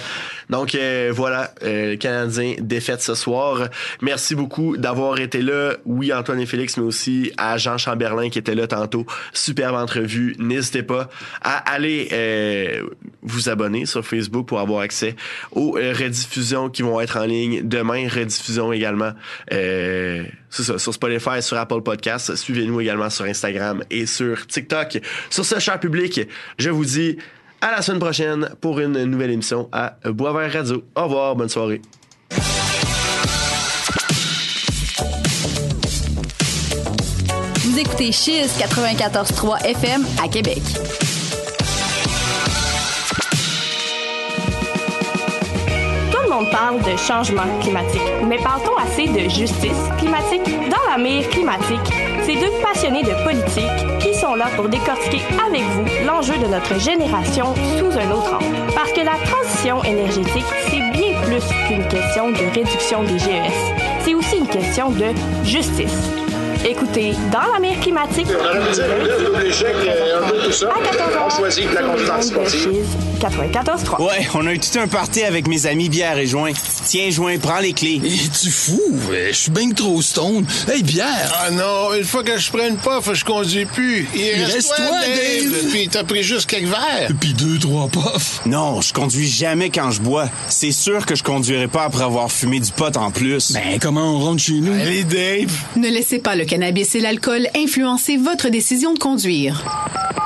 Donc 0.50 0.74
euh, 0.74 1.10
voilà, 1.14 1.52
euh, 1.62 1.92
le 1.92 1.96
Canadien 1.96 2.54
défaite 2.60 3.00
ce 3.00 3.14
soir. 3.14 3.68
Merci 4.02 4.34
beaucoup 4.34 4.76
d'avoir 4.76 5.18
été 5.18 5.40
là. 5.40 5.72
Oui, 5.86 6.12
Antoine 6.12 6.38
et 6.38 6.44
Félix, 6.44 6.76
mais 6.76 6.82
aussi 6.84 7.32
à 7.38 7.56
Jean 7.56 7.78
Chamberlain 7.78 8.28
qui 8.28 8.38
était 8.40 8.54
là 8.54 8.66
tantôt. 8.66 9.06
Superbe 9.32 9.74
entrevue. 9.76 10.36
N'hésitez 10.38 10.82
pas 10.82 11.08
à 11.40 11.56
aller 11.72 12.08
euh, 12.12 12.82
vous 13.24 13.48
abonner 13.48 13.86
sur 13.86 14.04
Facebook 14.04 14.46
pour 14.46 14.60
avoir 14.60 14.80
accès 14.80 15.16
aux 15.52 15.76
euh, 15.76 15.92
rediffusions 15.92 16.68
qui 16.68 16.82
vont 16.82 17.00
être 17.00 17.16
en 17.18 17.24
ligne 17.24 17.62
demain. 17.62 18.06
Rediffusion 18.08 18.72
également. 18.72 19.12
Euh, 19.52 20.24
sur 20.50 20.94
Spotify, 20.94 21.42
sur 21.42 21.56
Apple 21.56 21.80
Podcasts. 21.82 22.36
Suivez-nous 22.36 22.80
également 22.80 23.10
sur 23.10 23.24
Instagram 23.24 23.82
et 23.90 24.06
sur 24.06 24.46
TikTok. 24.46 25.00
Sur 25.30 25.44
ce, 25.44 25.58
cher 25.58 25.80
public, 25.80 26.20
je 26.58 26.70
vous 26.70 26.84
dis 26.84 27.18
à 27.60 27.72
la 27.72 27.82
semaine 27.82 28.00
prochaine 28.00 28.50
pour 28.60 28.78
une 28.78 29.04
nouvelle 29.04 29.30
émission 29.30 29.68
à 29.72 29.96
Boisvert 30.04 30.52
Radio. 30.52 30.84
Au 30.94 31.04
revoir, 31.04 31.34
bonne 31.34 31.48
soirée. 31.48 31.80
Vous 37.74 37.78
écoutez 37.80 38.12
Chiz 38.12 38.50
94.3 38.58 39.64
FM 39.64 40.06
à 40.22 40.28
Québec. 40.28 40.62
Monde 46.34 46.50
parle 46.50 46.78
de 46.82 46.96
changement 46.96 47.42
climatique, 47.60 48.02
mais 48.26 48.38
parle-t-on 48.38 48.76
assez 48.76 49.06
de 49.06 49.28
justice 49.28 49.78
climatique? 49.98 50.42
Dans 50.68 50.90
la 50.90 50.98
mire 50.98 51.28
climatique, 51.28 51.92
c'est 52.24 52.34
deux 52.34 52.50
passionnés 52.60 53.04
de 53.04 53.12
politique 53.22 54.00
qui 54.00 54.12
sont 54.14 54.34
là 54.34 54.46
pour 54.56 54.68
décortiquer 54.68 55.20
avec 55.46 55.62
vous 55.62 55.84
l'enjeu 56.04 56.36
de 56.38 56.46
notre 56.46 56.78
génération 56.80 57.54
sous 57.78 57.98
un 57.98 58.10
autre 58.10 58.34
angle. 58.34 58.74
Parce 58.74 58.90
que 58.90 59.02
la 59.02 59.16
transition 59.24 59.84
énergétique, 59.84 60.44
c'est 60.68 60.98
bien 60.98 61.20
plus 61.22 61.44
qu'une 61.68 61.86
question 61.86 62.30
de 62.30 62.52
réduction 62.52 63.04
des 63.04 63.18
GES. 63.18 63.74
C'est 64.00 64.14
aussi 64.14 64.38
une 64.38 64.48
question 64.48 64.90
de 64.90 65.06
justice. 65.44 66.23
Écoutez, 66.66 67.12
dans 67.30 67.52
la 67.52 67.58
mer 67.60 67.78
climatique, 67.80 68.26
On 68.30 68.42
aurait 68.44 68.66
pu 68.68 68.72
dire 68.74 68.84
un 68.84 69.24
double 69.24 69.46
échec, 69.46 69.74
euh, 69.86 70.22
un 70.22 70.28
peu 70.30 70.38
tout 70.46 70.52
ça. 70.52 70.68
On 71.26 71.30
choisit 71.30 71.70
la 71.74 71.82
constance 71.82 72.26
sportive. 72.28 72.86
94.3. 73.20 74.02
Ouais, 74.02 74.26
on 74.34 74.46
a 74.46 74.52
eu 74.54 74.58
tout 74.58 74.78
un 74.78 74.86
party 74.86 75.22
avec 75.24 75.46
mes 75.46 75.66
amis 75.66 75.88
bière 75.88 76.16
et 76.18 76.26
joint. 76.26 76.52
Tiens, 76.86 77.10
joint, 77.10 77.38
prends 77.38 77.58
les 77.60 77.72
clés. 77.72 78.00
tu 78.02 78.50
fou? 78.50 78.80
Je 79.30 79.32
suis 79.32 79.50
bien 79.50 79.70
trop 79.70 80.00
stone. 80.02 80.44
Hey, 80.70 80.82
bière! 80.82 81.32
Ah 81.46 81.50
non, 81.50 81.94
une 81.96 82.04
fois 82.04 82.22
que 82.22 82.36
je 82.38 82.50
prends 82.50 82.66
une 82.66 82.76
puff, 82.76 83.12
je 83.12 83.24
conduis 83.24 83.64
plus. 83.66 84.06
Il, 84.14 84.20
Il 84.20 84.42
reste, 84.44 84.54
reste 84.54 84.68
toi, 84.76 84.86
toi, 84.86 84.98
Dave. 85.00 85.50
Dave. 85.52 85.70
Puis 85.70 85.88
t'as 85.88 86.04
pris 86.04 86.22
juste 86.22 86.48
quelques 86.48 86.66
verres. 86.68 87.10
Puis 87.20 87.32
deux, 87.34 87.58
trois 87.58 87.88
puffs. 87.88 88.40
Non, 88.46 88.80
je 88.80 88.92
conduis 88.92 89.28
jamais 89.28 89.70
quand 89.70 89.90
je 89.90 90.00
bois. 90.00 90.28
C'est 90.48 90.72
sûr 90.72 91.04
que 91.06 91.14
je 91.14 91.22
conduirai 91.22 91.68
pas 91.68 91.84
après 91.84 92.02
avoir 92.04 92.30
fumé 92.30 92.60
du 92.60 92.72
pot 92.72 92.94
en 92.96 93.10
plus. 93.10 93.52
Ben, 93.52 93.78
comment 93.80 94.16
on 94.16 94.18
rentre 94.20 94.42
chez 94.42 94.54
nous? 94.60 94.72
Allez, 94.72 95.04
Dave. 95.04 95.52
Ne 95.76 95.88
laissez 95.88 96.18
pas 96.18 96.36
le 96.36 96.44
cannabis 96.54 96.94
et 96.94 97.00
l'alcool 97.00 97.48
influencer 97.56 98.16
votre 98.16 98.48
décision 98.48 98.94
de 98.94 98.98
conduire. 99.00 99.64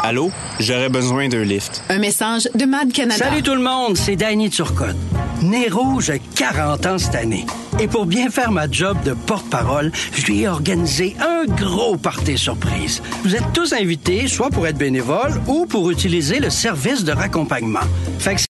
Allô? 0.04 0.30
J'aurais 0.60 0.90
besoin 0.90 1.26
d'un 1.28 1.42
lift. 1.42 1.82
Un 1.88 1.98
message 1.98 2.50
de 2.54 2.66
Mad 2.66 2.92
Canada. 2.92 3.24
Salut 3.24 3.42
tout 3.42 3.54
le 3.54 3.62
monde, 3.62 3.96
c'est 3.96 4.14
Danny 4.14 4.50
Turcotte. 4.50 4.96
Nez 5.40 5.70
rouge 5.70 6.10
a 6.10 6.18
40 6.18 6.86
ans 6.86 6.98
cette 6.98 7.14
année. 7.14 7.46
Et 7.80 7.86
pour 7.86 8.06
bien 8.06 8.28
faire 8.28 8.50
ma 8.50 8.70
job 8.70 8.96
de 9.04 9.14
porte-parole, 9.14 9.90
je 10.12 10.26
lui 10.26 10.42
ai 10.42 10.48
organisé 10.48 11.16
un 11.20 11.46
gros 11.46 11.96
party 11.96 12.36
surprise. 12.36 13.00
Vous 13.22 13.34
êtes 13.34 13.52
tous 13.54 13.72
invités, 13.72 14.26
soit 14.26 14.50
pour 14.50 14.66
être 14.66 14.76
bénévole 14.76 15.40
ou 15.46 15.64
pour 15.64 15.90
utiliser 15.90 16.40
le 16.40 16.50
service 16.50 17.04
de 17.04 17.12
raccompagnement. 17.12 17.86
Fait 18.18 18.34
que 18.34 18.40